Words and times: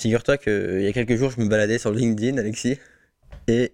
Figure-toi 0.00 0.38
qu'il 0.38 0.80
y 0.80 0.86
a 0.86 0.92
quelques 0.92 1.16
jours, 1.16 1.30
je 1.30 1.42
me 1.42 1.46
baladais 1.46 1.76
sur 1.76 1.92
LinkedIn, 1.92 2.38
Alexis, 2.38 2.78
et 3.48 3.70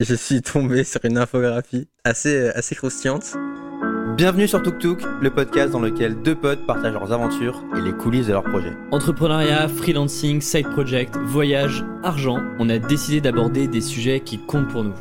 je 0.00 0.12
suis 0.12 0.42
tombé 0.42 0.82
sur 0.82 1.04
une 1.04 1.16
infographie 1.16 1.86
assez, 2.02 2.48
assez 2.48 2.74
croustillante. 2.74 3.36
Bienvenue 4.16 4.48
sur 4.48 4.60
Tuk 4.60 4.80
Tuk, 4.80 4.98
le 5.22 5.30
podcast 5.30 5.70
dans 5.70 5.78
lequel 5.78 6.20
deux 6.20 6.34
potes 6.34 6.66
partagent 6.66 6.94
leurs 6.94 7.12
aventures 7.12 7.62
et 7.76 7.80
les 7.80 7.92
coulisses 7.92 8.26
de 8.26 8.32
leurs 8.32 8.42
projets. 8.42 8.72
Entrepreneuriat, 8.90 9.68
freelancing, 9.68 10.40
side 10.40 10.68
project, 10.70 11.16
voyage, 11.16 11.84
argent, 12.02 12.42
on 12.58 12.68
a 12.70 12.80
décidé 12.80 13.20
d'aborder 13.20 13.68
des 13.68 13.80
sujets 13.80 14.18
qui 14.18 14.38
comptent 14.38 14.72
pour 14.72 14.82
nous. 14.82 14.96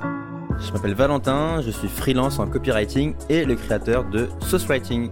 Je 0.60 0.72
m'appelle 0.74 0.94
Valentin, 0.94 1.60
je 1.64 1.72
suis 1.72 1.88
freelance 1.88 2.38
en 2.38 2.46
copywriting 2.46 3.16
et 3.30 3.46
le 3.46 3.56
créateur 3.56 4.04
de 4.04 4.28
Sauce 4.42 4.68
Writing. 4.68 5.10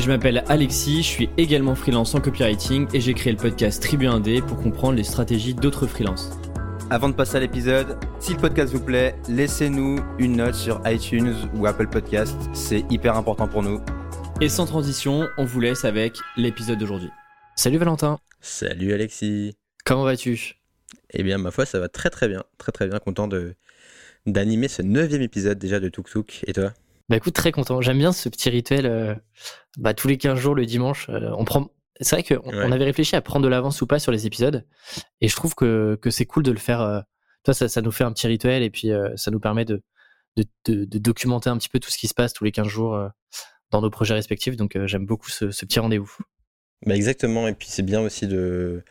Je 0.00 0.08
m'appelle 0.08 0.42
Alexis, 0.48 1.02
je 1.02 1.08
suis 1.08 1.30
également 1.36 1.74
freelance 1.74 2.14
en 2.14 2.22
copywriting 2.22 2.88
et 2.94 3.02
j'ai 3.02 3.12
créé 3.12 3.34
le 3.34 3.38
podcast 3.38 3.82
Tribu 3.82 4.06
Indé 4.06 4.40
pour 4.40 4.56
comprendre 4.56 4.96
les 4.96 5.04
stratégies 5.04 5.52
d'autres 5.52 5.86
freelances. 5.86 6.30
Avant 6.88 7.10
de 7.10 7.14
passer 7.14 7.36
à 7.36 7.40
l'épisode, 7.40 7.98
si 8.18 8.32
le 8.32 8.38
podcast 8.38 8.72
vous 8.72 8.82
plaît, 8.82 9.14
laissez-nous 9.28 9.98
une 10.18 10.36
note 10.36 10.54
sur 10.54 10.80
iTunes 10.86 11.34
ou 11.54 11.66
Apple 11.66 11.86
Podcast, 11.88 12.34
c'est 12.54 12.82
hyper 12.90 13.14
important 13.14 13.46
pour 13.46 13.62
nous. 13.62 13.78
Et 14.40 14.48
sans 14.48 14.64
transition, 14.64 15.28
on 15.36 15.44
vous 15.44 15.60
laisse 15.60 15.84
avec 15.84 16.16
l'épisode 16.38 16.78
d'aujourd'hui. 16.78 17.10
Salut 17.54 17.76
Valentin. 17.76 18.18
Salut 18.40 18.94
Alexis. 18.94 19.54
Comment 19.84 20.04
vas-tu? 20.04 20.54
Eh 21.10 21.22
bien, 21.22 21.36
ma 21.36 21.50
foi, 21.50 21.66
ça 21.66 21.78
va 21.78 21.90
très 21.90 22.08
très 22.08 22.26
bien. 22.26 22.42
Très 22.56 22.72
très 22.72 22.88
bien. 22.88 22.98
Content 23.00 23.28
de 23.28 23.54
d'animer 24.24 24.68
ce 24.68 24.80
neuvième 24.80 25.20
épisode 25.20 25.58
déjà 25.58 25.78
de 25.78 25.90
Tuk 25.90 26.08
Tuk. 26.08 26.42
Et 26.46 26.54
toi? 26.54 26.72
Bah 27.10 27.16
écoute, 27.16 27.34
très 27.34 27.52
content. 27.52 27.80
J'aime 27.82 27.98
bien 27.98 28.12
ce 28.12 28.28
petit 28.28 28.48
rituel. 28.50 28.86
euh, 28.86 29.14
bah, 29.76 29.92
tous 29.94 30.08
les 30.08 30.16
15 30.16 30.38
jours 30.38 30.54
le 30.54 30.64
dimanche, 30.64 31.08
euh, 31.10 31.30
on 31.36 31.44
prend. 31.44 31.70
C'est 32.00 32.16
vrai 32.16 32.22
qu'on 32.22 32.48
Ouais. 32.50 32.64
on 32.64 32.72
avait 32.72 32.84
réfléchi 32.84 33.14
à 33.16 33.20
prendre 33.20 33.44
de 33.44 33.50
l'avance 33.50 33.82
ou 33.82 33.86
pas 33.86 33.98
sur 33.98 34.10
les 34.12 34.26
épisodes. 34.26 34.64
Et 35.20 35.28
je 35.28 35.36
trouve 35.36 35.54
que, 35.54 35.98
que 36.00 36.08
c'est 36.10 36.24
cool 36.24 36.42
de 36.44 36.52
le 36.52 36.58
faire. 36.58 36.80
euh, 36.80 37.00
toi, 37.44 37.52
ça, 37.52 37.68
ça 37.68 37.82
nous 37.82 37.90
fait 37.90 38.04
un 38.04 38.12
petit 38.12 38.26
rituel 38.26 38.62
et 38.62 38.70
puis 38.70 38.90
ça 39.16 39.30
nous 39.30 39.40
permet 39.40 39.64
de, 39.64 39.82
de, 40.36 40.44
de- 40.66 40.84
de 40.84 40.98
documenter 40.98 41.50
un 41.50 41.56
petit 41.58 41.68
peu 41.68 41.78
tout 41.80 41.90
ce 41.90 41.98
qui 41.98 42.06
se 42.08 42.14
passe 42.14 42.32
tous 42.32 42.44
les 42.44 42.52
15 42.52 42.66
jours 42.68 42.98
dans 43.70 43.80
nos 43.82 43.90
projets 43.90 44.14
respectifs. 44.14 44.56
Donc 44.56 44.78
j'aime 44.86 45.04
beaucoup 45.06 45.30
ce, 45.30 45.50
ce 45.50 45.64
petit 45.66 45.80
rendez-vous. 45.80 46.14
Bah 46.86 46.94
exactement. 46.96 47.48
Et 47.48 47.54
puis 47.54 47.68
c'est 47.70 47.82
bien 47.82 48.00
aussi 48.00 48.26
de, 48.26 48.82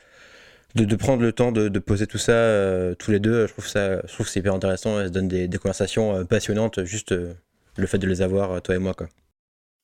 de, 0.76 0.84
de 0.86 0.96
prendre 0.96 1.22
le 1.22 1.32
temps 1.32 1.52
de, 1.52 1.70
de 1.70 1.80
poser 1.80 2.06
tout 2.08 2.18
ça 2.18 2.32
euh, 2.34 2.96
tous 2.96 3.12
les 3.12 3.20
deux. 3.20 3.48
Je 3.48 3.54
trouve 3.54 3.68
ça, 3.68 4.02
je 4.06 4.14
trouve 4.14 4.26
que 4.26 4.32
c'est 4.32 4.40
hyper 4.42 4.54
intéressant. 4.56 4.98
Ça 4.98 5.08
se 5.08 5.12
donne 5.12 5.28
des, 5.28 5.48
des 5.48 5.58
conversations 5.58 6.16
euh, 6.18 6.24
passionnantes. 6.26 6.84
Juste 6.86 7.12
euh, 7.14 7.34
le 7.80 7.88
fait 7.88 7.98
de 7.98 8.08
les 8.08 8.22
avoir, 8.22 8.52
euh, 8.52 8.60
toi 8.60 8.76
et 8.76 8.80
moi. 8.80 8.94
Quoi. 8.94 9.08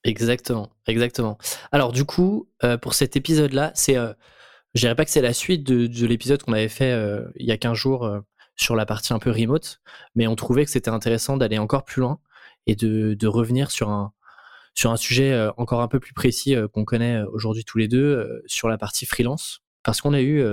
Exactement, 0.06 0.70
exactement. 0.86 1.38
Alors 1.72 1.92
du 1.92 2.06
coup, 2.06 2.48
euh, 2.64 2.78
pour 2.78 2.94
cet 2.94 3.16
épisode-là, 3.16 3.72
c'est, 3.74 3.98
euh, 3.98 4.14
je 4.76 4.82
dirais 4.82 4.96
pas 4.96 5.04
que 5.04 5.10
c'est 5.10 5.22
la 5.22 5.34
suite 5.34 5.64
de, 5.64 5.88
de 5.88 6.06
l'épisode 6.06 6.44
qu'on 6.44 6.54
avait 6.54 6.70
fait 6.70 6.92
euh, 6.92 7.26
il 7.38 7.48
y 7.48 7.52
a 7.52 7.58
15 7.58 7.76
jours 7.76 8.08
sur 8.56 8.76
la 8.76 8.86
partie 8.86 9.14
un 9.14 9.20
peu 9.20 9.32
remote, 9.32 9.82
mais 10.14 10.28
on 10.28 10.36
trouvait 10.36 10.64
que 10.64 10.72
c'était 10.72 10.92
intéressant 10.92 11.38
d'aller 11.38 11.58
encore 11.58 11.86
plus 11.86 12.02
loin 12.02 12.20
et 12.68 12.76
de, 12.76 13.28
revenir 13.28 13.72
sur 13.72 13.90
un 13.90 14.14
sur 14.76 14.92
un 14.92 14.98
sujet 14.98 15.50
encore 15.58 15.82
un 15.82 15.88
peu 15.88 16.00
plus 16.00 16.14
précis 16.14 16.56
qu'on 16.74 16.86
connaît 16.86 17.22
aujourd'hui 17.32 17.64
tous 17.64 17.78
les 17.78 17.88
deux 17.88 18.44
sur 18.46 18.68
la 18.70 18.78
partie 18.78 19.06
freelance, 19.06 19.62
parce 19.84 20.02
qu'on 20.02 20.14
a 20.14 20.22
eu 20.22 20.44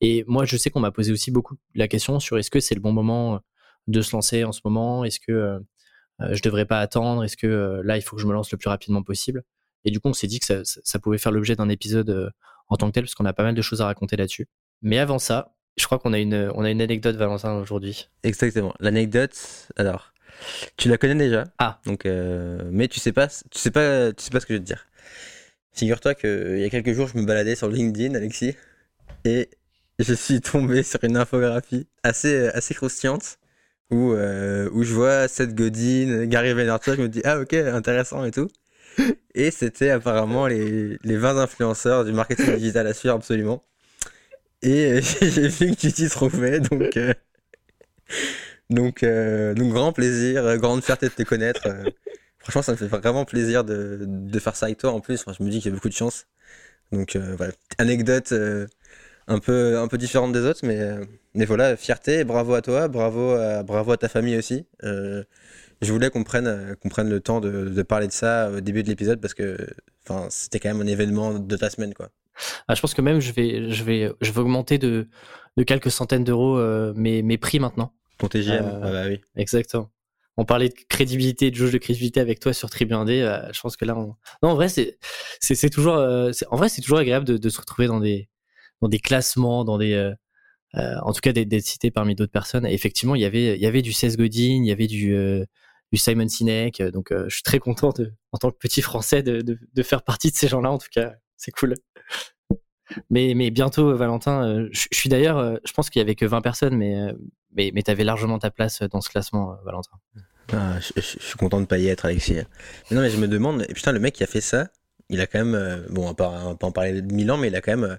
et 0.00 0.24
moi 0.26 0.44
je 0.44 0.56
sais 0.56 0.70
qu'on 0.70 0.80
m'a 0.80 0.90
posé 0.90 1.12
aussi 1.12 1.30
beaucoup 1.30 1.56
la 1.74 1.88
question 1.88 2.18
sur 2.20 2.38
est-ce 2.38 2.50
que 2.50 2.60
c'est 2.60 2.74
le 2.74 2.80
bon 2.80 2.92
moment 2.92 3.40
de 3.86 4.02
se 4.02 4.12
lancer 4.16 4.44
en 4.44 4.52
ce 4.52 4.60
moment, 4.64 5.04
est-ce 5.04 5.20
que 5.20 5.62
je 6.32 6.42
devrais 6.42 6.64
pas 6.64 6.80
attendre 6.80 7.24
Est-ce 7.24 7.36
que 7.36 7.46
euh, 7.46 7.82
là, 7.84 7.96
il 7.96 8.02
faut 8.02 8.16
que 8.16 8.22
je 8.22 8.26
me 8.26 8.32
lance 8.32 8.50
le 8.50 8.58
plus 8.58 8.68
rapidement 8.68 9.02
possible? 9.02 9.42
Et 9.84 9.90
du 9.90 10.00
coup, 10.00 10.08
on 10.08 10.12
s'est 10.12 10.26
dit 10.26 10.38
que 10.38 10.62
ça, 10.64 10.98
pouvait 10.98 11.18
faire 11.18 11.32
l'objet 11.32 11.56
d'un 11.56 11.68
épisode 11.68 12.10
euh, 12.10 12.30
en 12.68 12.76
tant 12.76 12.86
que 12.88 12.92
tel, 12.92 13.04
parce 13.04 13.14
qu'on 13.14 13.24
a 13.24 13.32
pas 13.32 13.42
mal 13.42 13.54
de 13.54 13.62
choses 13.62 13.80
à 13.80 13.86
raconter 13.86 14.16
là-dessus. 14.16 14.46
Mais 14.80 14.98
avant 14.98 15.18
ça, 15.18 15.54
je 15.76 15.86
crois 15.86 15.98
qu'on 15.98 16.12
a 16.12 16.18
une, 16.18 16.52
on 16.54 16.64
a 16.64 16.70
une 16.70 16.80
anecdote, 16.80 17.16
Valentin, 17.16 17.54
aujourd'hui. 17.54 18.08
Exactement. 18.22 18.74
L'anecdote, 18.78 19.68
alors, 19.76 20.12
tu 20.76 20.88
la 20.88 20.98
connais 20.98 21.14
déjà. 21.14 21.44
Ah. 21.58 21.80
Donc, 21.86 22.06
euh, 22.06 22.62
mais 22.70 22.88
tu 22.88 23.00
sais 23.00 23.12
pas, 23.12 23.26
tu 23.26 23.58
sais 23.58 23.70
pas, 23.70 24.12
tu 24.12 24.22
sais 24.22 24.30
pas 24.30 24.40
ce 24.40 24.46
que 24.46 24.54
je 24.54 24.58
vais 24.58 24.64
te 24.64 24.66
dire. 24.66 24.86
Figure-toi 25.72 26.14
qu'il 26.14 26.58
y 26.58 26.64
a 26.64 26.70
quelques 26.70 26.92
jours, 26.92 27.08
je 27.08 27.18
me 27.18 27.24
baladais 27.24 27.56
sur 27.56 27.68
LinkedIn, 27.68 28.14
Alexis, 28.14 28.54
et 29.24 29.48
je 29.98 30.14
suis 30.14 30.40
tombé 30.40 30.82
sur 30.82 31.02
une 31.02 31.16
infographie 31.16 31.86
assez, 32.02 32.48
assez 32.48 32.74
croustillante 32.74 33.38
où, 33.90 34.12
euh, 34.12 34.68
où 34.72 34.82
je 34.84 34.94
vois 34.94 35.28
Seth 35.28 35.54
Godin, 35.54 36.26
Gary 36.26 36.52
Vaynerchuk, 36.54 36.96
je 36.96 37.02
me 37.02 37.08
dis 37.08 37.20
ah 37.24 37.40
ok 37.40 37.54
intéressant 37.54 38.24
et 38.24 38.30
tout. 38.30 38.48
Et 39.34 39.50
c'était 39.50 39.90
apparemment 39.90 40.46
les, 40.46 40.98
les 41.04 41.16
20 41.16 41.38
influenceurs 41.38 42.04
du 42.04 42.12
marketing 42.12 42.56
digital 42.56 42.86
à 42.86 42.94
suivre 42.94 43.14
absolument. 43.14 43.64
Et 44.62 45.00
j'ai 45.20 45.48
vu 45.48 45.70
que 45.72 45.80
tu 45.80 45.92
t'y 45.92 46.08
trouvais, 46.08 46.60
donc 46.60 46.96
euh, 46.96 47.14
donc, 48.70 49.02
euh, 49.02 49.54
donc 49.54 49.72
grand 49.72 49.92
plaisir, 49.92 50.56
grande 50.58 50.82
fierté 50.82 51.08
de 51.08 51.12
te 51.14 51.22
connaître. 51.22 51.68
franchement, 52.38 52.62
ça 52.62 52.72
me 52.72 52.76
fait 52.76 52.86
vraiment 52.86 53.24
plaisir 53.24 53.64
de, 53.64 53.98
de 54.06 54.38
faire 54.38 54.56
ça 54.56 54.66
avec 54.66 54.78
toi 54.78 54.92
en 54.92 55.00
plus. 55.00 55.24
Je 55.38 55.44
me 55.44 55.50
dis 55.50 55.60
qu'il 55.60 55.70
y 55.70 55.72
a 55.72 55.74
beaucoup 55.74 55.88
de 55.88 55.94
chance. 55.94 56.26
Donc 56.92 57.16
voilà, 57.16 57.52
anecdote 57.78 58.32
un 59.32 59.38
peu 59.38 59.78
un 59.78 59.88
peu 59.88 59.98
différente 59.98 60.32
des 60.32 60.40
autres, 60.44 60.60
mais 60.64 60.80
mais 61.34 61.44
voilà, 61.44 61.76
fierté, 61.76 62.24
bravo 62.24 62.54
à 62.54 62.62
toi, 62.62 62.88
bravo 62.88 63.30
à, 63.32 63.62
bravo 63.62 63.92
à 63.92 63.96
ta 63.96 64.08
famille 64.08 64.36
aussi. 64.36 64.66
Euh, 64.84 65.24
je 65.80 65.92
voulais 65.92 66.10
qu'on 66.10 66.24
prenne 66.24 66.76
qu'on 66.80 66.88
prenne 66.88 67.08
le 67.08 67.20
temps 67.20 67.40
de, 67.40 67.68
de 67.68 67.82
parler 67.82 68.06
de 68.06 68.12
ça 68.12 68.50
au 68.50 68.60
début 68.60 68.82
de 68.82 68.88
l'épisode 68.88 69.20
parce 69.20 69.34
que 69.34 69.56
c'était 70.30 70.60
quand 70.60 70.68
même 70.68 70.80
un 70.80 70.86
événement 70.86 71.34
de 71.38 71.56
ta 71.56 71.70
semaine 71.70 71.94
quoi. 71.94 72.10
Ah, 72.68 72.74
je 72.74 72.80
pense 72.80 72.94
que 72.94 73.02
même 73.02 73.20
je 73.20 73.32
vais, 73.32 73.70
je 73.70 73.84
vais, 73.84 74.10
je 74.20 74.32
vais 74.32 74.40
augmenter 74.40 74.78
de, 74.78 75.08
de 75.56 75.62
quelques 75.64 75.90
centaines 75.90 76.24
d'euros 76.24 76.56
euh, 76.58 76.92
mes, 76.96 77.22
mes 77.22 77.38
prix 77.38 77.58
maintenant. 77.58 77.92
Ton 78.18 78.28
TGM, 78.28 78.64
Euh, 78.64 78.80
ah 78.82 78.90
bah 78.92 79.04
oui. 79.08 79.20
Exactement. 79.36 79.90
On 80.38 80.44
parlait 80.46 80.70
de 80.70 80.74
crédibilité, 80.88 81.50
de 81.50 81.56
jauge 81.56 81.72
de 81.72 81.78
crédibilité 81.78 82.20
avec 82.20 82.40
toi 82.40 82.52
sur 82.54 82.70
Tribu 82.70 82.94
Indé. 82.94 83.20
euh, 83.20 83.52
je 83.52 83.60
pense 83.60 83.76
que 83.76 83.84
là, 83.84 83.94
on... 83.96 84.14
non, 84.42 84.50
en 84.50 84.54
vrai, 84.54 84.68
c'est, 84.70 84.96
toujours, 85.70 85.94
en 85.94 86.56
vrai, 86.56 86.68
c'est 86.70 86.80
toujours 86.80 86.98
agréable 86.98 87.26
de, 87.26 87.36
de 87.36 87.48
se 87.50 87.60
retrouver 87.60 87.86
dans 87.86 88.00
des, 88.00 88.28
dans 88.82 88.88
des 88.88 88.98
classements, 88.98 89.64
dans 89.64 89.78
des, 89.78 89.94
euh, 89.94 90.12
euh, 90.76 90.96
en 91.02 91.12
tout 91.12 91.20
cas, 91.20 91.32
d'être 91.32 91.64
cité 91.64 91.90
parmi 91.90 92.14
d'autres 92.14 92.32
personnes. 92.32 92.66
Effectivement, 92.66 93.14
il 93.14 93.22
y 93.22 93.24
avait, 93.24 93.56
il 93.56 93.62
y 93.62 93.66
avait 93.66 93.80
du 93.80 93.92
Seth 93.92 94.16
Godin, 94.18 94.60
il 94.62 94.66
y 94.66 94.72
avait 94.72 94.88
du, 94.88 95.14
euh, 95.14 95.46
Simon 95.94 96.28
Sinek. 96.28 96.82
Donc, 96.82 97.12
je 97.12 97.32
suis 97.32 97.42
très 97.42 97.58
content 97.58 97.90
de, 97.90 98.12
en 98.32 98.38
tant 98.38 98.50
que 98.50 98.56
petit 98.56 98.82
Français, 98.82 99.22
de, 99.22 99.82
faire 99.82 100.02
partie 100.02 100.30
de 100.30 100.36
ces 100.36 100.48
gens-là. 100.48 100.70
En 100.70 100.78
tout 100.78 100.88
cas, 100.90 101.12
c'est 101.36 101.52
cool. 101.52 101.74
Mais, 103.10 103.34
mais 103.34 103.50
bientôt, 103.50 103.94
Valentin, 103.94 104.66
je, 104.72 104.86
suis 104.90 105.10
d'ailleurs, 105.10 105.58
je 105.64 105.72
pense 105.72 105.90
qu'il 105.90 106.00
y 106.00 106.02
avait 106.02 106.14
que 106.14 106.24
20 106.24 106.40
personnes, 106.40 106.76
mais, 106.76 106.96
mais, 107.54 107.72
mais 107.74 107.82
tu 107.82 107.90
avais 107.90 108.04
largement 108.04 108.38
ta 108.38 108.50
place 108.50 108.82
dans 108.82 109.02
ce 109.02 109.10
classement, 109.10 109.54
Valentin. 109.64 109.98
Ah, 110.54 110.78
je, 110.80 111.00
suis 111.00 111.36
content 111.38 111.60
de 111.60 111.66
pas 111.66 111.78
y 111.78 111.88
être, 111.88 112.06
Alexis. 112.06 112.36
Mais 112.90 112.96
non, 112.96 113.02
mais 113.02 113.10
je 113.10 113.18
me 113.18 113.28
demande, 113.28 113.66
putain, 113.66 113.92
le 113.92 114.00
mec 114.00 114.14
qui 114.14 114.24
a 114.24 114.26
fait 114.26 114.40
ça, 114.40 114.68
il 115.10 115.20
a 115.20 115.26
quand 115.26 115.44
même, 115.44 115.86
bon, 115.90 116.04
on 116.04 116.06
va 116.06 116.14
pas, 116.14 116.56
en 116.58 116.72
parler 116.72 117.02
de 117.02 117.12
mille 117.12 117.30
ans, 117.30 117.36
mais 117.36 117.48
il 117.48 117.54
a 117.54 117.60
quand 117.60 117.76
même, 117.76 117.98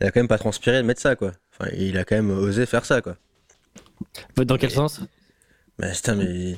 il 0.00 0.06
a 0.06 0.10
quand 0.10 0.20
même 0.20 0.28
pas 0.28 0.38
transpiré 0.38 0.78
de 0.78 0.82
mettre 0.86 1.00
ça, 1.00 1.16
quoi. 1.16 1.32
Enfin, 1.52 1.70
il 1.76 1.96
a 1.98 2.04
quand 2.04 2.16
même 2.16 2.30
osé 2.30 2.66
faire 2.66 2.84
ça, 2.84 3.00
quoi. 3.02 3.16
Dans 4.36 4.56
quel 4.56 4.70
sens? 4.70 5.00
Mais 5.78 5.92
putain, 5.92 6.16
mais 6.16 6.56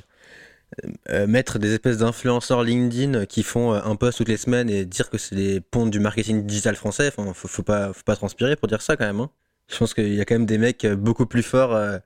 euh, 1.08 1.26
mettre 1.26 1.58
des 1.58 1.72
espèces 1.72 1.98
d'influenceurs 1.98 2.62
LinkedIn 2.62 3.26
qui 3.26 3.42
font 3.42 3.74
euh, 3.74 3.80
un 3.84 3.96
post 3.96 4.18
toutes 4.18 4.28
les 4.28 4.36
semaines 4.36 4.70
et 4.70 4.84
dire 4.84 5.10
que 5.10 5.18
c'est 5.18 5.34
des 5.34 5.60
pontes 5.60 5.90
du 5.90 6.00
marketing 6.00 6.46
digital 6.46 6.76
français, 6.76 7.08
enfin, 7.14 7.32
faut, 7.34 7.48
faut 7.48 7.62
pas, 7.62 7.92
faut 7.92 8.02
pas 8.04 8.16
transpirer 8.16 8.56
pour 8.56 8.68
dire 8.68 8.82
ça 8.82 8.96
quand 8.96 9.06
même. 9.06 9.20
hein. 9.20 9.30
Je 9.68 9.76
pense 9.76 9.94
qu'il 9.94 10.14
y 10.14 10.20
a 10.20 10.24
quand 10.24 10.34
même 10.34 10.46
des 10.46 10.58
mecs 10.58 10.84
euh, 10.84 10.96
beaucoup 10.96 11.26
plus 11.26 11.42
forts. 11.42 11.74
euh, 11.74 11.98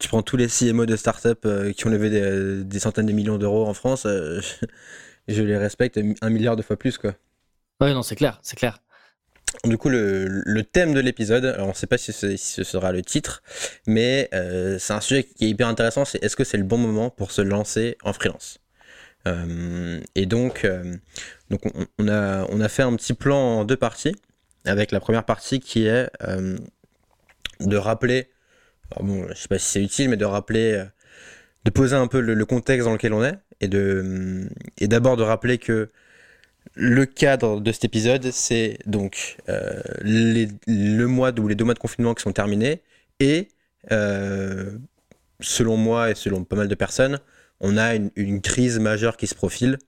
tu 0.00 0.08
prends 0.08 0.22
tous 0.22 0.36
les 0.36 0.48
CMO 0.48 0.86
de 0.86 0.96
start-up 0.96 1.40
euh, 1.46 1.72
qui 1.72 1.86
ont 1.86 1.90
levé 1.90 2.10
des, 2.10 2.64
des 2.64 2.80
centaines 2.80 3.06
de 3.06 3.12
millions 3.12 3.38
d'euros 3.38 3.66
en 3.66 3.74
France, 3.74 4.06
euh, 4.06 4.40
je, 4.40 4.66
je 5.34 5.42
les 5.42 5.56
respecte 5.58 6.00
un 6.22 6.30
milliard 6.30 6.56
de 6.56 6.62
fois 6.62 6.76
plus, 6.78 6.98
quoi. 6.98 7.14
Ouais, 7.80 7.92
non, 7.94 8.02
c'est 8.02 8.16
clair, 8.16 8.38
c'est 8.42 8.56
clair. 8.56 8.80
Du 9.64 9.76
coup, 9.76 9.88
le, 9.88 10.62
thème 10.62 10.94
de 10.94 11.00
l'épisode, 11.00 11.44
alors 11.44 11.66
on 11.66 11.70
ne 11.70 11.74
sait 11.74 11.86
pas 11.86 11.98
si 11.98 12.12
ce, 12.12 12.36
sera 12.36 12.92
le 12.92 13.02
titre, 13.02 13.42
mais 13.86 14.28
euh, 14.34 14.78
c'est 14.78 14.92
un 14.92 15.00
sujet 15.00 15.24
qui 15.24 15.46
est 15.46 15.48
hyper 15.48 15.68
intéressant, 15.68 16.04
c'est 16.04 16.22
est-ce 16.22 16.36
que 16.36 16.44
c'est 16.44 16.58
le 16.58 16.64
bon 16.64 16.78
moment 16.78 17.10
pour 17.10 17.32
se 17.32 17.42
lancer 17.42 17.96
en 18.04 18.12
freelance? 18.12 18.60
Euh, 19.26 20.00
Et 20.14 20.26
donc, 20.26 20.64
euh, 20.64 20.96
on, 21.98 22.08
a, 22.08 22.68
fait 22.68 22.82
un 22.82 22.94
petit 22.94 23.14
plan 23.14 23.60
en 23.60 23.64
deux 23.64 23.76
parties, 23.76 24.14
avec 24.64 24.92
la 24.92 25.00
première 25.00 25.24
partie 25.24 25.60
qui 25.60 25.86
est 25.86 26.08
de 27.60 27.76
rappeler, 27.76 28.30
bon, 29.00 29.26
je 29.28 29.34
sais 29.34 29.48
pas 29.48 29.58
si 29.58 29.66
c'est 29.66 29.82
utile, 29.82 30.08
mais 30.10 30.16
de 30.16 30.24
rappeler, 30.24 30.84
de 31.64 31.70
poser 31.70 31.96
un 31.96 32.06
peu 32.06 32.20
le, 32.20 32.46
contexte 32.46 32.86
dans 32.86 32.92
lequel 32.92 33.12
on 33.12 33.24
est, 33.24 33.38
et 33.60 33.68
de 33.68 34.48
et 34.78 34.86
d'abord 34.88 35.16
de 35.16 35.22
rappeler 35.22 35.58
que 35.58 35.90
le 36.74 37.06
cadre 37.06 37.60
de 37.60 37.72
cet 37.72 37.84
épisode, 37.84 38.30
c'est 38.30 38.78
donc 38.86 39.36
euh, 39.48 39.80
les- 40.02 40.48
le 40.66 41.06
mois 41.06 41.32
les 41.32 41.54
deux 41.54 41.64
mois 41.64 41.74
de 41.74 41.78
confinement 41.78 42.14
qui 42.14 42.22
sont 42.22 42.32
terminés 42.32 42.82
et 43.20 43.48
euh, 43.92 44.78
selon 45.40 45.76
moi 45.76 46.10
et 46.10 46.14
selon 46.14 46.44
pas 46.44 46.56
mal 46.56 46.68
de 46.68 46.74
personnes, 46.74 47.20
on 47.60 47.76
a 47.76 47.94
une, 47.94 48.40
crise 48.40 48.78
majeure 48.78 49.16
qui 49.16 49.26
se 49.26 49.34
profile. 49.34 49.78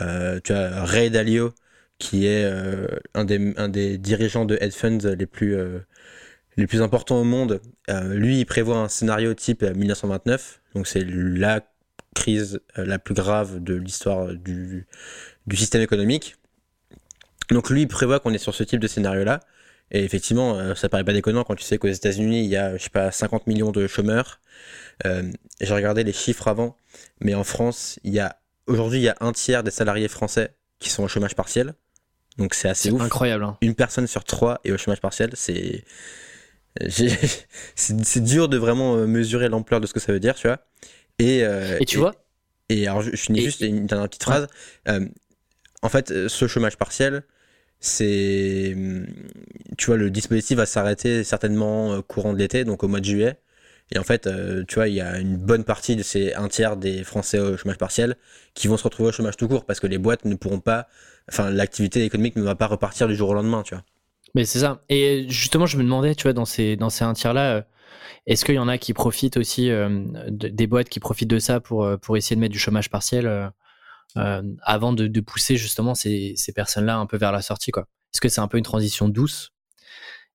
Euh, 0.00 0.40
tu 0.42 0.52
as 0.52 0.84
Ray 0.84 1.10
Dalio 1.10 1.52
qui 1.98 2.26
est 2.26 2.44
un, 3.14 3.24
des, 3.24 3.98
dirigeants 3.98 4.44
de 4.44 4.56
hedge 4.60 4.74
funds 4.74 4.98
les 4.98 5.26
les 6.56 6.66
plus 6.66 6.82
importants 6.82 7.20
au 7.20 7.24
monde, 7.24 7.60
lui, 7.88 8.40
il 8.40 8.44
prévoit 8.44 8.78
un 8.78 8.88
scénario 8.88 9.34
type 9.34 9.62
1929. 9.62 10.60
Donc 10.74 10.86
c'est 10.86 11.04
la 11.04 11.60
crise 12.14 12.60
la 12.76 12.98
plus 12.98 13.14
grave 13.14 13.62
de 13.62 13.74
l'histoire 13.74 14.34
du, 14.34 14.86
du 15.48 15.56
système 15.56 15.82
économique. 15.82 16.36
Donc 17.50 17.70
lui, 17.70 17.82
il 17.82 17.88
prévoit 17.88 18.20
qu'on 18.20 18.32
est 18.32 18.38
sur 18.38 18.54
ce 18.54 18.62
type 18.62 18.80
de 18.80 18.86
scénario-là. 18.86 19.40
Et 19.90 20.04
effectivement, 20.04 20.54
euh, 20.54 20.74
ça 20.74 20.88
paraît 20.88 21.04
pas 21.04 21.14
déconnant 21.14 21.44
quand 21.44 21.54
tu 21.54 21.64
sais 21.64 21.78
qu'aux 21.78 21.88
États-Unis, 21.88 22.44
il 22.44 22.50
y 22.50 22.56
a, 22.56 22.76
je 22.76 22.82
sais 22.82 22.90
pas, 22.90 23.10
50 23.10 23.46
millions 23.46 23.72
de 23.72 23.86
chômeurs. 23.86 24.40
Euh, 25.06 25.30
J'ai 25.60 25.72
regardé 25.72 26.04
les 26.04 26.12
chiffres 26.12 26.46
avant, 26.46 26.76
mais 27.20 27.34
en 27.34 27.44
France, 27.44 27.98
il 28.04 28.12
y 28.12 28.20
a 28.20 28.36
aujourd'hui, 28.66 28.98
il 28.98 29.04
y 29.04 29.08
a 29.08 29.16
un 29.20 29.32
tiers 29.32 29.62
des 29.62 29.70
salariés 29.70 30.08
français 30.08 30.54
qui 30.78 30.90
sont 30.90 31.02
au 31.04 31.08
chômage 31.08 31.34
partiel. 31.34 31.74
Donc 32.36 32.54
c'est 32.54 32.68
assez 32.68 32.90
ouf. 32.90 33.00
Incroyable. 33.00 33.44
Hein. 33.44 33.56
Une 33.62 33.74
personne 33.74 34.06
sur 34.06 34.24
trois 34.24 34.60
est 34.64 34.70
au 34.72 34.78
chômage 34.78 35.00
partiel. 35.00 35.30
C'est 35.34 35.84
c'est 37.74 38.22
dur 38.22 38.48
de 38.48 38.56
vraiment 38.56 38.96
euh, 38.96 39.06
mesurer 39.06 39.48
l'ampleur 39.48 39.80
de 39.80 39.86
ce 39.86 39.92
que 39.92 40.00
ça 40.00 40.12
veut 40.12 40.20
dire, 40.20 40.34
tu 40.34 40.46
vois. 40.46 40.58
Et, 41.18 41.42
euh, 41.42 41.76
et 41.80 41.84
tu 41.84 41.98
vois. 41.98 42.14
Et 42.68 42.86
alors, 42.86 43.02
je, 43.02 43.16
finis 43.16 43.40
juste 43.40 43.60
une 43.62 43.86
dernière 43.86 44.08
petite 44.08 44.22
phrase. 44.22 44.46
Euh, 44.88 45.06
en 45.82 45.88
fait, 45.88 46.28
ce 46.28 46.46
chômage 46.46 46.76
partiel, 46.76 47.22
c'est 47.80 48.76
tu 49.76 49.86
vois 49.86 49.96
le 49.96 50.10
dispositif 50.10 50.56
va 50.56 50.66
s'arrêter 50.66 51.22
certainement 51.24 51.92
euh, 51.92 52.02
courant 52.02 52.32
de 52.32 52.38
l'été 52.38 52.64
donc 52.64 52.82
au 52.82 52.88
mois 52.88 53.00
de 53.00 53.04
juillet. 53.04 53.38
Et 53.92 53.98
en 53.98 54.02
fait 54.02 54.26
euh, 54.26 54.64
tu 54.66 54.76
vois 54.76 54.88
il 54.88 54.94
y 54.94 55.00
a 55.00 55.18
une 55.18 55.36
bonne 55.36 55.64
partie 55.64 55.96
de 55.96 56.02
ces 56.02 56.34
un 56.34 56.48
tiers 56.48 56.76
des 56.76 57.04
français 57.04 57.38
au 57.38 57.56
chômage 57.56 57.78
partiel 57.78 58.16
qui 58.54 58.68
vont 58.68 58.76
se 58.76 58.84
retrouver 58.84 59.10
au 59.10 59.12
chômage 59.12 59.36
tout 59.36 59.48
court 59.48 59.64
parce 59.64 59.80
que 59.80 59.86
les 59.86 59.98
boîtes 59.98 60.24
ne 60.24 60.34
pourront 60.34 60.60
pas 60.60 60.88
enfin 61.30 61.50
l'activité 61.50 62.04
économique 62.04 62.36
ne 62.36 62.42
va 62.42 62.54
pas 62.54 62.66
repartir 62.66 63.08
du 63.08 63.14
jour 63.14 63.30
au 63.30 63.34
lendemain 63.34 63.62
tu 63.62 63.74
vois. 63.74 63.84
Mais 64.34 64.44
c'est 64.44 64.58
ça. 64.58 64.82
Et 64.88 65.26
justement 65.28 65.66
je 65.66 65.78
me 65.78 65.84
demandais 65.84 66.14
tu 66.14 66.24
vois 66.24 66.32
dans 66.34 66.44
ces 66.44 66.76
dans 66.76 66.90
ces 66.90 67.04
un 67.04 67.14
tiers 67.14 67.32
là 67.32 67.56
euh, 67.56 67.62
est-ce 68.26 68.44
qu'il 68.44 68.56
y 68.56 68.58
en 68.58 68.68
a 68.68 68.76
qui 68.76 68.92
profitent 68.92 69.38
aussi 69.38 69.70
des 70.28 70.66
boîtes 70.66 70.90
qui 70.90 71.00
profitent 71.00 71.30
de 71.30 71.38
ça 71.38 71.60
pour 71.60 72.16
essayer 72.16 72.36
de 72.36 72.40
mettre 72.40 72.52
du 72.52 72.58
chômage 72.58 72.90
partiel 72.90 73.26
euh, 73.26 73.48
avant 74.14 74.92
de, 74.92 75.06
de, 75.06 75.20
pousser 75.20 75.56
justement 75.56 75.94
ces, 75.94 76.34
ces 76.36 76.52
personnes-là 76.52 76.96
un 76.96 77.06
peu 77.06 77.16
vers 77.16 77.32
la 77.32 77.42
sortie. 77.42 77.70
Quoi. 77.70 77.86
Est-ce 78.12 78.20
que 78.20 78.28
c'est 78.28 78.40
un 78.40 78.48
peu 78.48 78.58
une 78.58 78.64
transition 78.64 79.08
douce? 79.08 79.52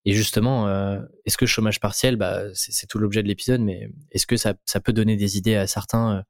Et 0.06 0.14
justement, 0.14 0.68
euh, 0.68 1.00
est-ce 1.26 1.38
que 1.38 1.46
le 1.46 1.50
chômage 1.50 1.80
partiel, 1.80 2.18
bah, 2.18 2.44
c'est, 2.54 2.88
tout 2.88 3.00
l'objet 3.00 3.24
de 3.24 3.28
l'épisode, 3.28 3.62
mais 3.62 3.90
est-ce 4.12 4.28
que 4.28 4.36
ça, 4.36 4.54
ça, 4.66 4.80
peut 4.82 4.92
donner 4.92 5.16
des 5.16 5.38
idées 5.38 5.56
à 5.56 5.66
certains 5.66 6.18
euh, 6.18 6.22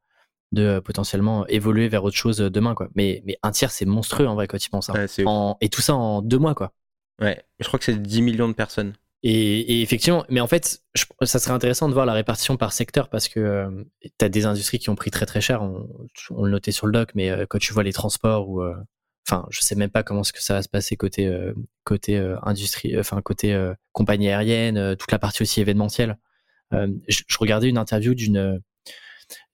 de 0.52 0.80
potentiellement 0.80 1.48
évoluer 1.48 1.88
vers 1.88 2.04
autre 2.04 2.16
chose 2.16 2.38
demain 2.38 2.76
quoi? 2.76 2.90
Mais, 2.94 3.24
mais 3.26 3.38
un 3.42 3.52
tiers, 3.52 3.72
c'est 3.72 3.86
monstrueux 3.86 4.28
en 4.28 4.36
vrai 4.36 4.48
quand 4.48 4.60
tu 4.60 4.70
penses. 4.70 4.90
Hein. 4.90 5.06
en, 5.26 5.58
et 5.60 5.70
tout 5.70 5.82
ça 5.82 5.96
en 5.96 6.22
deux 6.22 6.38
mois. 6.38 6.54
quoi. 6.54 6.72
Ouais, 7.20 7.44
je 7.60 7.68
crois 7.68 7.80
que 7.80 7.86
c'est 7.86 8.00
10 8.00 8.22
millions 8.22 8.48
de 8.48 8.54
personnes. 8.54 8.94
Et, 9.26 9.82
effectivement, 9.82 10.26
mais 10.28 10.42
en 10.42 10.48
fait, 10.48 10.82
ça 11.22 11.40
serait 11.40 11.54
intéressant 11.54 11.88
de 11.88 11.94
voir 11.94 12.06
la 12.06 12.12
répartition 12.12 12.58
par 12.58 12.74
secteur 12.74 13.08
parce 13.08 13.30
que 13.30 13.40
euh, 13.40 13.84
tu 14.20 14.26
as 14.26 14.28
des 14.28 14.46
industries 14.46 14.80
qui 14.80 14.90
ont 14.90 14.96
pris 14.96 15.12
très 15.12 15.26
très 15.26 15.40
cher. 15.40 15.62
On, 15.64 16.44
le 16.44 16.52
notait 16.52 16.74
sur 16.74 16.88
le 16.88 16.92
doc, 16.92 17.12
mais 17.16 17.30
euh, 17.30 17.46
quand 17.48 17.58
tu 17.58 17.72
vois 17.72 17.84
les 17.84 17.94
transports 17.94 18.50
ou, 18.50 18.62
euh, 18.62 18.76
enfin, 19.26 19.48
je 19.50 19.62
sais 19.62 19.76
même 19.76 19.90
pas 19.90 20.04
comment 20.04 20.26
ce 20.26 20.34
que 20.34 20.44
ça 20.44 20.56
va 20.56 20.62
se 20.62 20.68
passer 20.68 20.98
côté 20.98 21.32
côté 21.86 22.18
industrie, 22.44 23.00
enfin 23.00 23.22
côté 23.22 23.72
compagnie 23.94 24.28
aérienne, 24.28 24.98
toute 24.98 25.12
la 25.12 25.20
partie 25.20 25.42
aussi 25.42 25.62
événementielle. 25.62 26.18
Je, 26.72 27.22
je, 27.28 27.38
regardais 27.38 27.70
une 27.70 27.78
interview 27.78 28.16
d'une 28.16 28.62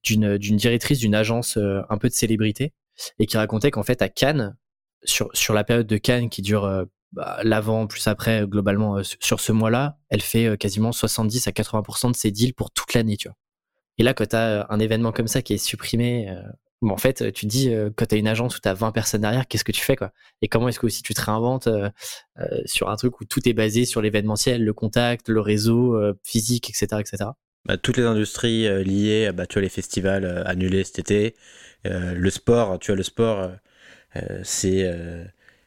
d'une 0.03 0.37
d'une 0.39 0.57
directrice 0.57 0.99
d'une 0.99 1.13
agence 1.13 1.57
un 1.57 1.97
peu 1.99 2.09
de 2.09 2.13
célébrité 2.13 2.73
et 3.19 3.27
qui 3.27 3.37
racontait 3.37 3.69
qu'en 3.69 3.83
fait 3.83 4.01
à 4.01 4.09
Cannes, 4.09 4.57
sur 5.03 5.29
sur 5.33 5.53
la 5.53 5.63
période 5.63 5.87
de 5.87 5.97
Cannes 5.97 6.29
qui 6.29 6.41
dure 6.41 6.87
bah, 7.11 7.39
l'avant 7.43 7.87
plus 7.87 8.07
après 8.07 8.45
globalement 8.45 8.97
euh, 8.97 9.03
sur 9.19 9.39
ce 9.39 9.51
mois-là, 9.51 9.97
elle 10.09 10.21
fait 10.21 10.45
euh, 10.45 10.55
quasiment 10.55 10.91
70 10.91 11.47
à 11.47 11.51
80% 11.51 12.11
de 12.11 12.15
ses 12.15 12.29
deals 12.29 12.53
pour 12.53 12.71
toute 12.71 12.93
l'année, 12.93 13.17
tu. 13.17 13.29
Et 13.97 14.03
là, 14.03 14.13
quand 14.13 14.27
tu 14.27 14.35
as 14.35 14.61
euh, 14.61 14.63
un 14.69 14.79
événement 14.79 15.11
comme 15.11 15.27
ça 15.27 15.41
qui 15.41 15.53
est 15.53 15.57
supprimé, 15.57 16.31
en 16.81 16.97
fait, 16.97 17.33
tu 17.33 17.45
dis, 17.45 17.73
quand 17.97 18.05
tu 18.05 18.15
as 18.15 18.17
une 18.17 18.27
agence 18.27 18.55
où 18.55 18.61
tu 18.61 18.69
as 18.69 18.73
20 18.73 18.93
personnes 18.93 19.21
derrière, 19.21 19.47
qu'est-ce 19.47 19.65
que 19.65 19.73
tu 19.73 19.81
fais, 19.81 19.97
quoi? 19.97 20.13
Et 20.41 20.47
comment 20.47 20.69
est-ce 20.69 20.79
que 20.79 20.85
aussi 20.85 21.01
tu 21.01 21.13
te 21.13 21.21
réinventes 21.21 21.67
sur 22.63 22.89
un 22.89 22.95
truc 22.95 23.19
où 23.19 23.25
tout 23.25 23.49
est 23.49 23.53
basé 23.53 23.83
sur 23.83 24.01
l'événementiel, 24.01 24.63
le 24.63 24.73
contact, 24.73 25.27
le 25.27 25.41
réseau 25.41 25.99
physique, 26.23 26.69
etc., 26.69 27.01
etc. 27.01 27.31
Bah, 27.65 27.75
toutes 27.75 27.97
les 27.97 28.05
industries 28.05 28.85
liées, 28.85 29.29
bah, 29.33 29.45
tu 29.45 29.55
vois, 29.55 29.61
les 29.61 29.69
festivals 29.69 30.43
annulés 30.45 30.85
cet 30.85 30.99
été, 30.99 31.35
le 31.83 32.29
sport, 32.29 32.79
tu 32.79 32.91
vois, 32.91 32.95
le 32.95 33.03
sport, 33.03 33.51
c'est 34.43 34.89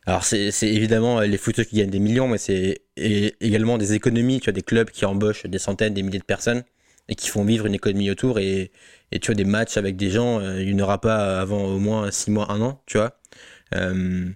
alors 0.07 0.25
c'est 0.25 0.51
évidemment 0.63 1.21
les 1.21 1.39
footeux 1.39 1.63
qui 1.65 1.77
gagnent 1.77 1.91
des 1.91 2.01
millions, 2.01 2.27
mais 2.27 2.39
c'est 2.39 2.83
également 2.97 3.79
des 3.79 3.93
économies. 3.93 4.41
Tu 4.41 4.51
as 4.51 4.53
des 4.53 4.63
clubs 4.63 4.91
qui 4.91 5.05
embauchent 5.05 5.47
des 5.47 5.59
centaines, 5.59 5.95
des 5.95 6.03
milliers 6.03 6.19
de 6.19 6.25
personnes 6.25 6.65
et 7.09 7.15
qui 7.15 7.29
font 7.29 7.45
vivre 7.45 7.67
une 7.67 7.75
économie 7.75 8.11
autour. 8.11 8.39
Et, 8.39 8.73
tu 9.21 9.31
as 9.31 9.35
des 9.35 9.45
matchs 9.45 9.77
avec 9.77 9.97
des 9.97 10.11
gens, 10.11 10.41
euh, 10.41 10.63
il 10.63 10.75
n'y 10.75 10.83
aura 10.83 10.99
pas 11.01 11.41
avant 11.41 11.65
au 11.65 11.79
moins 11.79 12.11
6 12.11 12.31
mois, 12.31 12.51
1 12.51 12.63
an, 12.63 12.83
tu 12.87 12.97
vois. 12.97 13.19
Euh, 13.75 14.31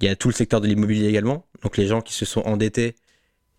il 0.00 0.06
y 0.06 0.08
a 0.08 0.16
tout 0.16 0.28
le 0.28 0.34
secteur 0.34 0.60
de 0.60 0.66
l'immobilier 0.66 1.06
également. 1.06 1.46
Donc 1.62 1.76
les 1.76 1.86
gens 1.86 2.00
qui 2.02 2.12
se 2.12 2.24
sont 2.24 2.40
endettés 2.42 2.96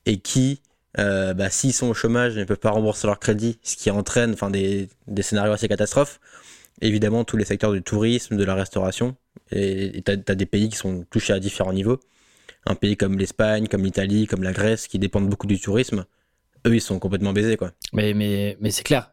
et 0.06 0.18
qui, 0.20 0.62
euh, 1.00 1.34
bah, 1.34 1.50
s'ils 1.50 1.74
sont 1.74 1.88
au 1.88 1.94
chômage, 1.94 2.36
ne 2.38 2.44
peuvent 2.44 2.58
pas 2.58 2.72
rembourser 2.72 3.08
leur 3.08 3.20
crédit, 3.20 3.60
ce 3.64 3.78
qui 3.78 3.90
entraîne 3.90 4.36
des, 4.52 4.90
des 5.08 5.22
scénarios 5.22 5.54
assez 5.54 5.68
catastrophes. 5.70 6.20
Évidemment, 6.82 7.24
tous 7.24 7.38
les 7.38 7.46
secteurs 7.46 7.72
du 7.72 7.82
tourisme, 7.82 8.36
de 8.36 8.44
la 8.44 8.54
restauration, 8.54 9.16
et 9.52 10.02
tu 10.06 10.12
as, 10.12 10.36
des 10.36 10.46
pays 10.46 10.70
qui 10.70 10.78
sont 10.78 11.06
touchés 11.10 11.34
à 11.34 11.40
différents 11.40 11.74
niveaux. 11.74 12.00
Un 12.66 12.76
pays 12.76 12.98
comme 12.98 13.18
l'Espagne, 13.18 13.68
comme 13.68 13.84
l'Italie, 13.84 14.28
comme 14.28 14.44
la 14.44 14.52
Grèce, 14.52 14.88
qui 14.88 15.00
dépendent 15.00 15.30
beaucoup 15.30 15.48
du 15.48 15.60
tourisme, 15.60 16.06
eux, 16.66 16.76
ils 16.76 16.82
sont 16.82 17.00
complètement 17.00 17.34
baisés. 17.34 17.58
Quoi. 17.58 17.72
Mais, 17.94 18.14
mais, 18.14 18.58
mais 18.60 18.72
c'est 18.72 18.84
clair. 18.84 19.12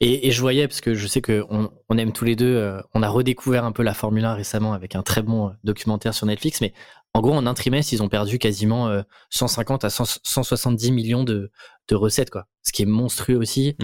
Et, 0.00 0.30
je 0.30 0.40
voyais, 0.40 0.68
parce 0.68 0.80
que 0.80 0.94
je 0.94 1.06
sais 1.06 1.20
qu'on 1.20 1.70
on 1.88 1.98
aime 1.98 2.12
tous 2.12 2.24
les 2.24 2.36
deux, 2.36 2.54
euh, 2.54 2.80
on 2.94 3.02
a 3.02 3.08
redécouvert 3.08 3.64
un 3.64 3.72
peu 3.72 3.82
la 3.82 3.94
Formule 3.94 4.24
1 4.24 4.34
récemment 4.34 4.74
avec 4.74 4.94
un 4.94 5.02
très 5.02 5.22
bon 5.22 5.48
euh, 5.48 5.52
documentaire 5.64 6.14
sur 6.14 6.26
Netflix, 6.26 6.60
mais 6.60 6.72
en 7.14 7.20
gros, 7.20 7.34
en 7.34 7.46
un 7.46 7.54
trimestre, 7.54 7.92
ils 7.92 8.02
ont 8.02 8.08
perdu 8.08 8.38
quasiment 8.38 9.02
150 9.30 9.84
euh, 9.84 9.86
à 9.88 9.90
170 9.90 10.92
millions 10.92 11.24
de, 11.24 11.50
de, 11.88 11.94
recettes, 11.94 12.30
quoi. 12.30 12.46
Ce 12.62 12.72
qui 12.72 12.82
est 12.82 12.86
monstrueux 12.86 13.36
aussi. 13.36 13.76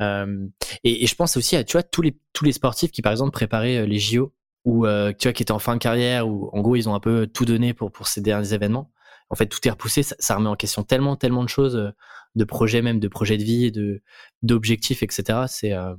et, 0.00 1.04
et, 1.04 1.06
je 1.06 1.14
pense 1.14 1.36
aussi 1.38 1.56
à, 1.56 1.64
tu 1.64 1.72
vois, 1.72 1.82
tous 1.82 2.02
les, 2.02 2.18
tous 2.34 2.44
les 2.44 2.52
sportifs 2.52 2.90
qui, 2.90 3.00
par 3.00 3.12
exemple, 3.12 3.30
préparaient 3.30 3.86
les 3.86 3.98
JO 3.98 4.34
ou 4.64 4.86
euh, 4.86 5.12
tu 5.18 5.28
vois 5.28 5.32
qui 5.32 5.42
étaient 5.42 5.52
en 5.52 5.58
fin 5.58 5.74
de 5.74 5.80
carrière 5.80 6.28
ou 6.28 6.50
en 6.52 6.60
gros 6.60 6.76
ils 6.76 6.88
ont 6.88 6.94
un 6.94 7.00
peu 7.00 7.26
tout 7.26 7.44
donné 7.44 7.74
pour 7.74 7.92
pour 7.92 8.08
ces 8.08 8.20
derniers 8.20 8.52
événements. 8.54 8.90
En 9.30 9.36
fait 9.36 9.46
tout 9.46 9.58
est 9.66 9.70
repoussé. 9.70 10.02
Ça, 10.02 10.36
remet 10.36 10.48
en 10.48 10.56
question 10.56 10.82
tellement 10.82 11.16
tellement 11.16 11.44
de 11.44 11.48
choses 11.48 11.76
euh, 11.76 11.90
de 12.34 12.44
projets 12.44 12.82
même 12.82 13.00
de 13.00 13.08
projets 13.08 13.38
de 13.38 13.44
vie 13.44 13.72
de 13.72 14.02
d'objectifs 14.42 15.02
etc 15.02 15.44
c'est 15.48 15.72
euh... 15.72 15.94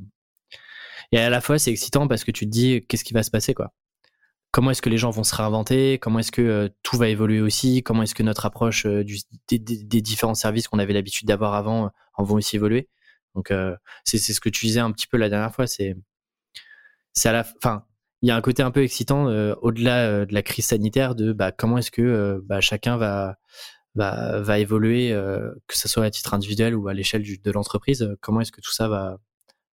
et 1.11 1.19
à 1.19 1.29
la 1.29 1.41
fois 1.41 1.59
c'est 1.59 1.71
excitant 1.71 2.07
parce 2.07 2.23
que 2.23 2.31
tu 2.31 2.45
te 2.45 2.51
dis 2.51 2.85
qu'est-ce 2.87 3.03
qui 3.03 3.13
va 3.13 3.23
se 3.23 3.31
passer 3.31 3.53
quoi? 3.53 3.73
Comment 4.51 4.71
est-ce 4.71 4.81
que 4.81 4.89
les 4.89 4.97
gens 4.97 5.09
vont 5.09 5.23
se 5.23 5.35
réinventer? 5.35 5.99
Comment 5.99 6.19
est-ce 6.19 6.31
que 6.31 6.41
euh, 6.41 6.69
tout 6.81 6.97
va 6.97 7.09
évoluer 7.09 7.41
aussi? 7.41 7.83
Comment 7.83 8.03
est-ce 8.03 8.15
que 8.15 8.23
notre 8.23 8.45
approche 8.45 8.85
du, 8.85 9.17
des, 9.49 9.59
des, 9.59 10.01
différents 10.01 10.33
services 10.33 10.69
qu'on 10.69 10.79
avait 10.79 10.93
l'habitude 10.93 11.27
d'avoir 11.27 11.55
avant 11.55 11.91
en 12.15 12.23
vont 12.23 12.35
aussi 12.35 12.55
évoluer? 12.55 12.89
Donc 13.35 13.51
c'est 14.05 14.17
c'est 14.17 14.33
ce 14.33 14.39
que 14.39 14.49
tu 14.49 14.65
disais 14.65 14.79
un 14.79 14.91
petit 14.91 15.07
peu 15.07 15.17
la 15.17 15.29
dernière 15.29 15.53
fois. 15.53 15.67
C'est 15.67 15.95
c'est 17.13 17.29
à 17.29 17.33
la 17.33 17.43
fin 17.43 17.85
il 18.25 18.29
y 18.29 18.31
a 18.31 18.35
un 18.35 18.41
côté 18.41 18.63
un 18.63 18.71
peu 18.71 18.81
excitant 18.81 19.29
euh, 19.29 19.53
au-delà 19.61 20.07
euh, 20.07 20.25
de 20.25 20.33
la 20.33 20.41
crise 20.41 20.65
sanitaire 20.65 21.13
de 21.13 21.31
bah, 21.31 21.51
comment 21.51 21.77
est-ce 21.77 21.91
que 21.91 22.01
euh, 22.01 22.39
bah, 22.43 22.59
chacun 22.59 22.97
va, 22.97 23.37
va, 23.93 24.57
évoluer, 24.57 25.11
que 25.67 25.77
ce 25.77 25.87
soit 25.87 26.05
à 26.05 26.09
titre 26.09 26.33
individuel 26.33 26.73
ou 26.73 26.87
à 26.87 26.95
l'échelle 26.95 27.23
de 27.23 27.51
l'entreprise. 27.51 28.15
Comment 28.21 28.41
est-ce 28.41 28.51
que 28.51 28.61
tout 28.61 28.73
ça 28.73 28.87
va, 28.87 29.19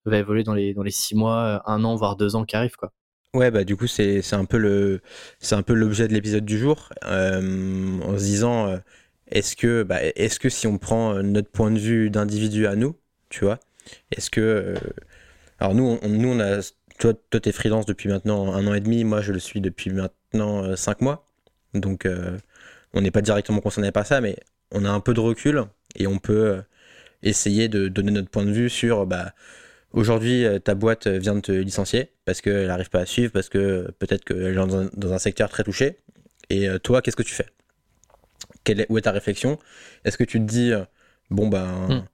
va 0.04 0.18
évoluer 0.18 0.44
dans 0.44 0.52
les, 0.52 0.74
dans 0.74 0.82
les 0.82 0.90
six 0.90 1.14
mois, 1.14 1.62
un 1.64 1.82
an, 1.82 1.96
voire 1.96 2.16
deux 2.16 2.36
ans 2.36 2.44
qui 2.44 2.54
arrivent 2.54 2.76
quoi? 2.76 2.92
Ouais, 3.32 3.50
bah 3.50 3.64
du 3.64 3.74
coup 3.74 3.86
c'est 3.86 4.22
un 4.34 4.44
peu 4.44 4.58
l'objet 4.58 6.08
de 6.08 6.12
l'épisode 6.12 6.44
du 6.44 6.58
jour, 6.58 6.90
en 7.06 8.18
se 8.18 8.22
disant 8.22 8.78
est-ce 9.28 9.56
que 9.56 9.82
bah, 9.82 10.00
que 10.12 10.48
si 10.50 10.66
on 10.66 10.76
prend 10.76 11.14
notre 11.22 11.50
point 11.50 11.70
de 11.70 11.78
vue 11.78 12.10
d'individu 12.10 12.66
à 12.66 12.76
nous, 12.76 12.94
tu 13.30 13.46
vois, 13.46 13.58
est-ce 14.10 14.28
que 14.28 14.74
alors 15.58 15.74
nous 15.74 15.98
nous 16.06 16.28
on 16.28 16.38
a 16.38 16.60
toi, 17.02 17.14
toi, 17.30 17.40
t'es 17.40 17.50
freelance 17.50 17.84
depuis 17.84 18.08
maintenant 18.08 18.54
un 18.54 18.64
an 18.68 18.74
et 18.74 18.80
demi, 18.80 19.02
moi 19.02 19.20
je 19.22 19.32
le 19.32 19.40
suis 19.40 19.60
depuis 19.60 19.90
maintenant 19.90 20.62
euh, 20.62 20.76
cinq 20.76 21.00
mois. 21.00 21.28
Donc 21.74 22.06
euh, 22.06 22.38
on 22.94 23.00
n'est 23.00 23.10
pas 23.10 23.22
directement 23.22 23.60
concerné 23.60 23.90
par 23.90 24.06
ça, 24.06 24.20
mais 24.20 24.36
on 24.70 24.84
a 24.84 24.88
un 24.88 25.00
peu 25.00 25.12
de 25.12 25.18
recul 25.18 25.64
et 25.96 26.06
on 26.06 26.18
peut 26.18 26.46
euh, 26.46 26.62
essayer 27.24 27.68
de 27.68 27.88
donner 27.88 28.12
notre 28.12 28.30
point 28.30 28.44
de 28.44 28.52
vue 28.52 28.70
sur 28.70 29.04
bah, 29.06 29.34
aujourd'hui 29.90 30.46
ta 30.62 30.76
boîte 30.76 31.08
vient 31.08 31.34
de 31.34 31.40
te 31.40 31.50
licencier 31.50 32.12
parce 32.24 32.40
qu'elle 32.40 32.68
n'arrive 32.68 32.88
pas 32.88 33.00
à 33.00 33.06
suivre, 33.06 33.32
parce 33.32 33.48
que 33.48 33.92
peut-être 33.98 34.24
qu'elle 34.24 34.44
est 34.44 34.54
dans 34.54 35.12
un, 35.12 35.18
secteur 35.18 35.48
très 35.48 35.64
touché. 35.64 35.98
Et 36.50 36.68
toi, 36.84 37.02
qu'est-ce 37.02 37.16
que 37.16 37.24
tu 37.24 37.34
fais? 37.34 37.46
Quelle 38.62 38.82
est, 38.82 38.86
Où 38.90 38.98
est 38.98 39.02
ta 39.02 39.10
réflexion? 39.10 39.58
Est-ce 40.04 40.16
que 40.16 40.24
tu 40.24 40.38
te 40.38 40.44
dis, 40.44 40.72
bon 41.30 41.48
ben, 41.48 41.66
hmm. 41.88 42.04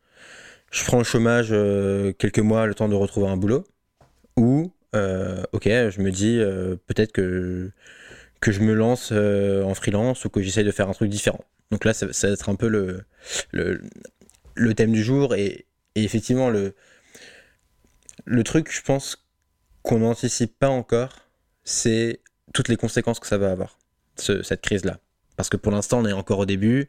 je 0.70 0.84
prends 0.84 0.98
le 0.98 1.04
chômage 1.04 1.54
quelques 2.18 2.38
mois, 2.38 2.66
le 2.66 2.74
temps 2.74 2.88
de 2.88 2.94
retrouver 2.94 3.28
un 3.28 3.36
boulot? 3.36 3.64
Ou 4.36 4.72
ok, 4.94 5.64
je 5.64 6.00
me 6.00 6.10
dis 6.10 6.38
euh, 6.38 6.76
peut-être 6.86 7.12
que, 7.12 7.70
que 8.40 8.52
je 8.52 8.60
me 8.60 8.74
lance 8.74 9.10
euh, 9.12 9.62
en 9.62 9.74
freelance 9.74 10.24
ou 10.24 10.30
que 10.30 10.42
j'essaye 10.42 10.64
de 10.64 10.70
faire 10.70 10.88
un 10.88 10.92
truc 10.92 11.10
différent. 11.10 11.44
Donc 11.70 11.84
là, 11.84 11.92
ça, 11.92 12.06
va 12.06 12.32
être 12.32 12.48
un 12.48 12.54
peu 12.54 12.68
le, 12.68 13.04
le 13.52 13.82
le 14.54 14.74
thème 14.74 14.92
du 14.92 15.02
jour 15.04 15.34
et, 15.34 15.66
et 15.94 16.02
effectivement 16.02 16.50
le, 16.50 16.74
le 18.24 18.42
truc, 18.42 18.72
je 18.72 18.82
pense 18.82 19.24
qu'on 19.82 20.00
n'anticipe 20.00 20.58
pas 20.58 20.68
encore, 20.68 21.28
c'est 21.64 22.20
toutes 22.52 22.68
les 22.68 22.76
conséquences 22.76 23.20
que 23.20 23.26
ça 23.26 23.38
va 23.38 23.52
avoir, 23.52 23.78
cette 24.16 24.60
crise-là. 24.60 24.98
Parce 25.36 25.48
que 25.48 25.56
pour 25.56 25.70
l'instant, 25.70 26.00
on 26.00 26.06
est 26.06 26.12
encore 26.12 26.40
au 26.40 26.46
début, 26.46 26.88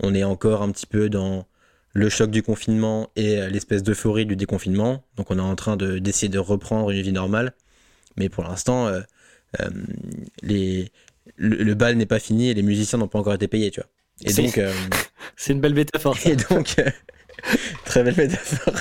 on 0.00 0.14
est 0.14 0.24
encore 0.24 0.62
un 0.62 0.70
petit 0.70 0.86
peu 0.86 1.10
dans 1.10 1.46
le 1.92 2.08
choc 2.08 2.30
du 2.30 2.42
confinement 2.42 3.10
et 3.16 3.48
l'espèce 3.48 3.82
d'euphorie 3.82 4.26
du 4.26 4.36
déconfinement. 4.36 5.04
Donc 5.16 5.30
on 5.30 5.38
est 5.38 5.42
en 5.42 5.56
train 5.56 5.76
d'essayer 5.76 6.28
de, 6.28 6.38
reprendre 6.38 6.90
une 6.90 7.00
vie 7.00 7.12
normale. 7.12 7.52
Mais 8.16 8.28
pour 8.28 8.44
l'instant, 8.44 8.86
euh, 8.86 9.00
euh, 9.60 9.70
les, 10.42 10.90
le, 11.36 11.74
bal 11.74 11.96
n'est 11.96 12.06
pas 12.06 12.18
fini 12.18 12.50
et 12.50 12.54
les 12.54 12.62
musiciens 12.62 12.98
n'ont 12.98 13.08
pas 13.08 13.18
encore 13.18 13.34
été 13.34 13.48
payés, 13.48 13.70
tu 13.70 13.80
vois. 13.80 13.88
Et 14.24 14.32
donc, 14.34 14.58
euh, 14.58 14.72
c'est 15.36 15.52
une 15.52 15.60
belle 15.60 15.74
métaphore. 15.74 16.16
Et 16.26 16.36
donc, 16.36 16.76
très 17.84 18.02
belle 18.02 18.16
métaphore. 18.16 18.74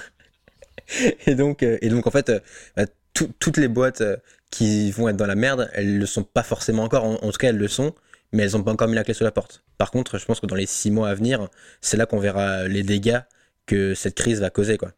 et 1.27 1.35
donc, 1.35 1.63
et 1.63 1.87
donc 1.89 2.07
en 2.07 2.11
fait, 2.11 2.31
bah, 2.75 2.85
toutes 3.13 3.57
les 3.57 3.67
boîtes 3.67 4.03
qui 4.49 4.91
vont 4.91 5.07
être 5.07 5.17
dans 5.17 5.27
la 5.27 5.35
merde, 5.35 5.69
elles 5.73 5.99
le 5.99 6.05
sont 6.05 6.23
pas 6.23 6.43
forcément 6.43 6.83
encore. 6.83 7.05
En, 7.05 7.31
tout 7.31 7.37
cas, 7.37 7.49
elles 7.49 7.57
le 7.57 7.67
sont, 7.67 7.93
mais 8.31 8.43
elles 8.43 8.57
ont 8.57 8.63
pas 8.63 8.71
encore 8.71 8.87
mis 8.87 8.95
la 8.95 9.03
clé 9.03 9.13
sur 9.13 9.25
la 9.25 9.31
porte. 9.31 9.63
Par 9.77 9.91
contre, 9.91 10.17
je 10.17 10.25
pense 10.25 10.39
que 10.39 10.45
dans 10.45 10.55
les 10.55 10.65
six 10.65 10.91
mois 10.91 11.09
à 11.09 11.15
venir, 11.15 11.47
c'est 11.81 11.97
là 11.97 12.05
qu'on 12.05 12.19
verra 12.19 12.67
les 12.67 12.83
dégâts 12.83 13.21
que 13.65 13.93
cette 13.93 14.15
crise 14.15 14.41
va 14.41 14.49
causer, 14.49 14.77
quoi. 14.77 14.91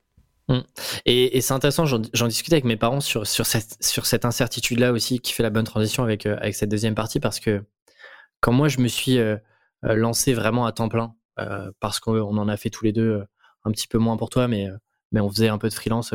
Mmh. 0.48 0.60
Et, 1.06 1.42
c'est 1.42 1.54
intéressant, 1.54 1.86
j'en 1.86 2.28
discutais 2.28 2.56
avec 2.56 2.66
mes 2.66 2.78
parents 2.78 3.00
sur, 3.00 3.26
cette, 3.26 4.26
incertitude-là 4.26 4.92
aussi 4.92 5.20
qui 5.20 5.34
fait 5.34 5.44
la 5.44 5.50
bonne 5.50 5.66
transition 5.66 6.04
avec, 6.04 6.26
euh, 6.26 6.36
avec 6.38 6.56
cette 6.56 6.70
deuxième 6.70 6.96
partie 6.96 7.20
parce 7.20 7.40
que 7.40 7.64
quand 8.42 8.52
moi 8.52 8.68
je 8.68 8.80
me 8.80 8.88
suis 8.88 9.20
euh, 9.20 9.38
euh, 9.86 9.96
lancé 9.96 10.34
vraiment 10.34 10.66
à 10.66 10.72
temps 10.72 10.90
plein, 10.90 11.16
parce 11.80 12.00
qu'on 12.00 12.38
en 12.38 12.48
a 12.48 12.56
fait 12.56 12.70
tous 12.70 12.86
les 12.86 12.92
deux 12.92 13.24
un 13.64 13.72
petit 13.72 13.88
peu 13.88 13.98
moins 13.98 14.16
pour 14.16 14.30
toi, 14.30 14.48
mais, 14.48 14.68
mais 15.12 15.22
on 15.22 15.30
faisait 15.30 15.48
un 15.48 15.58
peu 15.58 15.70
de 15.70 15.74
freelance, 15.74 16.14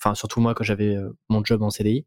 enfin 0.00 0.16
surtout 0.16 0.40
moi 0.40 0.52
quand 0.52 0.64
j'avais 0.64 0.96
mon 1.28 1.44
job 1.44 1.62
en 1.62 1.70
CDI. 1.70 2.06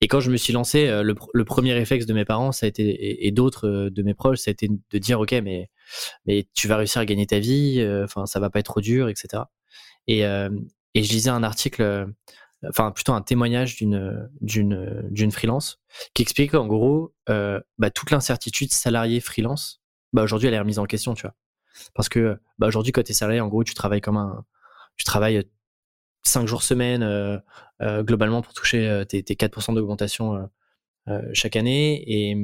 Et 0.00 0.08
quand 0.08 0.20
je 0.20 0.30
me 0.30 0.36
suis 0.36 0.52
lancé, 0.52 0.86
le, 0.86 1.14
le, 1.34 1.44
premier 1.44 1.74
réflexe 1.74 2.06
de 2.06 2.14
mes 2.14 2.24
parents, 2.24 2.52
ça 2.52 2.66
a 2.66 2.68
été, 2.68 3.26
et, 3.26 3.30
d'autres 3.32 3.90
de 3.90 4.02
mes 4.02 4.14
proches, 4.14 4.38
ça 4.38 4.50
a 4.50 4.52
été 4.52 4.68
de 4.68 4.98
dire 4.98 5.20
ok, 5.20 5.32
mais, 5.42 5.68
mais 6.26 6.46
tu 6.54 6.68
vas 6.68 6.78
réussir 6.78 7.02
à 7.02 7.04
gagner 7.04 7.26
ta 7.26 7.38
vie, 7.38 7.86
enfin 8.02 8.24
ça 8.24 8.40
va 8.40 8.48
pas 8.48 8.60
être 8.60 8.72
trop 8.72 8.80
dur, 8.80 9.10
etc. 9.10 9.42
Et, 10.06 10.24
et 10.94 11.02
je 11.02 11.12
lisais 11.12 11.30
un 11.30 11.42
article, 11.42 11.82
euh, 11.82 12.06
enfin 12.68 12.90
plutôt 12.90 13.12
un 13.12 13.22
témoignage 13.22 13.76
d'une 13.76 14.28
d'une 14.40 15.08
d'une 15.10 15.30
freelance 15.30 15.80
qui 16.14 16.22
explique 16.22 16.54
en 16.54 16.66
gros 16.66 17.14
euh, 17.28 17.60
bah, 17.78 17.90
toute 17.90 18.10
l'incertitude 18.10 18.72
salarié 18.72 19.20
freelance. 19.20 19.82
Bah 20.12 20.22
aujourd'hui 20.22 20.48
elle 20.48 20.54
est 20.54 20.58
remise 20.58 20.78
en 20.78 20.86
question, 20.86 21.14
tu 21.14 21.22
vois. 21.22 21.34
Parce 21.94 22.08
que 22.08 22.38
bah, 22.58 22.66
aujourd'hui 22.66 22.92
quand 22.92 23.02
tu 23.02 23.12
es 23.12 23.14
salarié, 23.14 23.40
en 23.40 23.48
gros 23.48 23.64
tu 23.64 23.74
travailles 23.74 24.00
comme 24.00 24.16
un, 24.16 24.44
tu 24.96 25.04
travailles 25.04 25.44
5 26.22 26.46
jours 26.46 26.62
semaine 26.62 27.02
euh, 27.02 28.02
globalement 28.02 28.42
pour 28.42 28.52
toucher 28.52 29.04
tes, 29.08 29.22
tes 29.22 29.34
4% 29.34 29.74
d'augmentation 29.74 30.48
chaque 31.32 31.56
année 31.56 32.02
et 32.06 32.36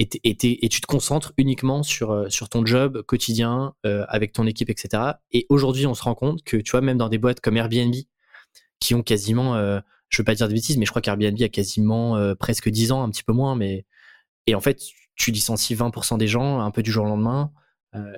et, 0.00 0.08
et, 0.24 0.68
tu 0.68 0.80
te 0.80 0.86
concentres 0.86 1.32
uniquement 1.36 1.82
sur, 1.82 2.26
sur 2.32 2.48
ton 2.48 2.64
job 2.64 3.02
quotidien 3.02 3.74
avec 3.84 4.32
ton 4.32 4.46
équipe, 4.46 4.70
etc. 4.70 5.02
Et 5.30 5.46
aujourd'hui, 5.50 5.86
on 5.86 5.94
se 5.94 6.02
rend 6.02 6.14
compte 6.14 6.42
que, 6.42 6.56
tu 6.56 6.70
vois, 6.70 6.80
même 6.80 6.98
dans 6.98 7.08
des 7.08 7.18
boîtes 7.18 7.40
comme 7.40 7.56
Airbnb, 7.56 7.94
qui 8.80 8.94
ont 8.94 9.02
quasiment, 9.02 9.56
je 10.08 10.22
veux 10.22 10.24
pas 10.24 10.34
dire 10.34 10.48
de 10.48 10.54
bêtises, 10.54 10.78
mais 10.78 10.86
je 10.86 10.90
crois 10.90 11.02
qu'Airbnb 11.02 11.40
a 11.42 11.48
quasiment 11.48 12.34
presque 12.36 12.68
10 12.68 12.92
ans, 12.92 13.02
un 13.02 13.10
petit 13.10 13.24
peu 13.24 13.32
moins, 13.32 13.56
mais 13.56 13.84
et 14.46 14.54
en 14.54 14.60
fait, 14.60 14.80
tu 15.14 15.30
licencies 15.30 15.74
20% 15.74 16.16
des 16.16 16.28
gens 16.28 16.60
un 16.60 16.70
peu 16.70 16.82
du 16.82 16.90
jour 16.90 17.04
au 17.04 17.08
lendemain, 17.08 17.52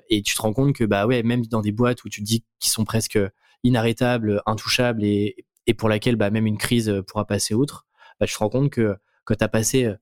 et 0.08 0.22
tu 0.22 0.34
te 0.34 0.42
rends 0.42 0.52
compte 0.52 0.74
que 0.74 0.84
bah 0.84 1.06
ouais, 1.06 1.22
même 1.22 1.44
dans 1.46 1.60
des 1.60 1.72
boîtes 1.72 2.04
où 2.04 2.08
tu 2.08 2.20
te 2.20 2.26
dis 2.26 2.44
qu'ils 2.58 2.72
sont 2.72 2.84
presque 2.84 3.18
inarrêtables, 3.64 4.42
intouchables 4.46 5.04
et, 5.04 5.46
et 5.66 5.74
pour 5.74 5.88
laquelle 5.88 6.16
bah, 6.16 6.30
même 6.30 6.46
une 6.46 6.58
crise 6.58 7.02
pourra 7.06 7.26
passer 7.26 7.54
outre, 7.54 7.86
bah, 8.18 8.26
tu 8.26 8.34
te 8.34 8.38
rends 8.38 8.48
compte 8.48 8.70
que 8.70 8.96
quand 9.24 9.34
tu 9.34 9.44
as 9.44 9.48
passé 9.48 9.94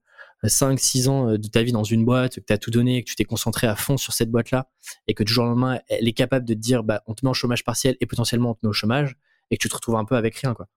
5-6 0.45 1.09
ans 1.09 1.31
euh, 1.31 1.39
de 1.39 1.49
ta 1.49 1.63
vie 1.63 1.73
dans 1.73 1.85
une 1.85 2.05
boîte, 2.05 2.37
que 2.37 2.41
tu 2.41 2.53
as 2.53 2.59
tout 2.59 2.71
donné, 2.71 3.03
que 3.03 3.09
tu 3.09 3.17
t'es 3.17 3.25
concentré 3.25 3.67
à 3.67 3.75
fond 3.75 3.97
sur 3.97 4.13
cette 4.13 4.31
boîte-là, 4.31 4.69
et 5.07 5.15
que 5.15 5.25
du 5.25 5.33
jour 5.33 5.45
au 5.45 5.49
lendemain, 5.49 5.81
elle 5.89 6.07
est 6.07 6.13
capable 6.13 6.47
de 6.47 6.55
te 6.55 6.59
dire, 6.59 6.85
bah, 6.85 7.03
on 7.07 7.15
te 7.15 7.25
met 7.25 7.31
en 7.31 7.35
chômage 7.35 7.65
partiel 7.65 7.97
et 8.01 8.07
potentiellement 8.07 8.51
on 8.51 8.55
te 8.55 8.61
met 8.63 8.69
au 8.69 8.73
chômage, 8.73 9.17
et 9.51 9.57
que 9.57 9.63
tu 9.63 9.69
te 9.69 9.75
retrouves 9.75 9.97
un 9.97 10.05
peu 10.05 10.17
avec 10.17 10.37
rien, 10.37 10.55
quoi. 10.55 10.69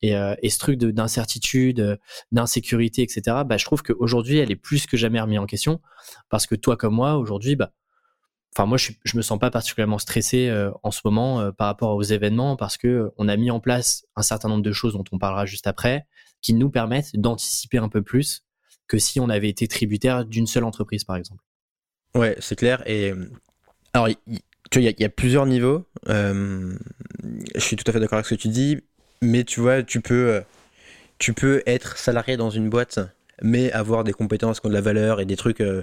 Et, 0.00 0.16
euh, 0.16 0.34
et 0.42 0.50
ce 0.50 0.58
truc 0.58 0.78
d'incertitude, 0.78 1.80
euh, 1.80 1.96
d'insécurité, 2.32 3.02
etc., 3.02 3.38
bah, 3.46 3.56
je 3.56 3.64
trouve 3.64 3.82
qu'aujourd'hui, 3.82 4.38
elle 4.38 4.50
est 4.50 4.56
plus 4.56 4.86
que 4.86 4.96
jamais 4.96 5.20
remise 5.20 5.38
en 5.38 5.46
question, 5.46 5.80
parce 6.28 6.46
que 6.46 6.54
toi 6.54 6.76
comme 6.76 6.94
moi, 6.94 7.16
aujourd'hui, 7.16 7.56
bah, 7.56 7.72
enfin 8.56 8.66
moi, 8.66 8.78
je, 8.78 8.92
je 9.04 9.16
me 9.16 9.22
sens 9.22 9.38
pas 9.38 9.50
particulièrement 9.50 9.98
stressé 9.98 10.50
en 10.82 10.90
ce 10.90 11.00
moment 11.04 11.52
par 11.52 11.66
rapport 11.66 11.94
aux 11.94 12.02
événements, 12.02 12.56
parce 12.56 12.78
que 12.78 13.12
on 13.18 13.28
a 13.28 13.36
mis 13.36 13.50
en 13.50 13.60
place 13.60 14.06
un 14.16 14.22
certain 14.22 14.48
nombre 14.48 14.62
de 14.62 14.72
choses 14.72 14.94
dont 14.94 15.04
on 15.12 15.18
parlera 15.18 15.44
juste 15.44 15.66
après, 15.66 16.06
qui 16.40 16.54
nous 16.54 16.70
permettent 16.70 17.14
d'anticiper 17.14 17.78
un 17.78 17.88
peu 17.88 18.02
plus 18.02 18.44
que 18.88 18.98
si 18.98 19.20
on 19.20 19.28
avait 19.28 19.48
été 19.48 19.68
tributaire 19.68 20.24
d'une 20.24 20.46
seule 20.46 20.64
entreprise, 20.64 21.04
par 21.04 21.16
exemple. 21.16 21.42
Ouais, 22.14 22.36
c'est 22.40 22.56
clair. 22.56 22.82
Et 22.86 23.12
alors, 23.92 24.08
tu 24.70 24.80
vois, 24.80 24.90
il 24.90 25.00
y, 25.00 25.04
a 25.04 25.08
plusieurs 25.08 25.46
niveaux. 25.46 25.84
Euh, 26.08 26.76
je 27.54 27.60
suis 27.60 27.76
tout 27.76 27.84
à 27.86 27.92
fait 27.92 28.00
d'accord 28.00 28.16
avec 28.16 28.26
ce 28.26 28.34
que 28.34 28.40
tu 28.40 28.48
dis, 28.48 28.78
mais 29.22 29.44
tu 29.44 29.60
vois, 29.60 29.82
tu 29.82 30.00
peux, 30.00 30.30
euh, 30.30 30.40
tu 31.18 31.32
peux 31.32 31.62
être 31.66 31.96
salarié 31.96 32.36
dans 32.36 32.50
une 32.50 32.68
boîte, 32.68 32.98
mais 33.42 33.70
avoir 33.72 34.04
des 34.04 34.12
compétences 34.12 34.60
qui 34.60 34.66
ont 34.66 34.70
de 34.70 34.74
la 34.74 34.80
valeur 34.80 35.20
et 35.20 35.24
des 35.24 35.36
trucs 35.36 35.60
euh, 35.60 35.82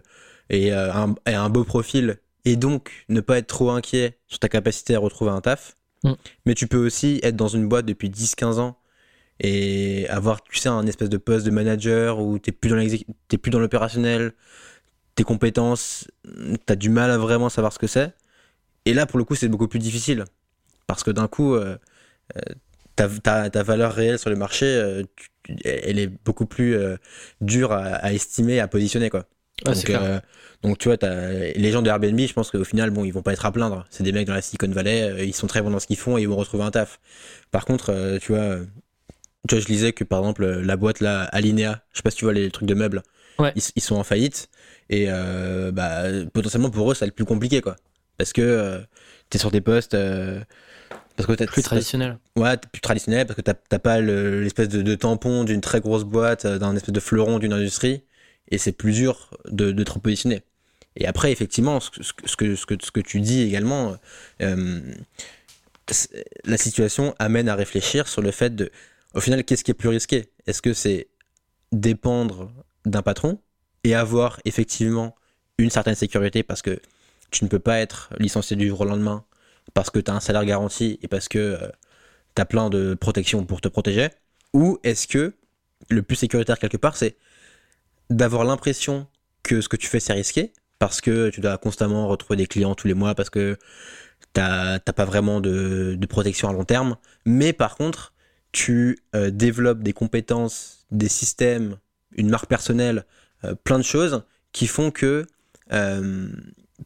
et, 0.49 0.71
un, 0.71 1.49
beau 1.49 1.63
profil, 1.63 2.17
et 2.45 2.55
donc 2.55 3.05
ne 3.09 3.21
pas 3.21 3.37
être 3.37 3.47
trop 3.47 3.71
inquiet 3.71 4.17
sur 4.27 4.39
ta 4.39 4.49
capacité 4.49 4.95
à 4.95 4.99
retrouver 4.99 5.31
un 5.31 5.41
taf. 5.41 5.77
Mm. 6.03 6.13
Mais 6.45 6.53
tu 6.55 6.67
peux 6.67 6.83
aussi 6.83 7.19
être 7.23 7.35
dans 7.35 7.47
une 7.47 7.67
boîte 7.67 7.85
depuis 7.85 8.09
10-15 8.09 8.59
ans 8.59 8.77
et 9.39 10.07
avoir, 10.09 10.43
tu 10.43 10.57
sais, 10.57 10.69
un 10.69 10.85
espèce 10.85 11.09
de 11.09 11.17
poste 11.17 11.45
de 11.45 11.51
manager 11.51 12.19
où 12.19 12.39
tu 12.39 12.51
plus 12.51 12.69
dans 12.69 13.37
plus 13.37 13.49
dans 13.51 13.59
l'opérationnel, 13.59 14.33
tes 15.15 15.23
compétences, 15.23 16.07
tu 16.25 16.73
as 16.73 16.75
du 16.75 16.89
mal 16.89 17.11
à 17.11 17.17
vraiment 17.17 17.49
savoir 17.49 17.73
ce 17.73 17.79
que 17.79 17.87
c'est. 17.87 18.13
Et 18.85 18.93
là, 18.93 19.05
pour 19.05 19.17
le 19.17 19.25
coup, 19.25 19.35
c'est 19.35 19.47
beaucoup 19.47 19.67
plus 19.67 19.79
difficile. 19.79 20.25
Parce 20.87 21.03
que 21.03 21.11
d'un 21.11 21.27
coup, 21.27 21.55
euh, 21.55 21.77
euh, 22.37 22.41
ta, 22.95 23.49
ta, 23.49 23.63
valeur 23.63 23.93
réelle 23.93 24.19
sur 24.19 24.29
le 24.29 24.35
marché, 24.35 24.65
euh, 24.65 25.03
elle 25.63 25.99
est 25.99 26.07
beaucoup 26.07 26.45
plus 26.45 26.77
dure 27.41 27.71
à, 27.71 28.13
estimer, 28.13 28.59
à 28.59 28.67
positionner. 28.67 29.09
Quoi. 29.09 29.25
Donc, 29.63 29.91
donc, 30.63 30.77
tu 30.77 30.87
vois, 30.87 30.97
les 31.01 31.71
gens 31.71 31.81
de 31.81 31.89
Airbnb, 31.89 32.19
je 32.19 32.33
pense 32.33 32.49
qu'au 32.49 32.63
final, 32.63 32.89
bon, 32.89 33.03
ils 33.03 33.11
vont 33.11 33.21
pas 33.21 33.33
être 33.33 33.45
à 33.45 33.51
plaindre. 33.51 33.85
C'est 33.89 34.03
des 34.03 34.11
mecs 34.11 34.27
dans 34.27 34.33
la 34.33 34.41
Silicon 34.41 34.69
Valley, 34.69 35.27
ils 35.27 35.33
sont 35.33 35.47
très 35.47 35.61
bons 35.61 35.71
dans 35.71 35.79
ce 35.79 35.87
qu'ils 35.87 35.97
font 35.97 36.17
et 36.17 36.21
ils 36.21 36.29
vont 36.29 36.37
retrouver 36.37 36.63
un 36.63 36.71
taf. 36.71 36.99
Par 37.51 37.65
contre, 37.65 38.17
tu 38.21 38.31
vois, 38.31 38.57
tu 39.47 39.55
vois, 39.55 39.61
je 39.61 39.67
lisais 39.67 39.91
que 39.91 40.03
par 40.03 40.19
exemple, 40.19 40.45
la 40.45 40.77
boîte 40.77 41.01
là, 41.01 41.23
Alinea, 41.23 41.81
je 41.91 41.97
sais 41.97 42.03
pas 42.03 42.11
si 42.11 42.17
tu 42.17 42.25
vois 42.25 42.33
les 42.33 42.49
trucs 42.49 42.67
de 42.67 42.75
meubles, 42.75 43.03
ils, 43.55 43.81
sont 43.81 43.95
en 43.95 44.03
faillite. 44.03 44.49
Et 44.89 45.05
euh, 45.09 45.71
bah, 45.71 46.03
potentiellement 46.33 46.69
pour 46.69 46.91
eux, 46.91 46.95
c'est 46.95 47.05
le 47.05 47.11
plus 47.11 47.25
compliqué, 47.25 47.61
quoi. 47.61 47.75
Parce 48.17 48.33
que 48.33 48.41
euh, 48.41 48.79
tu 49.29 49.37
es 49.37 49.39
sur 49.39 49.51
des 49.51 49.61
postes. 49.61 49.93
Euh, 49.93 50.41
parce 51.15 51.27
que 51.27 51.45
plus 51.45 51.61
traditionnel. 51.61 52.17
Ouais, 52.35 52.57
plus 52.57 52.81
traditionnel, 52.81 53.27
parce 53.27 53.37
que 53.37 53.41
t'as 53.41 53.79
pas 53.79 54.01
l'espèce 54.01 54.69
de, 54.69 54.95
tampon 54.95 55.43
d'une 55.43 55.61
très 55.61 55.79
grosse 55.79 56.05
boîte, 56.05 56.47
d'un 56.47 56.75
espèce 56.75 56.93
de 56.93 56.99
fleuron 56.99 57.37
d'une 57.37 57.53
industrie. 57.53 58.03
Et 58.53 58.57
c'est 58.57 58.71
plus 58.71 58.93
dur 58.93 59.31
de, 59.45 59.71
de, 59.71 59.83
te 59.83 59.91
repositionner. 59.91 60.41
Et 60.95 61.07
après, 61.07 61.31
effectivement, 61.31 61.79
ce, 61.79 61.89
ce, 62.01 62.13
que, 62.13 62.55
ce, 62.55 62.65
que, 62.65 62.75
ce 62.81 62.91
que 62.91 62.99
tu 62.99 63.19
dis 63.19 63.41
également, 63.41 63.97
la 64.39 66.57
situation 66.57 67.15
amène 67.19 67.49
à 67.49 67.55
réfléchir 67.55 68.07
sur 68.07 68.21
le 68.21 68.31
fait 68.31 68.55
de 68.55 68.71
au 69.13 69.19
final, 69.19 69.43
qu'est-ce 69.43 69.63
qui 69.63 69.71
est 69.71 69.75
plus 69.75 69.89
risqué? 69.89 70.31
Est-ce 70.47 70.61
que 70.61 70.73
c'est 70.73 71.07
dépendre 71.71 72.51
d'un 72.85 73.01
patron 73.01 73.39
et 73.83 73.95
avoir 73.95 74.39
effectivement 74.45 75.15
une 75.57 75.69
certaine 75.69 75.95
sécurité 75.95 76.43
parce 76.43 76.61
que 76.61 76.81
tu 77.31 77.43
ne 77.43 77.49
peux 77.49 77.59
pas 77.59 77.79
être 77.79 78.09
licencié 78.19 78.55
du 78.55 78.67
jour 78.67 78.81
au 78.81 78.85
lendemain 78.85 79.25
parce 79.73 79.89
que 79.89 79.99
tu 79.99 80.09
as 80.09 80.15
un 80.15 80.19
salaire 80.19 80.45
garanti 80.45 80.99
et 81.01 81.07
parce 81.07 81.27
que 81.27 81.39
euh, 81.39 81.67
tu 82.35 82.41
as 82.41 82.45
plein 82.45 82.69
de 82.69 82.95
protections 82.95 83.45
pour 83.45 83.61
te 83.61 83.67
protéger? 83.67 84.09
Ou 84.53 84.79
est-ce 84.83 85.07
que 85.07 85.33
le 85.89 86.01
plus 86.01 86.15
sécuritaire 86.15 86.59
quelque 86.59 86.77
part, 86.77 86.97
c'est 86.97 87.17
d'avoir 88.15 88.43
l'impression 88.43 89.07
que 89.43 89.61
ce 89.61 89.69
que 89.69 89.77
tu 89.77 89.87
fais, 89.87 89.99
c'est 89.99 90.13
risqué 90.13 90.53
parce 90.79 91.01
que 91.01 91.29
tu 91.29 91.41
dois 91.41 91.57
constamment 91.57 92.07
retrouver 92.07 92.37
des 92.37 92.47
clients 92.47 92.75
tous 92.75 92.87
les 92.87 92.93
mois 92.93 93.15
parce 93.15 93.29
que 93.29 93.57
t'as 94.33 94.79
pas 94.79 95.05
vraiment 95.05 95.39
de, 95.39 95.97
protection 96.09 96.49
à 96.49 96.53
long 96.53 96.65
terme. 96.65 96.97
Mais 97.25 97.53
par 97.53 97.75
contre, 97.75 98.13
tu 98.51 98.99
euh, 99.15 99.31
développes 99.31 99.81
des 99.81 99.93
compétences, 99.93 100.85
des 100.91 101.09
systèmes, 101.09 101.77
une 102.15 102.29
marque 102.29 102.47
personnelle, 102.47 103.05
euh, 103.43 103.55
plein 103.55 103.79
de 103.79 103.83
choses 103.83 104.23
qui 104.51 104.67
font 104.67 104.91
que 104.91 105.25
euh, 105.71 106.27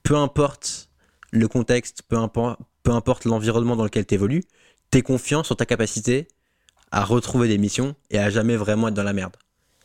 peu 0.04 0.16
importe 0.16 0.90
le 1.32 1.48
contexte, 1.48 2.04
peu, 2.08 2.18
importe 2.18 3.26
l'environnement 3.26 3.76
dans 3.76 3.84
lequel 3.84 4.06
tu 4.06 4.14
évolues, 4.16 4.44
tu 4.92 5.00
es 5.00 5.02
confiant 5.02 5.44
sur 5.44 5.58
ta 5.58 5.66
capacité 5.66 6.28
à 6.92 7.04
retrouver 7.04 7.50
des 7.50 7.58
missions 7.58 7.96
et 8.10 8.18
à 8.18 8.30
jamais 8.30 8.56
vraiment 8.56 8.88
être 8.88 8.94
dans 8.94 9.04
la 9.04 9.14
merde. 9.14 9.36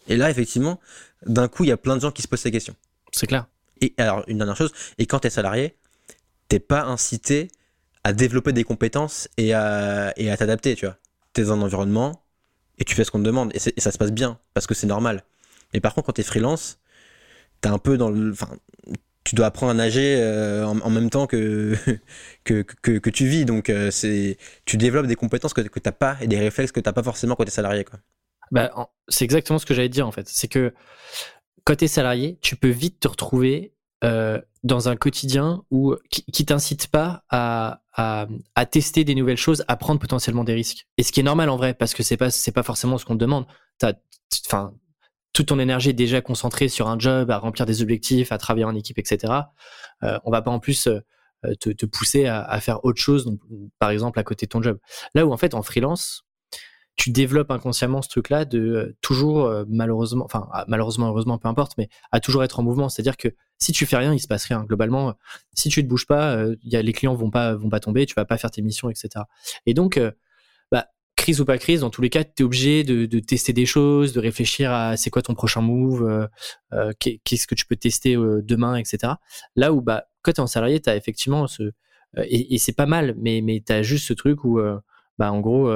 Et 0.09 0.17
là, 0.17 0.31
effectivement, 0.31 0.81
d'un 1.27 1.49
coup, 1.49 1.65
il 1.65 1.69
y 1.69 1.73
a 1.73 1.77
plein 1.77 1.97
de 1.97 2.01
gens 2.01 2.11
qui 2.11 2.23
se 2.23 2.29
posent 2.29 2.41
ces 2.41 2.51
questions. 2.51 2.75
C'est 3.13 3.27
clair. 3.27 3.47
Et 3.81 3.95
alors, 3.99 4.25
une 4.29 4.39
dernière 4.39 4.57
chose, 4.57 4.73
et 4.99 5.07
quand 5.07 5.21
tu 5.21 5.27
es 5.27 5.31
salarié, 5.31 5.77
t'es 6.49 6.61
pas 6.61 6.85
incité 6.85 7.49
à 8.05 8.13
développer 8.13 8.53
des 8.53 8.65
compétences 8.65 9.29
et 9.37 9.55
à, 9.55 10.13
et 10.17 10.31
à 10.31 10.37
t'adapter, 10.37 10.75
tu 10.77 10.87
vois. 10.87 10.97
T'es 11.33 11.45
dans 11.45 11.53
un 11.53 11.63
environnement 11.63 12.25
et 12.79 12.85
tu 12.85 12.95
fais 12.95 13.05
ce 13.05 13.11
qu'on 13.11 13.21
te 13.21 13.25
demande 13.25 13.53
et, 13.55 13.59
ça 13.59 13.93
se 13.93 13.99
passe 13.99 14.13
bien 14.13 14.39
parce 14.55 14.67
que 14.67 14.75
c'est 14.75 14.87
normal. 14.87 15.25
Mais 15.73 15.81
par 15.81 15.95
contre, 15.95 16.07
quand 16.07 16.13
t'es 16.13 16.23
freelance, 16.23 16.79
t'es 17.61 17.69
un 17.69 17.79
peu 17.79 17.97
dans 17.97 18.11
le. 18.11 18.33
Enfin, 18.33 18.49
tu 19.25 19.35
dois 19.37 19.47
apprendre 19.47 19.71
à 19.71 19.75
nager 19.75 20.17
euh, 20.21 20.67
en, 20.67 20.91
même 20.91 21.11
temps 21.11 21.27
que, 21.29 21.77
que, 22.45 22.63
que, 22.63 23.11
tu 23.11 23.27
vis. 23.27 23.45
Donc, 23.45 23.71
euh, 23.71 23.91
c'est 23.91 24.37
tu 24.65 24.77
développes 24.77 25.07
des 25.07 25.17
compétences 25.17 25.55
que, 25.55 25.61
que 25.63 25.79
t'as 25.79 25.93
pas 25.93 26.17
et 26.21 26.27
des 26.27 26.39
réflexes 26.39 26.73
que 26.73 26.81
t'as 26.81 26.93
pas 26.93 27.03
forcément 27.03 27.37
quand 27.37 27.45
t'es 27.45 27.51
salarié. 27.51 27.85
Quoi. 27.85 28.01
Bah, 28.53 28.91
c'est 29.09 29.25
exactement 29.25 29.59
ce 29.59 29.67
que 29.67 29.75
j'allais 29.75 29.89
dire 29.89 30.07
en 30.07 30.13
fait. 30.13 30.29
C'est 30.29 30.47
que 30.47 30.73
quand 31.65 31.77
t'es 31.77 31.89
salarié, 31.89 32.39
tu 32.43 32.55
peux 32.55 32.69
vite 32.69 33.01
te 33.01 33.09
retrouver 33.09 33.75
euh, 34.05 34.41
dans 34.63 34.89
un 34.89 34.97
quotidien 34.97 35.65
où, 35.71 35.97
qui, 36.11 36.25
qui 36.27 36.45
t'incite 36.45 36.89
pas 36.89 37.25
à, 37.31 37.81
tester 38.71 39.05
des 39.05 39.15
nouvelles 39.15 39.37
choses, 39.39 39.65
à 39.69 39.77
prendre 39.77 39.99
potentiellement 39.99 40.45
des 40.45 40.55
risques. 40.55 40.87
Et 40.99 41.03
ce 41.03 41.13
qui 41.13 41.21
est 41.21 41.25
normal 41.25 41.49
en 41.49 41.57
vrai, 41.57 41.75
parce 41.75 41.95
que 41.95 42.03
c'est 42.03 42.17
pas 42.17 42.31
c'est 42.31 42.53
pas 42.53 42.63
forcément 42.63 42.99
ce 42.99 43.05
qu'on 43.05 43.15
te 43.15 43.21
demande. 43.21 43.47
Enfin, 44.47 44.73
toute 45.33 45.47
ton 45.47 45.59
énergie 45.59 45.91
est 45.91 45.95
déjà 45.95 46.21
concentrée 46.21 46.69
sur 46.69 46.89
un 46.89 46.99
job, 46.99 47.31
à 47.31 47.39
remplir 47.39 47.65
des 47.65 47.81
objectifs, 47.83 48.33
à 48.33 48.39
travailler 48.39 48.65
en 48.65 48.75
équipe, 48.75 48.99
etc. 48.99 49.33
Euh, 50.03 50.19
on 50.25 50.31
va 50.31 50.43
pas 50.43 50.51
en 50.51 50.59
plus 50.59 50.89
euh, 50.89 51.01
te, 51.61 51.87
pousser 51.87 52.27
à, 52.27 52.61
faire 52.61 52.85
autre 52.85 53.01
chose, 53.01 53.35
par 53.79 53.91
exemple 53.91 54.19
à 54.19 54.25
côté 54.25 54.47
de 54.47 54.51
ton 54.51 54.63
job. 54.63 54.79
Là 55.15 55.27
où 55.27 55.33
en 55.33 55.37
fait 55.37 55.55
en 55.55 55.63
freelance, 55.63 56.25
tu 56.97 57.11
développes 57.11 57.51
inconsciemment 57.51 58.03
ce 58.03 58.09
truc-là 58.09 58.45
de 58.45 58.59
euh, 58.59 58.97
toujours 59.01 59.45
euh, 59.45 59.65
malheureusement, 59.69 60.25
enfin 60.25 60.49
ah, 60.53 60.65
malheureusement, 60.69 61.09
heureusement, 61.09 61.39
peu 61.39 61.49
importe, 61.49 61.73
mais 61.79 61.89
à 62.11 62.21
toujours 62.21 62.45
être 62.45 62.61
en 62.61 62.63
mouvement. 62.63 62.89
C'est-à-dire 62.89 63.17
que 63.17 63.29
si 63.59 63.73
tu 63.73 63.87
fais 63.87 63.97
rien, 63.97 64.13
il 64.13 64.21
se 64.21 64.29
passe 64.29 64.45
rien. 64.45 64.65
Globalement, 64.65 65.15
si 65.55 65.69
tu 65.69 65.83
te 65.83 65.89
bouges 65.89 66.07
pas, 66.07 66.37
euh, 66.37 66.57
y 66.63 66.77
a, 66.77 66.83
les 66.83 66.93
clients 66.93 67.15
vont 67.15 67.31
pas 67.31 67.55
vont 67.55 67.71
pas 67.71 67.81
tomber, 67.81 68.07
tu 68.07 68.15
vas 68.15 68.25
pas 68.25 68.37
faire 68.37 68.51
tes 68.51 68.63
missions, 68.63 68.91
etc. 68.91 69.25
Et 69.67 69.75
donc, 69.75 70.01
bah, 70.71 70.89
crise 71.17 71.41
ou 71.41 71.45
pas 71.45 71.59
crise, 71.59 71.81
dans 71.81 71.91
tous 71.91 72.03
les 72.03 72.11
cas, 72.11 72.25
tu 72.25 72.43
es 72.43 72.43
obligé 72.43 72.85
de, 72.85 73.19
tester 73.21 73.53
des 73.53 73.67
choses, 73.67 74.13
de 74.13 74.21
réfléchir 74.21 74.73
à 74.73 74.97
c'est 74.97 75.11
quoi 75.11 75.23
ton 75.23 75.35
prochain 75.35 75.63
move, 75.63 76.29
qu'est-ce 76.99 77.47
que 77.47 77.55
tu 77.55 77.67
peux 77.67 77.77
tester 77.77 78.17
demain, 78.17 78.77
etc. 78.77 79.15
Là 79.57 79.73
où 79.73 79.81
bah 79.81 80.05
quand 80.23 80.33
tu 80.33 80.37
es 80.37 80.41
en 80.41 80.47
salarié, 80.47 80.81
tu 80.81 80.91
as 80.91 80.97
effectivement 80.97 81.47
ce 81.47 81.73
et, 82.19 82.55
et 82.55 82.59
c'est 82.59 82.77
pas 82.77 82.87
mal, 82.87 83.15
mais 83.19 83.41
mais 83.43 83.63
tu 83.65 83.73
as 83.73 83.83
juste 83.83 84.07
ce 84.07 84.13
truc 84.13 84.45
où 84.45 84.61
bah 85.19 85.33
en 85.33 85.41
gros 85.41 85.71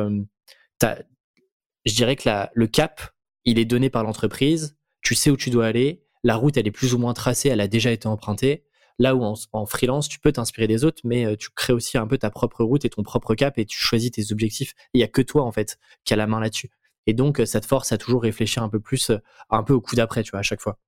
je 0.82 1.94
dirais 1.94 2.16
que 2.16 2.28
le 2.52 2.66
cap, 2.66 3.12
il 3.44 3.58
est 3.58 3.64
donné 3.64 3.90
par 3.90 4.02
l'entreprise. 4.02 4.76
Tu 5.02 5.14
sais 5.14 5.30
où 5.30 5.36
tu 5.36 5.50
dois 5.50 5.66
aller. 5.66 6.04
La 6.24 6.36
route, 6.36 6.56
elle 6.56 6.66
est 6.66 6.72
plus 6.72 6.94
ou 6.94 6.98
moins 6.98 7.14
tracée. 7.14 7.48
Elle 7.48 7.60
a 7.60 7.68
déjà 7.68 7.92
été 7.92 8.08
empruntée. 8.08 8.64
Là 8.98 9.14
où 9.14 9.22
en, 9.22 9.66
freelance, 9.66 10.08
tu 10.08 10.18
peux 10.18 10.32
t'inspirer 10.32 10.66
des 10.66 10.84
autres, 10.84 11.02
mais 11.04 11.26
euh, 11.26 11.36
tu 11.36 11.50
crées 11.54 11.74
aussi 11.74 11.98
un 11.98 12.06
peu 12.06 12.16
ta 12.16 12.30
propre 12.30 12.64
route 12.64 12.84
et 12.86 12.90
ton 12.90 13.02
propre 13.02 13.34
cap 13.34 13.58
et 13.58 13.66
tu 13.66 13.78
choisis 13.78 14.10
tes 14.10 14.32
objectifs. 14.32 14.72
Il 14.94 15.00
y 15.00 15.04
a 15.04 15.08
que 15.08 15.20
toi, 15.20 15.42
en 15.44 15.52
fait, 15.52 15.78
qui 16.04 16.14
a 16.14 16.16
la 16.16 16.26
main 16.26 16.40
là-dessus. 16.40 16.70
Et 17.06 17.12
donc, 17.12 17.42
ça 17.44 17.60
te 17.60 17.66
force 17.66 17.92
à 17.92 17.98
toujours 17.98 18.22
réfléchir 18.22 18.62
un 18.62 18.70
peu 18.70 18.80
plus, 18.80 19.10
euh, 19.10 19.18
un 19.50 19.62
peu 19.62 19.74
au 19.74 19.82
coup 19.82 19.96
d'après, 19.96 20.22
tu 20.22 20.30
vois, 20.30 20.40
à 20.40 20.42
chaque 20.42 20.62
fois. 20.62 20.78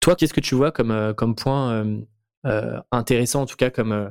Toi, 0.00 0.16
qu'est-ce 0.16 0.32
que 0.32 0.40
tu 0.40 0.54
vois 0.54 0.72
comme, 0.72 0.90
euh, 0.90 1.12
comme 1.12 1.34
point 1.34 1.84
intéressant, 2.90 3.42
en 3.42 3.46
tout 3.46 3.56
cas, 3.56 3.68
comme, 3.68 4.10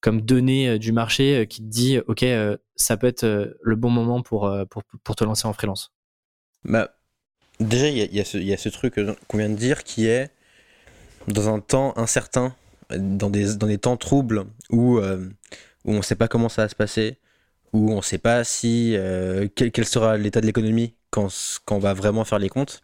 comme 0.00 0.20
donnée 0.20 0.68
euh, 0.68 0.78
du 0.78 0.92
marché 0.92 1.38
euh, 1.38 1.44
qui 1.44 1.62
te 1.62 1.66
dit 1.66 1.98
ok 2.06 2.22
euh, 2.22 2.56
ça 2.76 2.96
peut 2.96 3.06
être 3.06 3.56
le 3.60 3.76
bon 3.76 3.90
moment 3.90 4.22
pour, 4.22 4.52
pour, 4.70 5.16
te 5.16 5.24
lancer 5.24 5.48
en 5.48 5.52
freelance 5.52 5.92
bah, 6.64 6.94
Déjà, 7.58 7.88
il 7.88 8.14
y, 8.14 8.52
a 8.52 8.56
ce 8.56 8.68
truc 8.68 9.00
qu'on 9.26 9.38
vient 9.38 9.48
de 9.48 9.56
dire 9.56 9.82
qui 9.82 10.06
est 10.06 10.30
dans 11.26 11.52
un 11.52 11.58
temps 11.58 11.92
incertain, 11.98 12.54
dans 12.96 13.30
des, 13.30 13.56
dans 13.56 13.66
des 13.66 13.78
temps 13.78 13.96
troubles 13.96 14.44
où, 14.70 15.00
où 15.00 15.02
on 15.84 15.96
ne 15.96 16.02
sait 16.02 16.14
pas 16.14 16.28
comment 16.28 16.48
ça 16.48 16.62
va 16.62 16.68
se 16.68 16.76
passer, 16.76 17.18
où 17.72 17.90
on 17.90 17.96
ne 17.96 18.02
sait 18.02 18.18
pas 18.18 18.44
si 18.44 18.96
quel, 19.56 19.72
quel, 19.72 19.84
sera 19.84 20.16
l'état 20.16 20.40
de 20.40 20.46
l'économie 20.46 20.94
quand, 21.10 21.28
quand 21.64 21.74
on 21.74 21.80
va 21.80 21.94
vraiment 21.94 22.24
faire 22.24 22.38
les 22.38 22.48
comptes, 22.48 22.80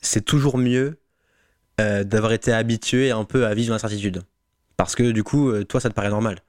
c'est 0.00 0.24
toujours 0.24 0.58
mieux 0.58 1.00
d'avoir 1.78 2.30
été 2.30 2.52
habitué 2.52 3.10
un 3.10 3.24
peu 3.24 3.46
à 3.46 3.54
vivre 3.54 3.72
l'incertitude. 3.72 4.22
Parce 4.76 4.94
que 4.94 5.10
du 5.10 5.24
coup, 5.24 5.50
euh, 5.50 5.64
toi, 5.64 5.80
ça 5.80 5.88
te 5.88 5.94
paraît 5.94 6.10
normal. 6.10 6.40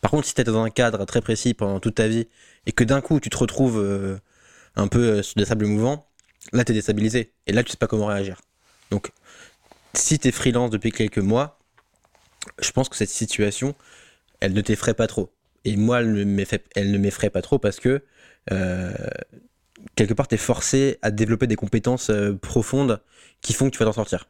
Par 0.00 0.10
contre, 0.10 0.26
si 0.26 0.34
tu 0.34 0.42
dans 0.44 0.62
un 0.62 0.70
cadre 0.70 1.04
très 1.04 1.20
précis 1.20 1.54
pendant 1.54 1.80
toute 1.80 1.96
ta 1.96 2.08
vie 2.08 2.28
et 2.66 2.72
que 2.72 2.84
d'un 2.84 3.00
coup, 3.00 3.20
tu 3.20 3.30
te 3.30 3.36
retrouves 3.36 3.78
euh, 3.78 4.18
un 4.74 4.88
peu 4.88 5.18
euh, 5.18 5.22
sur 5.22 5.36
des 5.36 5.44
sables 5.44 5.66
mouvants, 5.66 6.08
là, 6.52 6.64
tu 6.64 6.72
es 6.72 6.74
déstabilisé. 6.74 7.32
Et 7.46 7.52
là, 7.52 7.62
tu 7.62 7.70
sais 7.70 7.76
pas 7.76 7.86
comment 7.86 8.06
réagir. 8.06 8.40
Donc, 8.90 9.10
si 9.94 10.18
tu 10.18 10.28
es 10.28 10.32
freelance 10.32 10.70
depuis 10.70 10.92
quelques 10.92 11.18
mois, 11.18 11.58
je 12.60 12.70
pense 12.70 12.88
que 12.88 12.96
cette 12.96 13.10
situation, 13.10 13.74
elle 14.40 14.52
ne 14.52 14.60
t'effraie 14.60 14.94
pas 14.94 15.06
trop. 15.06 15.32
Et 15.64 15.76
moi, 15.76 16.00
elle 16.00 16.12
ne 16.12 16.98
m'effraie 16.98 17.30
pas 17.30 17.42
trop 17.42 17.58
parce 17.58 17.80
que 17.80 18.02
quelque 19.96 20.14
part, 20.14 20.28
tu 20.28 20.36
es 20.36 20.38
forcé 20.38 20.98
à 21.02 21.10
développer 21.10 21.48
des 21.48 21.56
compétences 21.56 22.12
profondes 22.40 23.00
qui 23.40 23.52
font 23.52 23.68
que 23.68 23.72
tu 23.72 23.78
vas 23.80 23.86
t'en 23.86 23.92
sortir. 23.92 24.28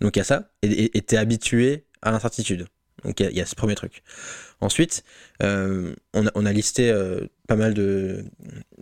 Donc 0.00 0.14
il 0.14 0.20
y 0.20 0.22
a 0.22 0.24
ça, 0.24 0.52
et 0.62 1.02
tu 1.02 1.14
es 1.16 1.18
habitué 1.18 1.84
à 2.00 2.12
l'incertitude. 2.12 2.68
Donc 3.04 3.20
il 3.20 3.30
y, 3.30 3.40
a 3.40 3.46
ce 3.46 3.54
premier 3.54 3.74
truc. 3.74 4.02
Ensuite, 4.60 5.04
euh, 5.42 5.94
on, 6.14 6.46
a, 6.46 6.52
listé 6.52 6.90
euh, 6.90 7.20
pas 7.46 7.54
mal, 7.54 7.74
de, 7.74 8.24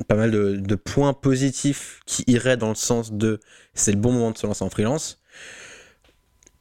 pas 0.08 0.14
mal 0.14 0.30
de, 0.30 0.74
points 0.74 1.12
positifs 1.12 2.00
qui 2.06 2.24
iraient 2.26 2.56
dans 2.56 2.70
le 2.70 2.74
sens 2.74 3.12
de 3.12 3.40
c'est 3.74 3.92
le 3.92 3.98
bon 3.98 4.12
moment 4.12 4.30
de 4.30 4.38
se 4.38 4.46
lancer 4.46 4.64
en 4.64 4.70
freelance. 4.70 5.20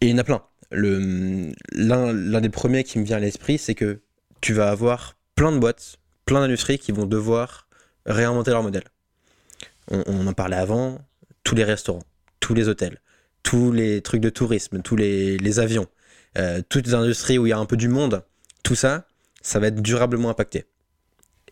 Et 0.02 0.08
il 0.08 0.12
y 0.12 0.14
en 0.14 0.18
a 0.18 0.24
plein. 0.24 0.44
L'un 0.72 2.42
des 2.42 2.50
premiers 2.50 2.84
qui 2.84 3.00
me 3.00 3.06
vient 3.06 3.18
à 3.18 3.22
l'esprit, 3.22 3.58
c'est 3.58 3.76
que 3.76 4.02
tu 4.42 4.54
vas 4.54 4.70
avoir 4.70 5.16
plein 5.36 5.54
de 5.54 5.60
boîtes, 5.60 5.98
plein 6.26 6.42
d'industries 6.42 6.78
qui 6.78 6.92
vont 6.92 7.06
devoir 7.06 7.68
réinventer 8.06 8.52
leur 8.52 8.64
modèle. 8.64 8.84
On, 9.90 10.28
en 10.28 10.34
parlait 10.34 10.58
avant, 10.58 11.00
tous 11.44 11.56
les 11.56 11.64
restaurants, 11.64 12.04
tous 12.42 12.54
les 12.54 12.68
hôtels, 12.68 13.00
tous 13.44 13.72
les 13.72 14.02
trucs 14.02 14.22
de 14.22 14.30
tourisme, 14.30 14.82
tous 14.82 14.96
les 14.96 15.60
avions, 15.60 15.88
euh, 16.38 16.62
toutes 16.68 16.88
les 16.88 16.94
industries 16.94 17.38
où 17.38 17.46
il 17.46 17.50
y 17.50 17.54
a 17.54 17.58
un 17.58 17.66
peu 17.66 17.78
du 17.78 17.88
monde, 17.88 18.24
tout 18.64 18.76
ça, 18.76 19.08
ça 19.42 19.60
va 19.60 19.68
être 19.68 19.82
durablement 19.82 20.30
impacté. 20.30 20.66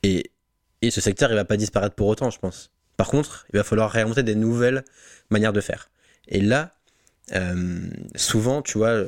Et, 0.03 0.31
et 0.81 0.91
ce 0.91 1.01
secteur, 1.01 1.31
il 1.31 1.35
va 1.35 1.45
pas 1.45 1.57
disparaître 1.57 1.95
pour 1.95 2.07
autant, 2.07 2.29
je 2.29 2.39
pense. 2.39 2.71
Par 2.97 3.07
contre, 3.07 3.45
il 3.53 3.57
va 3.57 3.63
falloir 3.63 3.91
réinventer 3.91 4.23
des 4.23 4.35
nouvelles 4.35 4.83
manières 5.29 5.53
de 5.53 5.61
faire. 5.61 5.89
Et 6.27 6.41
là, 6.41 6.75
euh, 7.33 7.87
souvent, 8.15 8.61
tu 8.61 8.77
vois, 8.77 9.03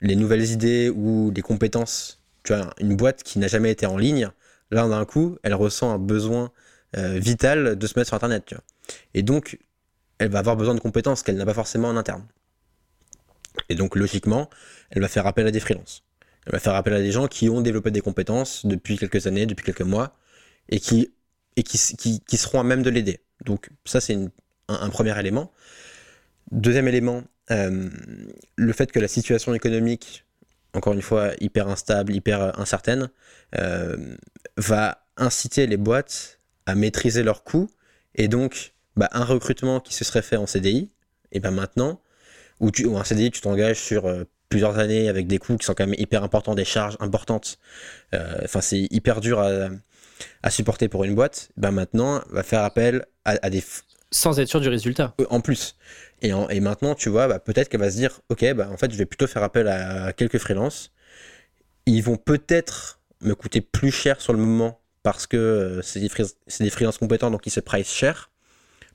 les 0.00 0.16
nouvelles 0.16 0.50
idées 0.50 0.90
ou 0.90 1.30
les 1.34 1.42
compétences, 1.42 2.22
tu 2.42 2.54
vois, 2.54 2.72
une 2.80 2.96
boîte 2.96 3.22
qui 3.22 3.38
n'a 3.38 3.48
jamais 3.48 3.70
été 3.70 3.86
en 3.86 3.96
ligne, 3.96 4.30
là, 4.70 4.88
d'un 4.88 5.04
coup, 5.04 5.36
elle 5.42 5.54
ressent 5.54 5.92
un 5.92 5.98
besoin 5.98 6.50
euh, 6.96 7.18
vital 7.18 7.76
de 7.76 7.86
se 7.86 7.98
mettre 7.98 8.08
sur 8.08 8.16
Internet. 8.16 8.54
Et 9.14 9.22
donc, 9.22 9.58
elle 10.18 10.30
va 10.30 10.40
avoir 10.40 10.56
besoin 10.56 10.74
de 10.74 10.80
compétences 10.80 11.22
qu'elle 11.22 11.36
n'a 11.36 11.46
pas 11.46 11.54
forcément 11.54 11.88
en 11.88 11.96
interne. 11.96 12.26
Et 13.68 13.74
donc, 13.74 13.96
logiquement, 13.96 14.50
elle 14.90 15.02
va 15.02 15.08
faire 15.08 15.26
appel 15.26 15.46
à 15.46 15.50
des 15.50 15.60
freelances. 15.60 16.04
Elle 16.46 16.52
va 16.52 16.58
faire 16.58 16.74
appel 16.74 16.94
à 16.94 17.00
des 17.00 17.12
gens 17.12 17.28
qui 17.28 17.48
ont 17.48 17.60
développé 17.60 17.90
des 17.90 18.00
compétences 18.00 18.64
depuis 18.66 18.96
quelques 18.98 19.26
années, 19.26 19.46
depuis 19.46 19.64
quelques 19.64 19.82
mois, 19.82 20.16
et 20.68 20.80
qui, 20.80 21.12
et 21.56 21.62
qui, 21.62 21.78
qui, 22.26 22.36
seront 22.36 22.60
à 22.60 22.64
même 22.64 22.82
de 22.82 22.90
l'aider. 22.90 23.20
Donc, 23.44 23.70
ça, 23.84 24.00
c'est 24.00 24.16
un, 24.68 24.90
premier 24.90 25.18
élément. 25.18 25.52
Deuxième 26.50 26.88
élément, 26.88 27.24
euh, 27.50 27.88
le 28.56 28.72
fait 28.72 28.90
que 28.90 29.00
la 29.00 29.08
situation 29.08 29.54
économique, 29.54 30.24
encore 30.74 30.92
une 30.92 31.02
fois, 31.02 31.32
hyper 31.40 31.68
instable, 31.68 32.14
hyper 32.14 32.58
incertaine, 32.58 33.10
euh, 33.58 34.16
va 34.56 35.04
inciter 35.16 35.66
les 35.66 35.76
boîtes 35.76 36.40
à 36.66 36.74
maîtriser 36.74 37.22
leurs 37.22 37.44
coûts, 37.44 37.70
et 38.14 38.28
donc, 38.28 38.74
bah, 38.96 39.08
un 39.12 39.24
recrutement 39.24 39.80
qui 39.80 39.94
se 39.94 40.04
serait 40.04 40.22
fait 40.22 40.36
en 40.36 40.46
CDI, 40.46 40.90
et 41.32 41.40
ben 41.40 41.50
maintenant, 41.50 42.00
ou, 42.60 42.70
tu, 42.70 42.86
ou 42.86 42.96
un 42.96 43.04
CDI, 43.04 43.30
tu 43.30 43.40
t'engages 43.40 43.80
sur 43.80 44.06
euh, 44.06 44.24
plusieurs 44.48 44.78
années 44.78 45.08
avec 45.08 45.26
des 45.26 45.38
coûts 45.38 45.56
qui 45.56 45.66
sont 45.66 45.74
quand 45.74 45.86
même 45.86 45.98
hyper 45.98 46.22
importants, 46.22 46.54
des 46.54 46.64
charges 46.64 46.96
importantes. 47.00 47.58
Euh, 48.14 48.40
enfin, 48.44 48.60
c'est 48.60 48.86
hyper 48.90 49.20
dur 49.20 49.40
à, 49.40 49.68
à, 50.42 50.50
supporter 50.50 50.88
pour 50.88 51.04
une 51.04 51.14
boîte. 51.14 51.50
Ben 51.56 51.70
maintenant, 51.70 52.22
va 52.30 52.42
faire 52.42 52.62
appel 52.62 53.06
à, 53.24 53.50
des 53.50 53.64
sans 54.12 54.40
être 54.40 54.48
sûr 54.48 54.60
du 54.60 54.68
résultat. 54.68 55.14
Euh, 55.20 55.26
en 55.30 55.40
plus. 55.40 55.76
Et, 56.20 56.32
et 56.50 56.60
maintenant, 56.60 56.94
tu 56.94 57.08
vois, 57.08 57.28
bah, 57.28 57.38
peut-être 57.38 57.68
qu'elle 57.68 57.80
va 57.80 57.90
se 57.90 57.96
dire, 57.96 58.20
ok, 58.28 58.54
bah, 58.54 58.68
en 58.70 58.76
fait, 58.76 58.92
je 58.92 58.98
vais 58.98 59.06
plutôt 59.06 59.26
faire 59.26 59.42
appel 59.42 59.68
à 59.68 60.12
quelques 60.12 60.38
freelances. 60.38 60.92
Ils 61.86 62.02
vont 62.02 62.16
peut-être 62.16 63.00
me 63.20 63.34
coûter 63.34 63.60
plus 63.60 63.92
cher 63.92 64.20
sur 64.20 64.32
le 64.32 64.40
moment 64.40 64.80
parce 65.02 65.26
que 65.26 65.80
c'est 65.82 66.00
des, 66.00 66.10
des 66.60 66.70
freelances 66.70 66.98
compétents, 66.98 67.30
donc 67.30 67.46
ils 67.46 67.50
se 67.50 67.60
price 67.60 67.90
cher. 67.90 68.30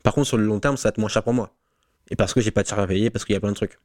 Par 0.03 0.13
contre, 0.13 0.27
sur 0.27 0.37
le 0.37 0.45
long 0.45 0.59
terme, 0.59 0.77
ça 0.77 0.83
va 0.83 0.89
être 0.89 0.97
moins 0.97 1.09
cher 1.09 1.23
pour 1.23 1.33
moi 1.33 1.55
et 2.09 2.15
parce 2.15 2.33
que 2.33 2.41
j'ai 2.41 2.51
pas 2.51 2.63
de 2.63 2.67
charge 2.67 2.81
à 2.81 2.87
payer, 2.87 3.09
parce 3.09 3.25
qu'il 3.25 3.33
y 3.33 3.37
a 3.37 3.39
plein 3.39 3.51
de 3.51 3.55
trucs. 3.55 3.77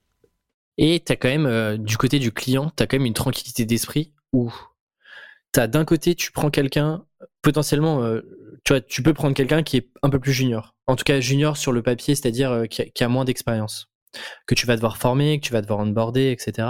Et 0.78 1.02
tu 1.04 1.12
as 1.12 1.16
quand 1.16 1.28
même, 1.28 1.46
euh, 1.46 1.76
du 1.76 1.96
côté 1.96 2.18
du 2.18 2.33
client, 2.33 2.72
tu 2.76 2.83
as 2.83 2.87
quand 2.87 2.96
même 2.96 3.06
une 3.06 3.14
tranquillité 3.14 3.64
d'esprit 3.64 4.12
où 4.33 4.52
as 5.56 5.66
d'un 5.66 5.85
côté, 5.85 6.14
tu 6.14 6.30
prends 6.33 6.50
quelqu'un, 6.50 7.04
potentiellement, 7.42 8.02
euh, 8.04 8.20
tu 8.64 8.72
vois, 8.72 8.80
tu 8.80 9.02
peux 9.02 9.14
prendre 9.14 9.35
quelqu'un 9.35 9.62
qui 9.62 9.78
est 9.78 9.90
un 10.02 10.11
peu 10.11 10.20
plus 10.20 10.33
junior. 10.33 10.76
En 10.87 10.96
tout 10.96 11.04
cas, 11.04 11.20
junior 11.20 11.56
sur 11.56 11.72
le 11.72 11.83
papier, 11.83 12.14
c'est-à-dire 12.14 12.52
euh, 12.52 12.66
qui, 12.66 13.04
a 13.04 13.09
moins 13.09 13.24
d'expérience. 13.24 13.88
Que 14.46 14.54
tu 14.54 14.66
vas 14.66 14.76
devoir 14.76 14.96
former, 14.96 15.38
que 15.38 15.46
tu 15.46 15.52
vas 15.52 15.62
devoir 15.62 15.80
onboarder, 15.80 16.30
etc. 16.33 16.68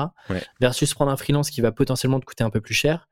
Versus 0.60 0.92
prendre 0.92 1.10
un 1.10 1.16
freelance 1.16 1.50
qui 1.50 1.60
va 1.62 1.72
potentiellement 1.72 2.20
te 2.20 2.26
coûter 2.26 2.44
un 2.44 2.50
peu 2.50 2.60
plus 2.60 2.74
cher, 2.74 3.08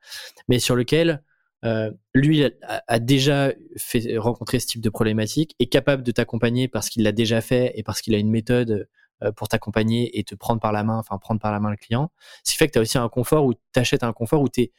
mais 0.47 0.59
sur 0.59 0.75
lequel 0.75 1.23
euh, 1.65 1.91
lui 2.13 2.43
a, 2.43 2.99
déjà 2.99 3.51
fait 3.75 4.17
rencontrer 4.17 4.59
ce 4.59 4.67
type 4.67 4.81
de 4.81 4.89
problématique, 4.89 5.55
est 5.59 5.67
capable 5.67 6.03
de 6.03 6.11
t'accompagner 6.11 6.67
parce 6.67 6.89
qu'il 6.89 7.03
l'a 7.03 7.11
déjà 7.11 7.41
fait 7.41 7.73
et 7.75 7.83
parce 7.83 8.01
qu'il 8.01 8.15
a 8.15 8.17
une 8.17 8.29
méthode 8.29 8.87
euh, 9.23 9.31
pour 9.31 9.49
t'accompagner 9.49 10.17
et 10.17 10.23
te 10.23 10.35
prendre 10.35 10.61
par 10.61 10.71
la 10.71 10.83
main, 10.83 10.97
enfin 10.97 11.17
prendre 11.17 11.41
par 11.41 11.51
la 11.51 11.59
main 11.59 11.69
le 11.69 11.77
client. 11.77 12.11
Ce 12.45 12.51
qui 12.51 12.57
fait 12.57 12.67
que 12.67 12.73
tu 12.73 12.79
as 12.79 12.81
aussi 12.81 12.97
un 12.97 13.09
confort 13.09 13.45
où 13.45 13.53
tu 13.53 13.79
achètes 13.79 14.03
un 14.03 14.13
confort 14.13 14.41
où 14.41 14.49
tu 14.49 14.61
es 14.61 14.71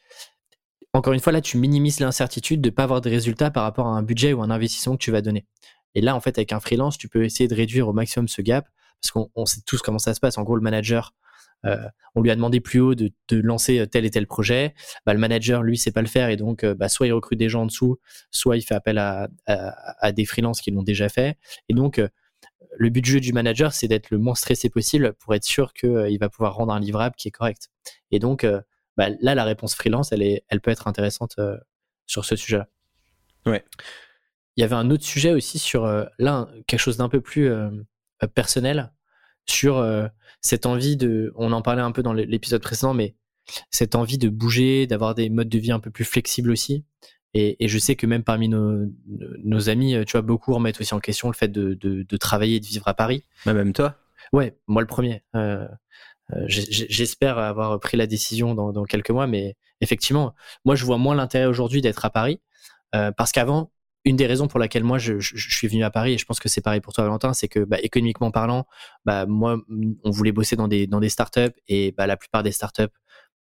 encore 0.92 1.12
une 1.12 1.20
fois, 1.20 1.32
là, 1.32 1.40
tu 1.40 1.56
minimises 1.56 2.00
l'incertitude 2.00 2.60
de 2.60 2.68
ne 2.68 2.74
pas 2.74 2.82
avoir 2.82 3.00
de 3.00 3.08
résultats 3.08 3.50
par 3.50 3.62
rapport 3.62 3.86
à 3.86 3.90
un 3.90 4.02
budget 4.02 4.32
ou 4.32 4.42
un 4.42 4.50
investissement 4.50 4.96
que 4.96 5.02
tu 5.02 5.12
vas 5.12 5.22
donner. 5.22 5.46
Et 5.94 6.00
là, 6.00 6.16
en 6.16 6.20
fait, 6.20 6.36
avec 6.38 6.52
un 6.52 6.60
freelance, 6.60 6.98
tu 6.98 7.08
peux 7.08 7.24
essayer 7.24 7.48
de 7.48 7.54
réduire 7.54 7.88
au 7.88 7.92
maximum 7.92 8.26
ce 8.26 8.42
gap 8.42 8.68
parce 9.00 9.12
qu'on 9.12 9.46
sait 9.46 9.60
tous 9.64 9.82
comment 9.82 9.98
ça 9.98 10.14
se 10.14 10.20
passe. 10.20 10.36
En 10.36 10.42
gros, 10.42 10.56
le 10.56 10.62
manager, 10.62 11.14
on 12.14 12.22
lui 12.22 12.30
a 12.30 12.34
demandé 12.34 12.60
plus 12.60 12.80
haut 12.80 12.94
de, 12.94 13.12
lancer 13.30 13.86
tel 13.90 14.04
et 14.04 14.10
tel 14.10 14.26
projet. 14.26 14.74
Bah, 15.06 15.14
le 15.14 15.20
manager, 15.20 15.62
lui, 15.62 15.78
sait 15.78 15.92
pas 15.92 16.02
le 16.02 16.08
faire 16.08 16.28
et 16.28 16.36
donc, 16.36 16.64
euh, 16.64 16.74
bah, 16.74 16.88
soit 16.88 17.06
il 17.06 17.12
recrute 17.12 17.38
des 17.38 17.48
gens 17.48 17.62
en 17.62 17.66
dessous, 17.66 17.98
soit 18.30 18.56
il 18.56 18.62
fait 18.62 18.74
appel 18.74 18.98
à, 18.98 19.28
des 20.12 20.24
freelances 20.24 20.60
qui 20.60 20.70
l'ont 20.70 20.82
déjà 20.82 21.08
fait. 21.08 21.38
Et 21.68 21.74
donc, 21.74 21.98
euh, 21.98 22.08
le 22.76 22.90
but 22.90 23.02
du 23.02 23.10
jeu 23.10 23.20
du 23.20 23.32
manager, 23.32 23.72
c'est 23.72 23.88
d'être 23.88 24.10
le 24.10 24.18
moins 24.18 24.34
stressé 24.34 24.70
possible 24.70 25.14
pour 25.14 25.34
être 25.34 25.44
sûr 25.44 25.72
qu'il 25.72 26.18
va 26.18 26.28
pouvoir 26.28 26.54
rendre 26.54 26.72
un 26.72 26.80
livrable 26.80 27.14
qui 27.16 27.28
est 27.28 27.32
correct. 27.32 27.68
Et 28.10 28.18
donc, 28.18 28.46
bah, 28.96 29.08
là, 29.20 29.34
la 29.34 29.44
réponse 29.44 29.74
freelance, 29.74 30.12
elle, 30.12 30.22
est, 30.22 30.44
elle 30.48 30.60
peut 30.60 30.70
être 30.70 30.86
intéressante 30.88 31.36
sur 32.06 32.24
ce 32.24 32.36
sujet-là. 32.36 32.68
Ouais. 33.46 33.64
Il 34.56 34.60
y 34.60 34.64
avait 34.64 34.76
un 34.76 34.90
autre 34.90 35.04
sujet 35.04 35.32
aussi 35.32 35.58
sur, 35.58 35.86
là, 36.18 36.48
quelque 36.66 36.80
chose 36.80 36.96
d'un 36.96 37.08
peu 37.08 37.20
plus 37.20 37.50
personnel, 38.34 38.92
sur 39.46 39.82
cette 40.40 40.66
envie 40.66 40.96
de, 40.96 41.32
on 41.36 41.52
en 41.52 41.62
parlait 41.62 41.82
un 41.82 41.92
peu 41.92 42.02
dans 42.02 42.12
l'épisode 42.12 42.62
précédent, 42.62 42.94
mais 42.94 43.14
cette 43.70 43.94
envie 43.94 44.18
de 44.18 44.28
bouger, 44.28 44.86
d'avoir 44.86 45.14
des 45.14 45.28
modes 45.28 45.48
de 45.48 45.58
vie 45.58 45.72
un 45.72 45.80
peu 45.80 45.90
plus 45.90 46.04
flexibles 46.04 46.50
aussi. 46.50 46.84
Et, 47.32 47.56
je 47.68 47.78
sais 47.78 47.94
que 47.94 48.06
même 48.06 48.24
parmi 48.24 48.48
nos, 48.48 48.86
nos, 49.44 49.68
amis, 49.68 49.94
tu 50.04 50.12
vois, 50.12 50.22
beaucoup 50.22 50.52
remettent 50.52 50.80
aussi 50.80 50.94
en 50.94 51.00
question 51.00 51.28
le 51.28 51.34
fait 51.34 51.48
de, 51.48 51.74
de, 51.74 52.16
travailler 52.16 52.56
et 52.56 52.60
de 52.60 52.66
vivre 52.66 52.88
à 52.88 52.94
Paris. 52.94 53.24
Bah, 53.46 53.54
même 53.54 53.72
toi 53.72 53.96
Ouais, 54.32 54.56
moi 54.66 54.82
le 54.82 54.86
premier. 54.86 55.22
Euh, 55.34 55.66
euh, 56.32 56.44
j'espère 56.46 57.38
avoir 57.38 57.78
pris 57.80 57.96
la 57.96 58.06
décision 58.06 58.54
dans, 58.54 58.72
dans, 58.72 58.84
quelques 58.84 59.10
mois, 59.10 59.26
mais 59.26 59.56
effectivement, 59.80 60.34
moi 60.64 60.74
je 60.74 60.84
vois 60.84 60.98
moins 60.98 61.14
l'intérêt 61.14 61.46
aujourd'hui 61.46 61.80
d'être 61.80 62.04
à 62.04 62.10
Paris, 62.10 62.40
euh, 62.94 63.10
parce 63.12 63.32
qu'avant, 63.32 63.72
une 64.04 64.16
des 64.16 64.26
raisons 64.26 64.48
pour 64.48 64.58
laquelle 64.58 64.84
moi 64.84 64.98
je, 64.98 65.18
suis 65.20 65.68
venu 65.68 65.84
à 65.84 65.90
Paris 65.90 66.14
et 66.14 66.18
je 66.18 66.24
pense 66.24 66.40
que 66.40 66.48
c'est 66.48 66.60
pareil 66.60 66.80
pour 66.80 66.92
toi 66.92 67.04
Valentin, 67.04 67.32
c'est 67.32 67.48
que 67.48 67.60
bah, 67.60 67.78
économiquement 67.82 68.30
parlant, 68.30 68.66
bah, 69.04 69.26
moi 69.26 69.58
on 70.04 70.10
voulait 70.10 70.32
bosser 70.32 70.56
dans 70.56 70.68
des 70.68 70.86
dans 70.86 71.00
des 71.00 71.08
startups 71.08 71.52
et 71.68 71.92
bah, 71.92 72.06
la 72.06 72.16
plupart 72.16 72.42
des 72.42 72.52
startups 72.52 72.88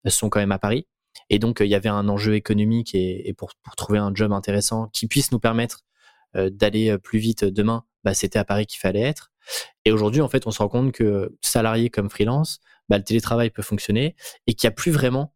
sont 0.07 0.29
quand 0.29 0.39
même 0.39 0.51
à 0.51 0.59
Paris 0.59 0.87
et 1.29 1.39
donc 1.39 1.59
il 1.59 1.67
y 1.67 1.75
avait 1.75 1.89
un 1.89 2.07
enjeu 2.09 2.35
économique 2.35 2.95
et, 2.95 3.33
pour, 3.37 3.51
trouver 3.75 3.99
un 3.99 4.13
job 4.13 4.31
intéressant 4.31 4.87
qui 4.93 5.07
puisse 5.07 5.31
nous 5.31 5.39
permettre 5.39 5.81
euh, 6.35 6.49
d'aller 6.49 6.89
euh, 6.89 6.97
plus 6.97 7.19
vite 7.19 7.45
demain, 7.45 7.83
c'était 8.13 8.39
à 8.39 8.45
Paris 8.45 8.65
qu'il 8.65 8.79
fallait 8.79 9.01
être. 9.01 9.31
Et 9.85 9.91
aujourd'hui 9.91 10.21
en 10.21 10.29
fait 10.29 10.47
on 10.47 10.51
se 10.51 10.59
rend 10.59 10.69
compte 10.69 10.91
que 10.91 11.35
salarié 11.41 11.89
comme 11.89 12.09
freelance, 12.09 12.59
le 12.89 13.03
télétravail 13.03 13.49
peut 13.49 13.61
fonctionner 13.61 14.15
et 14.47 14.53
qu'il 14.53 14.67
n'y 14.67 14.71
a 14.71 14.75
plus 14.75 14.91
vraiment 14.91 15.33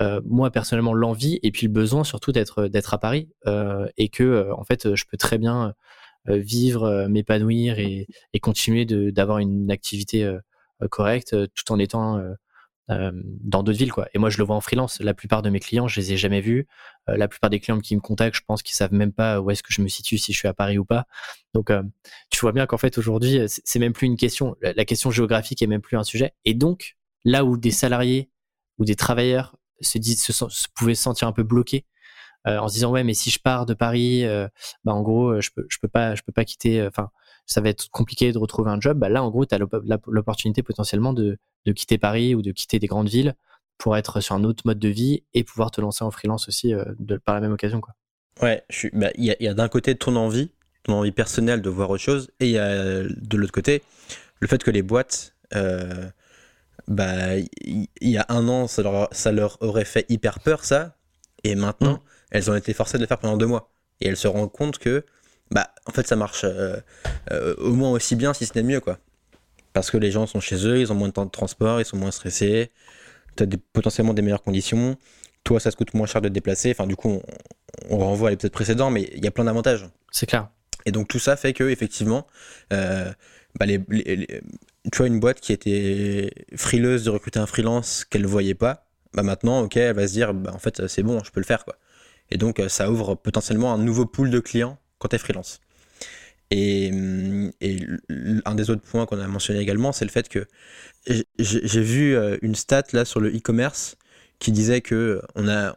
euh, 0.00 0.20
moi 0.24 0.50
personnellement 0.52 0.94
l'envie 0.94 1.40
et 1.42 1.50
puis 1.50 1.66
le 1.66 1.72
besoin 1.72 2.04
surtout 2.04 2.30
d'être 2.30 2.68
d'être 2.68 2.94
à 2.94 2.98
Paris 2.98 3.28
euh, 3.48 3.88
et 3.96 4.08
que 4.08 4.22
euh, 4.22 4.54
en 4.54 4.62
fait 4.62 4.94
je 4.94 5.04
peux 5.10 5.16
très 5.16 5.38
bien 5.38 5.74
vivre, 6.26 7.06
m'épanouir 7.08 7.78
et, 7.78 8.06
et 8.34 8.40
continuer 8.40 8.84
d'avoir 8.84 9.38
une 9.38 9.70
activité 9.70 10.30
correcte 10.90 11.34
tout 11.54 11.72
en 11.72 11.78
étant 11.78 12.20
dans 12.88 13.62
d'autres 13.62 13.78
villes 13.78 13.92
quoi. 13.92 14.08
Et 14.12 14.18
moi 14.18 14.28
je 14.28 14.36
le 14.36 14.44
vois 14.44 14.56
en 14.56 14.60
freelance. 14.60 15.00
La 15.00 15.14
plupart 15.14 15.40
de 15.40 15.48
mes 15.48 15.58
clients 15.58 15.88
je 15.88 15.98
les 16.00 16.12
ai 16.12 16.16
jamais 16.18 16.42
vus. 16.42 16.66
la 17.06 17.28
plupart 17.28 17.48
des 17.48 17.60
clients 17.60 17.80
qui 17.80 17.96
me 17.96 18.02
contactent, 18.02 18.36
je 18.36 18.42
pense 18.46 18.62
qu'ils 18.62 18.74
savent 18.74 18.92
même 18.92 19.12
pas 19.12 19.40
où 19.40 19.50
est-ce 19.50 19.62
que 19.62 19.72
je 19.72 19.80
me 19.80 19.88
situe 19.88 20.18
si 20.18 20.34
je 20.34 20.38
suis 20.38 20.48
à 20.48 20.52
Paris 20.52 20.76
ou 20.76 20.84
pas. 20.84 21.06
Donc 21.54 21.72
tu 22.28 22.40
vois 22.40 22.52
bien 22.52 22.66
qu'en 22.66 22.78
fait 22.78 22.98
aujourd'hui 22.98 23.40
c'est 23.46 23.78
même 23.78 23.94
plus 23.94 24.06
une 24.06 24.18
question. 24.18 24.54
La, 24.60 24.84
question 24.84 25.10
géographique 25.10 25.62
est 25.62 25.66
même 25.66 25.80
plus 25.80 25.96
un 25.96 26.04
sujet. 26.04 26.34
Et 26.44 26.52
donc 26.52 26.96
là 27.24 27.42
où 27.42 27.56
des 27.56 27.70
salariés 27.70 28.28
ou 28.76 28.84
des 28.84 28.96
travailleurs 28.96 29.57
se, 29.80 29.98
disent, 29.98 30.24
se, 30.24 30.44
pouvaient 30.74 30.94
se 30.94 31.02
sentir 31.02 31.28
un 31.28 31.32
peu 31.32 31.42
bloqués 31.42 31.84
euh, 32.46 32.58
en 32.58 32.68
se 32.68 32.74
disant 32.74 32.92
ouais 32.92 33.04
mais 33.04 33.14
si 33.14 33.30
je 33.30 33.40
pars 33.40 33.66
de 33.66 33.74
Paris, 33.74 34.24
euh, 34.24 34.48
bah 34.84 34.92
en 34.92 35.02
gros 35.02 35.30
euh, 35.30 35.40
je 35.40 35.50
peux 35.54 35.66
je 35.68 35.78
peux 35.80 35.88
pas 35.88 36.14
je 36.14 36.22
peux 36.22 36.32
pas 36.32 36.44
quitter. 36.44 36.86
Enfin 36.86 37.10
ça 37.46 37.60
va 37.60 37.68
être 37.68 37.88
compliqué 37.90 38.32
de 38.32 38.38
retrouver 38.38 38.70
un 38.70 38.80
job. 38.80 38.98
Bah 38.98 39.08
là 39.08 39.22
en 39.22 39.30
gros 39.30 39.44
tu 39.44 39.54
as 39.54 39.58
l'opportunité 40.06 40.62
potentiellement 40.62 41.12
de, 41.12 41.38
de 41.66 41.72
quitter 41.72 41.98
Paris 41.98 42.34
ou 42.34 42.42
de 42.42 42.52
quitter 42.52 42.78
des 42.78 42.86
grandes 42.86 43.08
villes 43.08 43.34
pour 43.76 43.96
être 43.96 44.20
sur 44.20 44.34
un 44.34 44.44
autre 44.44 44.62
mode 44.66 44.78
de 44.78 44.88
vie 44.88 45.24
et 45.34 45.44
pouvoir 45.44 45.70
te 45.70 45.80
lancer 45.80 46.04
en 46.04 46.10
freelance 46.10 46.48
aussi 46.48 46.72
par 47.24 47.34
la 47.34 47.40
même 47.40 47.52
occasion 47.52 47.80
quoi. 47.80 47.94
Ouais, 48.40 48.64
bah, 48.92 49.10
il 49.16 49.24
y 49.24 49.46
a, 49.46 49.50
a 49.50 49.54
d'un 49.54 49.68
côté 49.68 49.96
ton 49.96 50.14
envie, 50.14 50.50
ton 50.84 50.94
envie 50.94 51.10
personnelle 51.10 51.60
de 51.60 51.70
voir 51.70 51.90
autre 51.90 52.02
chose, 52.02 52.30
et 52.38 52.46
il 52.46 52.52
y 52.52 52.58
a 52.58 53.02
de 53.02 53.36
l'autre 53.36 53.52
côté 53.52 53.82
le 54.40 54.46
fait 54.46 54.62
que 54.62 54.70
les 54.70 54.82
boîtes 54.82 55.34
bah, 56.88 57.36
il 57.36 57.88
y, 58.00 58.16
a 58.16 58.24
un 58.30 58.48
an, 58.48 58.66
ça 58.66 58.82
leur, 58.82 59.08
ça 59.12 59.30
leur, 59.30 59.58
aurait 59.60 59.84
fait 59.84 60.06
hyper 60.08 60.40
peur, 60.40 60.64
ça. 60.64 60.96
Et 61.44 61.54
maintenant, 61.54 61.94
mm. 61.94 62.00
elles 62.30 62.50
ont 62.50 62.56
été 62.56 62.72
forcées 62.72 62.96
de 62.96 63.02
le 63.02 63.06
faire 63.06 63.18
pendant 63.18 63.36
deux 63.36 63.46
mois. 63.46 63.70
Et 64.00 64.08
elles 64.08 64.16
se 64.16 64.26
rendent 64.26 64.50
compte 64.50 64.78
que, 64.78 65.04
bah, 65.50 65.68
en 65.86 65.92
fait, 65.92 66.06
ça 66.06 66.16
marche 66.16 66.44
euh, 66.44 66.76
euh, 67.30 67.54
au 67.58 67.74
moins 67.74 67.90
aussi 67.90 68.16
bien, 68.16 68.32
si 68.32 68.46
ce 68.46 68.54
n'est 68.54 68.62
mieux, 68.62 68.80
quoi. 68.80 68.98
Parce 69.74 69.90
que 69.90 69.98
les 69.98 70.10
gens 70.10 70.26
sont 70.26 70.40
chez 70.40 70.66
eux, 70.66 70.80
ils 70.80 70.90
ont 70.90 70.94
moins 70.94 71.08
de 71.08 71.12
temps 71.12 71.26
de 71.26 71.30
transport, 71.30 71.78
ils 71.78 71.84
sont 71.84 71.98
moins 71.98 72.10
stressés, 72.10 72.72
tu 73.36 73.44
as 73.44 73.46
potentiellement 73.74 74.14
des 74.14 74.22
meilleures 74.22 74.42
conditions. 74.42 74.96
Toi, 75.44 75.60
ça 75.60 75.70
te 75.70 75.76
coûte 75.76 75.92
moins 75.92 76.06
cher 76.06 76.22
de 76.22 76.28
te 76.28 76.32
déplacer. 76.32 76.70
Enfin, 76.70 76.86
du 76.86 76.96
coup, 76.96 77.20
on, 77.90 77.98
renvoie 77.98 78.28
à 78.28 78.30
l'épisode 78.30 78.52
précédent, 78.52 78.90
mais 78.90 79.10
il 79.14 79.22
y 79.22 79.28
a 79.28 79.30
plein 79.30 79.44
d'avantages. 79.44 79.86
C'est 80.10 80.26
clair. 80.26 80.48
Et 80.86 80.90
donc, 80.90 81.06
tout 81.06 81.18
ça 81.18 81.36
fait 81.36 81.52
que, 81.52 81.64
effectivement, 81.64 82.26
euh, 82.72 83.12
bah, 83.58 83.66
les, 83.66 83.78
tu 84.92 84.98
vois, 84.98 85.06
une 85.06 85.20
boîte 85.20 85.40
qui 85.40 85.52
était 85.52 86.30
frileuse 86.56 87.04
de 87.04 87.10
recruter 87.10 87.38
un 87.38 87.46
freelance 87.46 88.04
qu'elle 88.04 88.22
ne 88.22 88.26
voyait 88.26 88.54
pas, 88.54 88.86
bah 89.14 89.22
maintenant, 89.22 89.60
ok, 89.60 89.76
elle 89.76 89.96
va 89.96 90.06
se 90.06 90.12
dire, 90.12 90.34
bah 90.34 90.52
en 90.54 90.58
fait, 90.58 90.86
c'est 90.86 91.02
bon, 91.02 91.22
je 91.24 91.30
peux 91.30 91.40
le 91.40 91.46
faire, 91.46 91.64
quoi. 91.64 91.76
Et 92.30 92.36
donc, 92.36 92.60
euh, 92.60 92.68
ça 92.68 92.90
ouvre 92.90 93.14
potentiellement 93.14 93.72
un 93.72 93.78
nouveau 93.78 94.06
pool 94.06 94.30
de 94.30 94.40
clients 94.40 94.78
quand 94.98 95.08
tu 95.08 95.16
es 95.16 95.18
freelance. 95.18 95.60
Et, 96.50 96.90
et, 97.60 97.86
un 98.44 98.54
des 98.54 98.70
autres 98.70 98.82
points 98.82 99.06
qu'on 99.06 99.20
a 99.20 99.26
mentionné 99.26 99.60
également, 99.60 99.92
c'est 99.92 100.04
le 100.04 100.10
fait 100.10 100.28
que 100.28 100.46
j'ai 101.38 101.82
vu 101.82 102.16
euh, 102.16 102.38
une 102.42 102.54
stat 102.54 102.84
là 102.92 103.04
sur 103.04 103.20
le 103.20 103.28
e-commerce 103.34 103.96
qui 104.38 104.52
disait 104.52 104.80
que 104.80 105.20
on 105.34 105.46
a, 105.48 105.76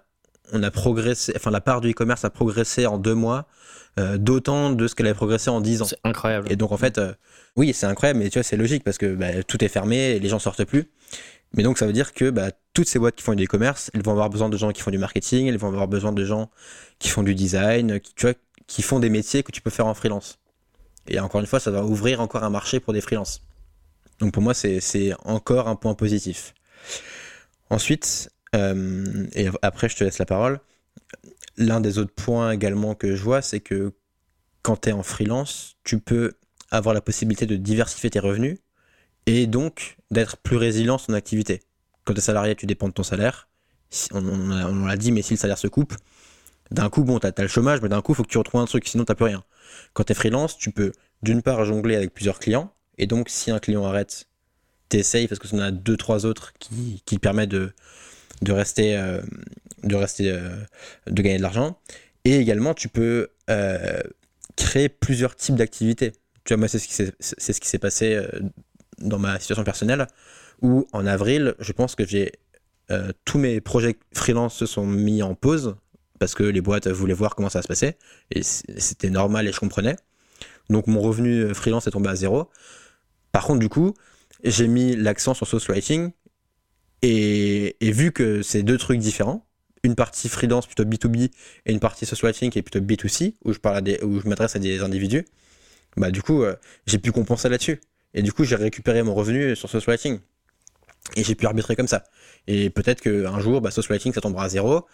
on 0.53 0.63
a 0.63 0.71
progressé, 0.71 1.33
enfin 1.35 1.51
la 1.51 1.61
part 1.61 1.81
du 1.81 1.91
e-commerce 1.91 2.23
a 2.23 2.29
progressé 2.29 2.85
en 2.85 2.97
deux 2.97 3.15
mois 3.15 3.47
euh, 3.99 4.17
d'autant 4.17 4.71
de 4.71 4.87
ce 4.87 4.95
qu'elle 4.95 5.07
avait 5.07 5.15
progressé 5.15 5.49
en 5.49 5.59
dix 5.59 5.81
ans. 5.81 5.85
C'est 5.85 5.99
incroyable. 6.05 6.49
Et 6.49 6.55
donc 6.55 6.71
en 6.71 6.77
fait, 6.77 7.01
oui, 7.57 7.73
c'est 7.73 7.85
incroyable, 7.85 8.19
mais 8.19 8.29
tu 8.29 8.39
vois, 8.39 8.43
c'est 8.43 8.57
logique 8.57 8.83
parce 8.83 8.97
que 8.97 9.13
bah, 9.13 9.43
tout 9.43 9.63
est 9.63 9.67
fermé 9.67 10.19
les 10.19 10.29
gens 10.29 10.39
sortent 10.39 10.63
plus. 10.65 10.89
Mais 11.53 11.63
donc 11.63 11.77
ça 11.77 11.85
veut 11.85 11.93
dire 11.93 12.13
que 12.13 12.29
bah, 12.29 12.51
toutes 12.73 12.87
ces 12.87 12.97
boîtes 12.97 13.15
qui 13.15 13.23
font 13.23 13.33
du 13.33 13.43
e-commerce, 13.43 13.91
elles 13.93 14.03
vont 14.03 14.11
avoir 14.11 14.29
besoin 14.29 14.49
de 14.49 14.57
gens 14.57 14.71
qui 14.71 14.81
font 14.81 14.91
du 14.91 14.97
marketing, 14.97 15.47
elles 15.47 15.57
vont 15.57 15.67
avoir 15.67 15.87
besoin 15.87 16.13
de 16.13 16.23
gens 16.23 16.49
qui 16.99 17.09
font 17.09 17.23
du 17.23 17.35
design, 17.35 17.99
qui 18.67 18.81
font 18.81 18.99
des 18.99 19.09
métiers 19.09 19.43
que 19.43 19.51
tu 19.51 19.61
peux 19.61 19.69
faire 19.69 19.87
en 19.87 19.93
freelance. 19.93 20.39
Et 21.07 21.19
encore 21.19 21.41
une 21.41 21.47
fois, 21.47 21.59
ça 21.59 21.71
va 21.71 21.83
ouvrir 21.83 22.21
encore 22.21 22.43
un 22.43 22.49
marché 22.49 22.79
pour 22.79 22.93
des 22.93 23.01
freelances. 23.01 23.41
Donc 24.19 24.33
pour 24.33 24.43
moi, 24.43 24.53
c'est 24.53 25.13
encore 25.25 25.67
un 25.67 25.75
point 25.75 25.93
positif. 25.93 26.53
Ensuite, 27.69 28.29
euh, 28.55 29.27
et 29.33 29.49
après 29.61 29.89
je 29.89 29.95
te 29.95 30.03
laisse 30.03 30.19
la 30.19 30.25
parole, 30.25 30.59
l'un 31.57 31.81
des 31.81 31.97
autres 31.97 32.13
points 32.13 32.51
également 32.51 32.95
que 32.95 33.15
je 33.15 33.23
vois, 33.23 33.41
c'est 33.41 33.59
que 33.59 33.93
quand 34.61 34.81
tu 34.81 34.89
es 34.89 34.91
en 34.91 35.03
freelance, 35.03 35.75
tu 35.83 35.99
peux 35.99 36.33
avoir 36.71 36.93
la 36.93 37.01
possibilité 37.01 37.45
de 37.45 37.55
diversifier 37.55 38.09
tes 38.09 38.19
revenus 38.19 38.57
et 39.25 39.47
donc 39.47 39.97
d'être 40.09 40.37
plus 40.37 40.57
résilient 40.57 40.97
sur 40.97 41.07
ton 41.07 41.13
activité. 41.13 41.61
Quand 42.05 42.13
tu 42.13 42.19
es 42.19 42.23
salarié, 42.23 42.55
tu 42.55 42.65
dépends 42.65 42.87
de 42.87 42.93
ton 42.93 43.03
salaire. 43.03 43.47
On, 44.13 44.85
l'a 44.85 44.97
dit, 44.97 45.11
mais 45.11 45.21
si 45.21 45.33
le 45.33 45.37
salaire 45.37 45.57
se 45.57 45.67
coupe, 45.67 45.95
d'un 46.71 46.89
coup, 46.89 47.03
bon, 47.03 47.19
tu 47.19 47.27
as, 47.27 47.33
le 47.37 47.47
chômage, 47.47 47.81
mais 47.81 47.89
d'un 47.89 48.01
coup, 48.01 48.13
il 48.13 48.15
faut 48.15 48.23
que 48.23 48.29
tu 48.29 48.37
retrouves 48.37 48.61
un 48.61 48.65
truc, 48.65 48.87
sinon 48.87 49.03
tu 49.05 49.13
plus 49.13 49.25
rien. 49.25 49.43
Quand 49.93 50.05
tu 50.05 50.13
es 50.13 50.15
freelance, 50.15 50.57
tu 50.57 50.71
peux 50.71 50.93
d'une 51.21 51.41
part 51.41 51.63
jongler 51.65 51.95
avec 51.95 52.13
plusieurs 52.13 52.39
clients, 52.39 52.73
et 52.97 53.05
donc 53.05 53.29
si 53.29 53.51
un 53.51 53.59
client 53.59 53.85
arrête, 53.85 54.27
tu 54.89 54.97
parce 55.27 55.39
que 55.39 55.47
tu 55.47 55.55
en 55.55 55.59
as 55.59 55.71
deux, 55.71 55.97
trois 55.97 56.25
autres 56.25 56.53
qui, 56.59 57.01
qui 57.05 57.19
permettent 57.19 57.49
de, 57.49 57.71
de 58.41 58.51
rester, 58.51 58.97
euh, 58.97 59.21
de, 59.83 59.95
rester 59.95 60.29
euh, 60.29 60.49
de 61.07 61.21
gagner 61.21 61.37
de 61.37 61.41
l'argent. 61.41 61.79
Et 62.25 62.37
également, 62.37 62.73
tu 62.73 62.89
peux 62.89 63.29
euh, 63.49 64.01
créer 64.55 64.89
plusieurs 64.89 65.35
types 65.35 65.55
d'activités. 65.55 66.13
Tu 66.43 66.53
vois, 66.53 66.57
moi, 66.57 66.67
c'est 66.67 66.79
ce 66.79 66.87
qui 67.59 67.67
s'est, 67.67 67.79
passé 67.79 68.15
euh, 68.15 68.27
dans 68.99 69.19
ma 69.19 69.39
situation 69.39 69.63
personnelle, 69.63 70.07
où 70.61 70.87
en 70.91 71.05
avril, 71.05 71.55
je 71.59 71.71
pense 71.71 71.95
que 71.95 72.05
j'ai 72.05 72.31
euh, 72.91 73.11
tous 73.25 73.37
mes 73.37 73.61
projets 73.61 73.97
freelance 74.13 74.55
se 74.55 74.65
sont 74.65 74.85
mis 74.85 75.23
en 75.23 75.35
pause 75.35 75.75
parce 76.19 76.35
que 76.35 76.43
les 76.43 76.61
boîtes 76.61 76.87
voulaient 76.87 77.13
voir 77.13 77.35
comment 77.35 77.49
ça 77.49 77.61
se 77.61 77.67
passait 77.67 77.97
et 78.31 78.43
c'était 78.43 79.09
normal 79.09 79.47
et 79.47 79.51
je 79.51 79.59
comprenais. 79.59 79.95
Donc 80.69 80.87
mon 80.87 81.01
revenu 81.01 81.41
euh, 81.41 81.53
freelance 81.53 81.87
est 81.87 81.91
tombé 81.91 82.09
à 82.09 82.15
zéro. 82.15 82.49
Par 83.31 83.45
contre, 83.45 83.59
du 83.59 83.69
coup, 83.69 83.93
j'ai 84.43 84.67
mis 84.67 84.95
l'accent 84.95 85.33
sur 85.33 85.47
Source 85.47 85.67
Writing 85.69 86.11
et, 87.01 87.75
et 87.79 87.91
vu 87.91 88.11
que 88.11 88.41
c'est 88.41 88.61
deux 88.61 88.77
trucs 88.77 88.99
différents, 88.99 89.47
une 89.83 89.95
partie 89.95 90.29
freelance 90.29 90.65
plutôt 90.65 90.83
B2B 90.83 91.31
et 91.65 91.71
une 91.71 91.79
partie 91.79 92.05
social 92.05 92.31
writing 92.31 92.51
qui 92.51 92.59
est 92.59 92.61
plutôt 92.61 92.79
B2C, 92.79 93.35
où 93.43 93.53
je, 93.53 94.05
où 94.05 94.19
je 94.19 94.27
m'adresse 94.27 94.55
à 94.55 94.59
des 94.59 94.81
individus, 94.81 95.25
bah 95.97 96.11
du 96.11 96.21
coup, 96.21 96.43
euh, 96.43 96.55
j'ai 96.85 96.97
pu 96.97 97.11
compenser 97.11 97.49
là-dessus. 97.49 97.81
Et 98.13 98.21
du 98.21 98.33
coup, 98.33 98.43
j'ai 98.43 98.55
récupéré 98.55 99.03
mon 99.03 99.13
revenu 99.13 99.55
sur 99.55 99.69
social 99.69 99.95
writing. 99.95 100.19
Et 101.15 101.23
j'ai 101.23 101.35
pu 101.35 101.45
arbitrer 101.45 101.75
comme 101.75 101.87
ça. 101.87 102.03
Et 102.47 102.69
peut-être 102.69 103.01
qu'un 103.01 103.39
jour, 103.39 103.61
bah, 103.61 103.71
social 103.71 103.95
writing, 103.95 104.13
ça 104.13 104.21
tombera 104.21 104.45
à 104.45 104.49
zéro. 104.49 104.85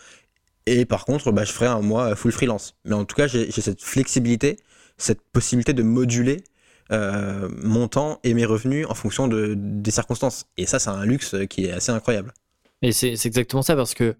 Et 0.66 0.86
par 0.86 1.06
contre, 1.06 1.32
bah, 1.32 1.44
je 1.44 1.52
ferai 1.52 1.68
un 1.68 1.82
mois 1.82 2.16
full 2.16 2.32
freelance. 2.32 2.76
Mais 2.86 2.94
en 2.94 3.06
tout 3.06 3.16
cas, 3.16 3.28
j'ai 3.28 3.52
cette 3.52 3.82
flexibilité, 3.82 4.58
cette 4.98 5.22
possibilité 5.22 5.74
de 5.74 5.84
moduler 5.84 6.44
euh, 6.92 7.50
mon 7.62 7.88
temps 7.88 8.20
et 8.24 8.34
mes 8.34 8.46
revenus 8.46 8.86
en 8.88 8.94
fonction 8.94 9.28
de, 9.28 9.56
des 9.58 9.92
circonstances. 9.92 10.46
Et 10.58 10.66
ça, 10.66 10.80
c'est 10.80 10.90
un 10.90 11.06
luxe 11.06 11.36
qui 11.50 11.66
est 11.66 11.72
assez 11.72 11.92
incroyable. 11.92 12.34
Et 12.82 12.92
c'est 12.92 13.14
exactement 13.26 13.64
ça 13.64 13.76
parce 13.76 13.94
que, 13.94 14.16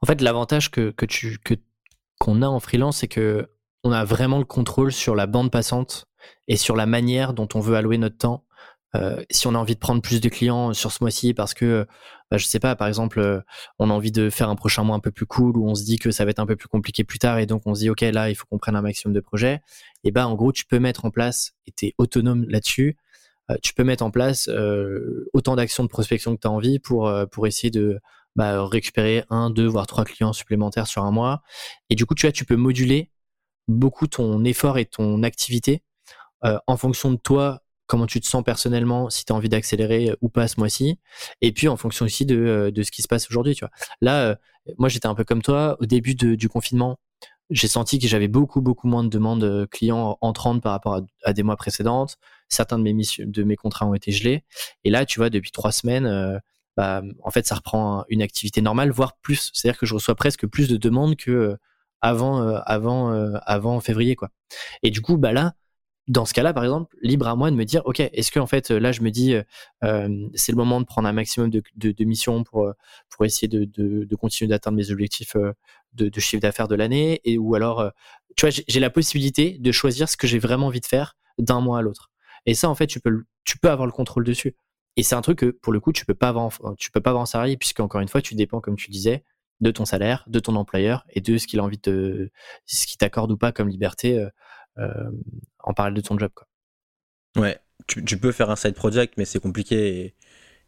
en 0.00 0.06
fait, 0.06 0.20
l'avantage 0.20 0.70
que, 0.70 0.90
que 0.90 1.06
tu 1.06 1.38
que 1.38 1.54
qu'on 2.18 2.42
a 2.42 2.46
en 2.46 2.60
freelance, 2.60 2.98
c'est 2.98 3.08
que 3.08 3.48
on 3.84 3.92
a 3.92 4.04
vraiment 4.04 4.38
le 4.38 4.44
contrôle 4.44 4.92
sur 4.92 5.14
la 5.14 5.26
bande 5.26 5.50
passante 5.50 6.06
et 6.48 6.56
sur 6.56 6.76
la 6.76 6.86
manière 6.86 7.32
dont 7.32 7.48
on 7.54 7.60
veut 7.60 7.76
allouer 7.76 7.98
notre 7.98 8.18
temps. 8.18 8.44
Euh, 8.96 9.22
si 9.30 9.46
on 9.46 9.54
a 9.54 9.58
envie 9.58 9.74
de 9.74 9.80
prendre 9.80 10.02
plus 10.02 10.20
de 10.20 10.28
clients 10.28 10.74
sur 10.74 10.90
ce 10.90 10.98
mois-ci 11.02 11.32
parce 11.32 11.54
que, 11.54 11.86
bah, 12.30 12.38
je 12.38 12.46
sais 12.46 12.58
pas, 12.58 12.74
par 12.74 12.88
exemple, 12.88 13.20
euh, 13.20 13.40
on 13.78 13.88
a 13.88 13.92
envie 13.92 14.10
de 14.10 14.30
faire 14.30 14.48
un 14.48 14.56
prochain 14.56 14.82
mois 14.82 14.96
un 14.96 15.00
peu 15.00 15.12
plus 15.12 15.26
cool 15.26 15.56
ou 15.56 15.68
on 15.68 15.74
se 15.74 15.84
dit 15.84 15.98
que 15.98 16.10
ça 16.10 16.24
va 16.24 16.32
être 16.32 16.40
un 16.40 16.46
peu 16.46 16.56
plus 16.56 16.68
compliqué 16.68 17.04
plus 17.04 17.18
tard 17.18 17.38
et 17.38 17.46
donc 17.46 17.62
on 17.66 17.74
se 17.74 17.80
dit, 17.80 17.90
OK, 17.90 18.00
là, 18.00 18.30
il 18.30 18.34
faut 18.34 18.46
qu'on 18.50 18.58
prenne 18.58 18.76
un 18.76 18.82
maximum 18.82 19.14
de 19.14 19.20
projets. 19.20 19.60
Et 20.04 20.10
ben, 20.10 20.26
en 20.26 20.34
gros, 20.34 20.52
tu 20.52 20.66
peux 20.66 20.80
mettre 20.80 21.04
en 21.04 21.10
place, 21.10 21.52
et 21.66 21.72
tu 21.72 21.92
autonome 21.98 22.46
là-dessus, 22.48 22.96
euh, 23.50 23.56
tu 23.62 23.74
peux 23.74 23.84
mettre 23.84 24.04
en 24.04 24.10
place 24.10 24.50
autant 25.32 25.56
d'actions 25.56 25.84
de 25.84 25.88
prospection 25.88 26.34
que 26.34 26.40
tu 26.40 26.48
as 26.48 26.50
envie 26.50 26.78
pour, 26.78 27.12
pour 27.30 27.46
essayer 27.46 27.70
de 27.70 28.00
bah, 28.36 28.64
récupérer 28.66 29.24
un, 29.30 29.50
deux, 29.50 29.66
voire 29.66 29.86
trois 29.86 30.04
clients 30.04 30.32
supplémentaires 30.32 30.86
sur 30.86 31.04
un 31.04 31.10
mois. 31.10 31.42
Et 31.90 31.94
du 31.94 32.06
coup, 32.06 32.14
tu 32.14 32.26
vois, 32.26 32.32
tu 32.32 32.44
peux 32.44 32.56
moduler 32.56 33.10
beaucoup 33.68 34.06
ton 34.06 34.44
effort 34.44 34.78
et 34.78 34.86
ton 34.86 35.22
activité 35.22 35.82
euh, 36.44 36.58
en 36.66 36.76
fonction 36.76 37.10
de 37.10 37.16
toi, 37.16 37.62
comment 37.86 38.06
tu 38.06 38.20
te 38.20 38.26
sens 38.26 38.42
personnellement, 38.44 39.10
si 39.10 39.24
tu 39.24 39.32
as 39.32 39.36
envie 39.36 39.48
d'accélérer 39.48 40.14
ou 40.20 40.28
pas 40.28 40.48
ce 40.48 40.58
mois-ci, 40.58 40.98
et 41.40 41.52
puis 41.52 41.68
en 41.68 41.76
fonction 41.76 42.06
aussi 42.06 42.24
de, 42.26 42.36
euh, 42.36 42.70
de 42.70 42.82
ce 42.82 42.90
qui 42.90 43.02
se 43.02 43.08
passe 43.08 43.28
aujourd'hui. 43.30 43.54
Tu 43.54 43.64
vois. 43.64 43.70
Là, 44.00 44.22
euh, 44.22 44.34
moi 44.78 44.88
j'étais 44.88 45.06
un 45.06 45.14
peu 45.14 45.24
comme 45.24 45.42
toi, 45.42 45.76
au 45.80 45.86
début 45.86 46.14
du 46.14 46.48
confinement, 46.48 46.98
j'ai 47.50 47.68
senti 47.68 47.98
que 47.98 48.06
j'avais 48.06 48.28
beaucoup, 48.28 48.60
beaucoup 48.60 48.86
moins 48.86 49.02
de 49.02 49.08
demandes 49.08 49.66
clients 49.70 50.18
entrantes 50.20 50.62
par 50.62 50.72
rapport 50.72 51.00
à, 51.24 51.32
des 51.32 51.42
mois 51.42 51.56
précédentes. 51.56 52.16
Certains 52.48 52.78
de 52.78 52.84
mes, 52.84 52.94
de 53.18 53.42
mes 53.42 53.56
contrats 53.56 53.86
ont 53.86 53.94
été 53.94 54.12
gelés. 54.12 54.44
Et 54.84 54.90
là, 54.90 55.04
tu 55.04 55.18
vois, 55.18 55.30
depuis 55.30 55.50
trois 55.50 55.72
semaines, 55.72 56.40
bah, 56.76 57.02
en 57.24 57.30
fait, 57.32 57.48
ça 57.48 57.56
reprend 57.56 58.04
une 58.08 58.22
activité 58.22 58.62
normale, 58.62 58.92
voire 58.92 59.16
plus. 59.20 59.50
C'est-à-dire 59.52 59.80
que 59.80 59.86
je 59.86 59.94
reçois 59.94 60.14
presque 60.14 60.46
plus 60.46 60.68
de 60.68 60.76
demandes 60.76 61.16
que 61.16 61.58
avant, 62.00 62.54
avant, 62.66 63.10
avant 63.44 63.80
février, 63.80 64.16
quoi. 64.16 64.30
Et 64.82 64.90
du 64.90 65.00
coup, 65.00 65.16
bah 65.16 65.32
là, 65.32 65.54
dans 66.08 66.24
ce 66.24 66.34
cas-là, 66.34 66.52
par 66.52 66.64
exemple, 66.64 66.96
libre 67.02 67.28
à 67.28 67.36
moi 67.36 67.50
de 67.50 67.56
me 67.56 67.64
dire, 67.64 67.82
ok, 67.84 68.00
est-ce 68.00 68.32
que 68.32 68.40
en 68.40 68.46
fait, 68.46 68.70
là, 68.70 68.90
je 68.90 69.00
me 69.02 69.10
dis, 69.10 69.34
euh, 69.84 70.28
c'est 70.34 70.50
le 70.52 70.56
moment 70.56 70.80
de 70.80 70.86
prendre 70.86 71.06
un 71.08 71.12
maximum 71.12 71.50
de, 71.50 71.62
de, 71.76 72.04
missions 72.04 72.42
pour 72.42 72.72
pour 73.10 73.24
essayer 73.24 73.48
de, 73.48 73.64
de, 73.64 74.16
continuer 74.16 74.48
d'atteindre 74.48 74.76
mes 74.76 74.90
objectifs 74.90 75.36
de, 75.94 76.20
chiffre 76.20 76.40
d'affaires 76.42 76.68
de 76.68 76.74
l'année, 76.74 77.20
et 77.24 77.38
ou 77.38 77.54
alors, 77.54 77.92
tu 78.36 78.46
vois, 78.46 78.50
j'ai 78.66 78.80
la 78.80 78.90
possibilité 78.90 79.58
de 79.58 79.72
choisir 79.72 80.08
ce 80.08 80.16
que 80.16 80.26
j'ai 80.26 80.38
vraiment 80.38 80.66
envie 80.66 80.80
de 80.80 80.86
faire 80.86 81.16
d'un 81.38 81.60
mois 81.60 81.78
à 81.78 81.82
l'autre. 81.82 82.10
Et 82.46 82.54
ça, 82.54 82.68
en 82.68 82.74
fait, 82.74 82.86
tu 82.86 83.00
peux 83.00 83.24
tu 83.44 83.58
peux 83.58 83.70
avoir 83.70 83.86
le 83.86 83.92
contrôle 83.92 84.24
dessus. 84.24 84.56
Et 84.96 85.02
c'est 85.02 85.14
un 85.14 85.22
truc 85.22 85.38
que 85.38 85.46
pour 85.46 85.72
le 85.72 85.80
coup, 85.80 85.92
tu 85.92 86.04
peux 86.04 86.14
pas 86.14 86.28
avoir, 86.28 86.50
tu 86.78 86.90
peux 86.90 87.00
pas 87.00 87.10
avoir 87.10 87.22
en 87.22 87.26
salarié, 87.26 87.56
puisque 87.56 87.80
encore 87.80 88.00
une 88.00 88.08
fois, 88.08 88.22
tu 88.22 88.34
dépends, 88.34 88.60
comme 88.60 88.76
tu 88.76 88.90
disais, 88.90 89.24
de 89.60 89.70
ton 89.70 89.84
salaire, 89.84 90.24
de 90.26 90.38
ton 90.40 90.56
employeur 90.56 91.04
et 91.10 91.20
de 91.20 91.36
ce 91.38 91.46
qu'il 91.46 91.60
a 91.60 91.62
envie 91.62 91.78
de, 91.82 92.30
ce 92.66 92.86
qu'il 92.86 92.96
t'accorde 92.96 93.30
ou 93.32 93.36
pas 93.36 93.52
comme 93.52 93.68
liberté 93.68 94.26
euh, 94.78 95.10
en 95.58 95.74
parallèle 95.74 95.96
de 95.96 96.00
ton 96.00 96.18
job. 96.18 96.30
Quoi. 96.34 96.46
Ouais, 97.36 97.58
tu, 97.86 98.18
peux 98.18 98.32
faire 98.32 98.50
un 98.50 98.56
side 98.56 98.74
project, 98.74 99.14
mais 99.16 99.24
c'est 99.24 99.40
compliqué 99.40 100.14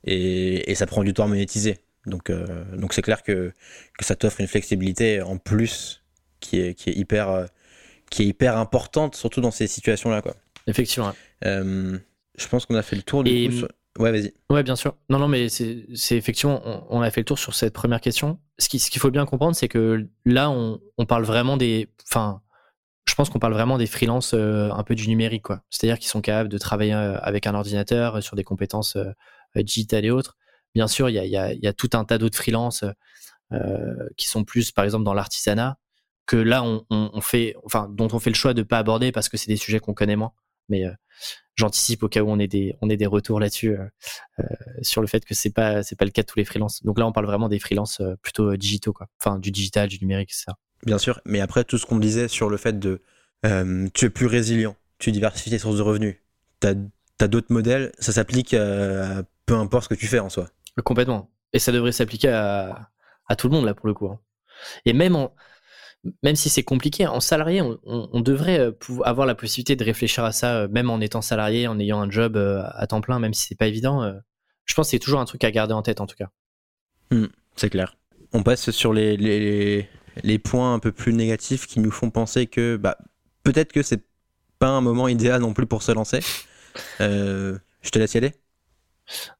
et, 0.05 0.71
et, 0.71 0.75
ça 0.75 0.87
prend 0.87 1.03
du 1.03 1.15
temps 1.15 1.25
à 1.25 1.29
monétiser. 1.29 1.79
Donc, 2.07 2.31
euh, 2.31 2.65
donc 2.77 2.93
c'est 2.93 3.03
clair 3.03 3.23
que, 3.23 3.53
que 3.99 4.05
ça 4.05 4.17
t'offre 4.17 4.41
une 4.41 4.49
flexibilité 4.49 5.23
en 5.23 5.39
plus 5.39 6.03
qui 6.41 6.61
est, 6.61 6.75
qui 6.75 6.91
est 6.91 6.95
hyper, 6.95 7.31
euh, 7.31 7.47
qui 8.11 8.23
est 8.23 8.27
hyper 8.27 8.59
importante, 8.59 9.15
surtout 9.15 9.41
dans 9.41 9.51
ces 9.51 9.67
situations-là. 9.67 10.21
Quoi. 10.21 10.35
Effectivement. 10.67 11.15
je 11.43 12.49
pense 12.51 12.67
qu'on 12.67 12.75
a 12.75 12.83
fait 12.83 12.97
le 12.97 13.03
tour 13.03 13.25
du 13.25 13.49
coup. 13.49 13.67
Ouais, 13.99 14.11
vas-y. 14.11 14.33
Ouais, 14.49 14.63
bien 14.63 14.77
sûr. 14.77 14.97
Non, 15.11 15.19
non, 15.19 15.29
mais 15.29 15.49
c'est 15.49 15.87
effectivement, 16.13 16.63
on, 16.91 17.03
a 17.03 17.11
fait 17.11 17.21
le 17.21 17.25
tour 17.27 17.39
sur 17.39 17.55
cette 17.55 17.75
première 17.75 18.01
question. 18.01 18.39
Ce 18.59 18.69
qu'il 18.69 18.81
ce 18.81 18.91
qu'il 18.91 19.01
faut 19.01 19.11
bien 19.11 19.27
comprendre, 19.27 19.55
c'est 19.55 19.69
que 19.69 20.09
là, 20.25 20.51
on, 20.51 20.81
on, 20.97 21.05
parle 21.05 21.25
vraiment 21.25 21.59
des. 21.59 21.91
Enfin, 22.11 22.41
je 23.07 23.15
pense 23.15 23.29
qu'on 23.29 23.39
parle 23.39 23.53
vraiment 23.53 23.79
des 23.79 23.87
freelances 23.87 24.33
euh, 24.35 24.71
un 24.73 24.83
peu 24.85 24.95
du 24.95 25.09
numérique, 25.09 25.43
quoi. 25.43 25.63
C'est-à-dire 25.69 25.99
qu'ils 25.99 26.09
sont 26.09 26.23
capables 26.23 26.49
de 26.49 26.59
travailler 26.59 26.95
euh, 26.95 27.19
avec 27.21 27.47
un 27.47 27.55
ordinateur 27.55 28.17
euh, 28.17 28.21
sur 28.23 28.37
des 28.37 28.45
compétences 28.45 28.97
digitales 29.57 30.07
et 30.07 30.11
autres. 30.11 30.37
Bien 30.75 30.89
sûr, 30.89 31.11
il 31.11 31.15
y 31.15 31.19
a, 31.19 31.53
y, 31.53 31.59
y 31.59 31.67
a, 31.67 31.73
tout 31.75 31.91
un 31.93 32.05
tas 32.05 32.17
d'autres 32.19 32.39
freelances 32.39 32.85
qui 34.17 34.29
sont 34.29 34.45
plus, 34.45 34.73
par 34.73 34.87
exemple, 34.87 35.05
dans 35.05 35.13
l'artisanat, 35.13 35.77
que 36.25 36.37
là, 36.37 36.63
on, 36.63 36.87
on, 36.89 37.21
fait, 37.21 37.55
enfin, 37.67 37.87
dont 37.91 38.09
on 38.13 38.19
fait 38.19 38.31
le 38.31 38.35
choix 38.35 38.55
de 38.55 38.63
pas 38.63 38.79
aborder 38.79 39.13
parce 39.13 39.29
que 39.29 39.37
c'est 39.37 39.49
des 39.49 39.59
sujets 39.59 39.79
qu'on 39.79 39.93
connaît 39.93 40.17
moins. 40.17 40.33
Mais 40.73 40.85
j'anticipe 41.55 42.03
au 42.03 42.09
cas 42.09 42.23
où 42.23 42.31
on 42.31 42.39
ait 42.39 42.49
des, 42.49 42.75
on 42.81 42.91
ait 42.91 42.97
des 42.97 43.07
retours 43.07 43.39
là-dessus 43.39 43.77
sur 44.81 45.01
le 45.01 45.07
fait 45.07 45.25
que 45.25 45.35
c'est 45.35 45.53
pas, 45.53 45.83
c'est 45.83 45.97
pas 45.97 46.05
le 46.05 46.11
cas 46.11 46.23
de 46.23 46.27
tous 46.27 46.39
les 46.39 46.45
freelances. 46.45 46.83
Donc 46.83 46.99
là, 46.99 47.07
on 47.07 47.13
parle 47.13 47.27
vraiment 47.27 47.49
des 47.49 47.59
freelances 47.59 48.03
plutôt 48.23 48.57
digitaux, 48.57 48.93
quoi. 48.93 49.07
Enfin, 49.21 49.39
du 49.39 49.51
digital, 49.51 49.89
du 49.89 49.99
numérique, 50.01 50.31
etc. 50.31 50.53
Bien 50.85 50.99
sûr, 50.99 51.21
mais 51.25 51.41
après 51.41 51.65
tout 51.65 51.79
ce 51.79 51.87
qu'on 51.87 51.99
disait 51.99 52.29
sur 52.29 52.51
le 52.51 52.57
fait 52.57 52.79
de 52.79 53.03
euh, 53.45 53.89
tu 53.95 54.07
es 54.07 54.11
plus 54.11 54.27
résilient, 54.27 54.77
tu 54.99 55.13
diversifies 55.13 55.51
tes 55.51 55.59
sources 55.59 55.77
de 55.77 55.83
revenus, 55.83 56.17
tu 56.61 56.69
as, 56.69 57.29
d'autres 57.29 57.53
modèles, 57.53 57.93
ça 58.01 58.13
s'applique 58.13 58.53
à, 58.55 59.23
peu 59.47 59.55
importe 59.55 59.85
ce 59.85 59.89
que 59.91 59.95
tu 59.95 60.07
fais 60.07 60.19
en 60.19 60.29
soi. 60.29 60.49
Complètement. 60.85 61.31
Et 61.53 61.61
ça 61.61 61.71
devrait 61.71 61.93
s'appliquer 61.93 62.31
à, 62.31 62.91
à, 63.29 63.37
tout 63.37 63.49
le 63.49 63.55
monde 63.55 63.65
là 63.65 63.75
pour 63.75 63.87
le 63.87 63.95
coup. 63.95 64.09
Hein. 64.09 64.19
Et 64.85 64.93
même 64.93 65.15
en, 65.15 65.33
même 66.23 66.37
si 66.37 66.49
c'est 66.49 66.62
compliqué, 66.62 67.07
en 67.07 67.21
salarié, 67.21 67.62
on, 67.62 67.79
on, 67.85 68.21
devrait 68.21 68.59
euh, 68.59 68.73
avoir 69.05 69.27
la 69.27 69.35
possibilité 69.35 69.77
de 69.77 69.85
réfléchir 69.85 70.25
à 70.25 70.33
ça, 70.33 70.57
euh, 70.57 70.69
même 70.69 70.91
en 70.91 71.01
étant 71.01 71.23
salarié, 71.23 71.67
en 71.69 71.79
ayant 71.79 72.01
un 72.01 72.11
job 72.11 72.37
à 72.37 72.87
temps 72.87 73.01
plein, 73.01 73.19
même 73.19 73.35
si 73.35 73.47
c'est 73.47 73.59
pas 73.59 73.67
évident. 73.67 74.12
Je 74.65 74.75
pense 74.75 74.87
que 74.87 74.91
c'est 74.93 74.99
toujours 74.99 75.21
un 75.21 75.25
truc 75.25 75.45
à 75.45 75.51
garder 75.51 75.75
en 75.75 75.83
tête 75.83 76.01
en 76.01 76.07
tout 76.07 76.17
cas. 76.17 76.31
Hmm, 77.11 77.27
c'est 77.57 77.71
clair. 77.71 77.97
On 78.33 78.43
passe 78.43 78.71
sur 78.71 78.93
les, 78.93 79.17
les, 79.17 79.88
les 80.23 80.38
points 80.38 80.75
un 80.75 80.79
peu 80.79 80.93
plus 80.93 81.12
négatifs 81.12 81.67
qui 81.67 81.81
nous 81.81 81.91
font 81.91 82.11
penser 82.11 82.47
que 82.47 82.77
bah, 82.77 82.97
peut-être 83.43 83.73
que 83.73 83.83
c'est 83.83 84.03
pas 84.59 84.69
un 84.69 84.81
moment 84.81 85.09
idéal 85.09 85.41
non 85.43 85.55
plus 85.55 85.67
pour 85.67 85.83
se 85.83 85.93
lancer. 85.93 86.21
Euh, 87.03 87.59
je 87.83 87.91
te 87.91 87.99
laisse 87.99 88.15
y 88.15 88.17
aller. 88.17 88.33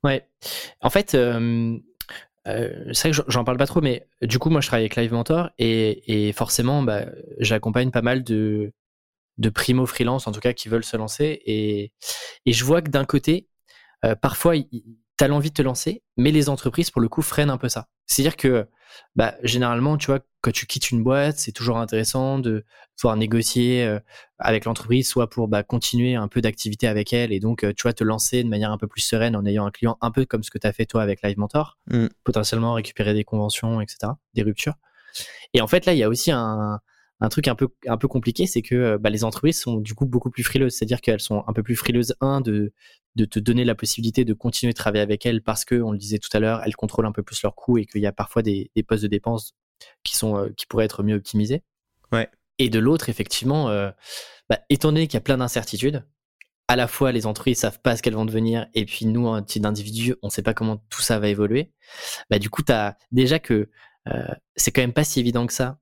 Ouais. 0.05 0.29
En 0.81 0.90
fait, 0.90 1.14
euh, 1.14 1.79
euh, 2.48 2.90
c'est 2.92 3.09
vrai 3.11 3.22
que 3.22 3.31
j'en 3.31 3.44
parle 3.44 3.59
pas 3.59 3.66
trop, 3.66 3.81
mais 3.81 4.07
du 4.20 4.38
coup, 4.38 4.50
moi, 4.50 4.61
je 4.61 4.66
travaille 4.66 4.85
avec 4.85 4.96
Live 4.96 5.12
Mentor 5.12 5.50
et, 5.59 6.33
forcément, 6.33 6.83
bah, 6.83 7.07
j'accompagne 7.38 7.90
pas 7.90 8.02
mal 8.02 8.24
de, 8.24 8.72
primo 9.55 9.87
freelance, 9.87 10.26
en 10.26 10.33
tout 10.33 10.40
cas, 10.40 10.52
qui 10.52 10.68
veulent 10.68 10.85
se 10.85 10.96
lancer. 10.96 11.40
Et, 11.46 11.92
je 12.46 12.64
vois 12.64 12.83
que 12.83 12.90
d'un 12.90 13.05
côté, 13.05 13.48
parfois, 14.20 14.55
tu 14.57 15.24
as 15.24 15.28
l'envie 15.28 15.50
de 15.50 15.55
te 15.55 15.62
lancer, 15.62 16.02
mais 16.16 16.31
les 16.31 16.48
entreprises, 16.48 16.90
pour 16.90 17.00
le 17.00 17.09
coup, 17.09 17.22
freinent 17.22 17.50
un 17.50 17.59
peu 17.59 17.68
ça. 17.68 17.88
C'est-à-dire 18.07 18.37
que 18.37 18.68
bah, 19.14 19.35
généralement, 19.42 19.96
tu 19.96 20.07
vois, 20.07 20.20
quand 20.42 20.52
tu 20.52 20.66
quittes 20.66 20.90
une 20.90 21.02
boîte, 21.02 21.38
c'est 21.38 21.52
toujours 21.52 21.78
intéressant 21.78 22.38
de 22.38 22.64
pouvoir 23.00 23.16
négocier 23.16 23.85
euh, 23.85 24.00
avec 24.38 24.64
l'entreprise, 24.64 25.09
soit 25.09 25.31
pour 25.31 25.48
bah, 25.48 25.62
continuer 25.62 26.16
un 26.16 26.28
peu 26.28 26.40
d'activité 26.40 26.88
avec 26.88 27.12
elle 27.12 27.33
et 27.33 27.40
donc, 27.40 27.64
euh, 27.64 27.72
tu 27.74 27.83
vois, 27.83 27.92
te 27.92 28.05
lancer 28.05 28.42
de 28.42 28.48
manière 28.48 28.72
un 28.72 28.78
peu 28.78 28.88
plus 28.88 29.00
sereine 29.00 29.37
en 29.37 29.46
ayant 29.46 29.64
un 29.64 29.70
client 29.70 29.96
un 30.00 30.11
peu 30.11 30.26
comme 30.26 30.42
ce 30.42 30.50
que 30.50 30.59
tu 30.59 30.66
as 30.66 30.72
fait 30.72 30.85
toi 30.85 31.02
avec 31.02 31.22
Live 31.22 31.38
Mentor, 31.38 31.78
mmh. 31.87 32.07
potentiellement 32.24 32.74
récupérer 32.74 33.14
des 33.14 33.24
conventions, 33.24 33.81
etc., 33.81 34.12
des 34.35 34.42
ruptures. 34.42 34.74
Et 35.55 35.61
en 35.61 35.66
fait, 35.66 35.87
là, 35.87 35.94
il 35.94 35.98
y 35.98 36.02
a 36.02 36.09
aussi 36.09 36.31
un, 36.33 36.81
un 37.22 37.28
truc 37.28 37.46
un 37.46 37.55
peu, 37.55 37.68
un 37.87 37.96
peu 37.96 38.09
compliqué, 38.09 38.46
c'est 38.46 38.62
que 38.62 38.74
euh, 38.74 38.98
bah, 38.98 39.09
les 39.09 39.22
entreprises 39.22 39.61
sont 39.61 39.76
du 39.76 39.94
coup 39.94 40.07
beaucoup 40.07 40.31
plus 40.31 40.42
frileuses. 40.42 40.74
C'est-à-dire 40.74 41.00
qu'elles 41.00 41.20
sont 41.20 41.44
un 41.46 41.52
peu 41.52 41.62
plus 41.62 41.76
frileuses, 41.76 42.16
un, 42.20 42.40
de, 42.40 42.72
de 43.14 43.24
te 43.24 43.38
donner 43.38 43.64
la 43.64 43.76
possibilité 43.76 44.24
de 44.24 44.35
continuer 44.35 44.72
de 44.72 44.76
travailler 44.76 45.02
avec 45.02 45.24
elles 45.24 45.40
parce 45.40 45.64
que, 45.64 45.76
on 45.76 45.92
le 45.92 45.98
disait 45.98 46.18
tout 46.18 46.31
à 46.33 46.40
l'heure, 46.40 46.62
elles 46.64 46.74
contrôlent 46.74 47.07
un 47.07 47.12
peu 47.12 47.22
plus 47.22 47.40
leurs 47.42 47.55
coûts 47.55 47.78
et 47.78 47.87
qu'il 47.87 48.00
y 48.00 48.07
a 48.07 48.12
parfois 48.12 48.42
des, 48.42 48.72
des, 48.74 48.83
postes 48.83 49.05
de 49.05 49.09
dépenses 49.09 49.55
qui, 50.03 50.16
sont, 50.16 50.37
euh, 50.37 50.49
qui 50.57 50.66
pourraient 50.66 50.85
être 50.85 51.03
mieux 51.03 51.16
optimisés. 51.16 51.62
Ouais. 52.11 52.29
Et 52.59 52.71
de 52.71 52.79
l'autre, 52.79 53.09
effectivement, 53.09 53.68
euh, 53.71 53.90
bah, 54.49 54.61
étant 54.68 54.92
donné 54.92 55.07
qu'il 55.07 55.14
y 55.14 55.18
a 55.18 55.23
plein 55.23 55.38
d'incertitudes, 55.38 56.05
à 56.68 56.77
la 56.77 56.87
fois 56.87 57.12
les 57.12 57.27
entreprises 57.27 57.59
savent 57.59 57.81
pas 57.81 57.97
ce 57.97 58.03
qu'elles 58.03 58.14
vont 58.14 58.25
devenir 58.25 58.66
et 58.75 58.85
puis 58.85 59.07
nous, 59.07 59.27
en 59.27 59.42
titre 59.42 59.64
d'individu, 59.64 60.14
on 60.23 60.31
sait 60.31 60.42
pas 60.42 60.55
comment 60.55 60.79
tout 60.88 61.03
ça 61.03 61.18
va 61.18 61.29
évoluer. 61.29 61.73
Bah, 62.31 62.38
du 62.38 62.51
coup, 62.51 62.62
tu 62.62 62.73
as 62.73 62.97
déjà 63.11 63.38
que 63.38 63.68
c'est 64.57 64.73
quand 64.73 64.81
même 64.81 64.92
pas 64.92 65.05
si 65.05 65.21
évident 65.21 65.47
que 65.47 65.53
ça 65.53 65.79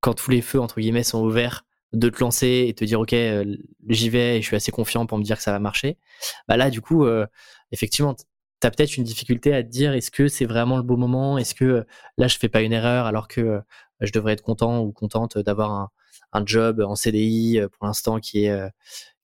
quand 0.00 0.14
tous 0.14 0.30
les 0.30 0.42
feux 0.42 0.60
entre 0.60 0.80
guillemets 0.80 1.02
sont 1.02 1.20
ouverts 1.20 1.64
de 1.92 2.08
te 2.08 2.20
lancer 2.20 2.66
et 2.68 2.74
te 2.74 2.84
dire 2.84 3.00
ok 3.00 3.12
euh, 3.12 3.56
j'y 3.88 4.08
vais 4.08 4.38
et 4.38 4.40
je 4.42 4.46
suis 4.46 4.56
assez 4.56 4.70
confiant 4.70 5.06
pour 5.06 5.18
me 5.18 5.22
dire 5.22 5.36
que 5.36 5.42
ça 5.42 5.52
va 5.52 5.58
marcher 5.58 5.98
bah 6.46 6.56
là 6.56 6.70
du 6.70 6.80
coup 6.80 7.04
euh, 7.04 7.26
effectivement 7.72 8.14
tu 8.60 8.66
as 8.66 8.70
peut-être 8.70 8.96
une 8.96 9.04
difficulté 9.04 9.54
à 9.54 9.62
te 9.62 9.68
dire 9.68 9.92
est-ce 9.92 10.10
que 10.10 10.28
c'est 10.28 10.46
vraiment 10.46 10.76
le 10.76 10.82
bon 10.82 10.96
moment? 10.96 11.38
Est-ce 11.38 11.54
que 11.54 11.86
là, 12.18 12.28
je 12.28 12.38
fais 12.38 12.48
pas 12.48 12.62
une 12.62 12.72
erreur 12.72 13.06
alors 13.06 13.28
que 13.28 13.60
je 14.00 14.12
devrais 14.12 14.32
être 14.32 14.42
content 14.42 14.80
ou 14.80 14.92
contente 14.92 15.38
d'avoir 15.38 15.72
un, 15.72 15.90
un, 16.32 16.44
job 16.46 16.80
en 16.80 16.94
CDI 16.94 17.60
pour 17.72 17.86
l'instant 17.86 18.20
qui 18.20 18.44
est 18.44 18.70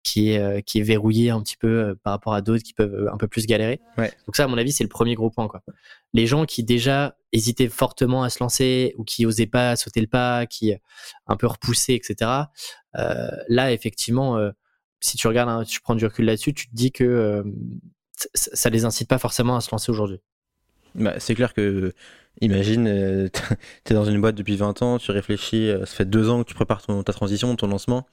qui 0.03 0.31
est, 0.31 0.39
euh, 0.39 0.61
qui 0.61 0.81
est 0.81 0.83
verrouillé 0.83 1.31
un 1.31 1.41
petit 1.43 1.57
peu 1.57 1.69
euh, 1.69 1.95
par 2.03 2.13
rapport 2.13 2.35
à 2.35 2.43
d'autres 2.43 2.63
qui 2.63 2.75
peuvent 2.75 2.95
euh, 2.95 3.13
un 3.13 3.17
peu 3.17 3.29
plus 3.29 3.47
galérer? 3.47 3.81
Donc 4.27 4.37
ça, 4.37 4.45
à 4.45 4.47
mon 4.49 4.59
avis, 4.59 4.73
c'est 4.73 4.85
le 4.85 4.89
premier 4.89 5.15
gros 5.15 5.31
point. 5.31 5.49
Quoi. 5.49 5.63
Les 6.13 6.27
gens 6.27 6.45
qui 6.45 6.65
déjà 6.65 7.17
hésitaient 7.33 7.69
fortement 7.69 8.23
à 8.23 8.31
se 8.31 8.43
lancer 8.43 8.95
ou 8.99 9.05
qui 9.05 9.27
osaient 9.27 9.47
pas 9.47 9.77
sauter 9.77 10.01
le 10.01 10.07
pas, 10.07 10.47
qui 10.47 10.75
un 11.27 11.37
peu 11.37 11.47
repoussaient, 11.47 11.95
etc. 11.95 12.31
Euh, 12.97 13.31
là, 13.49 13.73
effectivement, 13.73 14.39
si 15.01 15.17
tu 15.17 15.27
regardes, 15.29 15.49
hein, 15.49 15.65
tu 15.65 15.81
prends 15.81 15.95
du 15.95 16.05
recul 16.05 16.27
là-dessus, 16.27 16.53
tu 16.53 16.69
te 16.69 16.75
dis 16.75 16.93
que 16.93 17.45
ça 18.35 18.71
les 18.71 18.85
incite 18.85 19.09
pas 19.09 19.19
forcément 19.19 19.57
à 19.57 19.61
se 19.61 19.71
lancer 19.71 19.91
aujourd'hui. 19.91 20.21
Bah, 20.95 21.15
c'est 21.19 21.35
clair 21.35 21.55
que, 21.55 21.95
imagine, 22.41 22.85
tu 23.85 23.93
es 23.93 23.95
dans 23.95 24.05
une 24.05 24.21
boîte 24.21 24.35
depuis 24.35 24.57
20 24.57 24.83
ans, 24.83 24.99
tu 24.99 25.11
réfléchis, 25.11 25.73
ça 25.81 25.87
fait 25.87 26.05
deux 26.05 26.29
ans 26.29 26.43
que 26.43 26.49
tu 26.49 26.55
prépares 26.55 26.83
ton, 26.83 27.03
ta 27.03 27.13
transition, 27.13 27.55
ton 27.57 27.67
lancement 27.67 28.07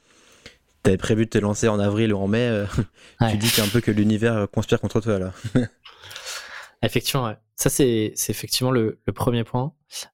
T'avais 0.83 0.97
prévu 0.97 1.25
de 1.25 1.29
te 1.29 1.37
lancer 1.37 1.67
en 1.67 1.77
avril 1.77 2.13
ou 2.13 2.17
en 2.17 2.27
mai, 2.27 2.47
euh, 2.47 2.65
tu 3.29 3.37
dis 3.37 3.51
qu'un 3.51 3.67
peu 3.67 3.81
que 3.81 3.91
l'univers 3.91 4.47
conspire 4.49 4.79
contre 4.79 5.01
toi 5.01 5.19
là. 5.19 5.33
effectivement, 6.83 7.25
ouais. 7.25 7.35
ça 7.55 7.69
c'est 7.69 8.13
effectivement 8.29 8.71
le, 8.71 8.97
premier 9.13 9.43
point. 9.43 9.73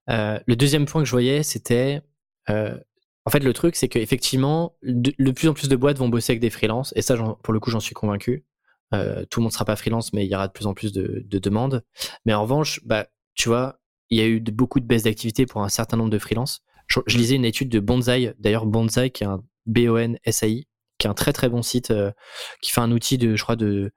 Euh, 0.09 0.39
le 0.47 0.55
deuxième 0.55 0.85
point 0.85 1.01
que 1.01 1.05
je 1.05 1.11
voyais, 1.11 1.43
c'était 1.43 2.01
euh, 2.49 2.75
en 3.25 3.29
fait 3.29 3.41
le 3.41 3.53
truc, 3.53 3.75
c'est 3.75 3.89
qu'effectivement, 3.89 4.75
de, 4.81 5.13
de 5.19 5.31
plus 5.31 5.47
en 5.47 5.53
plus 5.53 5.69
de 5.69 5.75
boîtes 5.75 5.99
vont 5.99 6.09
bosser 6.09 6.31
avec 6.31 6.41
des 6.41 6.49
freelances, 6.49 6.93
et 6.95 7.03
ça, 7.03 7.15
pour 7.43 7.53
le 7.53 7.59
coup, 7.59 7.69
j'en 7.69 7.79
suis 7.79 7.93
convaincu. 7.93 8.43
Tout 8.91 9.39
le 9.39 9.43
monde 9.43 9.51
sera 9.51 9.65
pas 9.65 9.75
freelance, 9.75 10.13
mais 10.13 10.25
il 10.25 10.31
y 10.31 10.35
aura 10.35 10.47
de 10.47 10.53
plus 10.53 10.67
en 10.67 10.73
plus 10.73 10.93
de, 10.93 11.23
de 11.25 11.39
demandes. 11.39 11.83
Mais 12.25 12.33
en 12.33 12.43
revanche, 12.43 12.79
bah, 12.85 13.07
tu 13.33 13.49
vois, 13.49 13.79
il 14.09 14.17
y 14.17 14.21
a 14.21 14.27
eu 14.27 14.39
beaucoup 14.39 14.79
de 14.79 14.85
baisses 14.85 15.03
d'activité 15.03 15.45
pour 15.45 15.63
un 15.63 15.69
certain 15.69 15.97
nombre 15.97 16.09
de 16.09 16.19
freelances. 16.19 16.61
Je, 16.87 16.99
je, 17.07 17.17
lisais 17.17 17.35
une 17.35 17.45
étude 17.45 17.69
de 17.69 17.79
Bonsai, 17.79 18.35
d'ailleurs 18.39 18.65
Bonsai 18.65 19.09
qui 19.09 19.23
est 19.23 19.27
un 19.27 19.43
B-O-N-S-A-I, 19.65 20.67
qui 20.97 21.07
est 21.07 21.09
un 21.09 21.13
très 21.13 21.33
très 21.33 21.49
bon 21.49 21.61
site, 21.61 21.91
euh, 21.91 22.11
qui 22.61 22.71
fait 22.71 22.81
un 22.81 22.91
outil 22.91 23.17
de, 23.17 23.35
je 23.35 23.43
crois, 23.43 23.55
de, 23.55 23.91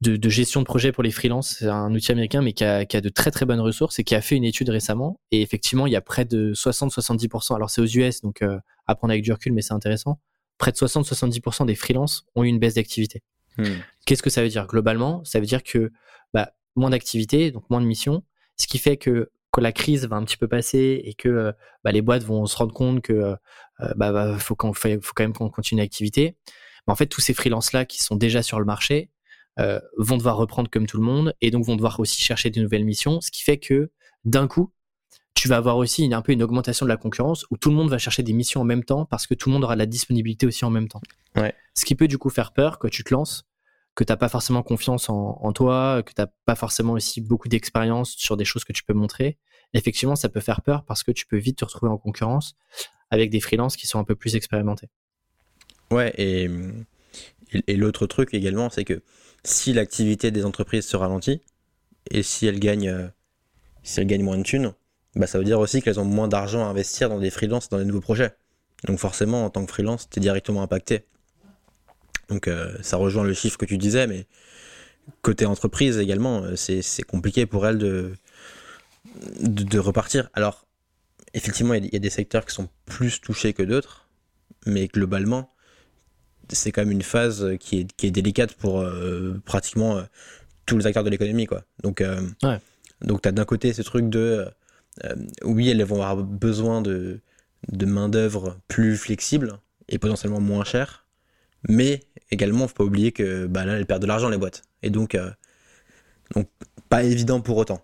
de, 0.00 0.28
gestion 0.28 0.60
de 0.60 0.64
projet 0.64 0.92
pour 0.92 1.02
les 1.02 1.10
freelances. 1.10 1.56
C'est 1.58 1.68
un 1.68 1.94
outil 1.94 2.12
américain, 2.12 2.42
mais 2.42 2.52
qui 2.52 2.64
a, 2.64 2.86
qui 2.86 2.96
a, 2.96 3.00
de 3.00 3.08
très 3.08 3.30
très 3.30 3.46
bonnes 3.46 3.60
ressources 3.60 3.98
et 3.98 4.04
qui 4.04 4.14
a 4.14 4.20
fait 4.20 4.36
une 4.36 4.44
étude 4.44 4.70
récemment. 4.70 5.20
Et 5.30 5.42
effectivement, 5.42 5.86
il 5.86 5.92
y 5.92 5.96
a 5.96 6.00
près 6.00 6.24
de 6.24 6.52
60-70%. 6.54 7.54
Alors 7.54 7.70
c'est 7.70 7.80
aux 7.80 7.86
US, 7.86 8.22
donc 8.22 8.42
euh, 8.42 8.58
à 8.86 8.94
prendre 8.94 9.12
avec 9.12 9.22
du 9.22 9.32
recul, 9.32 9.52
mais 9.52 9.62
c'est 9.62 9.74
intéressant. 9.74 10.20
Près 10.56 10.72
de 10.72 10.76
60-70% 10.76 11.66
des 11.66 11.74
freelances 11.74 12.24
ont 12.34 12.44
eu 12.44 12.48
une 12.48 12.58
baisse 12.58 12.74
d'activité. 12.74 13.22
Hmm. 13.58 13.80
Qu'est-ce 14.06 14.22
que 14.22 14.30
ça 14.30 14.42
veut 14.42 14.48
dire 14.48 14.66
globalement? 14.66 15.22
Ça 15.24 15.40
veut 15.40 15.46
dire 15.46 15.62
que 15.62 15.92
bah, 16.32 16.52
moins 16.76 16.90
d'activité, 16.90 17.50
donc 17.50 17.68
moins 17.70 17.80
de 17.80 17.86
missions, 17.86 18.22
ce 18.56 18.66
qui 18.66 18.78
fait 18.78 18.96
que 18.96 19.30
quand 19.50 19.62
la 19.62 19.72
crise 19.72 20.06
va 20.06 20.16
un 20.16 20.24
petit 20.24 20.36
peu 20.36 20.48
passer 20.48 21.00
et 21.04 21.14
que 21.14 21.28
euh, 21.28 21.52
bah, 21.84 21.92
les 21.92 22.02
boîtes 22.02 22.22
vont 22.22 22.46
se 22.46 22.56
rendre 22.56 22.72
compte 22.72 23.02
que 23.02 23.12
euh, 23.12 23.36
euh, 23.80 23.92
bah, 23.96 24.12
bah, 24.12 24.38
faut, 24.38 24.54
quand 24.54 24.72
même 25.20 25.32
qu'on 25.32 25.50
continue 25.50 25.80
l'activité. 25.80 26.36
en 26.86 26.94
fait, 26.94 27.06
tous 27.06 27.20
ces 27.20 27.34
freelances 27.34 27.72
là 27.72 27.84
qui 27.84 28.02
sont 28.02 28.16
déjà 28.16 28.42
sur 28.42 28.58
le 28.58 28.64
marché 28.64 29.10
vont 29.96 30.16
devoir 30.16 30.36
reprendre 30.36 30.70
comme 30.70 30.86
tout 30.86 30.98
le 30.98 31.02
monde 31.02 31.34
et 31.40 31.50
donc 31.50 31.64
vont 31.64 31.74
devoir 31.74 31.98
aussi 31.98 32.22
chercher 32.22 32.48
de 32.48 32.60
nouvelles 32.60 32.84
missions, 32.84 33.20
ce 33.20 33.32
qui 33.32 33.42
fait 33.42 33.58
que 33.58 33.90
d'un 34.24 34.46
coup, 34.46 34.72
tu 35.34 35.48
vas 35.48 35.56
avoir 35.56 35.78
aussi 35.78 36.04
une, 36.04 36.14
un 36.14 36.22
peu 36.22 36.30
une 36.30 36.44
augmentation 36.44 36.86
de 36.86 36.88
la 36.88 36.96
concurrence 36.96 37.44
où 37.50 37.56
tout 37.56 37.70
le 37.70 37.74
monde 37.74 37.90
va 37.90 37.98
chercher 37.98 38.22
des 38.22 38.32
missions 38.32 38.60
en 38.60 38.64
même 38.64 38.84
temps 38.84 39.04
parce 39.04 39.26
que 39.26 39.34
tout 39.34 39.48
le 39.48 39.54
monde 39.54 39.64
aura 39.64 39.74
de 39.74 39.80
la 39.80 39.86
disponibilité 39.86 40.46
aussi 40.46 40.64
en 40.64 40.70
même 40.70 40.86
temps. 40.86 41.00
Ouais. 41.34 41.56
Ce 41.74 41.84
qui 41.84 41.96
peut 41.96 42.06
du 42.06 42.18
coup 42.18 42.30
faire 42.30 42.52
peur 42.52 42.78
quand 42.78 42.88
tu 42.88 43.02
te 43.02 43.12
lances 43.12 43.47
que 43.98 44.04
tu 44.04 44.12
n'as 44.12 44.16
pas 44.16 44.28
forcément 44.28 44.62
confiance 44.62 45.08
en, 45.10 45.52
toi, 45.52 46.04
que 46.04 46.12
tu 46.12 46.20
n'as 46.20 46.28
pas 46.44 46.54
forcément 46.54 46.92
aussi 46.92 47.20
beaucoup 47.20 47.48
d'expérience 47.48 48.12
sur 48.12 48.36
des 48.36 48.44
choses 48.44 48.62
que 48.62 48.72
tu 48.72 48.84
peux 48.84 48.94
montrer, 48.94 49.38
effectivement, 49.74 50.14
ça 50.14 50.28
peut 50.28 50.38
faire 50.38 50.62
peur 50.62 50.84
parce 50.84 51.02
que 51.02 51.10
tu 51.10 51.26
peux 51.26 51.36
vite 51.36 51.58
te 51.58 51.64
retrouver 51.64 51.90
en 51.90 51.98
concurrence 51.98 52.54
avec 53.10 53.28
des 53.28 53.40
freelances 53.40 53.76
qui 53.76 53.88
sont 53.88 53.98
un 53.98 54.04
peu 54.04 54.14
plus 54.14 54.36
expérimentés. 54.36 54.88
Ouais, 55.90 56.12
et, 56.16 56.48
et, 57.66 57.74
l'autre 57.74 58.06
truc 58.06 58.34
également, 58.34 58.70
c'est 58.70 58.84
que 58.84 59.02
si 59.42 59.72
l'activité 59.72 60.30
des 60.30 60.44
entreprises 60.44 60.86
se 60.86 60.96
ralentit 60.96 61.42
et 62.12 62.22
si 62.22 62.46
elles 62.46 62.60
gagnent, 62.60 62.90
euh, 62.90 63.08
si 63.82 63.98
elles 63.98 64.06
gagnent 64.06 64.22
moins 64.22 64.38
de 64.38 64.44
thunes, 64.44 64.74
bah 65.16 65.26
ça 65.26 65.38
veut 65.38 65.44
dire 65.44 65.58
aussi 65.58 65.82
qu'elles 65.82 65.98
ont 65.98 66.04
moins 66.04 66.28
d'argent 66.28 66.64
à 66.64 66.68
investir 66.68 67.08
dans 67.08 67.18
des 67.18 67.30
freelances, 67.30 67.68
dans 67.68 67.78
des 67.78 67.84
nouveaux 67.84 68.00
projets. 68.00 68.36
Donc 68.84 69.00
forcément, 69.00 69.44
en 69.44 69.50
tant 69.50 69.66
que 69.66 69.72
freelance, 69.72 70.08
tu 70.08 70.20
es 70.20 70.22
directement 70.22 70.62
impacté. 70.62 71.04
Donc 72.28 72.48
euh, 72.48 72.76
ça 72.82 72.96
rejoint 72.96 73.24
le 73.24 73.34
chiffre 73.34 73.56
que 73.56 73.64
tu 73.64 73.78
disais, 73.78 74.06
mais 74.06 74.26
côté 75.22 75.46
entreprise 75.46 75.98
également, 75.98 76.42
euh, 76.42 76.56
c'est 76.56 77.02
compliqué 77.02 77.46
pour 77.46 77.66
elle 77.66 77.78
de, 77.78 78.12
de, 79.40 79.78
repartir. 79.78 80.28
Alors, 80.34 80.66
effectivement, 81.34 81.74
il 81.74 81.86
y, 81.86 81.96
a 81.96 81.98
des 81.98 82.10
secteurs 82.10 82.44
qui 82.44 82.54
sont 82.54 82.68
plus 82.84 83.20
touchés 83.20 83.54
que 83.54 83.62
d'autres, 83.62 84.08
mais 84.66 84.86
globalement, 84.88 85.50
c'est 86.50 86.72
quand 86.72 86.82
même 86.82 86.90
une 86.90 87.02
phase 87.02 87.56
qui 87.58 87.80
est, 87.80 87.92
qui 87.96 88.06
est 88.06 88.10
délicate 88.10 88.54
pour 88.54 88.80
euh, 88.80 89.40
pratiquement 89.44 90.02
tous 90.66 90.76
les 90.76 90.86
acteurs 90.86 91.04
de 91.04 91.10
l'économie. 91.10 91.46
quoi. 91.46 91.64
Donc, 91.82 92.02
donc 93.00 93.22
tu 93.22 93.28
as 93.28 93.32
d'un 93.32 93.44
côté 93.46 93.72
ce 93.72 93.82
truc 93.82 94.10
de, 94.10 94.46
oui, 95.44 95.70
elles 95.70 95.82
vont 95.84 96.02
avoir 96.02 96.16
besoin 96.16 96.82
de, 96.82 97.20
de 97.68 97.86
main-d'œuvre 97.86 98.58
plus 98.68 98.96
flexible 98.96 99.58
et 99.88 99.98
potentiellement 99.98 100.40
moins 100.40 100.64
chère, 100.64 101.06
mais 101.66 102.00
également, 102.30 102.68
faut 102.68 102.74
pas 102.74 102.84
oublier 102.84 103.12
que 103.12 103.46
bah, 103.46 103.64
là, 103.64 103.74
elles 103.74 103.86
perdent 103.86 104.02
de 104.02 104.06
l'argent, 104.06 104.28
les 104.28 104.38
boîtes. 104.38 104.62
Et 104.82 104.90
donc, 104.90 105.14
euh, 105.14 105.30
donc, 106.34 106.48
pas 106.88 107.02
évident 107.02 107.40
pour 107.40 107.56
autant. 107.56 107.82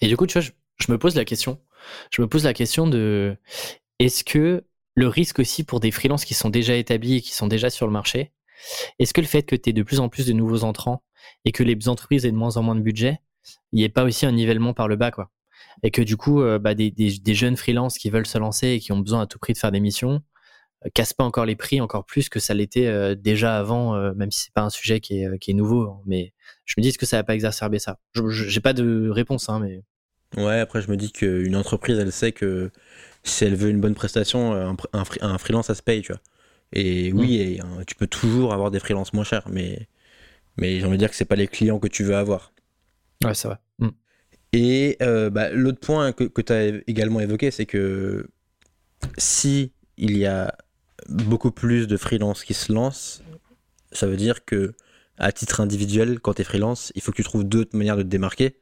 Et 0.00 0.08
du 0.08 0.16
coup, 0.16 0.26
tu 0.26 0.38
vois, 0.38 0.48
je, 0.78 0.92
me 0.92 0.98
pose 0.98 1.14
la 1.14 1.24
question. 1.24 1.60
Je 2.10 2.22
me 2.22 2.28
pose 2.28 2.44
la 2.44 2.54
question 2.54 2.86
de 2.86 3.36
est-ce 3.98 4.24
que 4.24 4.64
le 4.94 5.08
risque 5.08 5.38
aussi 5.38 5.64
pour 5.64 5.80
des 5.80 5.90
freelances 5.90 6.24
qui 6.24 6.34
sont 6.34 6.50
déjà 6.50 6.76
établis 6.76 7.16
et 7.16 7.20
qui 7.20 7.32
sont 7.32 7.46
déjà 7.46 7.70
sur 7.70 7.86
le 7.86 7.92
marché, 7.92 8.32
est-ce 8.98 9.14
que 9.14 9.20
le 9.20 9.26
fait 9.26 9.42
que 9.42 9.56
tu 9.56 9.70
aies 9.70 9.72
de 9.72 9.82
plus 9.82 10.00
en 10.00 10.08
plus 10.08 10.26
de 10.26 10.32
nouveaux 10.32 10.64
entrants 10.64 11.02
et 11.44 11.52
que 11.52 11.62
les 11.62 11.88
entreprises 11.88 12.26
aient 12.26 12.32
de 12.32 12.36
moins 12.36 12.56
en 12.56 12.62
moins 12.62 12.74
de 12.74 12.80
budget, 12.80 13.20
il 13.72 13.76
n'y 13.76 13.84
ait 13.84 13.88
pas 13.88 14.04
aussi 14.04 14.26
un 14.26 14.32
nivellement 14.32 14.74
par 14.74 14.88
le 14.88 14.96
bas, 14.96 15.10
quoi? 15.10 15.30
Et 15.82 15.90
que 15.90 16.02
du 16.02 16.16
coup, 16.16 16.42
euh, 16.42 16.58
bah, 16.58 16.74
des, 16.74 16.90
des, 16.90 17.34
jeunes 17.34 17.56
freelances 17.56 17.96
qui 17.96 18.10
veulent 18.10 18.26
se 18.26 18.38
lancer 18.38 18.68
et 18.68 18.80
qui 18.80 18.92
ont 18.92 18.98
besoin 18.98 19.22
à 19.22 19.26
tout 19.26 19.38
prix 19.38 19.52
de 19.52 19.58
faire 19.58 19.72
des 19.72 19.80
missions, 19.80 20.22
casse 20.94 21.12
pas 21.12 21.24
encore 21.24 21.46
les 21.46 21.56
prix 21.56 21.80
encore 21.80 22.04
plus 22.04 22.28
que 22.28 22.40
ça 22.40 22.54
l'était 22.54 22.86
euh, 22.86 23.14
déjà 23.14 23.58
avant, 23.58 23.94
euh, 23.94 24.12
même 24.14 24.30
si 24.30 24.40
c'est 24.40 24.52
pas 24.52 24.62
un 24.62 24.70
sujet 24.70 25.00
qui 25.00 25.22
est, 25.22 25.38
qui 25.38 25.52
est 25.52 25.54
nouveau. 25.54 25.82
Hein. 25.82 26.00
mais 26.06 26.32
je 26.64 26.74
me 26.76 26.82
dis, 26.82 26.88
est-ce 26.88 26.98
que 26.98 27.06
ça 27.06 27.16
va 27.16 27.24
pas 27.24 27.34
exacerber 27.34 27.78
ça? 27.78 27.98
J'ai 28.28 28.60
pas 28.60 28.72
de 28.72 29.08
réponse, 29.10 29.48
hein, 29.48 29.60
mais. 29.60 29.82
Ouais, 30.36 30.60
après, 30.60 30.80
je 30.80 30.90
me 30.90 30.96
dis 30.96 31.12
qu'une 31.12 31.56
entreprise, 31.56 31.98
elle 31.98 32.12
sait 32.12 32.32
que 32.32 32.70
si 33.22 33.44
elle 33.44 33.54
veut 33.54 33.68
une 33.68 33.80
bonne 33.80 33.94
prestation, 33.94 34.54
un, 34.54 34.76
un, 34.92 35.38
freelance, 35.38 35.66
ça 35.66 35.74
se 35.74 35.82
paye, 35.82 36.02
tu 36.02 36.12
vois. 36.12 36.20
Et 36.72 37.12
oui, 37.12 37.58
mm. 37.60 37.80
et, 37.80 37.84
tu 37.84 37.94
peux 37.94 38.06
toujours 38.06 38.54
avoir 38.54 38.70
des 38.70 38.80
freelances 38.80 39.12
moins 39.12 39.24
chers, 39.24 39.46
mais, 39.50 39.88
mais 40.56 40.80
j'ai 40.80 40.86
envie 40.86 40.96
de 40.96 40.98
dire 40.98 41.10
que 41.10 41.16
c'est 41.16 41.26
pas 41.26 41.36
les 41.36 41.48
clients 41.48 41.78
que 41.78 41.88
tu 41.88 42.02
veux 42.02 42.16
avoir. 42.16 42.54
Ouais, 43.22 43.34
ça 43.34 43.48
va. 43.48 43.60
Mm. 43.78 43.88
Et 44.54 44.96
bah, 45.00 45.50
l'autre 45.50 45.80
point 45.80 46.12
que, 46.12 46.24
que 46.24 46.40
tu 46.40 46.52
as 46.52 46.68
également 46.86 47.20
évoqué, 47.20 47.50
c'est 47.50 47.66
que 47.66 48.26
si 49.18 49.72
il 49.96 50.16
y 50.16 50.26
a 50.26 50.54
beaucoup 51.08 51.50
plus 51.50 51.86
de 51.86 51.96
freelance 51.96 52.44
qui 52.44 52.54
se 52.54 52.72
lancent, 52.72 53.22
ça 53.92 54.06
veut 54.06 54.16
dire 54.16 54.44
que 54.44 54.74
à 55.18 55.32
titre 55.32 55.60
individuel, 55.60 56.20
quand 56.20 56.34
tu 56.34 56.42
es 56.42 56.44
freelance, 56.44 56.92
il 56.94 57.02
faut 57.02 57.12
que 57.12 57.16
tu 57.16 57.22
trouves 57.22 57.44
d'autres 57.44 57.76
manières 57.76 57.96
de 57.96 58.02
te 58.02 58.08
démarquer. 58.08 58.56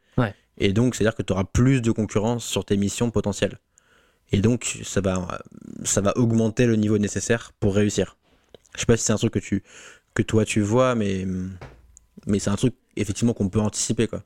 Et 0.63 0.75
donc, 0.75 0.95
c'est-à-dire 0.95 1.15
que 1.15 1.23
tu 1.23 1.33
auras 1.33 1.45
plus 1.45 1.81
de 1.81 1.91
concurrence 1.91 2.45
sur 2.45 2.67
tes 2.67 2.77
missions 2.77 3.11
potentielles. 3.11 3.61
Et 4.31 4.43
donc, 4.43 4.79
ça 4.85 5.01
va, 5.01 5.41
ça 5.85 6.03
va 6.03 6.13
augmenter 6.19 6.67
le 6.67 6.77
niveau 6.77 6.99
nécessaire 6.99 7.53
pour 7.61 7.75
réussir. 7.75 8.19
Je 8.75 8.81
sais 8.81 8.87
pas 8.87 8.99
si 8.99 9.05
c'est 9.05 9.15
un 9.15 9.17
truc 9.17 9.33
que, 9.33 9.39
tu, 9.39 9.63
que 10.13 10.23
toi 10.23 10.45
tu 10.45 10.61
vois, 10.61 10.95
mais, 10.95 11.27
mais 12.27 12.39
c'est 12.39 12.51
un 12.51 12.57
truc 12.57 12.75
effectivement 12.97 13.33
qu'on 13.33 13.49
peut 13.49 13.59
anticiper. 13.59 14.07
Quoi. 14.07 14.23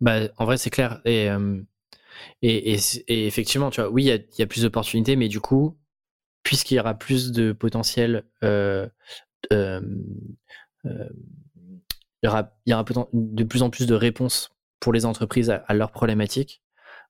Bah, 0.00 0.22
en 0.38 0.44
vrai, 0.44 0.58
c'est 0.58 0.70
clair. 0.70 1.00
Et, 1.04 1.30
euh, 1.30 1.60
et, 2.42 2.74
et, 2.74 3.26
effectivement, 3.26 3.70
tu 3.70 3.80
vois, 3.80 3.90
oui, 3.90 4.04
il 4.04 4.06
y, 4.08 4.40
y 4.40 4.42
a, 4.42 4.46
plus 4.46 4.62
d'opportunités, 4.62 5.14
mais 5.14 5.28
du 5.28 5.40
coup, 5.40 5.76
puisqu'il 6.46 6.76
y 6.76 6.80
aura 6.80 6.94
plus 6.94 7.32
de 7.32 7.50
potentiel, 7.50 8.22
euh, 8.44 8.88
euh, 9.52 9.80
euh, 10.84 11.08
il 12.22 12.26
y 12.66 12.72
aura, 12.72 12.84
de 13.12 13.42
plus 13.42 13.62
en 13.62 13.70
plus 13.70 13.86
de 13.86 13.96
réponses 13.96 14.52
pour 14.78 14.92
les 14.92 15.06
entreprises 15.06 15.50
à, 15.50 15.74
leurs 15.74 15.90
problématiques. 15.90 16.62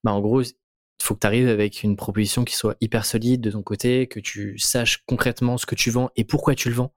Bah, 0.02 0.12
en 0.12 0.22
gros, 0.22 0.40
il 0.40 0.54
faut 1.02 1.14
que 1.14 1.20
tu 1.20 1.26
arrives 1.26 1.48
avec 1.48 1.82
une 1.82 1.96
proposition 1.96 2.46
qui 2.46 2.56
soit 2.56 2.78
hyper 2.80 3.04
solide 3.04 3.42
de 3.42 3.50
ton 3.50 3.62
côté, 3.62 4.06
que 4.06 4.20
tu 4.20 4.56
saches 4.56 5.04
concrètement 5.04 5.58
ce 5.58 5.66
que 5.66 5.74
tu 5.74 5.90
vends 5.90 6.08
et 6.16 6.24
pourquoi 6.24 6.54
tu 6.54 6.70
le 6.70 6.74
vends 6.74 6.94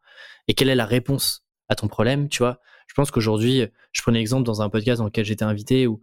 et 0.47 0.53
quelle 0.53 0.69
est 0.69 0.75
la 0.75 0.85
réponse 0.85 1.43
à 1.67 1.75
ton 1.75 1.89
problème, 1.89 2.29
tu 2.29 2.37
vois. 2.37 2.61
Je 2.87 2.93
pense 2.93 3.11
qu'aujourd'hui, 3.11 3.67
je 3.91 4.01
prenais 4.01 4.19
l'exemple 4.19 4.45
dans 4.45 4.61
un 4.61 4.69
podcast 4.69 4.99
dans 4.99 5.05
lequel 5.05 5.25
j'étais 5.25 5.43
invité 5.43 5.87
où, 5.87 6.01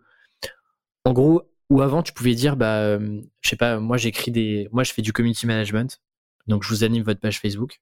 en 1.06 1.14
gros, 1.14 1.50
où 1.70 1.80
avant 1.80 2.02
tu 2.02 2.12
pouvais 2.12 2.34
dire, 2.34 2.56
bah, 2.56 2.98
je 2.98 3.48
sais 3.48 3.56
pas, 3.56 3.80
moi 3.80 3.96
j'écris 3.96 4.32
des, 4.32 4.68
moi 4.70 4.84
je 4.84 4.92
fais 4.92 5.00
du 5.00 5.14
community 5.14 5.46
management, 5.46 5.98
donc, 6.46 6.62
je 6.62 6.68
vous 6.68 6.84
anime 6.84 7.02
votre 7.02 7.20
page 7.20 7.40
Facebook. 7.40 7.80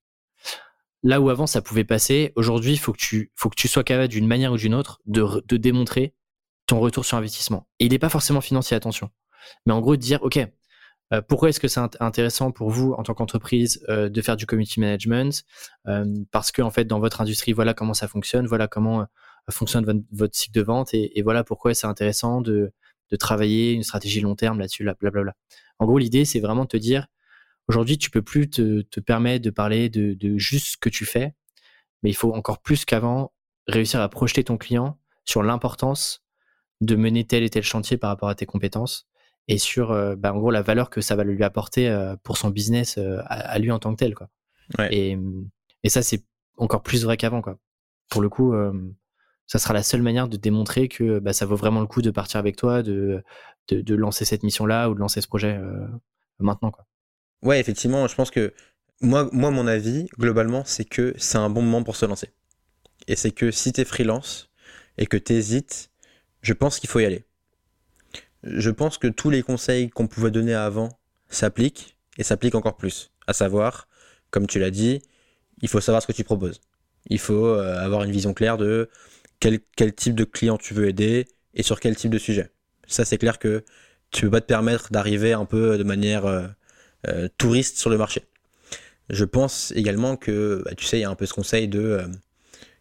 là 1.02 1.20
où 1.20 1.28
avant 1.28 1.46
ça 1.46 1.60
pouvait 1.60 1.84
passer, 1.84 2.32
aujourd'hui, 2.36 2.72
il 2.72 2.78
faut 2.78 2.92
que 2.92 2.98
tu, 2.98 3.68
sois 3.68 3.84
capable 3.84 4.08
d'une 4.08 4.26
manière 4.26 4.52
ou 4.52 4.56
d'une 4.56 4.74
autre 4.74 5.00
de, 5.06 5.56
démontrer 5.56 6.14
ton 6.66 6.80
retour 6.80 7.04
sur 7.04 7.18
investissement. 7.18 7.68
Et 7.78 7.86
il 7.86 7.92
n'est 7.92 7.98
pas 7.98 8.08
forcément 8.08 8.40
financier, 8.40 8.76
attention. 8.76 9.10
Mais 9.66 9.72
en 9.74 9.80
gros, 9.80 9.96
de 9.96 10.00
dire, 10.00 10.22
OK, 10.22 10.38
euh, 11.12 11.20
pourquoi 11.20 11.50
est-ce 11.50 11.60
que 11.60 11.68
c'est 11.68 11.80
intéressant 12.00 12.50
pour 12.50 12.70
vous 12.70 12.92
en 12.92 13.02
tant 13.02 13.12
qu'entreprise 13.12 13.84
euh, 13.90 14.08
de 14.08 14.22
faire 14.22 14.36
du 14.36 14.46
community 14.46 14.80
management 14.80 15.44
euh, 15.86 16.06
Parce 16.30 16.50
que 16.50 16.62
en 16.62 16.70
fait, 16.70 16.86
dans 16.86 17.00
votre 17.00 17.20
industrie, 17.20 17.52
voilà 17.52 17.74
comment 17.74 17.92
ça 17.92 18.08
fonctionne, 18.08 18.46
voilà 18.46 18.68
comment 18.68 19.06
fonctionne 19.50 20.02
votre, 20.10 20.34
cycle 20.34 20.58
de 20.58 20.62
vente, 20.62 20.94
et, 20.94 21.20
voilà 21.22 21.44
pourquoi 21.44 21.74
c'est 21.74 21.86
intéressant 21.86 22.40
de, 22.40 22.72
de, 23.10 23.16
travailler 23.16 23.72
une 23.72 23.82
stratégie 23.82 24.22
long 24.22 24.34
terme 24.34 24.58
là-dessus, 24.58 24.84
blablabla. 24.84 25.34
En 25.78 25.84
gros, 25.84 25.98
l'idée, 25.98 26.24
c'est 26.24 26.40
vraiment 26.40 26.62
de 26.62 26.68
te 26.68 26.76
dire, 26.78 27.06
aujourd'hui, 27.68 27.98
tu 27.98 28.10
peux 28.10 28.22
plus 28.22 28.50
te, 28.50 28.82
te 28.82 29.00
permettre 29.00 29.44
de 29.44 29.50
parler 29.50 29.88
de, 29.88 30.14
de 30.14 30.38
juste 30.38 30.66
ce 30.72 30.76
que 30.76 30.88
tu 30.88 31.04
fais, 31.04 31.34
mais 32.02 32.10
il 32.10 32.14
faut 32.14 32.34
encore 32.34 32.60
plus 32.60 32.84
qu'avant 32.84 33.32
réussir 33.66 34.00
à 34.00 34.08
projeter 34.08 34.44
ton 34.44 34.56
client 34.56 34.98
sur 35.24 35.42
l'importance 35.42 36.22
de 36.80 36.96
mener 36.96 37.24
tel 37.24 37.42
et 37.42 37.50
tel 37.50 37.62
chantier 37.62 37.96
par 37.96 38.10
rapport 38.10 38.28
à 38.28 38.34
tes 38.34 38.46
compétences 38.46 39.06
et 39.48 39.58
sur 39.58 39.90
euh, 39.90 40.16
bah, 40.16 40.32
en 40.32 40.38
gros 40.38 40.50
la 40.50 40.62
valeur 40.62 40.90
que 40.90 41.00
ça 41.00 41.16
va 41.16 41.24
lui 41.24 41.42
apporter 41.42 41.88
euh, 41.88 42.16
pour 42.22 42.36
son 42.36 42.50
business 42.50 42.98
euh, 42.98 43.18
à, 43.26 43.58
lui 43.58 43.70
en 43.70 43.78
tant 43.78 43.92
que 43.92 43.98
tel 43.98 44.14
quoi. 44.14 44.28
Et, 44.90 45.18
et 45.82 45.88
ça 45.90 46.02
c'est 46.02 46.24
encore 46.56 46.82
plus 46.82 47.04
vrai 47.04 47.16
qu'avant 47.16 47.42
quoi. 47.42 47.58
Pour 48.08 48.22
le 48.22 48.28
coup, 48.28 48.54
ça 49.46 49.58
sera 49.58 49.74
la 49.74 49.82
seule 49.82 50.02
manière 50.02 50.28
de 50.28 50.36
démontrer 50.36 50.88
que 50.88 51.18
bah, 51.18 51.32
ça 51.32 51.46
vaut 51.46 51.56
vraiment 51.56 51.80
le 51.80 51.86
coup 51.86 52.00
de 52.00 52.10
partir 52.10 52.38
avec 52.38 52.56
toi, 52.56 52.82
de, 52.82 53.22
de, 53.68 53.80
de 53.80 53.94
lancer 53.94 54.24
cette 54.24 54.42
mission 54.42 54.64
là 54.64 54.88
ou 54.88 54.94
de 54.94 55.00
lancer 55.00 55.20
ce 55.20 55.26
projet 55.26 55.58
maintenant 56.38 56.70
quoi. 56.70 56.86
Ouais, 57.44 57.60
effectivement, 57.60 58.08
je 58.08 58.14
pense 58.16 58.30
que 58.30 58.52
moi, 59.00 59.30
mon 59.32 59.66
avis 59.66 60.06
globalement 60.18 60.64
c'est 60.64 60.84
que 60.84 61.14
c'est 61.18 61.38
un 61.38 61.50
bon 61.50 61.62
moment 61.62 61.84
pour 61.84 61.96
se 61.96 62.06
lancer. 62.06 62.30
Et 63.06 63.16
c'est 63.16 63.30
que 63.30 63.50
si 63.50 63.72
tu 63.72 63.82
es 63.82 63.84
freelance 63.84 64.50
et 64.98 65.06
que 65.06 65.16
tu 65.16 65.34
hésites, 65.34 65.90
je 66.42 66.52
pense 66.52 66.80
qu'il 66.80 66.90
faut 66.90 67.00
y 67.00 67.04
aller 67.04 67.24
je 68.44 68.70
pense 68.70 68.98
que 68.98 69.08
tous 69.08 69.30
les 69.30 69.42
conseils 69.42 69.90
qu'on 69.90 70.06
pouvait 70.06 70.30
donner 70.30 70.54
avant 70.54 70.90
s'appliquent 71.28 71.96
et 72.18 72.22
s'appliquent 72.22 72.54
encore 72.54 72.76
plus. 72.76 73.10
À 73.26 73.32
savoir, 73.32 73.88
comme 74.30 74.46
tu 74.46 74.58
l'as 74.58 74.70
dit, 74.70 75.02
il 75.62 75.68
faut 75.68 75.80
savoir 75.80 76.02
ce 76.02 76.06
que 76.06 76.12
tu 76.12 76.24
proposes. 76.24 76.60
Il 77.06 77.18
faut 77.18 77.46
euh, 77.46 77.78
avoir 77.78 78.02
une 78.04 78.12
vision 78.12 78.34
claire 78.34 78.58
de 78.58 78.90
quel, 79.40 79.60
type 79.94 80.14
de 80.14 80.24
client 80.24 80.58
tu 80.58 80.74
veux 80.74 80.88
aider 80.88 81.26
et 81.54 81.62
sur 81.62 81.80
quel 81.80 81.96
type 81.96 82.10
de 82.10 82.18
sujet. 82.18 82.50
Ça, 82.86 83.04
c'est 83.04 83.18
clair 83.18 83.38
que 83.38 83.64
tu 84.10 84.26
peux 84.26 84.30
pas 84.30 84.40
te 84.40 84.46
permettre 84.46 84.90
d'arriver 84.90 85.32
un 85.32 85.44
peu 85.44 85.78
de 85.78 85.84
manière 85.84 86.26
euh, 87.08 87.24
euh, 87.24 87.28
touriste 87.38 87.78
sur 87.78 87.90
le 87.90 87.98
marché. 87.98 88.22
Je 89.10 89.24
pense 89.24 89.72
également 89.76 90.16
que, 90.16 90.62
bah, 90.64 90.72
tu 90.76 90.84
sais, 90.84 90.98
il 90.98 91.02
y 91.02 91.04
a 91.04 91.10
un 91.10 91.14
peu 91.14 91.26
ce 91.26 91.34
conseil 91.34 91.68
de 91.68 92.02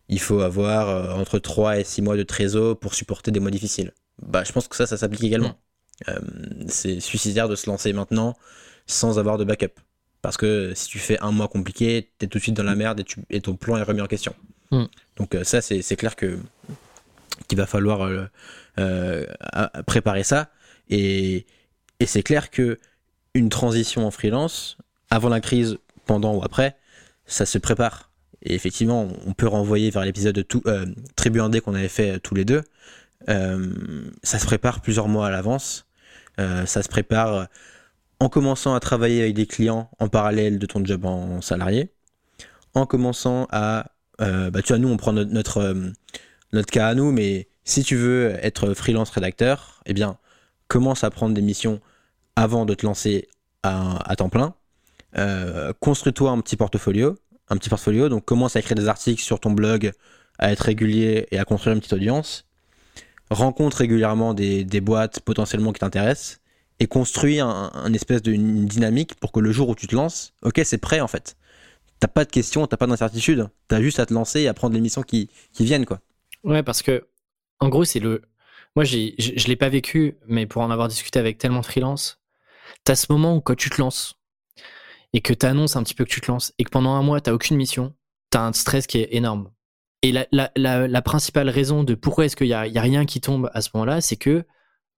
il 0.09 0.19
faut 0.19 0.41
avoir 0.41 1.17
entre 1.17 1.39
3 1.39 1.79
et 1.79 1.83
6 1.83 2.01
mois 2.01 2.17
de 2.17 2.23
trésor 2.23 2.77
pour 2.77 2.93
supporter 2.93 3.31
des 3.31 3.39
mois 3.39 3.51
difficiles 3.51 3.93
bah, 4.21 4.43
je 4.43 4.51
pense 4.51 4.67
que 4.67 4.75
ça, 4.75 4.85
ça 4.85 4.97
s'applique 4.97 5.23
également. 5.23 5.49
Mm. 5.49 6.09
Euh, 6.09 6.19
c'est 6.67 6.99
suicidaire 6.99 7.47
de 7.47 7.55
se 7.55 7.69
lancer 7.69 7.93
maintenant 7.93 8.35
sans 8.87 9.19
avoir 9.19 9.37
de 9.37 9.43
backup. 9.43 9.79
Parce 10.21 10.37
que 10.37 10.73
si 10.75 10.87
tu 10.87 10.99
fais 10.99 11.19
un 11.19 11.31
mois 11.31 11.47
compliqué, 11.47 12.11
tu 12.17 12.25
es 12.25 12.27
tout 12.27 12.37
de 12.37 12.43
suite 12.43 12.55
dans 12.55 12.63
la 12.63 12.75
merde 12.75 13.01
et, 13.01 13.03
tu, 13.03 13.19
et 13.29 13.41
ton 13.41 13.55
plan 13.55 13.77
est 13.77 13.83
remis 13.83 14.01
en 14.01 14.07
question. 14.07 14.35
Mm. 14.71 14.85
Donc 15.17 15.35
euh, 15.35 15.43
ça, 15.43 15.61
c'est 15.61 15.95
clair 15.95 16.15
que 16.15 16.39
qu'il 17.47 17.57
va 17.57 17.65
falloir 17.65 18.07
euh, 18.79 19.25
préparer 19.85 20.23
ça. 20.23 20.51
Et, 20.89 21.45
et 21.99 22.05
c'est 22.05 22.23
clair 22.23 22.51
que 22.51 22.79
une 23.33 23.49
transition 23.49 24.05
en 24.05 24.11
freelance, 24.11 24.77
avant 25.09 25.29
la 25.29 25.41
crise, 25.41 25.77
pendant 26.05 26.35
ou 26.35 26.43
après, 26.43 26.75
ça 27.25 27.45
se 27.45 27.57
prépare. 27.57 28.11
Et 28.43 28.53
effectivement, 28.53 29.07
on 29.25 29.33
peut 29.33 29.47
renvoyer 29.47 29.89
vers 29.89 30.03
l'épisode 30.03 30.35
de 30.35 30.41
tout, 30.41 30.63
Tribu 31.15 31.39
Indé 31.39 31.61
qu'on 31.61 31.75
avait 31.75 31.87
fait 31.87 32.19
tous 32.19 32.35
les 32.35 32.45
deux. 32.45 32.61
Euh, 33.29 33.71
ça 34.21 34.37
se 34.37 34.45
prépare 34.45 34.81
plusieurs 34.81 35.07
mois 35.07 35.27
à 35.27 35.29
l'avance. 35.29 35.85
Euh, 36.39 36.65
ça 36.65 36.83
se 36.83 36.89
prépare 36.89 37.47
en 38.19 38.29
commençant 38.29 38.73
à 38.73 38.79
travailler 38.79 39.21
avec 39.21 39.35
des 39.35 39.45
clients 39.45 39.89
en 39.99 40.07
parallèle 40.07 40.59
de 40.59 40.65
ton 40.65 40.83
job 40.83 41.05
en 41.05 41.41
salarié, 41.41 41.89
en 42.73 42.85
commençant 42.85 43.47
à, 43.51 43.91
euh, 44.21 44.49
bah, 44.49 44.61
tu 44.61 44.69
vois, 44.69 44.79
nous 44.79 44.87
on 44.87 44.97
prend 44.97 45.13
notre, 45.13 45.75
notre, 46.53 46.71
cas 46.71 46.87
à 46.87 46.95
nous, 46.95 47.11
mais 47.11 47.47
si 47.65 47.83
tu 47.83 47.95
veux 47.95 48.35
être 48.41 48.73
freelance 48.73 49.09
rédacteur, 49.09 49.81
eh 49.85 49.93
bien, 49.93 50.17
commence 50.67 51.03
à 51.03 51.09
prendre 51.09 51.33
des 51.33 51.41
missions 51.41 51.81
avant 52.35 52.65
de 52.65 52.73
te 52.73 52.85
lancer 52.85 53.27
à, 53.63 54.15
temps 54.17 54.29
plein. 54.29 54.53
construis-toi 55.79 56.31
un 56.31 56.41
petit 56.41 56.57
portfolio, 56.57 57.15
un 57.49 57.57
petit 57.57 57.69
portfolio, 57.69 58.09
donc 58.09 58.25
commence 58.25 58.55
à 58.55 58.59
écrire 58.59 58.75
des 58.75 58.87
articles 58.87 59.21
sur 59.21 59.39
ton 59.39 59.51
blog, 59.51 59.91
à 60.39 60.51
être 60.51 60.61
régulier 60.61 61.27
et 61.31 61.39
à 61.39 61.45
construire 61.45 61.75
une 61.75 61.79
petite 61.79 61.93
audience 61.93 62.45
rencontre 63.33 63.77
régulièrement 63.77 64.33
des, 64.33 64.81
boîtes 64.81 65.19
potentiellement 65.19 65.73
qui 65.73 65.79
t'intéressent 65.79 66.39
et 66.79 66.87
construis 66.87 67.39
un, 67.39 67.93
espèce 67.93 68.21
de 68.21 68.33
dynamique 68.33 69.15
pour 69.15 69.31
que 69.31 69.39
le 69.39 69.51
jour 69.51 69.69
où 69.69 69.75
tu 69.75 69.87
te 69.87 69.95
lances, 69.95 70.33
ok, 70.41 70.61
c'est 70.63 70.77
prêt 70.77 71.01
en 71.01 71.07
fait. 71.07 71.35
T'as 71.99 72.07
pas 72.07 72.25
de 72.25 72.31
questions, 72.31 72.67
t'as 72.67 72.77
pas 72.77 72.87
d'incertitude, 72.87 73.47
t'as 73.67 73.81
juste 73.81 73.99
à 73.99 74.05
te 74.05 74.13
lancer 74.13 74.41
et 74.41 74.47
à 74.47 74.53
prendre 74.53 74.73
les 74.73 74.81
missions 74.81 75.03
qui, 75.03 75.29
viennent 75.59 75.85
quoi. 75.85 75.99
Ouais, 76.43 76.63
parce 76.63 76.81
que 76.81 77.07
en 77.59 77.69
gros, 77.69 77.85
c'est 77.85 77.99
le. 77.99 78.21
Moi, 78.75 78.83
je 78.83 79.47
l'ai 79.47 79.55
pas 79.55 79.69
vécu, 79.69 80.17
mais 80.27 80.45
pour 80.45 80.63
en 80.63 80.71
avoir 80.71 80.87
discuté 80.87 81.19
avec 81.19 81.37
tellement 81.37 81.61
de 81.61 81.65
freelance, 81.65 82.19
t'as 82.83 82.95
ce 82.95 83.11
moment 83.11 83.35
où 83.35 83.41
quand 83.41 83.55
tu 83.55 83.69
te 83.69 83.81
lances 83.81 84.15
et 85.13 85.21
que 85.21 85.33
tu 85.33 85.45
annonces 85.45 85.75
un 85.75 85.83
petit 85.83 85.93
peu 85.93 86.05
que 86.05 86.09
tu 86.09 86.21
te 86.21 86.31
lances 86.31 86.53
et 86.57 86.63
que 86.63 86.69
pendant 86.69 86.93
un 86.93 87.03
mois, 87.03 87.21
t'as 87.21 87.33
aucune 87.33 87.57
mission, 87.57 87.93
t'as 88.29 88.41
un 88.41 88.53
stress 88.53 88.87
qui 88.87 88.99
est 88.99 89.09
énorme. 89.11 89.51
Et 90.01 90.11
la, 90.11 91.01
principale 91.01 91.49
raison 91.49 91.83
de 91.83 91.95
pourquoi 91.95 92.25
est-ce 92.25 92.35
qu'il 92.35 92.47
n'y 92.47 92.53
a, 92.53 92.67
y 92.67 92.77
a 92.77 92.81
rien 92.81 93.05
qui 93.05 93.21
tombe 93.21 93.49
à 93.53 93.61
ce 93.61 93.69
moment-là, 93.73 94.01
c'est 94.01 94.17
que, 94.17 94.43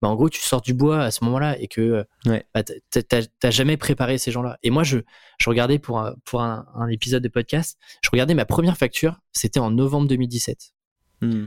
bah, 0.02 0.08
en 0.08 0.16
gros, 0.16 0.28
tu 0.28 0.40
sors 0.40 0.60
du 0.60 0.74
bois 0.74 1.00
à 1.00 1.12
ce 1.12 1.22
moment-là 1.24 1.56
et 1.60 1.68
que 1.68 2.04
ouais. 2.26 2.44
bah, 2.52 2.64
t'as 2.64 3.50
jamais 3.50 3.76
préparé 3.76 4.18
ces 4.18 4.32
gens-là. 4.32 4.58
Et 4.64 4.70
moi, 4.70 4.82
je, 4.82 4.98
je 5.38 5.48
regardais 5.48 5.78
pour, 5.78 6.00
un, 6.00 6.16
pour 6.24 6.42
un, 6.42 6.88
épisode 6.90 7.22
de 7.22 7.28
podcast, 7.28 7.78
je 8.02 8.10
regardais 8.10 8.34
ma 8.34 8.46
première 8.46 8.76
facture, 8.76 9.20
c'était 9.32 9.60
en 9.60 9.70
novembre 9.70 10.08
2017. 10.08 10.72
Hmm. 11.20 11.44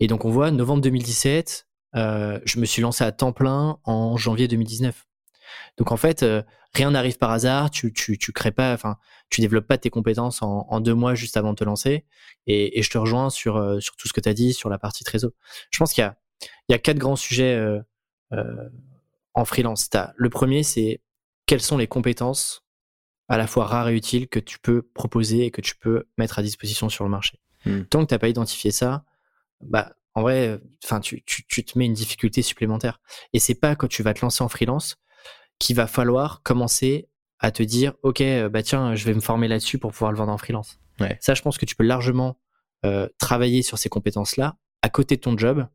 Et 0.00 0.06
donc, 0.06 0.24
on 0.24 0.30
voit 0.30 0.50
novembre 0.50 0.80
2017, 0.80 1.66
euh, 1.94 2.40
je 2.46 2.60
me 2.60 2.64
suis 2.64 2.80
lancé 2.80 3.04
à 3.04 3.12
temps 3.12 3.32
plein 3.32 3.78
en 3.84 4.16
janvier 4.16 4.48
2019. 4.48 5.04
Donc 5.76 5.92
en 5.92 5.96
fait, 5.96 6.22
euh, 6.22 6.42
rien 6.74 6.90
n'arrive 6.90 7.18
par 7.18 7.30
hasard. 7.30 7.70
Tu, 7.70 7.92
tu, 7.92 8.18
tu 8.18 8.32
crées 8.32 8.52
pas, 8.52 8.72
enfin, 8.72 8.96
tu 9.30 9.40
développes 9.40 9.66
pas 9.66 9.78
tes 9.78 9.90
compétences 9.90 10.42
en, 10.42 10.80
deux 10.80 10.94
mois 10.94 11.14
juste 11.14 11.36
avant 11.36 11.50
de 11.52 11.56
te 11.56 11.64
lancer. 11.64 12.04
Et, 12.46 12.82
je 12.82 12.90
te 12.90 12.98
rejoins 12.98 13.30
sur, 13.30 13.56
euh, 13.56 13.80
sur 13.80 13.96
tout 13.96 14.08
ce 14.08 14.12
que 14.12 14.20
tu 14.20 14.28
as 14.28 14.34
dit 14.34 14.52
sur 14.52 14.68
la 14.68 14.78
partie 14.78 15.04
trésor. 15.04 15.30
Je 15.70 15.78
pense 15.78 15.92
qu'il 15.92 16.02
y 16.02 16.04
a, 16.04 16.16
il 16.68 16.72
y 16.72 16.74
a 16.74 16.78
quatre 16.78 16.98
grands 16.98 17.16
sujets 17.16 17.54
euh, 17.54 17.80
en 19.34 19.44
freelance. 19.44 19.88
le 20.16 20.30
premier, 20.30 20.62
c'est 20.62 21.00
quelles 21.46 21.62
sont 21.62 21.78
les 21.78 21.86
compétences 21.86 22.64
à 23.28 23.36
la 23.36 23.46
fois 23.46 23.66
rares 23.66 23.88
et 23.88 23.96
utiles 23.96 24.28
que 24.28 24.38
tu 24.38 24.58
peux 24.58 24.82
proposer 24.82 25.46
et 25.46 25.50
que 25.50 25.60
tu 25.60 25.76
peux 25.76 26.06
mettre 26.18 26.38
à 26.38 26.42
disposition 26.42 26.88
sur 26.88 27.04
le 27.04 27.10
marché. 27.10 27.40
Hmm. 27.64 27.82
Tant 27.84 28.02
que 28.02 28.08
tu 28.08 28.14
n'as 28.14 28.18
pas 28.18 28.28
identifié 28.28 28.70
ça, 28.70 29.04
bah, 29.60 29.94
en 30.14 30.22
vrai, 30.22 30.60
enfin, 30.84 31.00
tu, 31.00 31.22
tu, 31.24 31.46
tu, 31.46 31.64
te 31.64 31.78
mets 31.78 31.86
une 31.86 31.94
difficulté 31.94 32.42
supplémentaire. 32.42 33.00
Et 33.32 33.38
c'est 33.38 33.54
pas 33.54 33.76
quand 33.76 33.88
tu 33.88 34.02
vas 34.02 34.12
te 34.12 34.20
lancer 34.20 34.42
en 34.42 34.48
freelance 34.48 34.96
qu'il 35.58 35.76
va 35.76 35.86
falloir 35.86 36.42
commencer 36.42 37.08
à 37.42 37.50
te 37.50 37.62
dire, 37.62 37.92
OK, 38.02 38.20
euh, 38.20 38.48
bah 38.48 38.62
tiens, 38.62 38.94
je 38.94 39.04
vais 39.04 39.14
me 39.14 39.20
former 39.20 39.48
là-dessus 39.48 39.78
pour 39.78 39.90
pouvoir 39.90 40.12
le 40.12 40.16
vendre 40.16 40.32
en 40.32 40.38
freelance. 40.38 40.78
Ça, 41.18 41.34
je 41.34 41.42
pense 41.42 41.58
que 41.58 41.66
tu 41.66 41.74
peux 41.74 41.82
largement 41.82 42.38
euh, 42.84 43.08
travailler 43.18 43.62
sur 43.62 43.76
ces 43.76 43.88
compétences-là 43.88 44.56
à 44.82 44.88
côté 44.88 45.16
de 45.16 45.20
ton 45.20 45.36
job 45.36 45.66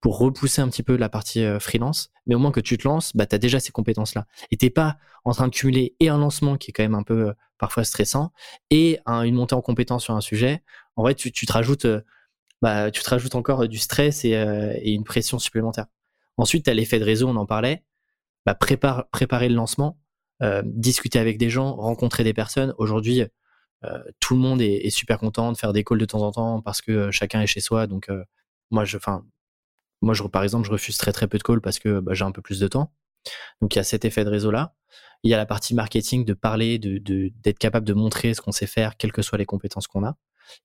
pour 0.00 0.18
repousser 0.18 0.62
un 0.62 0.68
petit 0.68 0.84
peu 0.84 0.96
la 0.96 1.08
partie 1.08 1.42
euh, 1.42 1.58
freelance. 1.58 2.10
Mais 2.26 2.36
au 2.36 2.38
moins 2.38 2.52
que 2.52 2.60
tu 2.60 2.78
te 2.78 2.86
lances, 2.86 3.16
bah, 3.16 3.26
tu 3.26 3.34
as 3.34 3.38
déjà 3.38 3.58
ces 3.58 3.72
compétences-là. 3.72 4.26
Et 4.52 4.56
t'es 4.56 4.70
pas 4.70 4.98
en 5.24 5.32
train 5.32 5.48
de 5.48 5.52
cumuler 5.52 5.96
et 5.98 6.08
un 6.08 6.18
lancement 6.18 6.56
qui 6.56 6.70
est 6.70 6.72
quand 6.72 6.84
même 6.84 6.94
un 6.94 7.02
peu 7.02 7.34
parfois 7.58 7.82
stressant 7.82 8.30
et 8.70 9.00
une 9.06 9.34
montée 9.34 9.56
en 9.56 9.62
compétence 9.62 10.04
sur 10.04 10.14
un 10.14 10.20
sujet. 10.20 10.62
En 10.94 11.02
vrai, 11.02 11.16
tu, 11.16 11.32
te 11.32 11.52
rajoutes, 11.52 11.88
bah, 12.62 12.92
tu 12.92 13.02
te 13.02 13.10
rajoutes 13.10 13.34
encore 13.34 13.66
du 13.66 13.78
stress 13.78 14.24
et, 14.24 14.30
et 14.30 14.92
une 14.92 15.02
pression 15.02 15.40
supplémentaire. 15.40 15.86
Ensuite, 16.36 16.66
tu 16.66 16.70
as 16.70 16.74
l'effet 16.74 17.00
de 17.00 17.04
réseau, 17.04 17.26
on 17.26 17.34
en 17.34 17.46
parlait. 17.46 17.82
Bah, 18.48 18.54
prépare, 18.54 19.06
préparer 19.10 19.50
le 19.50 19.54
lancement, 19.54 19.98
euh, 20.42 20.62
discuter 20.64 21.18
avec 21.18 21.36
des 21.36 21.50
gens, 21.50 21.74
rencontrer 21.74 22.24
des 22.24 22.32
personnes. 22.32 22.72
Aujourd'hui, 22.78 23.20
euh, 23.84 24.02
tout 24.20 24.32
le 24.32 24.40
monde 24.40 24.62
est, 24.62 24.88
super 24.88 25.18
content 25.18 25.52
de 25.52 25.58
faire 25.58 25.74
des 25.74 25.84
calls 25.84 25.98
de 25.98 26.06
temps 26.06 26.22
en 26.22 26.32
temps 26.32 26.62
parce 26.62 26.80
que 26.80 26.92
euh, 26.92 27.10
chacun 27.10 27.42
est 27.42 27.46
chez 27.46 27.60
soi. 27.60 27.86
Donc, 27.86 28.08
moi, 28.70 28.86
je, 28.86 28.96
enfin, 28.96 29.22
moi, 30.00 30.14
je, 30.14 30.22
par 30.22 30.44
exemple, 30.44 30.66
je 30.66 30.72
refuse 30.72 30.96
très 30.96 31.12
très 31.12 31.28
peu 31.28 31.36
de 31.36 31.42
calls 31.42 31.60
parce 31.60 31.78
que 31.78 32.00
bah, 32.00 32.14
j'ai 32.14 32.24
un 32.24 32.32
peu 32.32 32.40
plus 32.40 32.58
de 32.58 32.68
temps. 32.68 32.90
Donc, 33.60 33.74
il 33.74 33.78
y 33.78 33.80
a 33.80 33.84
cet 33.84 34.06
effet 34.06 34.24
de 34.24 34.30
réseau 34.30 34.50
là. 34.50 34.74
Il 35.24 35.30
y 35.30 35.34
a 35.34 35.36
la 35.36 35.44
partie 35.44 35.74
marketing 35.74 36.24
de 36.24 36.32
parler, 36.32 36.78
de, 36.78 37.30
d'être 37.42 37.58
capable 37.58 37.86
de 37.86 37.92
montrer 37.92 38.32
ce 38.32 38.40
qu'on 38.40 38.52
sait 38.52 38.66
faire, 38.66 38.96
quelles 38.96 39.12
que 39.12 39.20
soient 39.20 39.36
les 39.36 39.44
compétences 39.44 39.88
qu'on 39.88 40.06
a. 40.06 40.16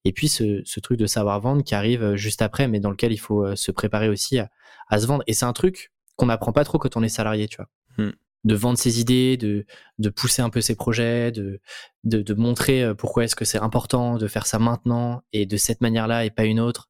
Et 0.06 0.14
puis 0.14 0.30
ce, 0.30 0.62
ce 0.64 0.80
truc 0.80 0.98
de 0.98 1.06
savoir 1.06 1.42
vendre 1.42 1.66
qui 1.66 1.76
arrive 1.76 2.16
juste 2.16 2.42
après, 2.42 2.70
mais 2.70 2.80
dans 2.80 2.92
lequel 2.92 3.12
il 3.12 3.18
faut 3.18 3.58
se 3.58 3.72
préparer 3.72 4.08
aussi 4.08 4.40
à, 4.40 4.50
à 4.88 5.00
se 5.00 5.06
vendre. 5.06 5.26
Et 5.28 5.34
c'est 5.34 5.44
un 5.44 5.52
truc 5.52 5.93
qu'on 6.16 6.28
n'apprend 6.28 6.52
pas 6.52 6.64
trop 6.64 6.78
quand 6.78 6.96
on 6.98 7.04
est 7.04 7.10
salarié, 7.10 7.48
tu 7.48 7.58
vois. 7.58 7.70
Hmm. 7.98 8.12
de 8.44 8.56
vendre 8.56 8.78
ses 8.78 9.00
idées, 9.00 9.38
de, 9.38 9.66
de 10.00 10.10
pousser 10.10 10.42
un 10.42 10.50
peu 10.50 10.62
ses 10.62 10.76
projets, 10.76 11.32
de, 11.32 11.62
de, 12.04 12.22
de 12.22 12.34
montrer 12.34 12.84
euh, 12.84 12.96
pourquoi 12.96 13.24
est-ce 13.24 13.36
que 13.36 13.46
c'est 13.46 13.60
important 13.60 14.18
de 14.18 14.28
faire 14.28 14.48
ça 14.48 14.58
maintenant 14.60 15.22
et 15.32 15.46
de 15.46 15.58
cette 15.58 15.80
manière-là 15.82 16.26
et 16.26 16.32
pas 16.32 16.46
une 16.46 16.60
autre. 16.60 16.90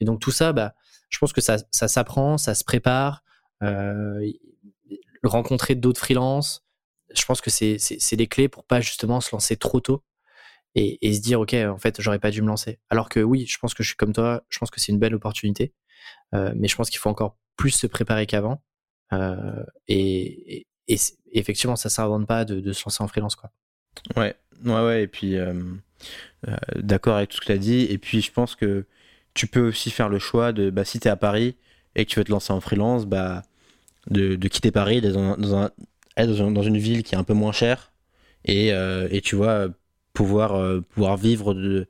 Et 0.00 0.04
donc 0.04 0.20
tout 0.20 0.32
ça, 0.32 0.52
bah, 0.52 0.74
je 1.08 1.18
pense 1.18 1.32
que 1.32 1.40
ça, 1.40 1.58
ça 1.70 1.88
s'apprend, 1.88 2.36
ça 2.36 2.54
se 2.54 2.64
prépare. 2.64 3.22
Euh, 3.62 4.30
rencontrer 5.22 5.74
d'autres 5.74 6.00
freelances, 6.00 6.64
je 7.14 7.24
pense 7.24 7.40
que 7.40 7.50
c'est 7.50 7.78
les 8.12 8.26
clés 8.26 8.48
pour 8.48 8.64
pas 8.64 8.80
justement 8.80 9.20
se 9.20 9.30
lancer 9.32 9.56
trop 9.56 9.80
tôt 9.80 10.02
et, 10.74 11.06
et 11.06 11.12
se 11.12 11.20
dire 11.20 11.40
ok 11.40 11.54
en 11.54 11.78
fait 11.78 12.00
j'aurais 12.00 12.18
pas 12.18 12.30
dû 12.30 12.42
me 12.42 12.46
lancer. 12.48 12.78
Alors 12.88 13.08
que 13.08 13.20
oui, 13.20 13.46
je 13.46 13.58
pense 13.58 13.74
que 13.74 13.82
je 13.82 13.88
suis 13.88 13.96
comme 13.96 14.12
toi, 14.12 14.44
je 14.48 14.58
pense 14.58 14.70
que 14.70 14.80
c'est 14.80 14.92
une 14.92 14.98
belle 14.98 15.14
opportunité, 15.14 15.74
mais 16.32 16.68
je 16.68 16.76
pense 16.76 16.90
qu'il 16.90 16.98
faut 16.98 17.10
encore 17.10 17.36
plus 17.56 17.70
se 17.70 17.86
préparer 17.86 18.26
qu'avant. 18.26 18.62
Euh, 19.12 19.64
et, 19.88 20.66
effectivement, 21.32 21.76
ça 21.76 21.88
s'invente 21.88 22.26
pas 22.26 22.44
de, 22.44 22.60
de, 22.60 22.72
se 22.72 22.84
lancer 22.84 23.02
en 23.02 23.08
freelance 23.08 23.36
quoi. 23.36 23.50
Ouais, 24.16 24.34
ouais, 24.64 24.84
ouais. 24.84 25.02
Et 25.04 25.06
puis 25.06 25.36
euh, 25.36 25.54
euh 26.48 26.56
d'accord 26.76 27.16
avec 27.16 27.30
tout 27.30 27.36
ce 27.36 27.40
que 27.40 27.46
tu 27.46 27.52
as 27.52 27.58
dit. 27.58 27.86
Et 27.90 27.98
puis 27.98 28.22
je 28.22 28.32
pense 28.32 28.56
que 28.56 28.86
tu 29.34 29.46
peux 29.46 29.68
aussi 29.68 29.90
faire 29.90 30.08
le 30.08 30.18
choix 30.18 30.52
de 30.52 30.70
bah, 30.70 30.84
si 30.84 30.98
tu 30.98 31.06
es 31.06 31.10
à 31.10 31.16
Paris 31.16 31.56
et 31.94 32.04
que 32.04 32.10
tu 32.10 32.18
veux 32.18 32.24
te 32.24 32.30
lancer 32.32 32.52
en 32.52 32.60
freelance, 32.60 33.06
bah 33.06 33.42
de, 34.08 34.34
quitter 34.48 34.70
Paris, 34.70 35.00
d'être 35.00 35.14
dans, 35.14 35.36
dans, 35.36 35.54
un, 35.56 35.70
dans, 36.50 36.62
une 36.62 36.78
ville 36.78 37.02
qui 37.02 37.14
est 37.14 37.18
un 37.18 37.24
peu 37.24 37.34
moins 37.34 37.52
chère 37.52 37.92
et, 38.44 38.72
euh, 38.72 39.06
et 39.10 39.20
tu 39.20 39.36
vois 39.36 39.68
pouvoir 40.14 40.54
euh, 40.54 40.80
pouvoir 40.80 41.16
vivre 41.16 41.54
de, 41.54 41.86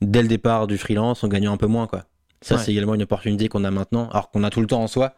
dès 0.00 0.22
le 0.22 0.28
départ 0.28 0.66
du 0.66 0.78
freelance 0.78 1.24
en 1.24 1.28
gagnant 1.28 1.54
un 1.54 1.56
peu 1.56 1.66
moins 1.66 1.86
quoi. 1.86 2.04
Ça 2.40 2.56
ouais. 2.56 2.62
c'est 2.62 2.72
également 2.72 2.94
une 2.94 3.02
opportunité 3.02 3.48
qu'on 3.48 3.64
a 3.64 3.70
maintenant, 3.70 4.08
alors 4.10 4.30
qu'on 4.30 4.44
a 4.44 4.50
tout 4.50 4.60
le 4.60 4.66
temps 4.66 4.82
en 4.82 4.86
soi, 4.86 5.14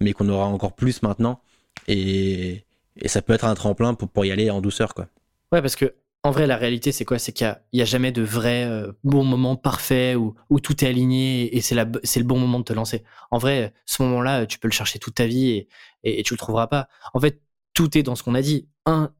mais 0.00 0.12
qu'on 0.12 0.28
aura 0.28 0.46
encore 0.46 0.74
plus 0.74 1.02
maintenant 1.02 1.40
et, 1.86 2.64
et 2.96 3.08
ça 3.08 3.22
peut 3.22 3.32
être 3.32 3.44
un 3.44 3.54
tremplin 3.54 3.94
pour, 3.94 4.08
pour 4.08 4.24
y 4.24 4.32
aller 4.32 4.50
en 4.50 4.60
douceur 4.60 4.94
quoi. 4.94 5.08
Ouais 5.52 5.62
parce 5.62 5.76
que 5.76 5.94
en 6.24 6.32
vrai, 6.32 6.48
la 6.48 6.56
réalité, 6.56 6.90
c'est 6.90 7.04
quoi? 7.04 7.18
C'est 7.18 7.32
qu'il 7.32 7.46
n'y 7.72 7.80
a, 7.80 7.84
a, 7.84 7.86
jamais 7.86 8.10
de 8.10 8.22
vrai 8.22 8.64
euh, 8.64 8.90
bon 9.04 9.22
moment 9.22 9.54
parfait 9.54 10.16
où, 10.16 10.34
où 10.50 10.58
tout 10.58 10.84
est 10.84 10.88
aligné 10.88 11.56
et 11.56 11.60
c'est 11.60 11.76
le 11.76 12.24
bon 12.24 12.38
moment 12.38 12.58
de 12.58 12.64
te 12.64 12.72
lancer. 12.72 13.04
En 13.30 13.38
vrai, 13.38 13.72
ce 13.86 14.02
moment-là, 14.02 14.44
tu 14.44 14.58
peux 14.58 14.66
le 14.66 14.72
chercher 14.72 14.98
toute 14.98 15.14
ta 15.14 15.26
vie 15.26 15.50
et, 15.50 15.68
et, 16.02 16.20
et, 16.20 16.22
tu 16.24 16.34
le 16.34 16.38
trouveras 16.38 16.66
pas. 16.66 16.88
En 17.14 17.20
fait, 17.20 17.40
tout 17.72 17.96
est 17.96 18.02
dans 18.02 18.16
ce 18.16 18.24
qu'on 18.24 18.34
a 18.34 18.42
dit. 18.42 18.68
Un, 18.84 19.12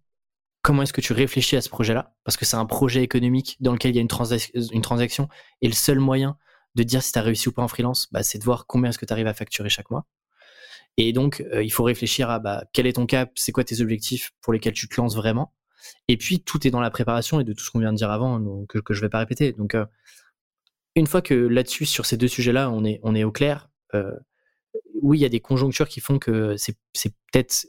comment 0.62 0.82
est-ce 0.82 0.92
que 0.92 1.01
tu 1.01 1.12
réfléchis 1.12 1.57
à 1.57 1.61
ce 1.61 1.68
projet-là? 1.68 2.14
Parce 2.24 2.36
que 2.36 2.44
c'est 2.44 2.57
un 2.57 2.66
projet 2.66 3.03
économique 3.05 3.57
dans 3.61 3.72
lequel 3.72 3.92
il 3.92 3.94
y 3.94 3.99
a 3.99 4.03
une 4.03 4.82
transaction 4.82 5.28
et 5.62 5.68
le 5.68 5.74
seul 5.74 6.01
moyen 6.01 6.36
de 6.85 6.89
dire 6.89 7.03
si 7.03 7.12
tu 7.12 7.18
as 7.18 7.22
réussi 7.22 7.49
ou 7.49 7.53
pas 7.53 7.62
en 7.62 7.68
freelance, 7.68 8.09
bah, 8.12 8.22
c'est 8.22 8.39
de 8.39 8.45
voir 8.45 8.66
combien 8.66 8.91
est-ce 8.91 8.99
que 8.99 9.07
tu 9.07 9.12
arrives 9.12 9.26
à 9.26 9.35
facturer 9.35 9.68
chaque 9.68 9.91
mois. 9.91 10.07
Et 10.97 11.12
donc, 11.12 11.45
euh, 11.53 11.62
il 11.62 11.70
faut 11.70 11.85
réfléchir 11.85 12.31
à 12.31 12.39
bah, 12.39 12.64
quel 12.72 12.87
est 12.87 12.95
ton 12.95 13.07
cap, 13.07 13.31
c'est 13.37 13.53
quoi 13.53 13.64
tes 13.64 13.81
objectifs 13.81 14.33
pour 14.41 14.53
lesquels 14.53 14.72
tu 14.72 14.89
te 14.89 15.01
lances 15.01 15.14
vraiment 15.14 15.53
et 16.09 16.16
puis, 16.16 16.41
tout 16.41 16.66
est 16.66 16.70
dans 16.70 16.81
la 16.81 16.91
préparation 16.91 17.41
et 17.41 17.45
de 17.45 17.53
tout 17.53 17.64
ce 17.64 17.70
qu'on 17.70 17.79
vient 17.79 17.93
de 17.93 17.97
dire 17.97 18.11
avant, 18.11 18.41
donc, 18.41 18.68
que, 18.68 18.79
que 18.79 18.95
je 18.95 19.01
vais 19.01 19.09
pas 19.09 19.18
répéter. 19.18 19.53
Donc, 19.53 19.74
euh, 19.74 19.87
une 20.95 21.07
fois 21.07 21.22
que 21.22 21.35
là-dessus, 21.35 21.87
sur 21.87 22.07
ces 22.07 22.16
deux 22.16 22.29
sujets-là, 22.29 22.70
on 22.70 22.85
est, 22.85 23.01
on 23.03 23.14
est 23.14 23.24
au 23.24 23.33
clair, 23.33 23.70
euh, 23.95 24.12
oui, 25.03 25.18
il 25.18 25.20
y 25.22 25.24
a 25.24 25.29
des 25.29 25.41
conjonctures 25.41 25.89
qui 25.89 26.01
font 26.01 26.18
que 26.18 26.57
c'est 26.57 26.76
peut-être 27.33 27.68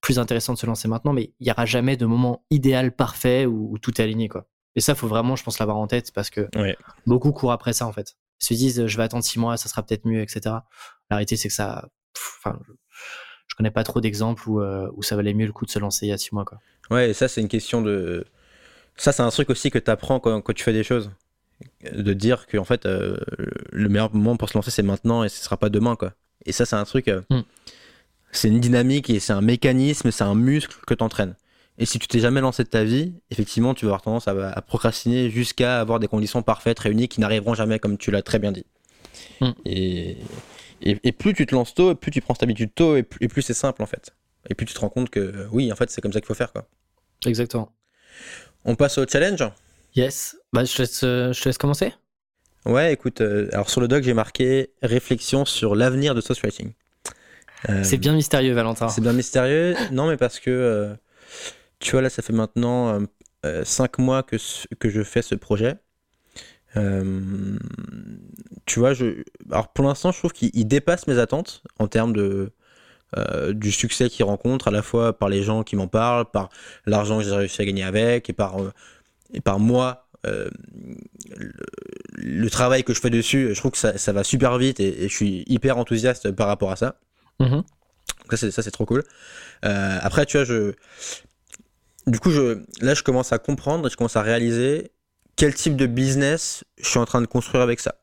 plus 0.00 0.18
intéressant 0.18 0.52
de 0.52 0.58
se 0.58 0.66
lancer 0.66 0.88
maintenant, 0.88 1.12
mais 1.12 1.32
il 1.40 1.44
n'y 1.44 1.50
aura 1.50 1.66
jamais 1.66 1.96
de 1.96 2.06
moment 2.06 2.44
idéal, 2.50 2.94
parfait, 2.94 3.46
où, 3.46 3.72
où, 3.72 3.78
tout 3.78 4.00
est 4.00 4.04
aligné. 4.04 4.28
Quoi. 4.28 4.46
Et 4.74 4.80
ça, 4.80 4.94
faut 4.94 5.08
vraiment, 5.08 5.36
je 5.36 5.42
pense, 5.42 5.58
l'avoir 5.58 5.78
en 5.78 5.86
tête 5.86 6.12
parce 6.12 6.30
que 6.30 6.48
ouais. 6.56 6.76
beaucoup 7.06 7.32
courent 7.32 7.52
après 7.52 7.72
ça, 7.72 7.86
en 7.86 7.92
fait. 7.92 8.16
Se 8.38 8.54
disent, 8.54 8.86
je 8.86 8.96
vais 8.96 9.02
attendre 9.02 9.24
six 9.24 9.38
mois, 9.38 9.56
ça 9.56 9.68
sera 9.68 9.82
peut-être 9.82 10.04
mieux, 10.04 10.20
etc. 10.20 10.40
La 11.10 11.16
réalité, 11.16 11.36
c'est 11.36 11.48
que 11.48 11.54
ça. 11.54 11.88
Enfin, 12.38 12.58
je 13.48 13.54
connais 13.54 13.70
pas 13.70 13.84
trop 13.84 14.00
d'exemples 14.00 14.48
où, 14.48 14.60
euh, 14.60 14.90
où 14.94 15.02
ça 15.02 15.16
valait 15.16 15.34
mieux 15.34 15.46
le 15.46 15.52
coup 15.52 15.64
de 15.64 15.70
se 15.70 15.78
lancer 15.78 16.06
il 16.06 16.08
y 16.10 16.12
a 16.12 16.18
six 16.18 16.34
mois. 16.34 16.44
Quoi. 16.44 16.58
Ouais, 16.90 17.10
et 17.10 17.14
ça, 17.14 17.28
c'est 17.28 17.40
une 17.40 17.48
question 17.48 17.82
de. 17.82 18.26
Ça, 18.96 19.12
c'est 19.12 19.22
un 19.22 19.30
truc 19.30 19.50
aussi 19.50 19.70
que 19.70 19.78
tu 19.78 19.90
apprends 19.90 20.20
quand, 20.20 20.40
quand, 20.40 20.52
tu 20.52 20.64
fais 20.64 20.72
des 20.72 20.84
choses. 20.84 21.10
De 21.90 22.12
dire 22.12 22.46
que, 22.46 22.58
en 22.58 22.64
fait, 22.64 22.84
euh, 22.84 23.16
le 23.72 23.88
meilleur 23.88 24.14
moment 24.14 24.36
pour 24.36 24.48
se 24.48 24.58
lancer, 24.58 24.70
c'est 24.70 24.82
maintenant 24.82 25.24
et 25.24 25.28
ce 25.30 25.42
sera 25.42 25.56
pas 25.56 25.70
demain, 25.70 25.96
quoi. 25.96 26.12
Et 26.44 26.52
ça, 26.52 26.66
c'est 26.66 26.76
un 26.76 26.84
truc. 26.84 27.08
Euh, 27.08 27.22
mm. 27.30 27.42
C'est 28.32 28.48
une 28.48 28.60
dynamique 28.60 29.08
et 29.08 29.20
c'est 29.20 29.32
un 29.32 29.40
mécanisme, 29.40 30.10
c'est 30.10 30.24
un 30.24 30.34
muscle 30.34 30.76
que 30.86 30.92
tu 30.92 31.02
entraînes. 31.02 31.34
Et 31.78 31.86
si 31.86 31.98
tu 31.98 32.08
t'es 32.08 32.20
jamais 32.20 32.40
lancé 32.40 32.64
de 32.64 32.68
ta 32.68 32.84
vie, 32.84 33.14
effectivement, 33.30 33.74
tu 33.74 33.84
vas 33.84 33.90
avoir 33.90 34.02
tendance 34.02 34.28
à, 34.28 34.50
à 34.50 34.62
procrastiner 34.62 35.30
jusqu'à 35.30 35.80
avoir 35.80 36.00
des 36.00 36.08
conditions 36.08 36.42
parfaites, 36.42 36.78
réunies, 36.78 37.08
qui 37.08 37.20
n'arriveront 37.20 37.54
jamais, 37.54 37.78
comme 37.78 37.98
tu 37.98 38.10
l'as 38.10 38.22
très 38.22 38.38
bien 38.38 38.52
dit. 38.52 38.64
Mm. 39.40 39.50
Et, 39.64 40.16
et, 40.82 40.98
et, 41.02 41.12
plus 41.12 41.34
tu 41.34 41.46
te 41.46 41.54
lances 41.54 41.74
tôt, 41.74 41.94
plus 41.94 42.10
tu 42.10 42.20
prends 42.20 42.34
cette 42.34 42.44
habitude 42.44 42.70
tôt, 42.74 42.96
et 42.96 43.02
plus, 43.02 43.24
et 43.24 43.28
plus 43.28 43.42
c'est 43.42 43.54
simple, 43.54 43.82
en 43.82 43.86
fait. 43.86 44.14
Et 44.48 44.54
puis 44.54 44.64
tu 44.64 44.74
te 44.74 44.80
rends 44.80 44.88
compte 44.88 45.10
que 45.10 45.46
oui, 45.52 45.70
en 45.72 45.76
fait, 45.76 45.90
c'est 45.90 46.00
comme 46.00 46.12
ça 46.12 46.20
qu'il 46.20 46.28
faut 46.28 46.34
faire. 46.34 46.52
Quoi. 46.52 46.66
Exactement. 47.26 47.72
On 48.64 48.74
passe 48.74 48.98
au 48.98 49.06
challenge? 49.06 49.44
Yes. 49.94 50.36
Bah, 50.52 50.64
je, 50.64 50.74
te 50.74 50.82
laisse, 50.82 51.00
je 51.00 51.40
te 51.40 51.48
laisse 51.48 51.58
commencer 51.58 51.92
Ouais, 52.66 52.92
écoute, 52.92 53.20
euh, 53.20 53.48
alors 53.52 53.70
sur 53.70 53.80
le 53.80 53.86
doc, 53.86 54.02
j'ai 54.02 54.12
marqué 54.12 54.70
réflexion 54.82 55.44
sur 55.44 55.76
l'avenir 55.76 56.16
de 56.16 56.20
Source 56.20 56.40
Writing. 56.40 56.72
Euh, 57.68 57.84
c'est 57.84 57.96
bien 57.96 58.12
mystérieux, 58.12 58.54
Valentin. 58.54 58.88
C'est 58.88 59.00
bien 59.00 59.12
mystérieux. 59.12 59.76
non, 59.92 60.08
mais 60.08 60.16
parce 60.16 60.40
que, 60.40 60.50
euh, 60.50 60.94
tu 61.78 61.92
vois, 61.92 62.02
là, 62.02 62.10
ça 62.10 62.22
fait 62.22 62.32
maintenant 62.32 63.00
5 63.64 63.98
mois 63.98 64.22
que, 64.22 64.36
que 64.76 64.88
je 64.88 65.02
fais 65.02 65.22
ce 65.22 65.34
projet. 65.34 65.76
tu 68.66 68.78
vois, 68.80 68.94
je... 68.94 69.22
alors 69.50 69.68
pour 69.72 69.84
l'instant, 69.84 70.12
je 70.12 70.18
trouve 70.18 70.32
qu'il 70.32 70.66
dépasse 70.68 71.06
mes 71.06 71.18
attentes 71.18 71.62
en 71.78 71.88
termes 71.88 72.12
de, 72.12 72.52
euh, 73.16 73.52
du 73.52 73.70
succès 73.70 74.10
qu'il 74.10 74.24
rencontre 74.24 74.66
à 74.66 74.70
la 74.72 74.82
fois 74.82 75.16
par 75.16 75.28
les 75.28 75.44
gens 75.44 75.62
qui 75.62 75.76
m'en 75.76 75.86
parlent, 75.86 76.26
par 76.26 76.48
l'argent 76.86 77.18
que 77.18 77.24
j'ai 77.24 77.30
réussi 77.30 77.62
à 77.62 77.64
gagner 77.64 77.84
avec 77.84 78.28
et 78.28 78.32
par, 78.32 78.60
euh, 78.60 78.72
et 79.32 79.40
par 79.40 79.60
moi. 79.60 80.08
Euh, 80.26 80.50
le, 81.36 81.52
le, 82.16 82.50
travail 82.50 82.82
que 82.82 82.92
je 82.92 83.00
fais 83.00 83.10
dessus, 83.10 83.54
je 83.54 83.60
trouve 83.60 83.70
que 83.70 83.78
ça, 83.78 83.96
ça 83.96 84.12
va 84.12 84.24
super 84.24 84.58
vite 84.58 84.80
et, 84.80 85.04
et, 85.04 85.08
je 85.08 85.14
suis 85.14 85.44
hyper 85.46 85.78
enthousiaste 85.78 86.32
par 86.32 86.48
rapport 86.48 86.72
à 86.72 86.76
ça. 86.76 86.98
Mm 87.38 87.46
-hmm. 87.46 87.62
Ça, 88.36 88.62
c'est 88.62 88.72
trop 88.72 88.86
cool. 88.86 89.04
Euh, 89.64 89.98
après, 90.02 90.26
tu 90.26 90.36
vois, 90.36 90.44
je. 90.44 90.72
Du 92.06 92.20
coup, 92.20 92.30
je, 92.30 92.62
là, 92.80 92.94
je 92.94 93.02
commence 93.02 93.32
à 93.32 93.38
comprendre 93.38 93.86
et 93.86 93.90
je 93.90 93.96
commence 93.96 94.16
à 94.16 94.22
réaliser 94.22 94.90
quel 95.36 95.54
type 95.54 95.76
de 95.76 95.86
business 95.86 96.64
je 96.78 96.88
suis 96.88 96.98
en 96.98 97.04
train 97.04 97.20
de 97.20 97.26
construire 97.26 97.62
avec 97.62 97.80
ça. 97.80 97.96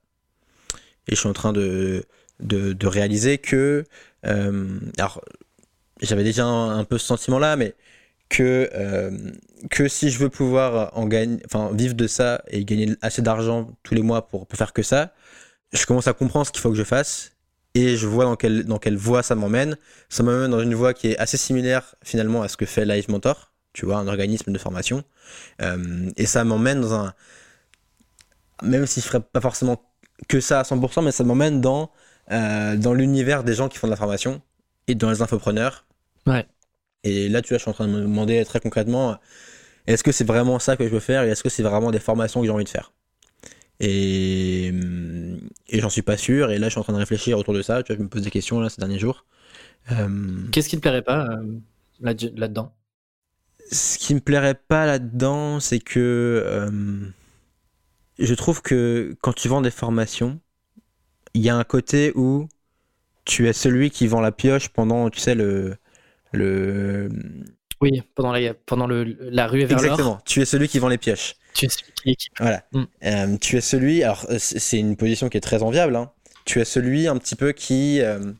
Et 1.07 1.15
je 1.15 1.19
suis 1.19 1.29
en 1.29 1.33
train 1.33 1.53
de, 1.53 2.03
de, 2.39 2.73
de 2.73 2.87
réaliser 2.87 3.37
que 3.37 3.85
euh, 4.25 4.79
alors, 4.97 5.21
j'avais 6.01 6.23
déjà 6.23 6.45
un, 6.45 6.83
peu 6.83 6.97
ce 6.97 7.05
sentiment-là, 7.07 7.55
mais 7.55 7.75
que, 8.29 8.69
euh, 8.73 9.11
que 9.69 9.87
si 9.87 10.09
je 10.09 10.19
veux 10.19 10.29
pouvoir 10.29 10.91
en 10.97 11.07
gagner, 11.07 11.39
enfin, 11.45 11.71
vivre 11.73 11.93
de 11.93 12.07
ça 12.07 12.43
et 12.47 12.65
gagner 12.65 12.95
assez 13.01 13.21
d'argent 13.21 13.69
tous 13.83 13.93
les 13.95 14.01
mois 14.01 14.27
pour, 14.27 14.47
pour 14.47 14.57
faire 14.57 14.73
que 14.73 14.83
ça, 14.83 15.13
je 15.71 15.85
commence 15.85 16.07
à 16.07 16.13
comprendre 16.13 16.45
ce 16.45 16.51
qu'il 16.51 16.61
faut 16.61 16.69
que 16.69 16.77
je 16.77 16.83
fasse 16.83 17.31
et 17.75 17.97
je 17.97 18.07
vois 18.07 18.25
dans 18.25 18.35
quelle, 18.35 18.65
dans 18.65 18.79
quelle 18.79 18.97
voie 18.97 19.23
ça 19.23 19.35
m'emmène. 19.35 19.77
Ça 20.09 20.23
m'emmène 20.23 20.51
dans 20.51 20.61
une 20.61 20.75
voie 20.75 20.93
qui 20.93 21.09
est 21.09 21.17
assez 21.17 21.37
similaire 21.37 21.95
finalement 22.03 22.41
à 22.43 22.47
ce 22.47 22.57
que 22.57 22.65
fait 22.65 22.85
Live 22.85 23.09
Mentor, 23.09 23.52
tu 23.73 23.85
vois, 23.85 23.97
un 23.97 24.07
organisme 24.07 24.51
de 24.51 24.57
formation. 24.57 25.03
Euh, 25.61 26.09
et 26.15 26.25
ça 26.25 26.43
m'emmène 26.43 26.81
dans 26.81 26.93
un. 26.93 27.13
Même 28.61 28.85
si 28.85 29.01
je 29.01 29.05
ferais 29.05 29.19
pas 29.19 29.41
forcément 29.41 29.81
que 30.27 30.39
ça 30.39 30.59
à 30.59 30.63
100%, 30.63 31.03
mais 31.03 31.11
ça 31.11 31.23
m'emmène 31.23 31.59
dans 31.59 31.91
euh, 32.31 32.77
dans 32.77 32.93
l'univers 32.93 33.43
des 33.43 33.53
gens 33.53 33.67
qui 33.67 33.77
font 33.77 33.87
de 33.87 33.91
la 33.91 33.97
formation 33.97 34.41
et 34.87 34.95
dans 34.95 35.09
les 35.09 35.21
infopreneurs. 35.21 35.85
Ouais. 36.25 36.45
Et 37.03 37.27
là, 37.27 37.41
tu 37.41 37.49
vois, 37.49 37.57
je 37.57 37.63
suis 37.63 37.69
en 37.69 37.73
train 37.73 37.87
de 37.87 37.91
me 37.91 38.01
demander 38.01 38.45
très 38.45 38.59
concrètement, 38.61 39.17
est-ce 39.87 40.03
que 40.03 40.13
c'est 40.13 40.23
vraiment 40.23 40.59
ça 40.59 40.77
que 40.77 40.85
je 40.85 40.89
veux 40.89 41.01
faire 41.01 41.23
et 41.23 41.29
est-ce 41.29 41.43
que 41.43 41.49
c'est 41.49 41.63
vraiment 41.63 41.91
des 41.91 41.99
formations 41.99 42.39
que 42.39 42.45
j'ai 42.45 42.53
envie 42.53 42.63
de 42.63 42.69
faire? 42.69 42.93
Et, 43.79 44.71
et 45.67 45.81
j'en 45.81 45.89
suis 45.89 46.01
pas 46.01 46.15
sûr. 46.15 46.51
Et 46.51 46.59
là, 46.59 46.67
je 46.67 46.71
suis 46.71 46.79
en 46.79 46.83
train 46.83 46.93
de 46.93 46.99
réfléchir 46.99 47.37
autour 47.37 47.53
de 47.53 47.61
ça. 47.61 47.83
Tu 47.83 47.91
vois, 47.91 47.97
je 47.97 48.03
me 48.03 48.07
pose 48.07 48.21
des 48.21 48.31
questions 48.31 48.61
là 48.61 48.69
ces 48.69 48.79
derniers 48.79 48.99
jours. 48.99 49.25
Euh... 49.91 50.47
Qu'est-ce 50.51 50.69
qui 50.69 50.77
te 50.77 50.81
plairait 50.81 51.01
pas 51.01 51.27
là-dedans? 51.99 52.73
Ce 53.71 53.97
qui 53.97 54.13
me 54.13 54.19
plairait 54.19 54.59
pas 54.67 54.85
là-dedans, 54.85 55.59
c'est 55.59 55.79
que 55.79 56.43
euh, 56.45 57.07
je 58.19 58.33
trouve 58.33 58.61
que 58.61 59.15
quand 59.21 59.33
tu 59.33 59.47
vends 59.47 59.61
des 59.61 59.71
formations, 59.71 60.39
il 61.33 61.41
y 61.41 61.49
a 61.49 61.55
un 61.55 61.63
côté 61.63 62.11
où 62.15 62.47
tu 63.25 63.47
es 63.47 63.53
celui 63.53 63.89
qui 63.89 64.07
vend 64.07 64.21
la 64.21 64.31
pioche 64.31 64.69
pendant, 64.69 65.09
tu 65.09 65.19
sais, 65.19 65.35
le. 65.35 65.77
le... 66.31 67.09
Oui, 67.81 68.01
pendant 68.15 68.31
la, 68.31 68.53
pendant 68.53 68.87
le, 68.87 69.17
la 69.19 69.47
rue 69.47 69.65
vers 69.65 69.77
Exactement, 69.77 70.21
tu 70.25 70.41
es 70.41 70.45
celui 70.45 70.67
qui 70.67 70.79
vend 70.79 70.87
les 70.87 70.97
pioches. 70.97 71.35
Tu 71.53 71.65
es 71.65 71.69
celui 71.69 71.91
qui 71.93 72.09
équipe. 72.11 72.33
Voilà. 72.39 72.63
Mm. 72.71 72.83
Euh, 73.03 73.37
tu 73.37 73.57
es 73.57 73.61
celui. 73.61 74.03
Alors, 74.03 74.25
c'est 74.37 74.79
une 74.79 74.95
position 74.95 75.29
qui 75.29 75.37
est 75.37 75.41
très 75.41 75.63
enviable. 75.63 75.95
Hein. 75.95 76.11
Tu 76.45 76.61
es 76.61 76.65
celui 76.65 77.07
un 77.07 77.17
petit 77.17 77.35
peu 77.35 77.51
qui, 77.51 78.01
euh, 78.01 78.31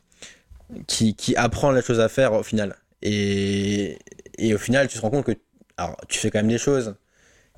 qui, 0.86 1.14
qui, 1.14 1.36
apprend 1.36 1.70
la 1.70 1.82
chose 1.82 2.00
à 2.00 2.08
faire 2.08 2.32
au 2.32 2.42
final. 2.42 2.76
Et, 3.02 3.98
et 4.44 4.54
au 4.54 4.58
final, 4.58 4.88
tu 4.88 4.96
te 4.96 5.02
rends 5.02 5.10
compte 5.10 5.24
que. 5.24 5.32
Alors, 5.76 5.96
tu 6.08 6.18
fais 6.18 6.30
quand 6.30 6.38
même 6.38 6.48
des 6.48 6.58
choses, 6.58 6.94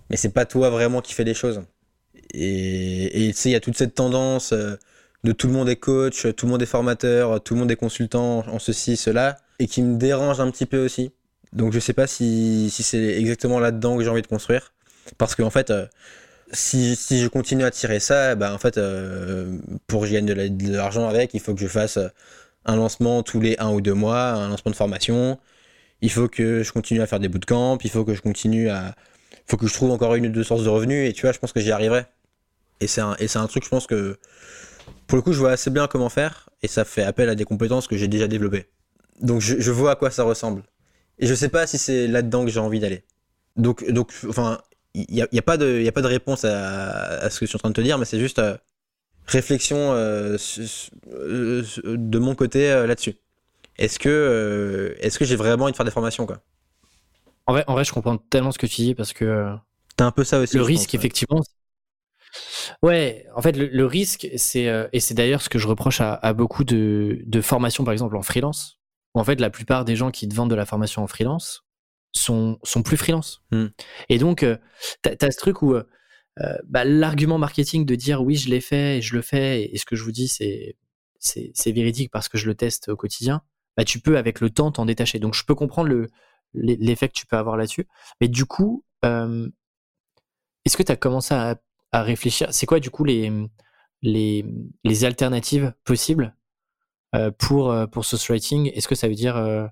mais 0.09 0.17
c'est 0.17 0.31
pas 0.31 0.47
toi 0.47 0.71
vraiment 0.71 1.03
qui 1.03 1.13
fais 1.13 1.25
des 1.25 1.35
choses. 1.35 1.63
Et 2.33 3.29
tu 3.29 3.33
sais, 3.35 3.51
il 3.51 3.53
y 3.53 3.57
a 3.57 3.61
toute 3.61 3.77
cette 3.77 3.95
tendance. 3.95 4.53
Euh, 4.53 4.77
de 5.25 5.33
tout 5.33 5.49
le 5.49 5.53
monde 5.55 5.69
est 5.69 5.77
coach, 5.77 6.27
tout 6.37 6.47
le 6.47 6.53
monde 6.53 6.63
est 6.63 6.67
formateur, 6.67 7.43
tout 7.43 7.55
le 7.55 7.61
monde 7.61 7.71
est 7.71 7.77
consultant 7.77 8.45
en 8.47 8.59
ceci, 8.61 8.97
cela, 8.97 9.39
et 9.59 9.67
qui 9.67 9.83
me 9.83 9.97
dérange 9.99 10.39
un 10.41 10.51
petit 10.51 10.67
peu 10.67 10.85
aussi. 10.85 11.11
Donc 11.53 11.73
je 11.73 11.81
sais 11.81 11.95
pas 11.95 12.07
si, 12.07 12.71
c'est 12.71 13.19
exactement 13.19 13.59
là-dedans 13.59 13.97
que 13.97 14.05
j'ai 14.05 14.11
envie 14.11 14.23
de 14.23 14.27
construire. 14.29 14.73
Parce 15.19 15.35
qu'en 15.35 15.47
en 15.47 15.51
fait, 15.51 15.71
euh, 15.71 15.87
si, 16.53 16.97
si, 16.97 17.21
je 17.21 17.29
continue 17.29 17.65
à 17.65 17.71
tirer 17.71 17.99
ça, 18.01 18.37
bah 18.37 18.53
en 18.55 18.59
fait, 18.59 18.79
euh, 18.79 19.59
pour 19.89 20.03
que 20.03 20.07
je 20.07 20.13
gagne 20.13 20.27
de 20.27 20.73
l'argent 20.77 21.09
avec, 21.09 21.35
il 21.35 21.41
faut 21.41 21.55
que 21.55 21.61
je 21.61 21.69
fasse 21.69 21.99
un 22.65 22.77
lancement 22.77 23.23
tous 23.23 23.41
les 23.41 23.57
un 23.59 23.71
ou 23.71 23.81
deux 23.81 23.95
mois, 23.95 24.31
un 24.33 24.49
lancement 24.49 24.71
de 24.71 24.77
formation. 24.77 25.39
Il 26.03 26.11
faut 26.11 26.29
que 26.29 26.63
je 26.63 26.73
continue 26.73 27.01
à 27.01 27.07
faire 27.07 27.21
des 27.21 27.29
bootcamps, 27.29 27.79
il 27.83 27.91
faut 27.91 28.05
que 28.05 28.15
je 28.15 28.23
continue 28.23 28.69
à... 28.69 28.95
Il 29.33 29.51
faut 29.51 29.57
que 29.57 29.67
je 29.67 29.75
trouve 29.75 29.91
encore 29.93 30.15
une 30.15 30.27
ou 30.27 30.31
deux 30.31 30.43
sources 30.43 30.65
de 30.65 30.69
revenus, 30.69 31.09
et 31.09 31.13
tu 31.13 31.23
vois, 31.23 31.33
je 31.33 31.39
pense 31.39 31.53
que 31.53 31.61
j'y 31.61 31.71
arriverai. 31.71 32.05
Et 32.81 32.87
c'est 32.87 33.01
un, 33.01 33.17
un 33.19 33.47
truc, 33.47 33.65
je 33.65 33.69
pense 33.69 33.87
que... 33.87 34.19
Pour 35.07 35.17
le 35.17 35.23
coup, 35.23 35.33
je 35.33 35.39
vois 35.39 35.53
assez 35.53 35.71
bien 35.71 35.87
comment 35.87 36.09
faire, 36.09 36.49
et 36.63 36.69
ça 36.69 36.85
fait 36.85 37.03
appel 37.03 37.29
à 37.29 37.35
des 37.35 37.45
compétences 37.45 37.87
que 37.87 37.97
j'ai 37.97 38.09
déjà 38.09 38.29
développées. 38.29 38.67
Donc 39.21 39.41
je, 39.41 39.71
vois 39.71 39.93
à 39.93 39.97
quoi 39.97 40.11
ça 40.11 40.25
ressemble. 40.25 40.63
Et 41.19 41.27
je 41.27 41.35
sais 41.35 41.49
pas 41.49 41.67
si 41.67 41.79
c'est 41.79 42.07
là-dedans 42.07 42.45
que 42.45 42.51
j'ai 42.51 42.61
envie 42.61 42.81
d'aller. 42.81 43.05
Donc, 43.57 43.89
donc, 43.91 44.13
enfin, 44.29 44.61
il 44.95 45.07
n'y 45.11 45.23
a, 45.23 45.29
y 45.33 45.39
a, 45.39 45.43
pas 45.43 45.57
de, 45.57 45.87
a 45.87 45.93
pas 45.93 46.03
de 46.03 46.07
réponse 46.07 46.45
à, 46.45 47.31
ce 47.31 47.41
que 47.41 47.47
je 47.47 47.51
suis 47.51 47.57
en 47.57 47.61
train 47.61 47.71
de 47.71 47.75
te 47.75 47.81
dire, 47.81 47.99
mais 47.99 48.05
c'est 48.05 48.19
juste 48.19 48.39
euh, 48.39 48.57
réflexion 49.27 49.93
euh, 49.93 50.37
euh, 51.13 51.63
de 51.87 52.19
mon 52.19 52.35
côté 52.35 52.69
là-dessus. 52.87 53.15
Est-ce 53.79 53.99
que, 53.99 54.97
est-ce 55.01 55.19
que 55.19 55.25
j'ai 55.25 55.37
vraiment 55.37 55.65
envie 55.65 55.73
de 55.73 55.77
faire 55.77 55.85
des 55.85 55.93
formations, 55.93 56.27
quoi? 56.27 56.43
En 57.47 57.53
vrai, 57.53 57.65
en 57.67 57.75
vrai, 57.75 57.85
je 57.85 57.93
comprends 57.93 58.17
tellement 58.17 58.53
ce 58.53 58.59
que 58.59 58.67
tu 58.67 58.83
dis 58.83 58.95
parce 58.95 59.13
que. 59.13 59.55
T'as 59.97 60.07
un 60.07 60.11
peu 60.11 60.25
ça 60.25 60.41
aussi. 60.41 60.57
Le 60.57 60.63
risque, 60.63 60.95
effectivement. 60.95 61.43
Ouais, 62.83 63.27
en 63.35 63.41
fait, 63.41 63.53
le, 63.53 63.87
risque, 63.87 64.29
c'est 64.37 64.89
et 64.93 65.01
c'est 65.01 65.15
d'ailleurs 65.15 65.41
ce 65.41 65.49
que 65.49 65.59
je 65.59 65.67
reproche 65.69 66.01
à, 66.01 66.15
à 66.15 66.33
beaucoup 66.33 66.65
de, 66.65 67.23
de 67.25 67.41
formations, 67.41 67.85
par 67.85 67.93
exemple 67.93 68.17
en 68.17 68.23
freelance 68.23 68.77
en 69.21 69.25
fait, 69.25 69.41
la 69.41 69.51
plupart 69.51 69.85
des 69.85 69.97
gens 69.97 70.11
qui 70.11 70.29
te 70.29 70.35
vendent 70.35 70.51
de 70.51 70.55
la 70.55 70.67
formation 70.67 71.03
en 71.03 71.07
freelance 71.07 71.65
sont, 72.13 72.59
sont 72.63 72.83
plus 72.83 72.97
freelance. 72.97 73.43
Hmm. 73.51 73.67
Et 74.09 74.19
donc, 74.19 74.43
euh, 74.43 74.57
tu 75.03 75.11
as, 75.25 75.31
ce 75.31 75.39
truc 75.39 75.63
où 75.63 75.75
euh, 75.75 75.85
euh, 76.41 76.57
bah, 76.67 76.85
l'argument 76.85 77.39
marketing 77.39 77.87
de 77.87 77.95
dire 77.95 78.23
oui, 78.23 78.37
je 78.37 78.51
l'ai 78.51 78.61
fait 78.61 78.99
et 78.99 79.03
je 79.03 79.15
le 79.15 79.23
fais, 79.23 79.71
et, 79.73 79.79
ce 79.79 79.85
que 79.85 79.97
je 79.97 80.05
vous 80.05 80.13
dis, 80.13 80.29
c'est, 80.29 80.77
c'est, 81.19 81.73
véridique 81.73 82.11
parce 82.11 82.29
que 82.29 82.39
je 82.39 82.47
le 82.47 82.55
teste 82.55 82.89
au 82.89 82.97
quotidien, 82.97 83.43
bah, 83.77 83.85
tu 83.85 84.01
peux 84.01 84.17
avec 84.17 84.41
le 84.41 84.51
temps 84.51 84.73
t'en 84.73 84.87
détacher. 84.87 85.19
Donc, 85.19 85.35
je 85.35 85.45
peux 85.45 85.55
comprendre 85.55 85.89
le, 85.89 86.09
l'effet 86.55 87.09
que 87.09 87.15
tu 87.15 87.27
peux 87.27 87.37
avoir 87.37 87.57
là-dessus. 87.57 87.87
Mais 88.21 88.29
du 88.29 88.47
coup, 88.47 88.85
est-ce 90.67 90.77
que 90.77 90.83
tu 90.83 90.93
as 90.93 90.97
commencé 90.97 91.35
à, 91.35 91.57
réfléchir? 91.93 92.49
C'est 92.51 92.67
quoi, 92.67 92.81
du 92.81 92.91
coup, 92.91 93.05
les, 93.05 93.31
alternatives 95.05 95.73
possibles 95.85 96.35
euh, 97.15 97.31
pour, 97.31 97.71
euh, 97.71 97.87
pour 97.87 98.05
ce 98.05 98.33
writing? 98.33 98.71
Est-ce 98.75 98.89
que 98.89 98.95
ça 98.95 99.09
veut 99.09 99.15
dire 99.15 99.37
euh, 99.37 99.67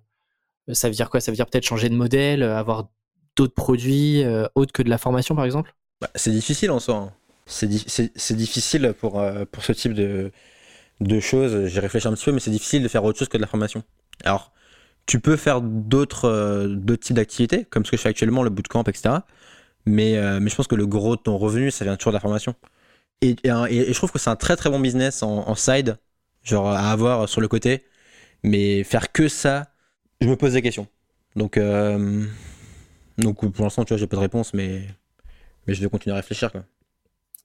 ça 0.72 0.88
veut 0.88 0.94
dire 0.94 1.10
quoi? 1.10 1.20
Ça 1.20 1.30
veut 1.30 1.36
dire 1.36 1.46
peut-être 1.46 1.64
changer 1.64 1.88
de 1.88 1.96
modèle, 1.96 2.42
avoir 2.42 2.88
d'autres 3.36 3.54
produits 3.54 4.24
autres 4.54 4.72
que 4.72 4.82
de 4.82 4.88
la 4.88 4.98
formation 4.98 5.34
par 5.34 5.44
exemple? 5.44 5.74
Bah, 6.00 6.08
C'est 6.14 6.30
difficile 6.30 6.70
en 6.70 6.78
soi. 6.78 6.94
Hein. 6.94 7.12
C'est, 7.46 8.36
difficile 8.36 8.94
pour, 8.98 9.22
pour 9.52 9.64
ce 9.64 9.72
type 9.72 9.92
de, 9.92 10.32
de 11.00 11.20
choses. 11.20 11.66
J'ai 11.66 11.80
réfléchi 11.80 12.08
un 12.08 12.12
petit 12.12 12.24
peu, 12.24 12.32
mais 12.32 12.40
c'est 12.40 12.50
difficile 12.50 12.82
de 12.82 12.88
faire 12.88 13.04
autre 13.04 13.18
chose 13.18 13.28
que 13.28 13.36
de 13.36 13.42
la 13.42 13.48
formation. 13.48 13.82
Alors, 14.24 14.52
tu 15.06 15.20
peux 15.20 15.36
faire 15.36 15.60
d'autres, 15.60 16.66
d'autres 16.68 17.02
types 17.02 17.16
d'activités, 17.16 17.64
comme 17.64 17.84
ce 17.84 17.90
que 17.90 17.96
je 17.96 18.02
fais 18.02 18.08
actuellement, 18.08 18.42
le 18.42 18.50
bootcamp, 18.50 18.84
etc. 18.84 19.16
Mais, 19.86 20.18
mais 20.40 20.50
je 20.50 20.56
pense 20.56 20.66
que 20.66 20.74
le 20.74 20.86
gros 20.86 21.16
de 21.16 21.20
ton 21.20 21.36
revenu, 21.36 21.70
ça 21.70 21.84
vient 21.84 21.96
toujours 21.96 22.12
de 22.12 22.16
la 22.16 22.20
formation. 22.20 22.54
Et, 23.20 23.36
je 23.44 23.92
trouve 23.94 24.12
que 24.12 24.18
c'est 24.18 24.30
un 24.30 24.36
très 24.36 24.56
très 24.56 24.70
bon 24.70 24.80
business 24.80 25.22
en, 25.22 25.48
en 25.48 25.54
side 25.54 25.98
genre 26.44 26.68
à 26.68 26.92
avoir 26.92 27.28
sur 27.28 27.40
le 27.40 27.48
côté. 27.48 27.82
Mais 28.42 28.84
faire 28.84 29.10
que 29.10 29.28
ça, 29.28 29.72
je 30.20 30.28
me 30.28 30.36
pose 30.36 30.52
des 30.52 30.62
questions. 30.62 30.86
Donc, 31.34 31.56
euh, 31.56 32.26
donc 33.18 33.50
pour 33.50 33.64
l'instant, 33.64 33.84
tu 33.84 33.94
vois, 33.94 33.98
j'ai 33.98 34.06
pas 34.06 34.16
de 34.16 34.22
réponse, 34.22 34.54
mais, 34.54 34.86
mais 35.66 35.74
je 35.74 35.82
vais 35.82 35.88
continuer 35.88 36.14
à 36.14 36.16
réfléchir. 36.16 36.52
Quoi. 36.52 36.64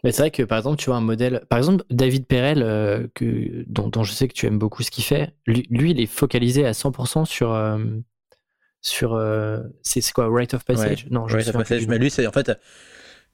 Mais 0.03 0.11
c'est 0.11 0.21
vrai 0.21 0.31
que 0.31 0.43
par 0.43 0.57
exemple, 0.57 0.77
tu 0.77 0.85
vois 0.85 0.97
un 0.97 1.01
modèle, 1.01 1.43
par 1.49 1.57
exemple, 1.57 1.83
David 1.89 2.25
Perel, 2.25 2.63
euh, 2.63 3.07
que, 3.13 3.65
dont, 3.67 4.03
je 4.03 4.13
sais 4.13 4.27
que 4.27 4.33
tu 4.33 4.45
aimes 4.45 4.59
beaucoup 4.59 4.83
ce 4.83 4.91
qu'il 4.91 5.03
fait, 5.03 5.33
lui, 5.45 5.91
il 5.91 5.99
est 5.99 6.05
focalisé 6.05 6.65
à 6.65 6.71
100% 6.71 7.25
sur. 7.25 7.51
Euh, 7.53 7.77
sur 8.81 9.21
c'est 9.81 10.11
quoi, 10.13 10.29
Right 10.31 10.53
of 10.53 10.63
Passage? 10.63 11.07
Non, 11.09 11.27
je 11.27 11.35
Right 11.35 11.47
of 11.49 11.53
Passage, 11.53 11.87
mais 11.87 11.97
lui, 11.97 12.09
c'est 12.09 12.25
en 12.27 12.31
fait. 12.31 12.51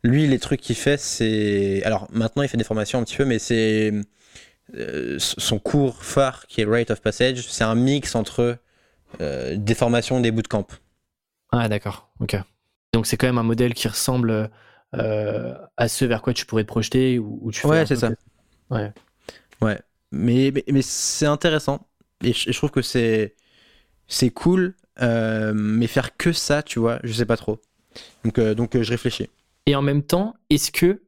Lui, 0.04 0.28
les 0.28 0.40
trucs 0.40 0.62
qu'il 0.62 0.76
fait, 0.76 0.98
c'est. 0.98 1.84
Alors 1.84 2.08
maintenant, 2.12 2.44
il 2.44 2.50
fait 2.50 2.58
des 2.58 2.64
formations 2.64 3.00
un 3.00 3.04
petit 3.04 3.18
peu, 3.18 3.26
mais 3.26 3.40
c'est 3.40 3.92
euh, 4.74 5.18
son 5.20 5.60
cours 5.60 6.04
phare 6.04 6.48
qui 6.48 6.62
est 6.62 6.66
Rite 6.66 6.90
of 6.90 7.02
Passage, 7.02 7.48
c'est 7.48 7.64
un 7.64 7.76
mix 7.76 8.16
entre 8.16 8.58
euh, 9.22 9.56
des 9.58 9.76
formations 9.76 10.18
et 10.20 10.22
des 10.22 10.32
bootcamps. 10.32 10.68
Ah 11.52 11.70
d'accord, 11.70 12.10
ok. 12.20 12.36
Donc 12.92 13.06
c'est 13.06 13.16
quand 13.16 13.28
même 13.28 13.38
un 13.38 13.44
modèle 13.44 13.74
qui 13.76 13.88
ressemble 13.88 14.32
euh, 14.32 14.48
à 14.94 15.88
ce 15.88 16.06
vers 16.06 16.22
quoi 16.22 16.34
tu 16.34 16.46
pourrais 16.46 16.64
te 16.64 16.68
projeter 16.68 17.20
ou, 17.20 17.52
tu 17.52 17.66
Ouais, 17.68 17.86
c'est 17.86 17.98
ça. 17.98 18.12
Ouais. 18.70 18.92
Ouais. 19.62 19.80
Mais, 20.12 20.54
mais, 20.72 20.82
c'est 20.82 21.26
intéressant. 21.26 21.88
Et 22.24 22.34
je, 22.34 22.52
trouve 22.54 22.72
que 22.72 22.82
c'est 22.82 23.36
c'est 24.08 24.30
cool, 24.30 24.76
mais 25.02 25.88
faire 25.88 26.16
que 26.18 26.32
ça, 26.32 26.64
tu 26.64 26.80
vois, 26.80 27.00
je 27.04 27.12
sais 27.12 27.26
pas 27.26 27.38
trop. 27.38 27.60
Donc, 28.24 28.40
donc 28.40 28.82
je 28.82 28.90
réfléchis. 28.90 29.30
Et 29.66 29.76
en 29.76 29.82
même 29.82 30.04
temps, 30.04 30.36
est-ce 30.50 30.72
que, 30.72 31.02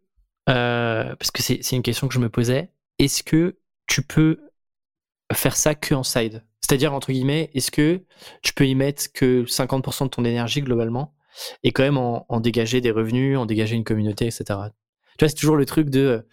parce 0.45 1.32
que 1.32 1.41
c'est 1.41 1.71
une 1.71 1.84
question 1.84 2.07
que 2.07 2.13
je 2.13 2.19
me 2.19 2.30
posais, 2.30 2.69
est-ce 2.99 3.23
que 3.23 3.57
tu 3.88 4.01
peux 4.01 4.39
faire 5.34 5.55
ça 5.55 5.75
que 5.75 5.93
en 5.93 6.03
side? 6.03 6.43
C'est-à-dire, 6.61 6.93
entre 6.93 7.11
guillemets, 7.11 7.49
est-ce 7.53 7.71
que 7.71 8.01
tu 8.41 8.53
peux 8.53 8.67
y 8.67 8.75
mettre 8.75 9.11
que 9.13 9.45
50% 9.45 10.05
de 10.05 10.09
ton 10.09 10.25
énergie 10.25 10.61
globalement? 10.61 11.13
Et 11.63 11.71
quand 11.71 11.83
même 11.83 11.97
en, 11.97 12.39
dégager 12.39 12.81
des 12.81 12.91
revenus, 12.91 13.38
en 13.38 13.45
dégager 13.45 13.75
une 13.75 13.83
communauté, 13.83 14.25
etc. 14.25 14.43
Tu 14.45 14.53
vois, 15.25 15.29
c'est 15.29 15.35
toujours 15.35 15.57
le 15.57 15.65
truc 15.65 15.89
de 15.89 16.25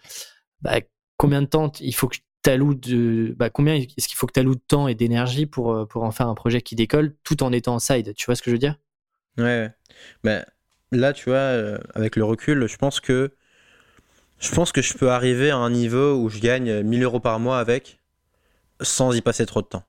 bah, 0.61 0.79
combien 1.17 1.41
de 1.41 1.47
temps 1.47 1.71
il 1.79 1.93
faut 1.93 2.07
que 2.07 2.17
tu 2.17 2.23
de. 2.51 3.35
Bah, 3.37 3.49
combien 3.49 3.75
est-ce 3.75 4.07
qu'il 4.07 4.17
faut 4.17 4.27
que 4.27 4.33
tu 4.33 4.39
alloues 4.39 4.55
de 4.55 4.61
temps 4.67 4.87
et 4.87 4.95
d'énergie 4.95 5.45
pour, 5.45 5.87
pour 5.87 6.03
en 6.03 6.11
faire 6.11 6.27
un 6.27 6.35
projet 6.35 6.61
qui 6.61 6.75
décolle 6.75 7.15
tout 7.23 7.41
en 7.43 7.51
étant 7.51 7.75
en 7.75 7.79
side 7.79 8.13
Tu 8.15 8.25
vois 8.25 8.35
ce 8.35 8.41
que 8.41 8.51
je 8.51 8.55
veux 8.55 8.59
dire? 8.59 8.75
Ouais, 9.37 9.69
ouais. 10.23 10.45
là, 10.91 11.13
tu 11.13 11.29
vois, 11.29 11.37
euh, 11.37 11.77
avec 11.93 12.15
le 12.15 12.23
recul, 12.23 12.67
je 12.67 12.77
pense 12.77 12.99
que 12.99 13.33
je 14.39 14.53
pense 14.53 14.71
que 14.71 14.81
je 14.81 14.93
peux 14.93 15.09
arriver 15.09 15.49
à 15.49 15.57
un 15.57 15.69
niveau 15.69 16.15
où 16.15 16.29
je 16.29 16.39
gagne 16.39 16.81
1000 16.83 17.03
euros 17.03 17.19
par 17.19 17.39
mois 17.39 17.59
avec 17.59 17.99
sans 18.81 19.13
y 19.13 19.21
passer 19.21 19.45
trop 19.45 19.61
de 19.61 19.67
temps. 19.67 19.83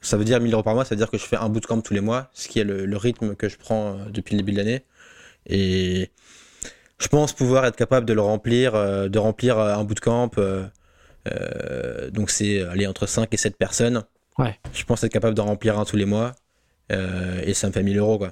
Ça 0.00 0.16
veut 0.16 0.24
dire 0.24 0.40
1000 0.40 0.52
euros 0.52 0.62
par 0.62 0.74
mois, 0.74 0.84
ça 0.84 0.90
veut 0.90 0.98
dire 0.98 1.10
que 1.10 1.18
je 1.18 1.24
fais 1.24 1.36
un 1.36 1.48
bootcamp 1.48 1.80
tous 1.80 1.94
les 1.94 2.00
mois, 2.00 2.30
ce 2.32 2.48
qui 2.48 2.60
est 2.60 2.64
le, 2.64 2.96
rythme 2.96 3.34
que 3.34 3.48
je 3.48 3.56
prends 3.56 3.98
euh, 3.98 4.04
depuis 4.10 4.34
le 4.34 4.42
début 4.42 4.52
de 4.52 4.58
l'année. 4.58 4.84
Et 5.46 6.10
je 6.98 7.08
pense 7.08 7.32
pouvoir 7.32 7.64
être 7.66 7.76
capable 7.76 8.06
de 8.06 8.12
le 8.12 8.20
remplir, 8.20 8.74
euh, 8.74 9.08
de 9.08 9.18
remplir 9.18 9.58
euh, 9.58 9.74
un 9.74 9.84
bootcamp. 9.84 10.30
donc 12.12 12.30
c'est 12.30 12.62
aller 12.62 12.86
entre 12.86 13.06
5 13.06 13.32
et 13.32 13.36
7 13.36 13.56
personnes. 13.56 14.04
Ouais. 14.38 14.58
Je 14.72 14.84
pense 14.84 15.02
être 15.02 15.12
capable 15.12 15.34
de 15.34 15.40
remplir 15.40 15.78
un 15.78 15.84
tous 15.84 15.96
les 15.96 16.04
mois. 16.04 16.32
et 16.90 17.54
ça 17.54 17.68
me 17.68 17.72
fait 17.72 17.82
1000 17.82 17.98
euros, 17.98 18.18
quoi. 18.18 18.28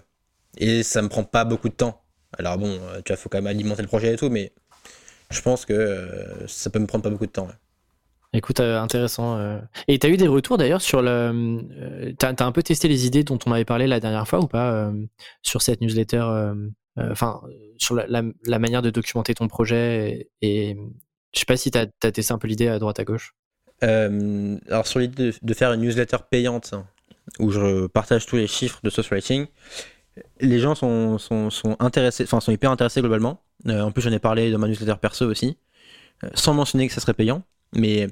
Et 0.59 0.83
ça 0.83 1.03
me 1.03 1.09
prend 1.09 1.25
pas 1.25 1.45
beaucoup 1.45 1.69
de 1.69 1.75
temps. 1.75 2.03
Alors 2.39 2.59
bon, 2.59 2.79
tu 3.05 3.13
vois, 3.13 3.17
faut 3.17 3.29
quand 3.29 3.39
même 3.39 3.47
alimenter 3.49 3.83
le 3.83 3.89
projet 3.89 4.15
et 4.15 4.17
tout, 4.17 4.31
mais 4.31 4.53
je 5.31 5.41
pense 5.41 5.65
que 5.65 6.09
ça 6.47 6.71
peut 6.71 6.79
me 6.79 6.87
prendre 6.87 7.03
pas 7.03 7.11
beaucoup 7.11 7.27
de 7.27 7.33
temps. 7.33 7.49
Écoute, 8.35 8.61
euh, 8.61 8.81
intéressant. 8.81 9.39
Euh. 9.39 9.59
Et 9.89 9.99
tu 9.99 10.07
as 10.07 10.11
eu 10.11 10.17
des 10.17 10.29
retours 10.29 10.59
d'ailleurs 10.59 10.83
sur 10.83 11.03
le. 11.03 11.61
tu 12.19 12.27
as, 12.27 12.47
un 12.47 12.53
peu 12.53 12.63
testé 12.63 12.89
les 12.89 13.07
idées 13.07 13.25
dont 13.25 13.39
on 13.47 13.53
avait 13.53 13.65
parlé 13.65 13.87
la 13.87 14.01
dernière 14.01 14.29
fois 14.29 14.41
ou 14.41 14.47
pas 14.47 14.93
sur 15.43 15.63
cette 15.63 15.81
newsletter 15.81 16.53
Enfin, 16.97 17.41
sur 17.77 17.97
la, 17.97 18.59
manière 18.59 18.83
de 18.83 18.91
documenter 18.91 19.35
ton 19.35 19.49
projet 19.49 20.29
et, 20.43 20.77
je 21.35 21.41
sais 21.41 21.45
pas 21.45 21.57
si 21.57 21.73
tu 21.73 21.79
as, 21.79 21.87
testé 21.87 22.33
un 22.33 22.39
peu 22.39 22.47
l'idée 22.47 22.69
à 22.69 22.79
droite 22.79 23.01
à 23.01 23.05
gauche. 23.05 23.35
alors, 23.81 24.87
sur 24.87 25.01
l'idée 25.01 25.33
de, 25.43 25.55
faire 25.55 25.73
une 25.73 25.81
newsletter 25.81 26.19
payante 26.31 26.75
où 27.41 27.51
je 27.51 27.87
partage 27.89 28.27
tous 28.27 28.37
les 28.37 28.47
chiffres 28.47 28.79
de 28.85 28.91
Source 28.91 29.09
Writing, 29.09 29.47
les 30.41 30.59
gens 30.59 30.75
sont, 30.75 31.19
sont, 31.19 31.51
sont 31.51 31.77
intéressés, 31.81 32.27
sont 32.27 32.53
hyper 32.53 32.71
intéressés 32.71 33.01
globalement. 33.01 33.43
Euh, 33.67 33.81
en 33.81 33.93
plus, 33.93 34.03
j'en 34.03 34.13
ai 34.13 34.19
parlé 34.19 34.51
dans 34.51 34.59
ma 34.59 34.69
newsletter 34.69 34.97
perso 35.01 35.27
aussi, 35.27 35.57
euh, 36.23 36.29
sans 36.35 36.55
mentionner 36.55 36.87
que 36.87 36.95
ça 36.95 37.01
serait 37.01 37.15
payant. 37.15 37.43
Mais 37.75 38.09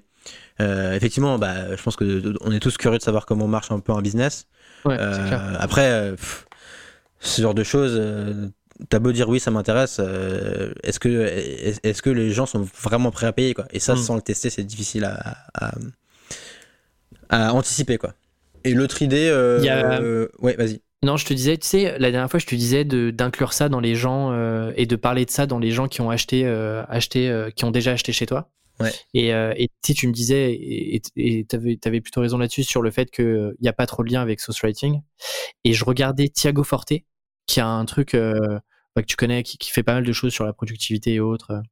euh, 0.61 0.95
effectivement, 0.95 1.39
bah, 1.39 1.75
je 1.77 1.83
pense 1.83 1.97
que 1.97 2.35
on 2.43 2.53
est 2.53 2.61
tous 2.61 2.77
curieux 2.77 2.99
de 2.99 3.03
savoir 3.03 3.27
comment 3.27 3.49
marche 3.49 3.71
un 3.71 3.81
peu 3.81 3.93
un 3.93 4.03
business. 4.03 4.47
après, 4.85 6.15
ce 7.21 7.43
genre 7.43 7.55
de 7.55 7.65
choses, 7.65 8.01
t'as 8.89 8.99
beau 8.99 9.13
dire 9.13 9.29
oui, 9.29 9.41
ça 9.41 9.51
m'intéresse, 9.51 10.01
est-ce 10.83 10.99
que, 10.99 11.09
est-ce 11.83 12.03
que 12.03 12.11
les 12.11 12.31
gens 12.31 12.47
sont 12.47 12.67
vraiment 12.83 13.11
prêts 13.11 13.27
à 13.27 13.33
payer 13.33 13.55
quoi? 13.55 13.67
Et 13.71 13.81
ça, 13.81 13.95
hmm. 13.95 13.99
sans 13.99 14.17
le 14.17 14.23
tester, 14.23 14.51
c'est 14.51 14.65
difficile 14.65 15.05
à, 15.05 15.75
à, 17.29 17.55
anticiper 17.55 17.99
quoi. 17.99 18.15
Et 18.65 18.75
l'autre 18.75 19.03
idée, 19.03 19.31
ouais, 20.41 20.57
vas-y. 20.57 20.81
Non, 21.05 21.17
je 21.17 21.27
te 21.27 21.35
disais, 21.35 21.59
tu 21.59 21.67
sais, 21.67 21.99
la 21.99 22.13
dernière 22.13 22.31
fois, 22.31 22.39
je 22.39 22.47
te 22.47 22.55
disais 22.55 22.85
d'inclure 22.85 23.53
ça 23.53 23.69
dans 23.69 23.81
les 23.81 23.97
gens 23.97 24.31
euh, 24.31 24.73
et 24.77 24.87
de 24.87 24.95
parler 24.95 25.25
de 25.25 25.31
ça 25.31 25.47
dans 25.47 25.59
les 25.59 25.73
gens 25.73 25.89
qui 25.89 26.01
ont 26.01 26.11
acheté, 26.11 26.43
euh, 26.45 26.85
acheté 26.89 27.29
euh, 27.29 27.51
qui 27.51 27.65
ont 27.65 27.73
déjà 27.73 27.91
acheté 27.91 28.13
chez 28.13 28.27
toi. 28.27 28.49
Et, 29.15 29.35
euh, 29.35 29.55
et 29.57 29.69
tu 29.83 30.07
me 30.09 30.13
disais, 30.13 30.53
et 30.53 31.01
tu 31.01 31.57
avais, 31.57 31.79
avais, 31.85 32.01
plutôt 32.01 32.21
raison 32.21 32.39
là-dessus, 32.39 32.65
sur 32.65 32.83
le 32.83 32.91
fait 32.91 33.11
qu'il 33.11 33.55
n'y 33.61 33.69
a 33.69 33.73
pas 33.73 33.87
trop 33.87 34.03
de 34.05 34.11
lien 34.11 34.21
avec 34.21 34.41
Source 34.41 34.61
Writing. 34.63 35.03
Et 35.65 35.73
je 35.73 35.85
regardais 35.85 36.29
Thiago 36.29 36.65
Forte, 36.65 36.93
qui 37.47 37.61
a 37.61 37.67
un 37.67 37.85
truc 37.85 38.15
euh, 38.15 38.59
bah, 38.95 39.03
que 39.03 39.07
tu 39.07 39.17
connais, 39.17 39.43
qui, 39.43 39.71
fait 39.71 39.83
pas 39.83 39.95
mal 39.95 40.05
de 40.05 40.13
choses 40.13 40.33
sur 40.33 40.45
la 40.45 40.53
productivité 40.53 41.15
et 41.15 41.21
autres. 41.21 41.63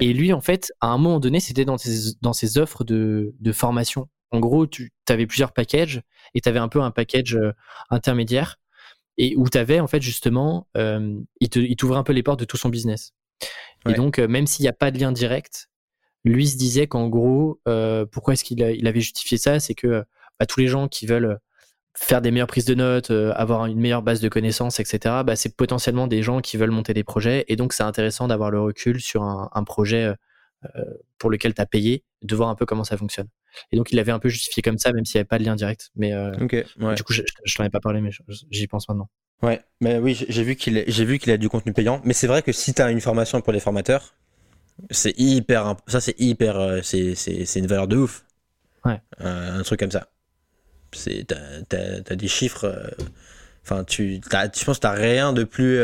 Et 0.00 0.12
lui, 0.12 0.32
en 0.32 0.40
fait, 0.40 0.72
à 0.80 0.88
un 0.88 0.98
moment 0.98 1.20
donné, 1.20 1.40
c'était 1.40 1.64
dans 1.64 1.78
ses, 1.78 2.14
dans 2.22 2.32
ses 2.32 2.58
offres 2.58 2.84
de, 2.84 3.34
de 3.38 3.52
formation. 3.52 4.08
En 4.30 4.40
gros, 4.40 4.66
tu 4.66 4.92
avais 5.08 5.26
plusieurs 5.26 5.52
packages 5.52 6.02
et 6.34 6.40
tu 6.40 6.48
avais 6.48 6.58
un 6.58 6.68
peu 6.68 6.80
un 6.82 6.90
package 6.90 7.36
euh, 7.36 7.52
intermédiaire 7.90 8.58
et 9.18 9.34
où 9.36 9.48
tu 9.48 9.58
avais 9.58 9.80
en 9.80 9.86
fait 9.86 10.02
justement, 10.02 10.68
euh, 10.76 11.18
il 11.40 11.76
t'ouvrait 11.76 11.98
un 11.98 12.02
peu 12.02 12.12
les 12.12 12.22
portes 12.22 12.40
de 12.40 12.44
tout 12.44 12.56
son 12.56 12.68
business. 12.68 13.12
Et 13.88 13.94
donc, 13.94 14.18
euh, 14.18 14.26
même 14.26 14.46
s'il 14.46 14.64
n'y 14.64 14.68
a 14.68 14.72
pas 14.72 14.90
de 14.90 14.98
lien 14.98 15.12
direct, 15.12 15.68
lui 16.32 16.46
se 16.48 16.56
disait 16.56 16.86
qu'en 16.86 17.08
gros, 17.08 17.60
euh, 17.68 18.06
pourquoi 18.06 18.34
est-ce 18.34 18.44
qu'il 18.44 18.60
il 18.60 18.86
avait 18.86 19.00
justifié 19.00 19.38
ça? 19.38 19.60
C'est 19.60 19.74
que 19.74 20.04
bah, 20.38 20.46
tous 20.46 20.60
les 20.60 20.68
gens 20.68 20.88
qui 20.88 21.06
veulent 21.06 21.38
faire 21.94 22.20
des 22.20 22.30
meilleures 22.30 22.46
prises 22.46 22.66
de 22.66 22.74
notes, 22.74 23.10
avoir 23.10 23.66
une 23.66 23.80
meilleure 23.80 24.02
base 24.02 24.20
de 24.20 24.28
connaissances, 24.28 24.80
etc., 24.80 25.22
bah, 25.24 25.36
c'est 25.36 25.56
potentiellement 25.56 26.06
des 26.06 26.22
gens 26.22 26.40
qui 26.40 26.56
veulent 26.56 26.70
monter 26.70 26.94
des 26.94 27.04
projets. 27.04 27.44
Et 27.48 27.56
donc, 27.56 27.72
c'est 27.72 27.84
intéressant 27.84 28.28
d'avoir 28.28 28.50
le 28.50 28.60
recul 28.60 29.00
sur 29.00 29.22
un, 29.22 29.48
un 29.52 29.64
projet 29.64 30.12
pour 31.18 31.30
lequel 31.30 31.54
tu 31.54 31.62
as 31.62 31.66
payé, 31.66 32.04
de 32.22 32.34
voir 32.34 32.48
un 32.48 32.54
peu 32.54 32.66
comment 32.66 32.84
ça 32.84 32.96
fonctionne. 32.96 33.28
Et 33.72 33.76
donc, 33.76 33.92
il 33.92 33.96
l'avait 33.96 34.12
un 34.12 34.18
peu 34.18 34.28
justifié 34.28 34.62
comme 34.62 34.78
ça, 34.78 34.92
même 34.92 35.04
s'il 35.04 35.18
n'y 35.18 35.20
avait 35.20 35.28
pas 35.28 35.38
de 35.38 35.44
lien 35.44 35.56
direct. 35.56 35.90
Mais 35.96 36.12
euh, 36.12 36.32
du 36.32 37.02
coup, 37.02 37.12
je, 37.12 37.22
je, 37.44 37.54
t'en 37.54 37.64
ai 37.64 37.70
pas 37.70 37.80
parlé, 37.80 38.00
mais 38.00 38.10
j'y 38.50 38.66
pense 38.66 38.88
maintenant. 38.88 39.08
Ouais, 39.42 39.60
mais 39.80 39.98
oui, 39.98 40.24
j'ai 40.28 40.42
vu 40.42 40.56
qu'il 40.56 40.82
j'ai 40.86 41.04
vu 41.04 41.18
qu'il 41.18 41.30
a 41.30 41.36
du 41.36 41.48
contenu 41.48 41.72
payant. 41.72 42.00
Mais 42.04 42.14
c'est 42.14 42.26
vrai 42.26 42.42
que 42.42 42.52
si 42.52 42.72
tu 42.72 42.80
as 42.80 42.90
une 42.90 43.00
formation 43.00 43.40
pour 43.40 43.52
les 43.52 43.60
formateurs, 43.60 44.14
c'est 44.90 45.18
hyper, 45.18 45.76
ça 45.86 46.00
c'est 46.00 46.18
hyper, 46.18 46.58
euh, 46.58 46.80
c'est 46.82 47.56
une 47.56 47.66
valeur 47.66 47.88
de 47.88 47.96
ouf. 47.96 48.24
Ouais. 48.84 49.00
un 49.18 49.62
truc 49.62 49.80
comme 49.80 49.90
ça. 49.90 50.08
C'est, 50.92 51.26
t'as, 51.26 51.76
as, 52.08 52.16
des 52.16 52.28
chiffres. 52.28 52.94
Enfin, 53.62 53.82
tu, 53.82 54.20
tu 54.20 54.64
penses 54.64 54.76
que 54.76 54.82
t'as 54.82 54.92
rien 54.92 55.32
de 55.32 55.42
plus 55.42 55.80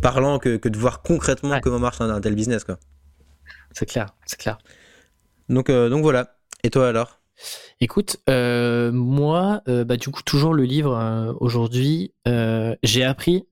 parlant 0.00 0.38
que, 0.38 0.56
que, 0.56 0.68
de 0.68 0.78
voir 0.78 1.02
concrètement 1.02 1.58
comment 1.60 1.80
marche 1.80 2.00
un, 2.00 2.20
tel 2.20 2.36
business, 2.36 2.62
quoi. 2.62 2.78
C'est 3.72 3.86
clair, 3.86 4.14
c'est 4.26 4.38
clair. 4.38 4.58
Donc, 5.48 5.70
donc 5.70 6.02
voilà. 6.02 6.36
Et 6.62 6.70
toi 6.70 6.88
alors? 6.88 7.20
Écoute, 7.80 8.18
euh, 8.28 8.92
moi, 8.92 9.62
euh, 9.68 9.84
bah, 9.84 9.96
du 9.96 10.10
coup, 10.10 10.22
toujours 10.22 10.52
le 10.52 10.64
livre 10.64 10.96
euh, 10.96 11.32
aujourd'hui, 11.40 12.12
j'ai 12.82 13.04
appris, 13.04 13.46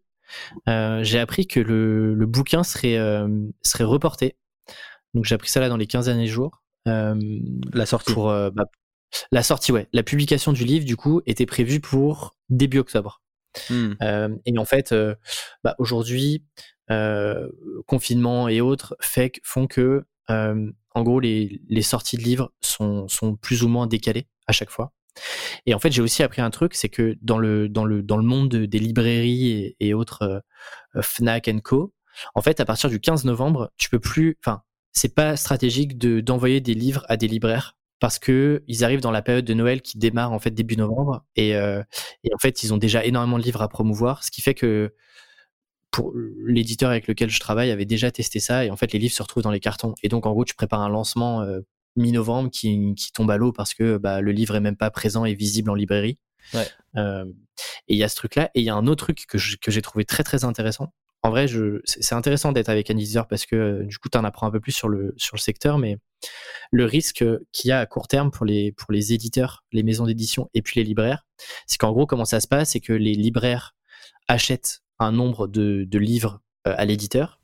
j'ai 0.67 1.19
appris 1.19 1.47
que 1.47 1.61
le, 1.61 2.15
le 2.15 2.27
bouquin 2.27 2.63
serait, 2.63 2.99
serait 3.63 3.85
reporté. 3.85 4.37
Donc 5.15 5.25
j'ai 5.25 5.35
appris 5.35 5.49
ça 5.49 5.61
là 5.61 5.69
dans 5.69 5.77
les 5.77 5.87
15 5.87 6.07
derniers 6.07 6.27
jours. 6.27 6.63
la 6.87 7.87
sortie. 7.87 8.13
Pour, 8.13 8.27
bah, 8.27 8.65
la 9.33 9.43
sortie, 9.43 9.73
ouais. 9.73 9.89
La 9.93 10.03
publication 10.03 10.53
du 10.53 10.65
livre, 10.65 10.85
du 10.85 10.97
coup, 10.97 11.23
était 11.27 11.47
prévue 11.47 11.81
pour 11.81 12.37
début 12.49 12.79
octobre. 12.79 13.23
Hmm. 13.71 13.95
et 14.45 14.59
en 14.59 14.65
fait, 14.65 14.95
bah, 15.65 15.75
aujourd'hui, 15.79 16.45
confinement 17.87 18.49
et 18.49 18.61
autres 18.61 18.97
fait, 19.01 19.41
font 19.43 19.67
que 19.67 20.05
en 20.99 21.03
gros, 21.03 21.21
les, 21.21 21.83
sorties 21.83 22.17
de 22.17 22.23
livres 22.23 22.53
sont, 22.61 23.07
plus 23.41 23.63
ou 23.63 23.69
moins 23.69 23.87
décalées 23.87 24.27
à 24.47 24.53
chaque 24.53 24.71
fois. 24.71 24.93
Et 25.67 25.75
en 25.75 25.79
fait, 25.79 25.91
j'ai 25.91 26.03
aussi 26.03 26.23
appris 26.23 26.43
un 26.43 26.51
truc, 26.51 26.75
c'est 26.75 26.89
que 26.89 27.17
dans 27.23 27.39
le, 27.39 27.69
dans 27.69 27.85
le, 27.85 28.03
dans 28.03 28.17
le 28.17 28.23
monde 28.23 28.49
des 28.49 28.79
librairies 28.79 29.77
et, 29.81 29.95
autres 29.95 30.43
euh, 30.97 31.03
Fnac 31.03 31.51
Co, 31.63 31.93
en 32.35 32.43
fait, 32.43 32.61
à 32.61 32.65
partir 32.65 32.91
du 32.91 33.01
15 33.01 33.25
novembre, 33.25 33.71
tu 33.77 33.89
peux 33.91 34.01
plus, 34.01 34.37
enfin, 34.45 34.63
c'est 34.99 35.15
pas 35.15 35.37
stratégique 35.37 35.97
de, 35.97 36.21
d'envoyer 36.21 36.61
des 36.61 36.75
livres 36.75 37.05
à 37.09 37.17
des 37.17 37.29
libraires 37.29 37.77
parce 38.01 38.19
que 38.19 38.63
ils 38.67 38.85
arrivent 38.85 39.01
dans 39.01 39.11
la 39.11 39.23
période 39.23 39.45
de 39.45 39.55
Noël 39.55 39.81
qui 39.81 39.99
démarre 39.99 40.33
en 40.33 40.39
fait 40.39 40.51
début 40.51 40.77
novembre 40.77 41.25
et, 41.37 41.55
euh, 41.55 41.83
et 42.25 42.35
en 42.35 42.39
fait, 42.39 42.63
ils 42.63 42.75
ont 42.75 42.77
déjà 42.77 43.05
énormément 43.05 43.39
de 43.39 43.45
livres 43.45 43.63
à 43.63 43.69
promouvoir, 43.69 44.25
ce 44.25 44.31
qui 44.31 44.43
fait 44.43 44.55
que 44.55 44.95
pour 45.91 46.13
l'éditeur 46.47 46.91
avec 46.91 47.07
lequel 47.07 47.31
je 47.31 47.41
travaille 47.41 47.71
avait 47.71 47.87
déjà 47.87 48.11
testé 48.11 48.41
ça 48.41 48.65
et 48.65 48.71
en 48.71 48.77
fait 48.77 48.93
les 48.93 48.99
livres 48.99 49.15
se 49.15 49.23
retrouvent 49.23 49.43
dans 49.43 49.51
les 49.51 49.61
cartons 49.61 49.95
et 50.03 50.09
donc 50.09 50.27
en 50.27 50.33
gros 50.33 50.45
tu 50.45 50.55
prépares 50.55 50.83
un 50.83 50.89
lancement 50.89 51.41
euh, 51.43 51.61
mi-novembre 51.97 52.51
qui, 52.51 52.95
qui, 52.95 53.11
tombe 53.11 53.31
à 53.31 53.39
l'eau 53.39 53.53
parce 53.53 53.73
que 53.73 53.97
bah, 53.97 54.21
le 54.21 54.33
livre 54.33 54.55
est 54.55 54.61
même 54.61 54.77
pas 54.77 54.91
présent 54.91 55.25
et 55.25 55.33
visible 55.35 55.71
en 55.71 55.75
librairie 55.75 56.19
ouais. 56.53 56.69
euh, 56.97 57.25
et 57.89 57.95
il 57.95 57.97
y 57.97 58.05
a 58.05 58.09
ce 58.09 58.17
truc 58.17 58.35
là 58.35 58.51
et 58.55 58.61
il 58.61 58.65
y 58.65 58.69
a 58.69 58.75
un 58.75 58.87
autre 58.87 59.07
truc 59.07 59.25
que, 59.27 59.39
que 59.57 59.71
j'ai 59.71 59.83
trouvé 59.83 60.05
très 60.05 60.25
très 60.25 60.45
intéressant 60.45 60.93
en 61.23 61.31
vrai 61.31 61.49
je 61.49 61.81
c'est 61.85 62.15
intéressant 62.15 62.53
d'être 62.53 62.69
avec 62.69 62.91
un 62.91 62.97
éditeur 62.97 63.27
parce 63.27 63.47
que 63.47 63.57
euh, 63.57 63.85
du 63.85 63.99
coup 63.99 64.09
tu 64.09 64.19
en 64.19 64.25
apprends 64.25 64.47
un 64.47 64.51
peu 64.51 64.61
plus 64.61 64.73
sur 64.73 64.89
le 64.89 65.15
sur 65.17 65.37
le 65.37 65.41
secteur 65.41 65.79
mais 65.79 65.99
le 66.71 66.85
risque 66.85 67.25
qu'il 67.53 67.69
y 67.69 67.73
a 67.73 67.81
à 67.81 67.87
court 67.87 68.09
terme 68.09 68.31
pour 68.31 68.47
les 68.47 68.73
pour 68.73 68.93
les 68.93 69.13
éditeurs 69.13 69.65
les 69.73 69.83
maisons 69.83 70.07
d'édition 70.07 70.49
et 70.55 70.63
puis 70.63 70.81
les 70.81 70.85
libraires 70.85 71.27
c'est 71.67 71.79
qu'en 71.79 71.93
gros 71.93 72.07
comment 72.07 72.25
ça 72.25 72.41
se 72.41 72.49
passe 72.49 72.71
c'est 72.71 72.81
que 72.81 72.93
les 72.93 73.15
libraires 73.15 73.75
achètent 74.29 74.83
un 74.99 75.13
nombre 75.13 75.47
de, 75.47 75.87
livres 75.99 76.41
euh, 76.67 76.75
à 76.77 76.85
l'éditeur 76.85 77.41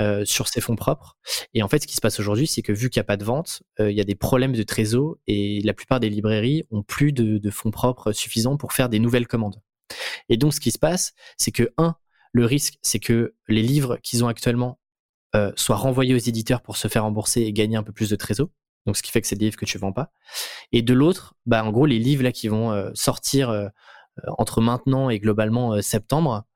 euh, 0.00 0.24
sur 0.24 0.48
ses 0.48 0.60
fonds 0.60 0.76
propres. 0.76 1.16
Et 1.54 1.62
en 1.62 1.68
fait, 1.68 1.82
ce 1.82 1.86
qui 1.86 1.94
se 1.94 2.00
passe 2.00 2.18
aujourd'hui, 2.20 2.46
c'est 2.46 2.62
que 2.62 2.72
vu 2.72 2.90
qu'il 2.90 3.00
n'y 3.00 3.04
a 3.04 3.06
pas 3.06 3.16
de 3.16 3.24
vente, 3.24 3.62
euh, 3.80 3.90
il 3.90 3.96
y 3.96 4.00
a 4.00 4.04
des 4.04 4.14
problèmes 4.14 4.52
de 4.52 4.62
trésor 4.62 5.16
et 5.26 5.60
la 5.62 5.72
plupart 5.72 6.00
des 6.00 6.10
librairies 6.10 6.64
ont 6.70 6.82
plus 6.82 7.12
de, 7.12 7.50
fonds 7.50 7.70
propres 7.70 8.12
suffisants 8.12 8.56
pour 8.56 8.72
faire 8.72 8.88
des 8.88 8.98
nouvelles 8.98 9.26
commandes. 9.26 9.60
Et 10.28 10.36
donc, 10.36 10.52
ce 10.52 10.60
qui 10.60 10.70
se 10.70 10.78
passe, 10.78 11.14
c'est 11.36 11.52
que, 11.52 11.72
un, 11.78 11.96
le 12.32 12.44
risque, 12.44 12.78
c'est 12.82 12.98
que 12.98 13.34
les 13.48 13.62
livres 13.62 13.98
qu'ils 14.02 14.24
ont 14.24 14.28
actuellement 14.28 14.78
soient 15.56 15.76
renvoyés 15.76 16.14
aux 16.14 16.18
éditeurs 16.18 16.62
pour 16.62 16.78
se 16.78 16.88
faire 16.88 17.02
rembourser 17.02 17.42
et 17.42 17.52
gagner 17.52 17.76
un 17.76 17.82
peu 17.82 17.92
plus 17.92 18.08
de 18.08 18.16
trésor. 18.16 18.48
Donc, 18.86 18.96
ce 18.96 19.02
qui 19.02 19.10
fait 19.10 19.20
que 19.20 19.26
c'est 19.26 19.36
des 19.36 19.44
livres 19.44 19.58
que 19.58 19.66
tu 19.66 19.76
vends 19.76 19.92
pas. 19.92 20.10
Et 20.72 20.80
de 20.80 20.94
l'autre, 20.94 21.34
bah, 21.44 21.62
en 21.62 21.70
gros, 21.72 21.84
les 21.84 21.98
livres 21.98 22.22
là 22.22 22.32
qui 22.32 22.48
vont 22.48 22.90
sortir 22.94 23.70
entre 24.38 24.62
maintenant 24.62 25.10
et 25.10 25.18
globalement 25.18 25.82
septembre, 25.82 26.46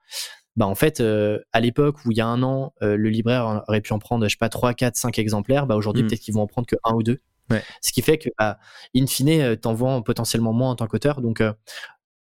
bah 0.56 0.66
en 0.66 0.74
fait, 0.74 1.00
euh, 1.00 1.38
à 1.52 1.60
l'époque 1.60 2.04
où 2.04 2.10
il 2.10 2.18
y 2.18 2.20
a 2.20 2.26
un 2.26 2.42
an, 2.42 2.74
euh, 2.82 2.96
le 2.96 3.08
libraire 3.08 3.64
aurait 3.68 3.80
pu 3.80 3.92
en 3.92 3.98
prendre, 3.98 4.26
je 4.26 4.30
sais 4.30 4.36
pas, 4.38 4.48
3, 4.48 4.74
4, 4.74 4.96
5 4.96 5.18
exemplaires, 5.18 5.66
bah 5.66 5.76
aujourd'hui, 5.76 6.02
hmm. 6.02 6.08
peut-être 6.08 6.20
qu'ils 6.20 6.34
vont 6.34 6.42
en 6.42 6.46
prendre 6.46 6.66
que 6.66 6.76
un 6.84 6.92
ou 6.94 7.02
deux. 7.02 7.20
Ce 7.82 7.90
qui 7.90 8.00
fait 8.00 8.16
que, 8.16 8.28
bah, 8.38 8.58
in 8.94 9.06
fine, 9.06 9.30
euh, 9.40 9.56
t'en 9.56 9.74
vends 9.74 10.02
potentiellement 10.02 10.52
moins 10.52 10.70
en 10.70 10.76
tant 10.76 10.86
qu'auteur. 10.86 11.20
Donc, 11.20 11.42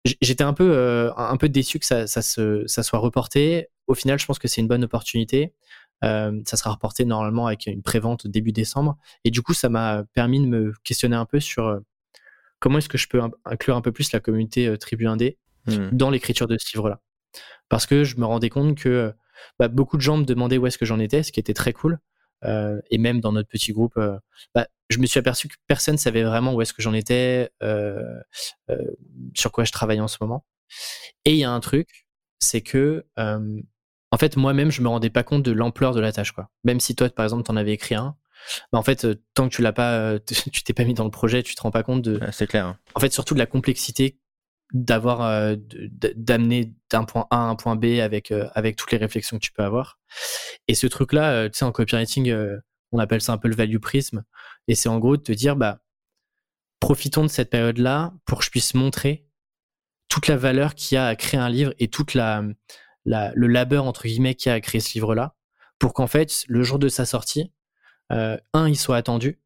j'étais 0.05 0.45
un 0.45 0.53
peu, 0.53 1.13
un 1.17 1.37
peu 1.37 1.49
déçu 1.49 1.79
que 1.79 1.87
ça, 1.87 2.07
ça, 2.07 2.23
se, 2.23 2.67
ça 2.67 2.83
soit 2.83 2.99
reporté. 2.99 3.69
Au 3.87 3.95
final, 3.95 4.19
je 4.19 4.27
pense 4.27 4.39
que 4.39 4.49
c'est 4.49 4.61
une 4.61 4.69
bonne 4.69 4.85
opportunité. 4.85 5.55
ça 6.03 6.57
sera 6.57 6.71
reporté 6.71 7.05
normalement 7.05 7.47
avec 7.47 7.67
une 7.67 7.83
prévente 7.83 8.27
début 8.27 8.53
décembre. 8.53 8.97
Et 9.25 9.31
du 9.31 9.43
coup, 9.43 9.55
ça 9.55 9.69
m'a 9.69 10.05
permis 10.15 10.41
de 10.41 10.47
me 10.47 10.73
questionner 10.85 11.17
un 11.17 11.27
peu 11.27 11.41
sur 11.41 11.81
comment 12.61 12.79
est-ce 12.79 12.89
que 12.89 12.99
je 12.99 13.09
peux 13.09 13.21
inclure 13.45 13.77
un 13.77 13.83
peu 13.83 13.93
plus 13.93 14.13
la 14.13 14.21
communauté 14.21 14.77
Tribu 14.79 15.07
1D 15.07 15.37
hmm. 15.67 15.91
dans 15.93 16.11
l'écriture 16.11 16.47
de 16.47 16.57
ce 16.59 16.77
livre-là 16.77 17.01
parce 17.69 17.87
que 17.87 18.05
je 18.05 18.17
me 18.17 18.25
rendais 18.25 18.49
compte 18.49 18.77
que 18.77 19.13
bah, 19.59 19.69
beaucoup 19.69 19.97
de 19.97 20.03
gens 20.03 20.17
me 20.17 20.25
demandaient 20.25 20.59
où 20.59 20.67
est-ce 20.67 20.79
que 20.79 20.87
j'en 20.87 20.99
étais, 20.99 21.23
ce 21.23 21.33
qui 21.33 21.41
était 21.41 21.55
très 21.55 21.73
cool. 21.73 21.99
Euh, 22.45 22.81
et 22.91 22.99
même 22.99 23.21
dans 23.21 23.33
notre 23.33 23.49
petit 23.49 23.73
groupe, 23.73 23.97
euh, 23.97 24.19
bah, 24.55 24.69
je 24.89 24.99
me 24.99 25.07
suis 25.07 25.19
aperçu 25.19 25.49
que 25.49 25.55
personne 25.67 25.95
ne 25.95 25.99
savait 25.99 26.23
vraiment 26.23 26.55
où 26.55 26.63
est-ce 26.63 26.73
que 26.73 26.83
j'en 26.83 26.95
étais, 26.95 27.51
euh, 27.63 28.21
sur 29.35 29.53
quoi 29.53 29.65
je 29.65 29.73
travaillais 29.73 30.01
en 30.01 30.09
ce 30.09 30.19
moment. 30.21 30.45
Et 31.25 31.33
il 31.33 31.39
y 31.39 31.45
a 31.45 31.51
un 31.51 31.61
truc, 31.61 32.07
c'est 32.41 32.61
que 32.61 33.05
en 33.17 34.17
fait 34.17 34.37
moi-même 34.37 34.71
je 34.71 34.81
me 34.81 34.89
rendais 34.89 35.11
pas 35.11 35.23
compte 35.23 35.43
de 35.43 35.53
l'ampleur 35.53 35.93
de 35.95 36.01
la 36.01 36.13
tâche 36.13 36.33
quoi. 36.33 36.51
Même 36.65 36.81
si 36.81 36.95
toi 36.95 37.09
par 37.11 37.25
exemple 37.25 37.43
t'en 37.43 37.57
avais 37.57 37.73
écrit 37.73 37.95
un, 37.95 38.17
bah, 38.73 38.79
en 38.79 38.83
fait 38.83 39.07
tant 39.35 39.49
que 39.49 39.55
tu 39.55 39.63
l'as 39.63 39.73
pas, 39.73 40.19
tu 40.53 40.63
t'es 40.63 40.73
pas 40.73 40.85
mis 40.85 40.95
dans 40.95 41.05
le 41.05 41.11
projet, 41.11 41.43
tu 41.43 41.55
te 41.55 41.63
rends 41.63 41.71
pas 41.71 41.83
compte 41.83 42.03
de. 42.03 42.21
c'est 42.33 42.47
clair. 42.47 42.67
Hein. 42.67 42.79
En 42.95 43.01
fait 43.01 43.13
surtout 43.13 43.35
de 43.35 43.39
la 43.39 43.47
complexité 43.47 44.19
d'avoir 44.73 45.23
euh, 45.23 45.57
d'amener 46.17 46.75
d'un 46.91 47.05
point 47.05 47.27
A 47.31 47.37
à 47.37 47.41
un 47.41 47.57
point 47.57 47.77
B 47.77 48.01
avec 48.03 48.31
euh, 48.31 48.49
avec 48.55 48.77
toutes 48.77 48.93
les 48.93 48.99
réflexions 48.99 49.39
que 49.39 49.45
tu 49.45 49.53
peux 49.53 49.63
avoir. 49.63 49.99
Et 50.69 50.75
ce 50.75 50.87
truc 50.87 51.13
là 51.13 51.33
euh, 51.33 51.49
tu 51.49 51.59
sais 51.59 51.65
en 51.65 51.73
copywriting 51.73 52.35
on 52.93 52.99
appelle 52.99 53.21
ça 53.21 53.33
un 53.33 53.39
peu 53.39 53.49
le 53.49 53.55
value 53.55 53.79
prism 53.79 54.25
et 54.67 54.75
c'est 54.75 54.89
en 54.89 54.99
gros 54.99 55.17
de 55.17 55.23
te 55.23 55.33
dire 55.33 55.57
bah 55.57 55.81
profitons 56.81 57.23
de 57.23 57.29
cette 57.29 57.51
période 57.51 57.79
là 57.79 58.13
pour 58.27 58.39
que 58.39 58.45
je 58.45 58.51
puisse 58.51 58.75
montrer 58.75 59.27
toute 60.09 60.27
la 60.27 60.37
valeur 60.37 60.75
qu'il 60.75 60.97
y 60.97 60.99
a 60.99 61.07
à 61.07 61.17
créer 61.17 61.41
un 61.41 61.49
livre 61.49 61.73
et 61.79 61.89
toute 61.89 62.15
la, 62.15 62.43
la 63.05 63.33
le 63.35 63.47
labeur 63.47 63.85
entre 63.85 64.03
guillemets 64.03 64.35
qu'il 64.35 64.51
y 64.51 64.53
a 64.53 64.55
à 64.55 64.61
créer 64.61 64.81
ce 64.81 64.93
livre 64.95 65.15
là 65.15 65.35
pour 65.79 65.95
qu'en 65.95 66.07
fait 66.07 66.45
le 66.49 66.63
jour 66.63 66.79
de 66.79 66.89
sa 66.89 67.07
sortie 67.07 67.53
un 68.11 68.69
il 68.69 68.77
soit 68.77 68.97
attendu 68.97 69.39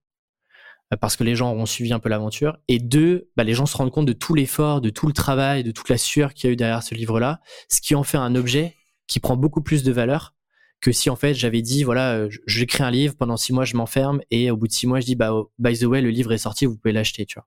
parce 0.97 1.17
que 1.17 1.25
les 1.25 1.35
gens 1.35 1.53
auront 1.53 1.67
suivi 1.67 1.93
un 1.93 1.99
peu 1.99 2.09
l'aventure. 2.09 2.59
Et 2.69 2.79
deux, 2.79 3.31
bah, 3.37 3.45
les 3.45 3.55
gens 3.55 3.67
se 3.67 3.77
rendent 3.77 3.91
compte 3.91 4.07
de 4.07 4.13
tout 4.13 4.35
l'effort, 4.35 4.81
de 4.81 4.91
tout 4.91 5.07
le 5.07 5.13
travail, 5.13 5.65
de 5.65 5.71
toute 5.71 5.89
la 5.89 5.99
sueur 5.99 6.35
qu'il 6.35 6.49
y 6.49 6.51
a 6.51 6.53
eu 6.53 6.57
derrière 6.57 6.83
ce 6.83 6.95
livre-là, 6.95 7.41
ce 7.69 7.81
qui 7.81 7.95
en 7.95 8.03
fait 8.03 8.19
un 8.19 8.35
objet 8.35 8.75
qui 9.07 9.21
prend 9.21 9.37
beaucoup 9.37 9.63
plus 9.63 9.83
de 9.83 9.93
valeur 9.93 10.35
que 10.81 10.91
si 10.91 11.11
en 11.11 11.17
fait 11.17 11.35
j'avais 11.35 11.63
dit 11.63 11.85
voilà 11.85 12.15
euh, 12.15 12.29
j'écris 12.47 12.83
un 12.83 12.91
livre 12.91 13.15
pendant 13.17 13.37
six 13.37 13.53
mois 13.53 13.65
je 13.65 13.77
m'enferme 13.77 14.21
et 14.33 14.51
au 14.51 14.57
bout 14.57 14.67
de 14.67 14.73
six 14.73 14.89
mois 14.89 14.99
je 14.99 15.07
dis 15.07 15.15
bah 15.15 15.33
oh, 15.33 15.53
by 15.61 15.79
the 15.79 15.85
way 15.85 16.01
le 16.01 16.11
livre 16.11 16.33
est 16.33 16.39
sorti 16.39 16.67
vous 16.67 16.77
pouvez 16.77 16.93
l'acheter 16.93 17.25
tu 17.25 17.39
vois. 17.39 17.47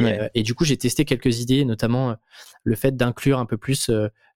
Euh, 0.00 0.28
et, 0.34 0.44
du 0.44 0.54
coup 0.54 0.64
j'ai 0.64 0.76
testé 0.76 1.04
quelques 1.04 1.40
idées 1.40 1.64
notamment 1.64 2.16
le 2.62 2.76
fait 2.76 2.96
d'inclure 2.96 3.40
un 3.40 3.46
peu 3.46 3.56
plus 3.56 3.90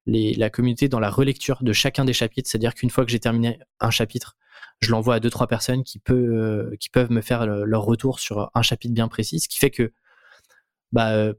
les, 0.06 0.34
la 0.34 0.50
communauté 0.50 0.88
dans 0.88 1.00
la 1.00 1.10
relecture 1.10 1.62
de 1.62 1.72
chacun 1.72 2.04
des 2.04 2.12
chapitres. 2.12 2.48
C'est 2.50 2.58
à 2.58 2.60
dire 2.60 2.74
qu'une 2.74 2.90
fois 2.90 3.04
que 3.04 3.10
j'ai 3.10 3.20
terminé 3.20 3.58
un 3.80 3.90
chapitre 3.90 4.36
je 4.80 4.90
l'envoie 4.90 5.16
à 5.16 5.20
deux 5.20 5.30
trois 5.30 5.46
personnes 5.46 5.84
qui, 5.84 6.00
qui 6.00 6.88
peuvent 6.90 7.10
me 7.10 7.20
faire 7.20 7.46
leur 7.46 7.82
retour 7.82 8.20
sur 8.20 8.50
un 8.54 8.62
chapitre 8.62 8.94
bien 8.94 9.08
précis, 9.08 9.40
ce 9.40 9.48
qui 9.48 9.58
fait 9.58 9.70
que 9.70 9.92
bah, 10.92 11.32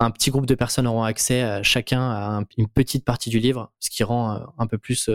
un 0.00 0.10
petit 0.10 0.30
groupe 0.30 0.46
de 0.46 0.54
personnes 0.54 0.86
auront 0.86 1.04
accès 1.04 1.42
à 1.42 1.62
chacun 1.62 2.00
à 2.00 2.42
une 2.56 2.68
petite 2.68 3.04
partie 3.04 3.30
du 3.30 3.38
livre, 3.38 3.72
ce 3.78 3.90
qui 3.90 4.02
rend 4.02 4.52
un 4.58 4.66
peu 4.66 4.78
plus 4.78 5.10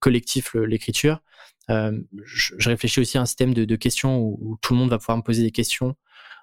collectif 0.00 0.54
l'écriture. 0.54 1.20
je, 1.68 2.68
réfléchis 2.68 3.00
aussi 3.00 3.18
à 3.18 3.22
un 3.22 3.26
système 3.26 3.54
de, 3.54 3.76
questions 3.76 4.18
où, 4.18 4.58
tout 4.60 4.74
le 4.74 4.80
monde 4.80 4.90
va 4.90 4.98
pouvoir 4.98 5.18
me 5.18 5.22
poser 5.22 5.42
des 5.42 5.50
questions 5.50 5.96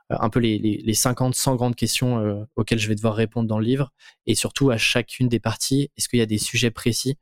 un 0.10 0.30
peu 0.30 0.40
les, 0.40 0.58
les, 0.60 0.94
50, 0.94 1.36
100 1.36 1.56
grandes 1.56 1.76
questions 1.76 2.48
auxquelles 2.56 2.80
je 2.80 2.88
vais 2.88 2.96
devoir 2.96 3.16
répondre 3.16 3.48
dans 3.48 3.60
le 3.60 3.66
livre. 3.66 3.92
Et 4.26 4.36
surtout, 4.36 4.70
à 4.70 4.78
chacune 4.78 5.28
des 5.28 5.40
parties, 5.40 5.92
est-ce 5.98 6.08
qu'il 6.08 6.20
y 6.20 6.22
a 6.22 6.26
des 6.26 6.38
sujets 6.38 6.72
précis 6.72 7.18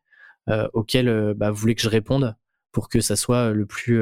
auxquels 0.74 1.34
bah, 1.36 1.52
vous 1.52 1.58
voulez 1.58 1.76
que 1.76 1.82
je 1.82 1.90
réponde 1.90 2.36
pour 2.72 2.90
que 2.90 3.02
ça 3.02 3.16
soit 3.16 3.52
le 3.52 3.66
plus, 3.66 4.02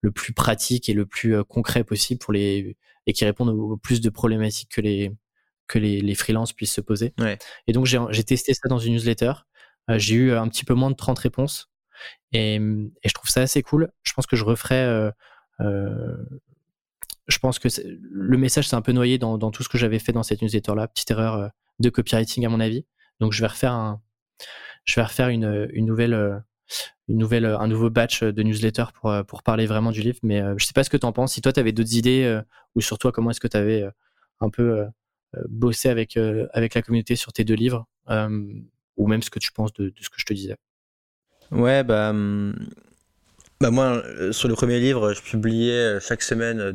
le 0.00 0.10
plus 0.10 0.32
pratique 0.32 0.88
et 0.88 0.94
le 0.94 1.06
plus 1.06 1.44
concret 1.44 1.84
possible 1.84 2.18
pour 2.18 2.32
les, 2.32 2.76
et 3.06 3.12
qui 3.12 3.24
répondent 3.24 3.50
au, 3.50 3.76
plus 3.76 4.00
de 4.00 4.10
problématiques 4.10 4.70
que 4.70 4.80
les, 4.80 5.12
que 5.66 5.78
les, 5.78 6.00
les 6.00 6.14
freelances 6.14 6.52
puissent 6.52 6.72
se 6.72 6.80
poser. 6.80 7.14
Et 7.66 7.72
donc, 7.72 7.86
j'ai 7.86 8.24
testé 8.24 8.54
ça 8.54 8.68
dans 8.68 8.78
une 8.78 8.94
newsletter. 8.94 9.32
j'ai 9.90 10.16
eu 10.16 10.32
un 10.32 10.48
petit 10.48 10.64
peu 10.64 10.74
moins 10.74 10.90
de 10.90 10.96
30 10.96 11.18
réponses. 11.18 11.70
Et, 12.32 12.56
et, 12.56 13.08
je 13.08 13.14
trouve 13.14 13.30
ça 13.30 13.42
assez 13.42 13.62
cool. 13.62 13.90
Je 14.02 14.12
pense 14.12 14.26
que 14.26 14.36
je 14.36 14.44
referai 14.44 15.12
je 17.28 17.38
pense 17.38 17.58
que 17.58 17.68
le 17.86 18.38
message 18.38 18.68
s'est 18.68 18.76
un 18.76 18.82
peu 18.82 18.92
noyé 18.92 19.18
dans, 19.18 19.38
tout 19.50 19.62
ce 19.62 19.68
que 19.68 19.78
j'avais 19.78 19.98
fait 19.98 20.12
dans 20.12 20.22
cette 20.22 20.42
newsletter-là. 20.42 20.88
Petite 20.88 21.10
erreur 21.10 21.34
euh, 21.34 21.48
de 21.78 21.90
copywriting 21.90 22.44
à 22.46 22.48
mon 22.48 22.58
avis. 22.58 22.84
Donc 23.20 23.32
je 23.32 23.40
vais 23.40 23.46
refaire 23.46 23.72
un, 23.72 24.00
je 24.88 24.96
vais 24.96 25.04
refaire 25.04 25.28
une, 25.28 25.66
nouvelle, 25.76 26.14
euh, 26.14 26.36
nouvelle, 27.08 27.44
un 27.44 27.66
nouveau 27.66 27.90
batch 27.90 28.22
de 28.22 28.42
newsletter 28.42 28.84
pour, 28.94 29.10
euh, 29.10 29.22
pour 29.22 29.42
parler 29.42 29.66
vraiment 29.66 29.92
du 29.92 30.00
livre. 30.00 30.18
Mais 30.22 30.42
je 30.56 30.64
sais 30.64 30.72
pas 30.72 30.84
ce 30.84 30.90
que 30.90 30.96
tu 30.96 31.06
en 31.06 31.12
penses. 31.12 31.34
Si 31.34 31.40
toi 31.40 31.52
tu 31.52 31.60
avais 31.60 31.72
d'autres 31.72 31.94
idées 31.94 32.40
ou 32.74 32.80
sur 32.80 32.98
toi 32.98 33.12
comment 33.12 33.30
est-ce 33.30 33.40
que 33.40 33.48
tu 33.48 33.56
avais 33.56 33.86
un 34.40 34.50
peu 34.50 34.84
bossé 35.48 35.88
avec, 35.88 36.18
avec 36.52 36.74
la 36.74 36.82
communauté 36.82 37.16
sur 37.16 37.32
tes 37.32 37.44
deux 37.44 37.54
livres 37.54 37.86
ou 38.96 39.06
même 39.06 39.22
ce 39.22 39.30
que 39.30 39.38
tu 39.38 39.52
penses 39.52 39.72
de, 39.74 39.92
ce 40.00 40.08
que 40.08 40.16
je 40.18 40.24
te 40.24 40.32
disais? 40.32 40.56
Ouais, 41.50 41.82
bah, 41.82 42.10
hum, 42.10 42.54
bah 43.60 43.72
moi, 43.72 44.02
euh, 44.06 44.32
sur 44.32 44.48
le 44.48 44.54
premier 44.54 44.78
livre, 44.78 45.14
je 45.14 45.20
publiais 45.20 45.72
euh, 45.72 46.00
chaque 46.00 46.22
semaine 46.22 46.60
euh, 46.60 46.72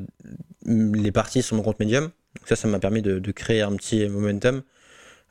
les 0.66 1.11
parties 1.14 1.41
sur 1.41 1.55
mon 1.55 1.64
compte 1.64 1.80
Medium. 1.80 2.05
Donc 2.05 2.47
ça, 2.47 2.57
ça 2.57 2.68
m'a 2.68 2.80
permis 2.80 3.01
de, 3.01 3.32
créer 3.32 3.61
un 3.61 3.76
petit 3.76 4.07
momentum. 4.09 4.64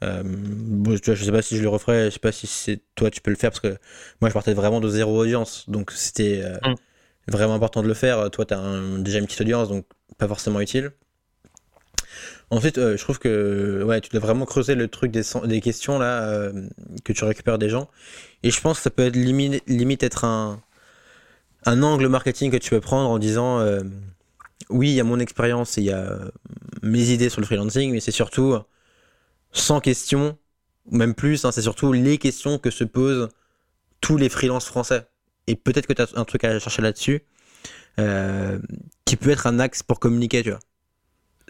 Euh, 0.03 0.23
bon, 0.25 0.97
je 1.03 1.15
sais 1.15 1.33
pas 1.33 1.43
si 1.43 1.57
je 1.57 1.63
le 1.63 1.69
referai, 1.69 2.07
je 2.07 2.11
sais 2.11 2.19
pas 2.19 2.33
si 2.33 2.47
c'est 2.47 2.81
toi 2.95 3.11
tu 3.11 3.21
peux 3.21 3.31
le 3.31 3.37
faire 3.37 3.51
parce 3.51 3.61
que 3.61 3.77
moi 4.21 4.29
je 4.29 4.35
partais 4.35 4.55
vraiment 4.55 4.81
de 4.81 4.89
zéro 4.89 5.21
audience, 5.21 5.69
donc 5.69 5.93
c'était 5.93 6.43
mm. 6.65 6.75
vraiment 7.29 7.55
important 7.55 7.83
de 7.83 7.89
le 7.89 7.95
faire. 7.95 8.31
Toi, 8.31 8.45
tu 8.45 8.55
as 8.55 8.81
déjà 8.99 9.19
une 9.19 9.27
petite 9.27 9.41
audience, 9.43 9.69
donc 9.69 9.87
pas 10.19 10.29
forcément 10.29 10.61
utile. 10.61 10.93
Ensuite, 12.51 12.77
je 12.77 13.03
trouve 13.03 13.19
que 13.19 13.83
ouais, 13.85 14.01
tu 14.01 14.11
dois 14.11 14.21
vraiment 14.21 14.45
creuser 14.45 14.75
le 14.75 14.89
truc 14.89 15.11
des, 15.11 15.23
des 15.45 15.61
questions 15.61 15.99
là 15.99 16.51
que 17.05 17.13
tu 17.13 17.25
récupères 17.25 17.59
des 17.59 17.69
gens, 17.69 17.89
et 18.43 18.51
je 18.51 18.61
pense 18.61 18.79
que 18.79 18.83
ça 18.83 18.91
peut 18.91 19.07
être 19.07 19.17
limite, 19.17 19.63
limite 19.69 20.03
être 20.03 20.25
un 20.25 20.63
un 21.65 21.83
angle 21.83 22.09
marketing 22.09 22.51
que 22.51 22.57
tu 22.57 22.71
peux 22.71 22.81
prendre 22.81 23.09
en 23.11 23.19
disant 23.19 23.61
euh, 23.61 23.83
oui, 24.71 24.91
il 24.91 24.95
y 24.95 25.01
a 25.01 25.05
mon 25.05 25.19
expérience 25.19 25.79
et 25.79 25.83
il 25.83 25.87
y 25.87 25.93
a 25.93 25.99
euh, 25.99 26.31
mes 26.83 27.11
idées 27.11 27.29
sur 27.29 27.41
le 27.41 27.47
freelancing, 27.47 27.93
mais 27.93 28.01
c'est 28.01 28.11
surtout 28.11 28.57
sans 29.53 29.81
questions, 29.81 30.39
ou 30.87 30.97
même 30.97 31.15
plus, 31.15 31.45
hein, 31.45 31.53
c'est 31.53 31.63
surtout 31.63 31.93
les 31.93 32.19
questions 32.19 32.59
que 32.59 32.71
se 32.71 32.85
posent 32.85 33.29
tous 34.01 34.17
les 34.17 34.29
freelances 34.29 34.67
français. 34.67 35.07
Et 35.47 35.57
peut-être 35.57 35.87
que 35.87 35.93
tu 35.93 36.03
as 36.03 36.09
un 36.17 36.25
truc 36.25 36.45
à 36.45 36.59
chercher 36.59 36.83
là-dessus, 36.83 37.25
euh, 38.01 38.59
qui 39.05 39.17
peut 39.17 39.31
être 39.31 39.47
un 39.47 39.59
axe 39.59 39.83
pour 39.83 40.01
communiquer, 40.01 40.43
tu 40.43 40.51
vois. 40.51 40.61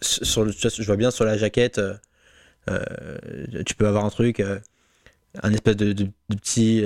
Je 0.03 0.83
vois 0.85 0.97
bien 0.97 1.11
sur 1.11 1.25
la 1.25 1.37
jaquette, 1.37 1.81
tu 2.67 3.75
peux 3.77 3.87
avoir 3.87 4.05
un 4.05 4.11
truc, 4.11 4.43
un 5.43 5.53
espèce 5.53 5.77
de, 5.77 6.09
petit 6.29 6.85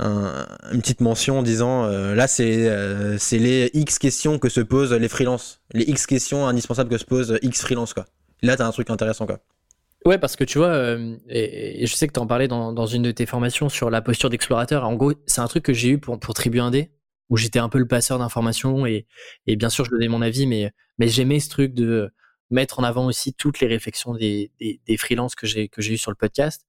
une 0.00 0.80
petite 0.80 1.00
mention 1.00 1.38
en 1.38 1.42
disant 1.42 1.84
euh, 1.84 2.14
là 2.14 2.26
c'est 2.26 2.68
euh, 2.68 3.16
c'est 3.18 3.38
les 3.38 3.70
X 3.74 3.98
questions 3.98 4.38
que 4.38 4.48
se 4.48 4.60
posent 4.60 4.92
les 4.92 5.08
freelances, 5.08 5.60
les 5.72 5.84
X 5.84 6.06
questions 6.06 6.46
indispensables 6.46 6.90
que 6.90 6.98
se 6.98 7.04
posent 7.04 7.38
X 7.42 7.60
freelance 7.60 7.94
quoi. 7.94 8.06
Là 8.42 8.56
t'as 8.56 8.66
un 8.66 8.72
truc 8.72 8.90
intéressant 8.90 9.26
quoi. 9.26 9.38
Ouais 10.06 10.18
parce 10.18 10.36
que 10.36 10.44
tu 10.44 10.58
vois 10.58 10.68
euh, 10.68 11.16
et, 11.30 11.86
je 11.86 11.94
sais 11.94 12.06
que 12.06 12.12
tu 12.12 12.20
en 12.20 12.26
parlais 12.26 12.46
dans, 12.46 12.74
dans, 12.74 12.86
une 12.86 13.00
de 13.02 13.10
tes 13.10 13.24
formations 13.24 13.70
sur 13.70 13.88
la 13.88 14.02
posture 14.02 14.28
d'explorateur. 14.28 14.84
En 14.84 14.94
gros 14.94 15.14
c'est 15.26 15.40
un 15.40 15.46
truc 15.48 15.64
que 15.64 15.72
j'ai 15.72 15.88
eu 15.88 15.98
pour 15.98 16.20
pour 16.20 16.34
Tribu 16.34 16.58
1D 16.58 16.90
où 17.30 17.38
j'étais 17.38 17.58
un 17.58 17.70
peu 17.70 17.78
le 17.78 17.88
passeur 17.88 18.18
d'informations 18.18 18.84
et, 18.84 19.06
et 19.46 19.56
bien 19.56 19.70
sûr 19.70 19.86
je 19.86 19.90
donnais 19.90 20.08
mon 20.08 20.20
avis 20.20 20.46
mais 20.46 20.72
mais 20.98 21.08
j'aimais 21.08 21.40
ce 21.40 21.48
truc 21.48 21.72
de 21.72 22.10
mettre 22.50 22.80
en 22.80 22.84
avant 22.84 23.06
aussi 23.06 23.32
toutes 23.32 23.60
les 23.60 23.66
réflexions 23.66 24.12
des 24.14 24.52
des, 24.60 24.96
freelances 24.98 25.34
que 25.34 25.46
j'ai 25.46 25.68
que 25.68 25.80
j'ai 25.80 25.94
eu 25.94 25.98
sur 25.98 26.10
le 26.10 26.16
podcast 26.16 26.66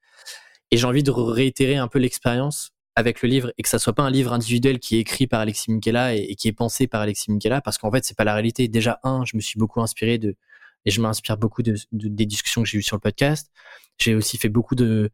et 0.72 0.78
j'ai 0.78 0.86
envie 0.88 1.04
de 1.04 1.12
réitérer 1.12 1.76
un 1.76 1.90
peu 1.90 2.00
l'expérience 2.00 2.72
avec 2.96 3.22
le 3.22 3.28
livre 3.28 3.52
et 3.58 3.64
que 3.64 3.70
ça 3.70 3.80
soit 3.80 3.94
pas 3.94 4.04
un 4.04 4.12
livre 4.12 4.32
individuel 4.32 4.80
qui 4.80 4.96
est 4.96 5.00
écrit 5.00 5.28
par 5.28 5.42
Alexis 5.42 5.72
Minkela 5.72 6.16
et, 6.16 6.36
qui 6.36 6.48
est 6.48 6.54
pensé 6.54 6.88
par 6.88 7.02
Alexis 7.02 7.30
Minkela 7.30 7.60
parce 7.60 7.78
qu'en 7.78 7.92
fait 7.92 8.06
c'est 8.06 8.18
pas 8.18 8.24
la 8.24 8.34
réalité. 8.34 8.70
Déjà 8.70 9.00
un, 9.04 9.26
je 9.26 9.36
me 9.36 9.42
suis 9.42 9.60
beaucoup 9.60 9.82
inspiré 9.82 10.18
de 10.18 10.38
et 10.86 10.92
je 10.92 11.02
m'inspire 11.02 11.38
beaucoup 11.38 11.64
de, 11.64 11.76
des 11.92 12.26
discussions 12.26 12.64
que 12.64 12.70
j'ai 12.70 12.78
eues 12.78 12.84
sur 12.84 12.96
le 12.96 13.02
podcast. 13.02 13.52
J'ai 13.98 14.16
aussi 14.16 14.38
fait 14.38 14.50
beaucoup 14.50 14.76
de 14.76 15.12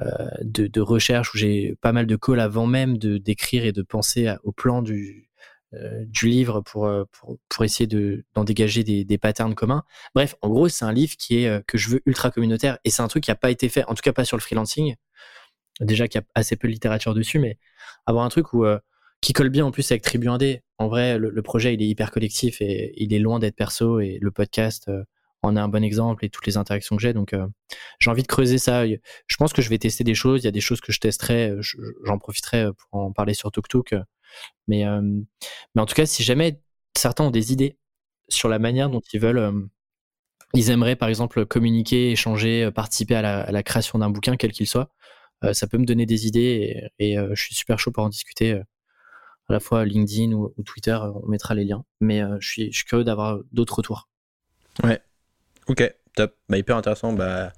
euh, 0.00 0.28
de, 0.42 0.66
de 0.66 0.80
recherches 0.80 1.34
où 1.34 1.38
j'ai 1.38 1.76
pas 1.80 1.92
mal 1.92 2.06
de 2.06 2.16
calls 2.16 2.40
avant 2.40 2.66
même 2.66 2.98
d'écrire 2.98 3.64
et 3.64 3.72
de 3.72 3.82
penser 3.82 4.34
au 4.42 4.52
plan 4.52 4.82
du 4.82 5.30
euh, 5.74 6.04
du 6.06 6.28
livre 6.28 6.60
pour, 6.60 6.86
euh, 6.86 7.04
pour, 7.12 7.38
pour 7.48 7.64
essayer 7.64 7.86
de 7.86 8.24
d'en 8.34 8.44
dégager 8.44 8.84
des, 8.84 9.04
des 9.04 9.18
patterns 9.18 9.54
communs. 9.54 9.84
Bref, 10.14 10.34
en 10.42 10.48
gros, 10.48 10.68
c'est 10.68 10.84
un 10.84 10.92
livre 10.92 11.16
qui 11.16 11.44
est 11.44 11.66
que 11.66 11.78
je 11.78 11.90
veux 11.90 12.02
ultra 12.06 12.30
communautaire 12.30 12.78
et 12.84 12.90
c'est 12.90 13.02
un 13.02 13.08
truc 13.08 13.24
qui 13.24 13.30
a 13.30 13.36
pas 13.36 13.50
été 13.50 13.68
fait, 13.68 13.84
en 13.86 13.94
tout 13.94 14.02
cas 14.02 14.12
pas 14.12 14.24
sur 14.24 14.36
le 14.36 14.42
freelancing 14.42 14.96
déjà 15.80 16.08
qu'il 16.08 16.20
y 16.20 16.24
a 16.24 16.26
assez 16.34 16.56
peu 16.56 16.68
de 16.68 16.72
littérature 16.72 17.14
dessus, 17.14 17.38
mais 17.38 17.58
avoir 18.06 18.24
un 18.24 18.28
truc 18.28 18.52
où, 18.52 18.64
euh, 18.64 18.78
qui 19.20 19.32
colle 19.32 19.50
bien 19.50 19.64
en 19.64 19.70
plus 19.70 19.90
avec 19.90 20.02
Tribu 20.02 20.28
1D. 20.28 20.60
En 20.78 20.88
vrai, 20.88 21.18
le, 21.18 21.42
projet, 21.42 21.74
il 21.74 21.82
est 21.82 21.86
hyper 21.88 22.10
collectif 22.10 22.60
et 22.60 22.92
il 22.96 23.14
est 23.14 23.18
loin 23.18 23.38
d'être 23.38 23.56
perso 23.56 24.00
et 24.00 24.18
le 24.20 24.30
podcast 24.30 24.88
euh, 24.88 25.04
en 25.44 25.56
est 25.56 25.60
un 25.60 25.68
bon 25.68 25.84
exemple 25.84 26.24
et 26.24 26.30
toutes 26.30 26.46
les 26.46 26.56
interactions 26.56 26.96
que 26.96 27.02
j'ai. 27.02 27.12
Donc, 27.12 27.32
euh, 27.32 27.46
j'ai 28.00 28.10
envie 28.10 28.22
de 28.22 28.28
creuser 28.28 28.58
ça. 28.58 28.86
Je 28.86 29.36
pense 29.38 29.52
que 29.52 29.62
je 29.62 29.68
vais 29.68 29.78
tester 29.78 30.04
des 30.04 30.14
choses. 30.14 30.42
Il 30.42 30.44
y 30.44 30.48
a 30.48 30.52
des 30.52 30.60
choses 30.60 30.80
que 30.80 30.92
je 30.92 31.00
testerai. 31.00 31.54
J'en 32.04 32.18
profiterai 32.18 32.66
pour 32.72 33.00
en 33.00 33.12
parler 33.12 33.34
sur 33.34 33.50
TokTok. 33.50 33.94
Mais, 34.68 34.84
mais 35.74 35.82
en 35.82 35.86
tout 35.86 35.94
cas, 35.94 36.06
si 36.06 36.22
jamais 36.22 36.60
certains 36.96 37.24
ont 37.24 37.30
des 37.30 37.52
idées 37.52 37.78
sur 38.28 38.48
la 38.48 38.58
manière 38.58 38.90
dont 38.90 39.02
ils 39.12 39.20
veulent 39.20 39.68
ils 40.54 40.70
aimeraient 40.70 40.96
par 40.96 41.08
exemple 41.08 41.44
communiquer, 41.46 42.12
échanger, 42.12 42.70
participer 42.72 43.16
à 43.16 43.50
la, 43.50 43.62
création 43.62 43.98
d'un 43.98 44.10
bouquin, 44.10 44.36
quel 44.36 44.52
qu'il 44.52 44.68
soit. 44.68 44.88
Euh, 45.42 45.52
ça 45.52 45.66
peut 45.66 45.78
me 45.78 45.84
donner 45.84 46.06
des 46.06 46.26
idées 46.26 46.88
et, 46.98 47.18
euh, 47.18 47.34
je 47.34 47.42
suis 47.42 47.54
super 47.54 47.78
chaud 47.78 47.90
pour 47.90 48.04
en 48.04 48.08
discuter 48.08 48.52
euh, 48.52 48.62
à 49.48 49.52
la 49.52 49.60
fois 49.60 49.84
LinkedIn 49.84 50.32
ou, 50.32 50.54
Twitter, 50.64 50.96
on 51.22 51.26
mettra 51.28 51.54
les 51.54 51.64
liens. 51.64 51.84
Mais 52.00 52.22
je, 52.40 52.48
suis, 52.48 52.72
je 52.72 52.76
suis 52.76 52.84
curieux 52.86 53.04
d'avoir 53.04 53.40
d'autres 53.52 53.76
retours. 53.76 54.08
Ouais. 54.82 55.00
Ok, 55.68 55.94
top. 56.14 56.34
Bah, 56.48 56.58
hyper 56.58 56.76
intéressant. 56.76 57.12
Bah, 57.12 57.52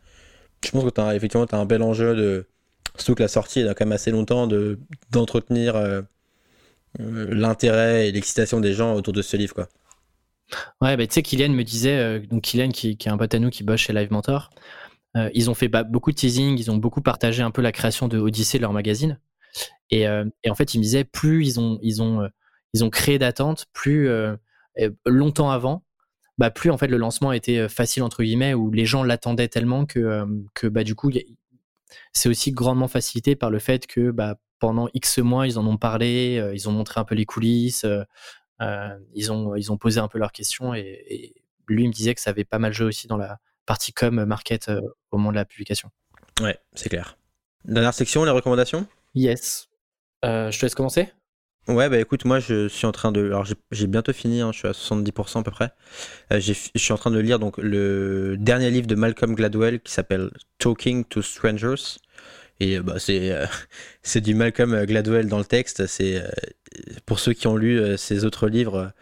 je 0.64 0.70
pense 0.70 0.84
que 0.84 0.90
tu 0.90 1.00
as 1.00 1.14
effectivement 1.14 1.46
un 1.52 1.66
bel 1.66 1.82
enjeu 1.82 2.14
de. 2.14 2.46
Surtout 2.96 3.16
que 3.16 3.22
la 3.22 3.28
sortie, 3.28 3.60
il 3.60 3.68
a 3.68 3.74
quand 3.74 3.84
même 3.84 3.92
assez 3.92 4.10
longtemps 4.10 4.46
de, 4.46 4.78
d'entretenir 5.10 5.74
l'intérêt 6.98 8.08
et 8.08 8.12
l'excitation 8.12 8.58
des 8.58 8.72
gens 8.72 8.94
autour 8.94 9.12
de 9.12 9.20
ce 9.20 9.36
livre. 9.36 9.54
Quoi. 9.54 9.68
Ouais, 10.80 10.96
bah, 10.96 11.06
tu 11.06 11.12
sais, 11.12 11.22
Kylian 11.22 11.50
me 11.50 11.62
disait, 11.62 12.20
donc 12.20 12.44
Kylian 12.44 12.70
qui, 12.70 12.96
est 12.98 13.08
un 13.08 13.18
pote 13.18 13.34
à 13.34 13.38
nous 13.38 13.50
qui 13.50 13.64
bosse 13.64 13.80
chez 13.80 13.92
Live 13.92 14.10
Mentor, 14.10 14.48
euh, 15.16 15.30
ils 15.34 15.50
ont 15.50 15.54
fait 15.54 15.68
beaucoup 15.68 16.10
de 16.10 16.16
teasing, 16.16 16.58
ils 16.58 16.70
ont 16.70 16.76
beaucoup 16.76 17.00
partagé 17.00 17.42
un 17.42 17.50
peu 17.50 17.62
la 17.62 17.72
création 17.72 18.08
de 18.08 18.18
Odyssée, 18.18 18.58
leur 18.58 18.72
magazine. 18.72 19.18
Et, 19.90 20.06
euh, 20.06 20.24
en 20.46 20.54
fait, 20.54 20.74
ils 20.74 20.78
me 20.78 20.82
disaient, 20.82 21.04
plus 21.04 21.46
ils 21.46 21.60
ont, 21.60 21.78
ils 21.82 22.02
ont, 22.02 22.22
euh, 22.22 22.28
ils 22.74 22.84
ont 22.84 22.90
créé 22.90 23.18
d'attentes, 23.18 23.66
plus 23.72 24.10
longtemps 25.06 25.50
avant, 25.50 25.82
bah, 26.38 26.50
plus 26.50 26.70
en 26.70 26.78
fait 26.78 26.88
le 26.88 26.96
lancement 26.96 27.32
était 27.32 27.68
facile 27.68 28.02
entre 28.02 28.22
guillemets, 28.22 28.54
où 28.54 28.70
les 28.70 28.86
gens 28.86 29.02
l'attendaient 29.02 29.48
tellement 29.48 29.86
que, 29.86 30.24
que 30.54 30.66
bah, 30.66 30.84
du 30.84 30.94
coup, 30.94 31.10
c'est 32.12 32.28
aussi 32.28 32.52
grandement 32.52 32.88
facilité 32.88 33.36
par 33.36 33.50
le 33.50 33.58
fait 33.58 33.86
que 33.86 34.10
bah, 34.10 34.36
pendant 34.58 34.88
X 34.94 35.18
mois, 35.18 35.46
ils 35.46 35.58
en 35.58 35.66
ont 35.66 35.76
parlé, 35.76 36.42
ils 36.54 36.68
ont 36.68 36.72
montré 36.72 37.00
un 37.00 37.04
peu 37.04 37.14
les 37.14 37.24
coulisses, 37.24 37.86
ils, 38.60 39.32
ont, 39.32 39.54
ils 39.54 39.72
ont 39.72 39.78
posé 39.78 40.00
un 40.00 40.08
peu 40.08 40.18
leurs 40.18 40.32
questions 40.32 40.74
et, 40.74 41.04
et, 41.08 41.34
lui 41.68 41.82
il 41.82 41.88
me 41.88 41.92
disait 41.92 42.14
que 42.14 42.20
ça 42.20 42.30
avait 42.30 42.44
pas 42.44 42.60
mal 42.60 42.72
joué 42.72 42.86
aussi 42.86 43.08
dans 43.08 43.16
la, 43.16 43.40
partie 43.66 43.92
com 43.92 44.24
market 44.24 44.68
euh, 44.68 44.80
au 45.10 45.18
moment 45.18 45.32
de 45.32 45.36
la 45.36 45.44
publication. 45.44 45.90
Ouais, 46.40 46.58
c'est 46.74 46.88
clair. 46.88 47.18
Dernière 47.64 47.92
section, 47.92 48.24
les 48.24 48.30
recommandations? 48.30 48.86
Yes. 49.14 49.68
Euh, 50.24 50.50
je 50.50 50.58
te 50.58 50.64
laisse 50.64 50.74
commencer? 50.74 51.12
Ouais, 51.68 51.88
bah 51.88 51.98
écoute, 51.98 52.24
moi 52.24 52.38
je 52.38 52.68
suis 52.68 52.86
en 52.86 52.92
train 52.92 53.10
de. 53.10 53.26
Alors 53.26 53.44
j'ai 53.72 53.86
bientôt 53.88 54.12
fini, 54.12 54.40
hein, 54.40 54.50
je 54.52 54.58
suis 54.58 54.68
à 54.68 54.72
70% 54.72 55.40
à 55.40 55.42
peu 55.42 55.50
près. 55.50 55.72
Euh, 56.32 56.38
je 56.38 56.52
suis 56.52 56.92
en 56.92 56.96
train 56.96 57.10
de 57.10 57.18
lire 57.18 57.40
donc 57.40 57.58
le 57.58 58.36
dernier 58.38 58.70
livre 58.70 58.86
de 58.86 58.94
Malcolm 58.94 59.34
Gladwell 59.34 59.80
qui 59.80 59.92
s'appelle 59.92 60.30
Talking 60.58 61.04
to 61.04 61.22
Strangers. 61.22 61.98
Et 62.60 62.78
bah, 62.78 63.00
c'est 63.00 63.34
c'est 64.02 64.20
du 64.20 64.34
Malcolm 64.34 64.84
Gladwell 64.84 65.26
dans 65.28 65.38
le 65.38 65.44
texte. 65.44 65.86
C'est 65.88 66.22
pour 67.04 67.18
ceux 67.18 67.32
qui 67.32 67.48
ont 67.48 67.56
lu 67.56 67.80
ses 67.98 68.24
autres 68.24 68.48
livres, 68.48 68.92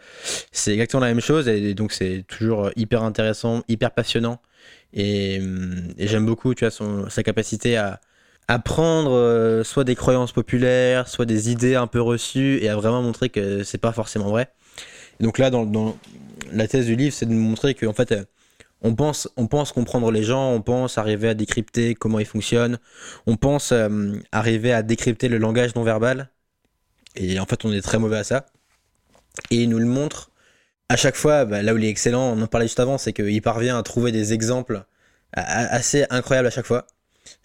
c'est 0.51 0.73
exactement 0.73 1.01
la 1.01 1.09
même 1.09 1.21
chose. 1.21 1.47
Et 1.47 1.75
donc 1.75 1.91
c'est 1.91 2.25
toujours 2.27 2.71
hyper 2.75 3.03
intéressant, 3.03 3.63
hyper 3.67 3.91
passionnant. 3.91 4.41
Et, 4.93 5.35
et 5.97 6.07
j'aime 6.07 6.25
beaucoup, 6.25 6.55
tu 6.55 6.65
vois, 6.65 6.71
son, 6.71 7.09
sa 7.09 7.21
capacité 7.21 7.77
à, 7.77 7.99
à 8.47 8.59
prendre 8.59 9.63
soit 9.63 9.83
des 9.83 9.95
croyances 9.95 10.31
populaires, 10.31 11.07
soit 11.07 11.25
des 11.25 11.49
idées 11.51 11.75
un 11.75 11.87
peu 11.87 12.01
reçues, 12.01 12.59
et 12.61 12.69
à 12.69 12.75
vraiment 12.75 13.01
montrer 13.01 13.29
que 13.29 13.63
c'est 13.63 13.79
pas 13.79 13.91
forcément 13.91 14.29
vrai. 14.29 14.49
Et 15.19 15.23
donc 15.23 15.37
là, 15.37 15.49
dans, 15.49 15.97
la 16.51 16.67
thèse 16.67 16.85
du 16.85 16.95
livre, 16.95 17.13
c'est 17.13 17.25
de 17.25 17.33
montrer 17.33 17.73
qu'en 17.73 17.93
fait, 17.93 18.13
on 18.81 18.95
pense, 18.95 19.29
on 19.37 19.47
pense 19.47 19.71
comprendre 19.71 20.11
les 20.11 20.23
gens, 20.23 20.51
on 20.51 20.61
pense 20.61 20.97
arriver 20.97 21.29
à 21.29 21.33
décrypter 21.33 21.95
comment 21.95 22.19
ils 22.19 22.25
fonctionnent, 22.25 22.77
on 23.25 23.35
pense 23.35 23.71
euh, 23.71 24.13
arriver 24.31 24.73
à 24.73 24.83
décrypter 24.83 25.27
le 25.27 25.37
langage 25.37 25.75
non 25.75 25.83
verbal. 25.83 26.29
Et 27.15 27.39
en 27.39 27.45
fait, 27.45 27.65
on 27.65 27.71
est 27.71 27.81
très 27.81 27.97
mauvais 27.97 28.17
à 28.17 28.23
ça. 28.23 28.45
Et 29.49 29.63
il 29.63 29.69
nous 29.69 29.79
le 29.79 29.85
montre 29.85 30.31
à 30.89 30.97
chaque 30.97 31.15
fois. 31.15 31.45
Bah, 31.45 31.61
là 31.63 31.73
où 31.73 31.77
il 31.77 31.85
est 31.85 31.89
excellent, 31.89 32.33
on 32.33 32.41
en 32.41 32.47
parlait 32.47 32.67
juste 32.67 32.79
avant, 32.79 32.97
c'est 32.97 33.13
qu'il 33.13 33.41
parvient 33.41 33.77
à 33.77 33.83
trouver 33.83 34.11
des 34.11 34.33
exemples 34.33 34.83
assez 35.33 36.05
incroyables 36.09 36.47
à 36.47 36.51
chaque 36.51 36.65
fois. 36.65 36.87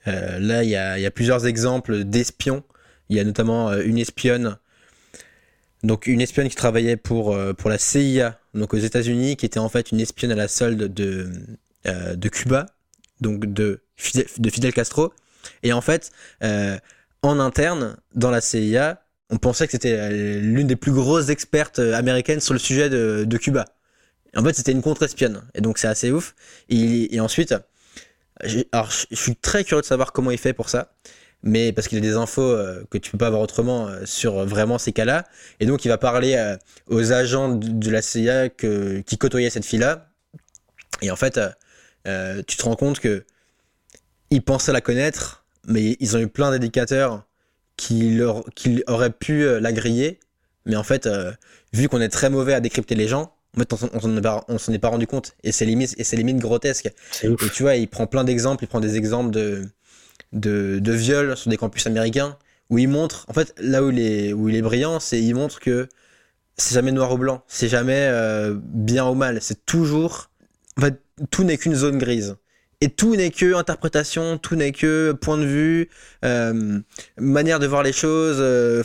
Euh, 0.07 0.39
là, 0.39 0.65
il 0.65 0.71
y, 0.71 0.77
a, 0.77 1.11
plusieurs 1.11 1.47
exemples 1.47 2.05
d'espions. 2.05 2.65
Il 3.09 3.17
y 3.17 3.21
a 3.21 3.25
notamment 3.25 3.71
euh, 3.71 3.83
une 3.85 3.99
espionne 3.99 4.59
donc 5.83 6.07
une 6.07 6.21
espionne 6.21 6.47
qui 6.51 6.57
travaillait 6.57 6.99
pour, 6.99 7.35
euh, 7.35 7.55
pour 7.55 7.71
la 7.71 7.79
CIA, 7.79 8.39
donc 8.53 8.75
aux 8.75 8.79
États-Unis, 8.79 9.37
qui 9.37 9.47
était 9.47 9.59
en 9.59 9.71
fait 9.71 9.93
une 9.93 10.01
espionne 10.01 10.31
à 10.31 10.35
la 10.35 10.47
solde 10.47 10.93
de, 10.93 11.33
de 11.87 12.29
Cuba, 12.29 12.67
donc 13.23 13.51
de 13.51 13.81
Fidel, 13.97 14.27
de 14.37 14.51
Fidel 14.51 14.75
Castro. 14.75 15.15
Et 15.63 15.73
en 15.73 15.81
fait, 15.81 16.13
en 17.23 17.41
interne, 17.41 17.97
dans 18.15 18.31
la 18.31 18.43
CIA, 18.43 19.03
on 19.31 19.39
pensait 19.39 19.65
que 19.65 19.73
c'était 19.73 20.11
l'une 20.43 20.67
des 20.67 20.77
plus 20.77 20.93
grosses 20.93 21.31
expertes 21.31 21.79
américaines 21.79 22.41
sur 22.41 22.53
le 22.53 22.59
sujet 22.61 22.91
de, 22.91 23.37
Cuba. 23.39 23.65
En 24.37 24.45
fait, 24.45 24.53
c'était 24.53 24.73
une 24.73 24.83
contre-espionne. 24.83 25.41
Et 25.55 25.63
donc, 25.63 25.79
c'est 25.79 25.89
assez 25.89 26.11
ouf. 26.11 26.35
Et 26.69 27.19
ensuite, 27.21 27.55
alors, 28.73 28.91
je 28.91 29.17
suis 29.17 29.37
très 29.37 29.65
curieux 29.65 29.83
de 29.83 29.87
savoir 29.87 30.13
comment 30.13 30.31
il 30.31 30.39
fait 30.39 30.53
pour 30.53 30.69
ça 30.69 30.93
mais 31.43 31.73
parce 31.73 31.89
qu'il 31.89 31.99
a 31.99 32.01
des 32.01 32.15
infos 32.15 32.43
euh, 32.43 32.85
que 32.91 32.99
tu 32.99 33.11
peux 33.11 33.19
pas 33.19 33.29
avoir 33.29 33.43
autrement 33.43 33.89
euh, 33.89 34.05
sur 34.05 34.45
vraiment 34.45 34.79
ces 34.79 34.93
cas-là. 34.93 35.25
Et 35.59 35.67
donc, 35.67 35.85
il 35.85 35.89
va 35.89 35.99
parler 35.99 36.35
euh, 36.37 36.57
aux 36.89 37.13
agents 37.13 37.49
de, 37.49 37.91
la 37.91 38.03
CIA 38.03 38.49
qui 38.49 39.19
côtoyaient 39.19 39.51
cette 39.51 39.65
fille-là. 39.65 40.09
Et 41.03 41.11
en 41.11 41.17
fait, 41.17 41.41
tu 42.47 42.57
te 42.57 42.63
rends 42.63 42.77
compte 42.77 43.01
que 43.01 43.25
ils 44.31 44.43
pensaient 44.43 44.73
la 44.73 44.81
connaître, 44.81 45.45
mais 45.67 45.97
ils 45.99 46.17
ont 46.17 46.21
eu 46.21 46.29
plein 46.29 46.51
d'indicateurs 46.51 47.25
qui, 47.77 48.21
auraient 48.87 49.11
pu 49.11 49.61
la 49.61 49.73
griller. 49.73 50.21
Mais 50.67 50.77
en 50.77 50.83
fait, 50.83 51.09
vu 51.73 51.89
qu'on 51.89 52.01
est 52.01 52.11
très 52.11 52.29
mauvais 52.29 52.53
à 52.53 52.61
décrypter 52.61 52.95
les 52.95 53.09
gens, 53.09 53.35
en 53.57 53.61
fait, 53.61 53.73
on 53.73 54.01
s'en 54.59 54.73
est, 54.73 54.79
pas 54.79 54.89
rendu 54.89 55.07
compte. 55.07 55.35
Et 55.43 55.53
c'est 55.53 55.65
limite, 55.65 55.95
et 55.99 56.05
c'est 56.05 56.17
limite 56.17 56.39
grotesque. 56.39 56.91
Et 57.23 57.29
tu 57.53 57.63
vois, 57.63 57.77
il 57.77 57.89
prend 57.89 58.07
plein 58.07 58.25
d'exemples. 58.25 58.65
Il 58.65 58.69
prend 58.69 58.81
des 58.81 58.97
exemples 58.97 59.31
de, 59.31 59.65
de, 60.33 60.79
de 60.79 60.93
viol 60.93 61.37
sur 61.37 61.51
des 61.51 61.57
campus 61.57 61.87
américains 61.87 62.37
où 62.71 62.79
il 62.79 62.89
montre, 62.89 63.27
en 63.29 63.33
fait, 63.33 63.53
là 63.59 63.83
où 63.83 63.91
il 63.91 63.99
est, 63.99 64.33
où 64.33 64.49
il 64.49 64.55
est 64.55 64.63
brillant, 64.63 65.01
c'est 65.01 65.21
il 65.21 65.35
montre 65.35 65.59
que 65.59 65.89
c'est 66.57 66.75
jamais 66.75 66.93
noir 66.93 67.13
ou 67.13 67.19
blanc, 67.19 67.43
c'est 67.49 67.69
jamais 67.69 68.09
euh, 68.09 68.55
bien 68.63 69.07
ou 69.07 69.15
mal, 69.15 69.39
c'est 69.43 69.67
toujours, 69.67 70.31
en 70.79 70.83
fait, 70.83 71.01
tout 71.31 71.43
n'est 71.45 71.59
qu'une 71.59 71.75
zone 71.75 71.99
grise. 71.99 72.37
Et 72.83 72.89
tout 72.89 73.15
n'est 73.15 73.31
que 73.31 73.55
interprétation, 73.55 74.39
tout 74.39 74.57
n'est 74.57 74.73
que 74.73 75.13
point 75.13 75.37
de 75.37 75.45
vue, 75.45 75.91
euh, 76.25 76.81
manière 77.19 77.59
de 77.59 77.67
voir 77.67 77.83
les 77.83 77.93
choses. 77.93 78.39
Euh, 78.41 78.83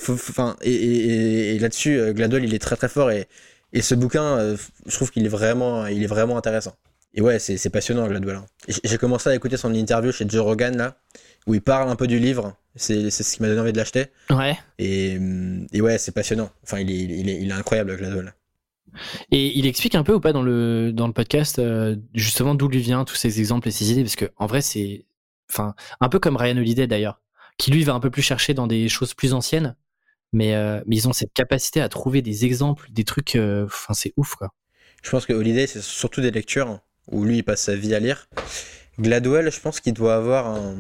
et, 0.63 1.55
et, 1.55 1.59
là-dessus, 1.59 2.13
Gladwell, 2.13 2.43
il 2.43 2.53
est 2.53 2.59
très 2.59 2.76
très 2.76 2.89
fort. 2.89 3.09
Et, 3.11 3.30
et 3.76 3.82
ce 3.82 3.93
bouquin, 3.93 4.55
je 4.86 4.95
trouve 4.95 5.11
qu'il 5.11 5.23
est 5.26 5.30
vraiment, 5.30 5.86
il 5.86 6.01
est 6.01 6.07
vraiment 6.07 6.38
intéressant. 6.38 6.76
Et 7.13 7.21
ouais, 7.21 7.39
c'est 7.39 7.69
passionnant 7.69 8.07
Gladwell. 8.07 8.38
Hein. 8.38 8.45
J'ai 8.84 8.97
commencé 8.97 9.30
à 9.30 9.36
écouter 9.36 9.57
son 9.57 9.73
interview 9.73 10.11
chez 10.11 10.26
Joe 10.28 10.41
Rogan 10.41 10.76
là, 10.76 10.97
où 11.45 11.53
il 11.53 11.61
parle 11.61 11.89
un 11.89 11.95
peu 11.95 12.07
du 12.07 12.19
livre. 12.19 12.55
C'est 12.76 13.09
ce 13.09 13.36
qui 13.36 13.41
m'a 13.41 13.47
donné 13.47 13.61
envie 13.61 13.71
de 13.71 13.78
l'acheter. 13.78 14.07
Ouais. 14.30 14.57
Et, 14.80 15.17
et 15.71 15.82
ouais, 15.82 15.97
c'est 15.97 16.11
passionnant. 16.11 16.49
Enfin, 16.63 16.80
il 16.80 16.91
est, 16.91 17.19
il 17.19 17.30
est, 17.30 17.41
il 17.41 17.49
est 17.49 17.53
incroyable, 17.53 17.95
Gladwell. 17.95 18.34
Et 19.32 19.57
il 19.57 19.65
explique 19.65 19.95
un 19.95 20.03
peu 20.03 20.13
ou 20.13 20.19
pas 20.19 20.34
dans 20.34 20.41
le, 20.41 20.91
dans 20.91 21.07
le 21.07 21.13
podcast 21.13 21.59
euh, 21.59 21.95
justement 22.13 22.55
d'où 22.55 22.67
lui 22.67 22.80
vient 22.80 23.03
tous 23.05 23.15
ces 23.15 23.39
exemples 23.39 23.67
et 23.67 23.71
ces 23.71 23.91
idées? 23.91 24.03
Parce 24.03 24.15
que 24.15 24.32
en 24.38 24.45
vrai 24.45 24.61
c'est 24.61 25.05
enfin 25.49 25.76
un 25.99 26.09
peu 26.09 26.19
comme 26.19 26.38
Ryan 26.38 26.57
Holiday 26.57 26.88
d'ailleurs 26.88 27.19
qui 27.57 27.71
lui 27.71 27.84
va 27.84 27.93
un 27.93 27.99
peu 27.99 28.09
plus 28.09 28.21
chercher 28.21 28.53
dans 28.53 28.67
des 28.67 28.89
choses 28.89 29.13
plus 29.13 29.34
anciennes 29.34 29.76
mais, 30.34 30.55
euh, 30.55 30.82
mais 30.86 30.97
ils 30.97 31.07
ont 31.07 31.13
cette 31.13 31.34
capacité 31.34 31.82
à 31.82 31.89
trouver 31.89 32.21
des 32.21 32.45
exemples 32.45 32.88
des 32.91 33.03
trucs 33.03 33.36
euh, 33.36 33.65
enfin 33.65 33.93
c'est 33.93 34.13
ouf 34.17 34.36
quoi. 34.36 34.53
Je 35.03 35.09
pense 35.09 35.26
que 35.26 35.34
Holiday 35.34 35.67
c'est 35.67 35.82
surtout 35.82 36.21
des 36.21 36.32
lectures 36.32 36.80
où 37.11 37.23
lui 37.23 37.38
il 37.38 37.43
passe 37.43 37.63
sa 37.63 37.76
vie 37.76 37.93
à 37.95 37.99
lire. 37.99 38.28
Gladwell 38.99 39.51
je 39.51 39.59
pense 39.59 39.80
qu'il 39.80 39.93
doit 39.93 40.15
avoir 40.15 40.47
un 40.47 40.76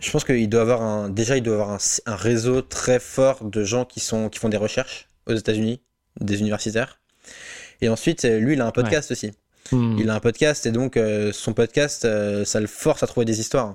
je 0.00 0.10
pense 0.10 0.24
qu'il 0.24 0.48
doit 0.48 0.62
avoir 0.62 0.82
un. 0.82 1.10
Déjà, 1.10 1.36
il 1.36 1.42
doit 1.42 1.54
avoir 1.54 1.78
un, 2.06 2.16
réseau 2.16 2.62
très 2.62 3.00
fort 3.00 3.44
de 3.44 3.64
gens 3.64 3.84
qui, 3.84 4.00
sont, 4.00 4.28
qui 4.28 4.38
font 4.38 4.48
des 4.48 4.56
recherches 4.56 5.08
aux 5.26 5.34
États-Unis, 5.34 5.80
des 6.20 6.40
universitaires. 6.40 7.00
Et 7.80 7.88
ensuite, 7.88 8.24
euh, 8.24 8.38
lui, 8.38 8.54
il 8.54 8.60
a 8.60 8.66
un 8.66 8.70
podcast 8.70 9.10
aussi. 9.10 9.32
Hmm. 9.72 9.96
Il 9.98 10.08
a 10.10 10.14
un 10.14 10.20
podcast 10.20 10.66
et 10.66 10.72
donc 10.72 10.96
euh, 10.96 11.32
son 11.32 11.52
podcast, 11.52 12.04
euh, 12.04 12.44
ça 12.44 12.60
le 12.60 12.66
force 12.66 13.02
à 13.02 13.06
trouver 13.06 13.26
des 13.26 13.40
histoires. 13.40 13.74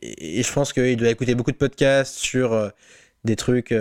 Et, 0.00 0.42
je 0.42 0.52
pense 0.52 0.72
qu'il 0.72 0.96
doit 0.96 1.10
écouter 1.10 1.34
beaucoup 1.34 1.52
de 1.52 1.56
podcasts 1.56 2.16
sur 2.16 2.72
des 3.26 3.36
trucs. 3.36 3.74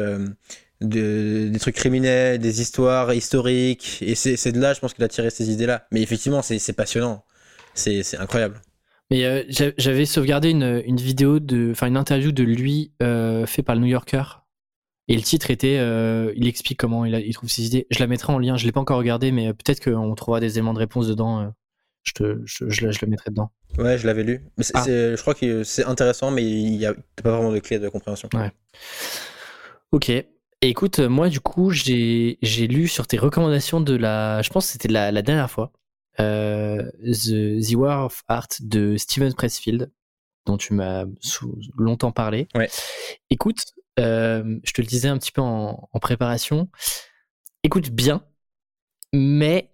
De, 0.82 1.48
des 1.48 1.60
trucs 1.60 1.76
criminels, 1.76 2.38
des 2.38 2.60
histoires 2.60 3.14
historiques, 3.14 4.00
et 4.02 4.14
c'est 4.14 4.52
de 4.52 4.60
là, 4.60 4.74
je 4.74 4.82
pense 4.82 4.93
qu'il 4.93 5.06
a 5.06 5.08
tiré 5.08 5.30
ces 5.30 5.50
idées-là. 5.50 5.88
Mais 5.91 6.02
effectivement, 6.02 6.41
c'est 6.41 6.74
passionnant, 6.74 7.24
c'est 7.74 8.18
incroyable. 8.18 8.60
Mais 9.12 9.26
euh, 9.26 9.43
j'avais 9.78 10.06
sauvegardé 10.06 10.50
une, 10.50 10.82
une, 10.86 10.98
vidéo 10.98 11.39
de, 11.39 11.70
enfin 11.72 11.88
une 11.88 11.98
interview 11.98 12.32
de 12.32 12.43
lui 12.43 12.91
euh, 13.04 13.46
fait 13.46 13.62
par 13.62 13.76
le 13.76 13.82
New 13.82 13.88
Yorker. 13.88 14.24
Et 15.08 15.16
le 15.16 15.22
titre 15.22 15.52
était, 15.52 15.78
euh, 15.78 16.34
il 16.36 16.48
explique 16.48 16.80
comment 16.80 17.06
il, 17.06 17.14
il, 17.14 17.34
trouve 17.36 17.50
ses 17.50 17.64
idées. 17.64 17.86
Je 17.91 18.00
la 18.00 18.08
mettrai 18.08 18.34
en 18.34 18.39
lien. 18.39 18.58
Je 18.58 18.66
l'ai 18.66 18.72
pas 18.72 18.80
encore 18.80 18.98
regardé, 18.98 19.32
mais 19.32 19.54
peut-être 19.54 19.84
qu'on 19.84 20.16
trouvera 20.16 20.39
des 20.39 20.54
éléments 20.54 20.74
de 20.74 20.80
réponse 20.80 21.08
dedans. 21.08 21.54
Je, 22.02 22.14
te, 22.14 22.41
je, 22.46 22.70
je, 22.70 22.86
le 22.86 23.08
mettrai 23.08 23.30
dedans. 23.30 23.52
Ouais, 23.78 24.00
je 24.00 24.08
l'avais 24.08 24.24
lu. 24.24 24.43
Mais 24.58 24.64
ah. 24.74 24.84
je 24.88 25.22
crois 25.22 25.36
que 25.36 25.64
c'est 25.64 25.86
intéressant, 25.86 26.32
mais 26.32 26.43
il 26.43 26.78
n'y 26.78 26.88
a 26.88 26.96
pas 27.22 27.32
vraiment 27.32 27.52
de 27.52 27.60
clé 27.60 27.78
de 27.78 27.88
compréhension. 27.89 28.30
Ouais. 28.34 28.52
Ok. 29.96 30.10
Et 30.10 30.28
écoute, 30.62 31.00
moi 31.00 31.30
du 31.30 31.39
coup, 31.39 31.72
j'ai 31.72 32.38
lu 32.68 32.89
sur 32.89 33.08
tes 33.08 33.18
recommandations 33.18 33.80
de 33.80 33.96
la, 33.96 34.41
je 34.41 34.50
pense 34.50 34.66
que 34.66 34.74
c'était 34.74 34.89
la, 34.89 35.10
la 35.10 35.22
dernière 35.22 35.50
fois. 35.50 35.72
Euh, 36.20 36.91
The, 37.02 37.76
War 37.76 38.08
of 38.08 38.22
Art 38.28 38.50
de 38.60 38.98
Steven 38.98 39.34
Pressfield, 39.34 39.89
dont 40.46 40.58
tu 40.58 40.74
m'as 40.74 41.06
longtemps 41.78 42.12
parlé. 42.12 42.50
Ouais. 42.56 42.70
Écoute, 43.30 43.60
euh, 43.98 44.60
je 44.66 44.74
te 44.74 44.82
le 44.82 44.88
disais 44.88 45.08
un 45.08 45.18
petit 45.18 45.32
peu 45.32 45.39
en, 45.39 45.88
préparation. 46.02 46.70
Écoute 47.64 47.89
bien, 47.91 48.22
mais 49.14 49.72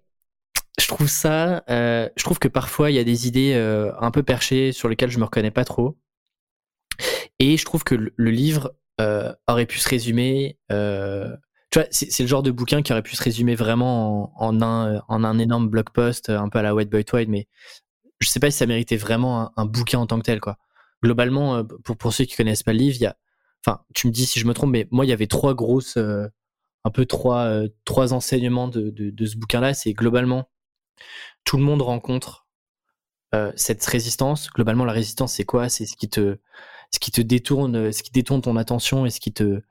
je 0.78 0.86
trouve 0.86 1.08
ça, 1.08 1.64
euh, 1.68 2.08
je 2.14 2.22
trouve 2.22 2.38
que 2.38 2.46
parfois 2.46 2.92
il 2.92 2.94
y 2.94 3.00
a 3.00 3.04
des 3.04 3.26
idées 3.26 3.54
un 3.98 4.10
peu 4.12 4.22
perchées 4.22 4.70
sur 4.70 4.88
lesquelles 4.88 5.10
je 5.10 5.18
me 5.18 5.24
reconnais 5.24 5.50
pas 5.50 5.64
trop. 5.64 5.98
Et 7.40 7.56
je 7.56 7.64
trouve 7.64 7.82
que 7.82 7.96
le, 7.96 8.30
livre 8.30 8.76
aurait 9.46 9.66
pu 9.66 9.78
se 9.78 9.88
résumer 9.88 10.58
tu 11.72 11.78
vois, 11.78 11.88
c'est 11.90 12.22
le 12.22 12.26
genre 12.26 12.42
de 12.42 12.50
bouquin 12.50 12.82
qui 12.82 12.92
aurait 12.92 13.02
pu 13.02 13.16
se 13.16 13.22
résumer 13.22 13.54
vraiment 13.54 14.30
en, 14.38 14.60
un, 14.60 15.02
en 15.08 15.24
un 15.24 15.38
énorme 15.38 15.70
blog 15.70 15.88
post, 15.88 16.28
un 16.28 16.50
peu 16.50 16.58
à 16.58 16.62
la 16.62 16.74
White 16.74 16.90
Boy 16.90 17.02
Twine, 17.02 17.30
mais 17.30 17.48
je 18.22 18.28
sais 18.28 18.40
pas 18.40 18.50
si 18.50 18.58
ça 18.58 18.66
méritait 18.66 18.96
vraiment 18.96 19.52
un, 19.56 19.66
bouquin 19.66 19.98
en 19.98 20.06
tant 20.06 20.18
que 20.18 20.24
tel, 20.24 20.40
quoi. 20.40 20.58
Globalement, 21.02 21.56
euh, 21.56 21.62
pour, 21.84 21.96
pour 21.96 22.12
ceux 22.12 22.24
qui 22.24 22.36
connaissent 22.36 22.62
pas 22.62 22.72
le 22.72 22.78
livre, 22.78 23.00
y 23.00 23.06
a, 23.06 23.16
enfin, 23.64 23.82
tu 23.94 24.06
me 24.06 24.12
dis 24.12 24.26
si 24.26 24.38
je 24.38 24.46
me 24.46 24.54
trompe, 24.54 24.70
mais 24.70 24.86
moi, 24.90 25.06
il 25.06 25.08
y 25.08 25.12
avait 25.12 25.26
trois 25.26 25.54
grosses, 25.54 25.96
euh, 25.96 26.26
un 26.84 26.90
peu 26.90 27.06
trois, 27.06 27.44
euh, 27.44 27.68
trois 27.86 28.12
enseignements 28.12 28.68
de, 28.68 28.90
de 28.90 29.26
ce 29.26 29.36
bouquin-là. 29.36 29.74
C'est 29.74 29.94
globalement, 29.94 30.50
tout 31.44 31.56
le 31.56 31.64
monde 31.64 31.82
rencontre 31.82 32.46
cette 33.56 33.82
résistance. 33.86 34.50
Globalement, 34.50 34.84
la 34.84 34.92
résistance, 34.92 35.32
c'est 35.32 35.46
quoi? 35.46 35.70
C'est 35.70 35.86
ce 35.86 35.96
qui 35.96 36.10
te, 36.10 36.36
ce 36.94 37.00
qui 37.00 37.10
te 37.10 37.20
détourne, 37.20 37.92
ce 37.92 38.02
qui 38.02 38.12
détourne 38.12 38.42
ton 38.42 38.56
attention 38.56 39.06
et 39.06 39.10
ce 39.10 39.20
qui 39.20 39.32
te, 39.32 39.62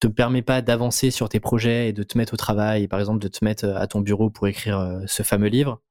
te 0.00 0.06
permet 0.06 0.42
pas 0.42 0.62
d'avancer 0.62 1.10
sur 1.10 1.28
tes 1.28 1.40
projets 1.40 1.88
et 1.88 1.92
de 1.92 2.02
te 2.02 2.18
mettre 2.18 2.34
au 2.34 2.36
travail, 2.36 2.88
par 2.88 3.00
exemple 3.00 3.20
de 3.20 3.28
te 3.28 3.44
mettre 3.44 3.64
euh, 3.64 3.76
à 3.76 3.86
ton 3.86 4.00
bureau 4.00 4.30
pour 4.30 4.46
écrire 4.46 4.78
euh, 4.78 5.00
ce 5.06 5.22
fameux 5.22 5.48
livre. 5.48 5.82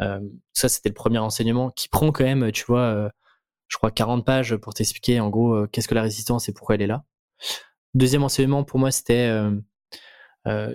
Euh, 0.00 0.20
ça, 0.52 0.68
c'était 0.68 0.88
le 0.88 0.94
premier 0.94 1.18
enseignement 1.18 1.70
qui 1.70 1.88
prend 1.88 2.10
quand 2.12 2.24
même, 2.24 2.52
tu 2.52 2.64
vois, 2.66 3.10
je 3.68 3.76
crois 3.76 3.90
40 3.90 4.24
pages 4.24 4.56
pour 4.56 4.72
t'expliquer 4.72 5.20
en 5.20 5.28
gros 5.28 5.66
qu'est-ce 5.66 5.88
que 5.88 5.94
la 5.94 6.02
résistance 6.02 6.48
et 6.48 6.54
pourquoi 6.54 6.76
elle 6.76 6.82
est 6.82 6.86
là. 6.86 7.04
Deuxième 7.92 8.22
enseignement 8.22 8.64
pour 8.64 8.78
moi, 8.78 8.90
c'était 8.90 9.30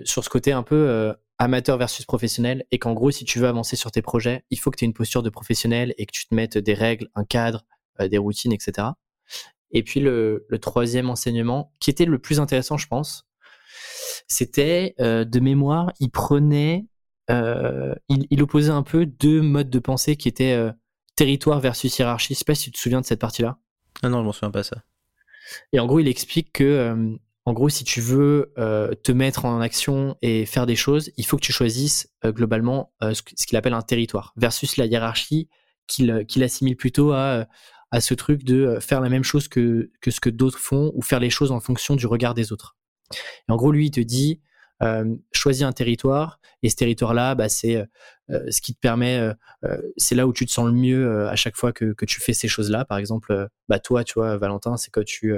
sur 0.03 0.23
ce 0.23 0.29
côté 0.29 0.51
un 0.51 0.61
peu 0.61 1.15
amateur 1.39 1.79
versus 1.79 2.05
professionnel 2.05 2.65
et 2.69 2.77
qu'en 2.77 2.93
gros, 2.93 3.09
si 3.09 3.25
tu 3.25 3.39
veux 3.39 3.47
avancer 3.47 3.75
sur 3.75 3.91
tes 3.91 4.03
projets, 4.03 4.45
il 4.51 4.59
faut 4.59 4.69
que 4.69 4.77
tu 4.77 4.85
aies 4.85 4.87
une 4.87 4.93
posture 4.93 5.23
de 5.23 5.31
professionnel 5.31 5.95
et 5.97 6.05
que 6.05 6.11
tu 6.11 6.27
te 6.27 6.35
mettes 6.35 6.59
des 6.59 6.75
règles, 6.75 7.09
un 7.15 7.25
cadre, 7.25 7.65
des 7.99 8.19
routines, 8.19 8.53
etc. 8.53 8.89
Et 9.75 9.83
puis 9.83 9.99
le, 9.99 10.47
troisième 10.59 11.11
enseignement, 11.11 11.71
qui 11.79 11.91
était 11.91 12.05
le 12.05 12.17
plus 12.17 12.39
intéressant, 12.39 12.77
je 12.77 12.87
pense, 12.87 13.27
c'était 14.27 14.95
de 14.99 15.39
mémoire, 15.39 15.91
il 15.99 16.09
prenait, 16.09 16.87
il, 17.29 18.25
il, 18.29 18.41
opposait 18.41 18.71
un 18.71 18.81
peu 18.81 19.05
deux 19.05 19.41
modes 19.41 19.69
de 19.69 19.79
pensée 19.79 20.15
qui 20.15 20.27
étaient 20.27 20.71
territoire 21.15 21.59
versus 21.59 21.97
hiérarchie. 21.97 22.33
Je 22.33 22.39
sais 22.39 22.45
pas 22.45 22.55
si 22.55 22.65
tu 22.65 22.71
te 22.71 22.77
souviens 22.77 23.01
de 23.01 23.05
cette 23.05 23.19
partie-là. 23.19 23.57
Ah 24.03 24.09
non, 24.09 24.19
je 24.19 24.23
m'en 24.23 24.31
souviens 24.31 24.51
pas 24.51 24.63
ça. 24.63 24.83
Et 25.71 25.79
en 25.79 25.85
gros, 25.85 25.99
il 25.99 26.07
explique 26.07 26.51
que, 26.53 26.63
euh, 26.63 27.15
en 27.45 27.53
gros, 27.53 27.69
si 27.69 27.83
tu 27.83 28.01
veux 28.01 28.53
euh, 28.57 28.93
te 28.95 29.11
mettre 29.11 29.45
en 29.45 29.61
action 29.61 30.17
et 30.21 30.45
faire 30.45 30.65
des 30.65 30.75
choses, 30.75 31.11
il 31.17 31.25
faut 31.25 31.37
que 31.37 31.43
tu 31.43 31.53
choisisses 31.53 32.09
euh, 32.25 32.31
globalement 32.31 32.91
ce 33.01 33.21
qu'il 33.21 33.57
appelle 33.57 33.73
un 33.73 33.81
territoire 33.81 34.33
versus 34.35 34.77
la 34.77 34.85
hiérarchie 34.85 35.49
qu'il 35.87 36.43
assimile 36.43 36.75
plutôt 36.75 37.11
à, 37.11 37.45
à 37.95 38.01
ce 38.01 38.13
truc 38.13 38.43
de 38.43 38.77
faire 38.81 38.99
la 38.99 39.07
même 39.07 39.23
chose 39.23 39.47
que, 39.47 39.89
que 40.01 40.11
ce 40.11 40.19
que 40.19 40.29
d'autres 40.29 40.59
font 40.59 40.91
ou 40.95 41.01
faire 41.01 41.21
les 41.21 41.29
choses 41.29 41.53
en 41.53 41.61
fonction 41.61 41.95
du 41.95 42.07
regard 42.07 42.33
des 42.33 42.51
autres. 42.51 42.75
En 43.47 43.55
gros, 43.55 43.71
lui, 43.71 43.85
il 43.85 43.91
te 43.91 44.01
dit, 44.01 44.41
choisis 45.31 45.63
un 45.63 45.71
territoire 45.71 46.41
et 46.61 46.69
ce 46.69 46.75
territoire-là, 46.75 47.35
bah, 47.35 47.47
c'est 47.47 47.85
ce 48.27 48.59
qui 48.59 48.75
te 48.75 48.79
permet, 48.81 49.31
c'est 49.95 50.13
là 50.13 50.27
où 50.27 50.33
tu 50.33 50.45
te 50.45 50.51
sens 50.51 50.65
le 50.65 50.73
mieux 50.73 51.25
à 51.29 51.37
chaque 51.37 51.55
fois 51.55 51.71
que, 51.71 51.93
que 51.93 52.03
tu 52.03 52.19
fais 52.19 52.33
ces 52.33 52.49
choses-là. 52.49 52.83
Par 52.83 52.97
exemple, 52.97 53.47
bah, 53.69 53.79
toi, 53.79 54.03
tu 54.03 54.15
vois, 54.15 54.35
Valentin, 54.35 54.75
c'est 54.75 54.91
quand 54.91 55.05
tu, 55.05 55.33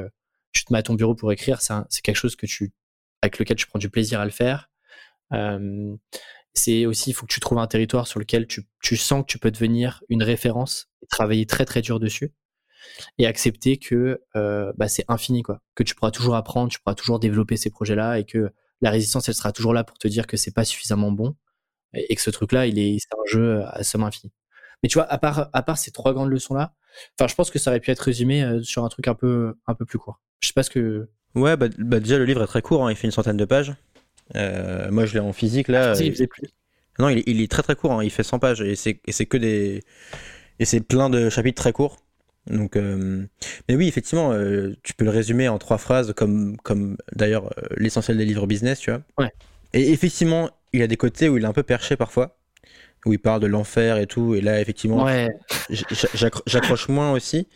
tu 0.52 0.66
te 0.66 0.74
mets 0.74 0.80
à 0.80 0.84
ton 0.84 0.96
bureau 0.96 1.14
pour 1.14 1.32
écrire, 1.32 1.62
c'est 1.62 2.02
quelque 2.02 2.16
chose 2.16 2.36
que 2.36 2.48
tu, 2.48 2.74
avec 3.22 3.38
lequel 3.38 3.56
tu 3.56 3.68
prends 3.68 3.78
du 3.78 3.92
plaisir 3.92 4.20
à 4.20 4.26
le 4.26 4.32
faire. 4.32 4.72
c'est 6.56 6.88
aussi, 6.88 7.12
il 7.12 7.14
faut 7.14 7.28
que 7.28 7.34
tu 7.34 7.40
trouves 7.40 7.60
un 7.60 7.68
territoire 7.68 8.08
sur 8.08 8.20
lequel 8.20 8.48
tu, 8.48 8.64
tu 8.82 8.98
sens 8.98 9.22
que 9.22 9.28
tu 9.28 9.38
peux 9.38 9.52
devenir 9.52 10.04
une 10.10 10.24
référence 10.24 10.90
et 11.04 11.06
travailler 11.06 11.46
très 11.46 11.64
très 11.64 11.84
dur 11.84 12.00
dessus 12.00 12.34
et 13.18 13.28
accepter 13.28 13.78
que 13.78 14.22
bah, 14.34 14.88
c'est 14.88 15.06
infini 15.08 15.44
quoi 15.44 15.62
que 15.76 15.84
tu 15.84 15.96
pourras 15.96 16.12
toujours 16.12 16.36
apprendre 16.36 16.72
tu 16.72 16.80
pourras 16.80 16.96
toujours 16.96 17.20
développer 17.20 17.58
ces 17.58 17.70
projets 17.70 17.96
là 17.96 18.20
et 18.20 18.24
que 18.24 18.52
la 18.82 18.92
résistance, 18.92 19.28
elle 19.28 19.36
sera 19.36 19.52
toujours 19.52 19.74
là 19.74 19.84
pour 19.84 19.98
te 19.98 20.08
dire 20.08 20.28
que 20.28 20.38
c'est 20.38 20.52
pas 20.54 20.66
suffisamment 20.66 21.12
bon 21.12 21.36
et, 21.94 22.16
que 22.16 22.22
ce 22.22 22.30
truc-là, 22.30 22.68
il 22.68 22.78
est, 22.80 22.98
c'est 23.00 23.14
un 23.14 23.26
jeu 23.26 23.64
à 23.66 23.84
somme 23.84 24.04
infinie. 24.04 24.34
Mais 24.84 24.90
tu 24.90 24.96
vois, 24.96 25.12
à 25.12 25.18
part, 25.18 25.50
à 25.54 25.64
part 25.64 25.78
ces 25.78 25.92
trois 25.92 26.14
grandes 26.14 26.30
leçons-là, 26.30 26.74
enfin, 27.18 27.28
je 27.28 27.34
pense 27.34 27.50
que 27.50 27.58
ça 27.58 27.72
aurait 27.72 27.80
pu 27.80 27.90
être 27.92 28.02
résumé 28.02 28.44
euh, 28.44 28.62
sur 28.62 28.84
un 28.84 28.90
truc 28.90 29.08
un 29.08 29.16
peu, 29.16 29.56
un 29.66 29.74
peu 29.74 29.86
plus 29.86 29.98
court. 29.98 30.20
Je 30.42 30.48
sais 30.48 30.54
pas 30.54 30.64
ce 30.64 30.70
que. 30.70 31.10
Ouais, 31.34 31.58
bah, 31.58 31.68
bah 31.80 32.00
déjà, 32.00 32.18
le 32.18 32.26
livre 32.26 32.44
est 32.44 32.48
très 32.48 32.62
court, 32.62 32.86
hein, 32.86 32.92
il 32.92 32.96
fait 32.96 33.08
une 33.08 33.12
centaine 33.12 33.38
de 33.38 33.46
pages. 33.46 33.74
Euh, 34.36 34.92
moi, 34.92 35.06
je 35.06 35.14
l'ai 35.14 35.20
en 35.20 35.34
physique 35.34 35.70
là. 35.70 35.94
Ah, 35.96 36.00
il 36.00 36.12
faisait 36.12 36.28
plus. 36.28 36.50
Non, 37.00 37.10
il, 37.10 37.42
est 37.42 37.50
très 37.50 37.64
très 37.64 37.76
court, 37.76 37.94
hein, 37.94 38.04
il 38.04 38.10
fait 38.10 38.24
100 38.24 38.40
pages 38.40 38.62
et 38.62 38.76
c'est, 38.76 39.00
et 39.06 39.12
c'est 39.12 39.26
que 39.26 39.38
des. 39.38 39.84
Et 40.60 40.66
c'est 40.66 40.82
plein 40.82 41.10
de 41.10 41.30
chapitres 41.30 41.62
très 41.62 41.72
courts. 41.72 41.98
Donc, 42.50 42.76
euh, 42.76 43.26
mais 43.68 43.76
oui, 43.76 43.88
effectivement, 43.88 44.32
euh, 44.32 44.76
tu 44.84 44.94
peux 44.94 45.06
le 45.06 45.12
résumer 45.12 45.48
en 45.48 45.58
trois 45.58 45.78
phrases, 45.78 46.14
comme, 46.14 46.58
comme 46.58 46.98
d'ailleurs 47.14 47.46
euh, 47.58 47.68
l'essentiel 47.78 48.18
des 48.18 48.26
livres 48.26 48.48
business, 48.48 48.80
tu 48.80 48.92
vois. 48.92 49.02
Ouais. 49.18 49.32
Et 49.74 49.92
effectivement, 49.92 50.50
il 50.74 50.82
a 50.82 50.88
des 50.88 50.98
côtés 50.98 51.30
où 51.30 51.38
il 51.38 51.44
est 51.44 51.48
un 51.48 51.54
peu 51.54 51.64
perché 51.64 51.96
parfois, 51.96 52.38
où 53.06 53.14
il 53.14 53.20
parle 53.20 53.42
de 53.42 53.48
l'enfer 53.48 53.98
et 53.98 54.08
tout, 54.08 54.36
et 54.36 54.42
là, 54.42 54.62
effectivement, 54.62 55.04
ouais. 55.04 55.30
j'accroche 56.46 56.90
moins 56.90 57.12
aussi, 57.12 57.48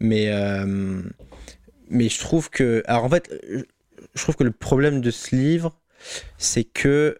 mais, 0.00 0.30
mais 1.88 2.08
je 2.08 2.18
trouve 2.18 2.50
que. 2.50 2.82
Alors 2.86 3.04
en 3.04 3.08
fait, 3.08 3.30
je 4.14 4.22
trouve 4.22 4.36
que 4.36 4.44
le 4.44 4.50
problème 4.50 5.00
de 5.00 5.10
ce 5.10 5.34
livre, 5.34 5.78
c'est 6.36 6.64
que 6.64 7.18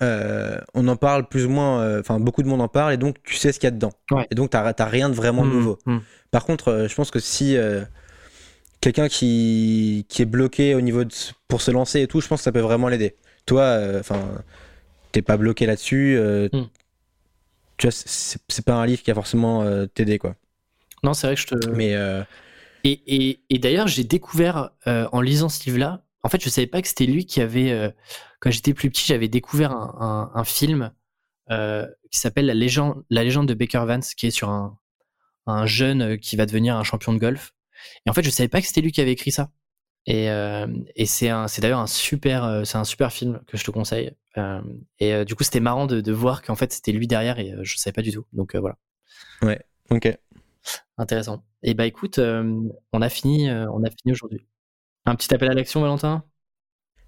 on 0.00 0.88
en 0.88 0.96
parle 0.96 1.28
plus 1.28 1.46
ou 1.46 1.50
moins, 1.50 1.98
enfin 2.00 2.20
beaucoup 2.20 2.42
de 2.42 2.48
monde 2.48 2.60
en 2.60 2.68
parle 2.68 2.92
et 2.92 2.96
donc 2.96 3.22
tu 3.22 3.36
sais 3.36 3.52
ce 3.52 3.58
qu'il 3.58 3.66
y 3.66 3.68
a 3.68 3.70
dedans. 3.70 3.92
Et 4.30 4.34
donc 4.34 4.50
tu 4.50 4.56
n'as 4.56 4.84
rien 4.86 5.08
de 5.08 5.14
vraiment 5.14 5.44
mmh, 5.44 5.52
nouveau. 5.52 5.78
Mmh. 5.86 5.98
Par 6.34 6.44
contre, 6.44 6.66
euh, 6.66 6.88
je 6.88 6.94
pense 6.96 7.12
que 7.12 7.20
si 7.20 7.56
euh, 7.56 7.84
quelqu'un 8.80 9.06
qui, 9.06 10.04
qui 10.08 10.20
est 10.20 10.24
bloqué 10.24 10.74
au 10.74 10.80
niveau 10.80 11.04
de, 11.04 11.14
pour 11.46 11.60
se 11.60 11.70
lancer 11.70 12.00
et 12.00 12.08
tout, 12.08 12.20
je 12.20 12.26
pense 12.26 12.40
que 12.40 12.42
ça 12.42 12.50
peut 12.50 12.58
vraiment 12.58 12.88
l'aider. 12.88 13.14
Toi, 13.46 13.62
euh, 13.62 14.00
enfin, 14.00 14.20
t'es 15.12 15.22
pas 15.22 15.36
bloqué 15.36 15.64
là-dessus. 15.64 16.18
Hmm. 16.52 16.64
Tu 17.76 17.86
vois, 17.86 17.92
c'est 17.92 18.64
pas 18.64 18.74
un 18.74 18.84
livre 18.84 19.04
qui 19.04 19.12
a 19.12 19.14
forcément 19.14 19.64
t'aider, 19.94 20.18
quoi. 20.18 20.34
Non, 21.04 21.14
c'est 21.14 21.28
vrai 21.28 21.36
que 21.36 21.40
je 21.40 21.46
te. 21.46 21.68
Mais. 21.68 21.94
Et, 22.82 23.00
et, 23.06 23.40
et 23.48 23.58
d'ailleurs, 23.60 23.86
j'ai 23.86 24.02
découvert 24.02 24.70
en 24.86 25.20
lisant 25.20 25.48
ce 25.48 25.64
livre-là, 25.66 26.02
en 26.24 26.28
fait, 26.28 26.42
je 26.42 26.48
savais 26.48 26.66
pas 26.66 26.82
que 26.82 26.88
c'était 26.88 27.06
lui 27.06 27.26
qui 27.26 27.40
avait. 27.40 27.94
quand 28.40 28.50
j'étais 28.50 28.74
plus 28.74 28.90
petit, 28.90 29.04
j'avais 29.06 29.28
découvert 29.28 29.70
un, 29.72 30.30
un, 30.34 30.40
un 30.40 30.44
film 30.44 30.92
qui 31.48 32.18
s'appelle 32.18 32.46
la 32.46 32.54
légende, 32.54 33.04
la 33.10 33.22
légende 33.22 33.46
de 33.48 33.54
Baker 33.54 33.84
Vance, 33.86 34.14
qui 34.14 34.26
est 34.26 34.30
sur 34.30 34.48
un, 34.48 34.78
un 35.46 35.66
jeune 35.66 36.02
euh, 36.02 36.16
qui 36.16 36.36
va 36.36 36.46
devenir 36.46 36.76
un 36.76 36.84
champion 36.84 37.12
de 37.12 37.18
golf. 37.18 37.54
Et 38.06 38.10
en 38.10 38.12
fait, 38.12 38.22
je 38.22 38.30
savais 38.30 38.48
pas 38.48 38.60
que 38.60 38.66
c'était 38.66 38.80
lui 38.80 38.92
qui 38.92 39.00
avait 39.00 39.12
écrit 39.12 39.32
ça. 39.32 39.50
Et, 40.06 40.30
euh, 40.30 40.66
et 40.96 41.06
c'est 41.06 41.28
d'ailleurs 41.60 41.80
un 41.80 41.86
super, 41.86 42.44
euh, 42.44 42.64
c'est 42.64 42.76
un 42.76 42.84
super 42.84 43.12
film 43.12 43.40
que 43.46 43.56
je 43.56 43.64
te 43.64 43.70
conseille. 43.70 44.12
et 44.98 45.24
du 45.24 45.34
coup, 45.34 45.44
c'était 45.44 45.60
marrant 45.60 45.86
de, 45.86 46.00
de 46.00 46.12
voir 46.12 46.42
qu'en 46.42 46.56
fait 46.56 46.72
c'était 46.72 46.92
lui 46.92 47.06
derrière 47.06 47.38
et 47.38 47.54
je 47.62 47.76
savais 47.78 47.94
pas 47.94 48.02
du 48.02 48.12
tout. 48.12 48.26
Donc 48.32 48.54
voilà. 48.54 48.76
Ouais. 49.42 49.60
Ok. 49.90 50.14
Intéressant. 50.98 51.44
Et 51.62 51.74
bah 51.74 51.86
écoute, 51.86 52.18
on 52.18 53.02
a 53.02 53.08
fini, 53.08 53.50
on 53.50 53.82
a 53.82 53.90
fini 53.90 54.12
aujourd'hui. 54.12 54.46
Un 55.06 55.16
petit 55.16 55.32
appel 55.34 55.50
à 55.50 55.54
l'action, 55.54 55.80
Valentin? 55.80 56.24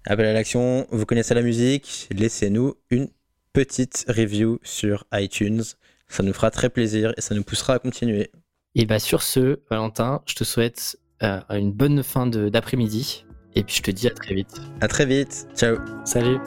Appel 0.05 0.25
à 0.25 0.33
l'action. 0.33 0.87
Vous 0.91 1.05
connaissez 1.05 1.33
la 1.33 1.41
musique? 1.41 2.07
Laissez-nous 2.11 2.75
une 2.89 3.09
petite 3.53 4.05
review 4.07 4.59
sur 4.63 5.05
iTunes. 5.13 5.63
Ça 6.07 6.23
nous 6.23 6.33
fera 6.33 6.51
très 6.51 6.69
plaisir 6.69 7.13
et 7.17 7.21
ça 7.21 7.35
nous 7.35 7.43
poussera 7.43 7.73
à 7.73 7.79
continuer. 7.79 8.31
Et 8.75 8.85
bah 8.85 8.99
sur 8.99 9.23
ce, 9.23 9.59
Valentin, 9.69 10.21
je 10.27 10.35
te 10.35 10.43
souhaite 10.43 10.97
euh, 11.23 11.41
une 11.49 11.71
bonne 11.71 12.03
fin 12.03 12.27
d'après-midi 12.27 13.25
et 13.55 13.63
puis 13.63 13.75
je 13.75 13.81
te 13.81 13.91
dis 13.91 14.07
à 14.07 14.11
très 14.11 14.35
vite. 14.35 14.61
À 14.81 14.87
très 14.87 15.05
vite. 15.05 15.47
Ciao. 15.55 15.77
Salut. 16.05 16.37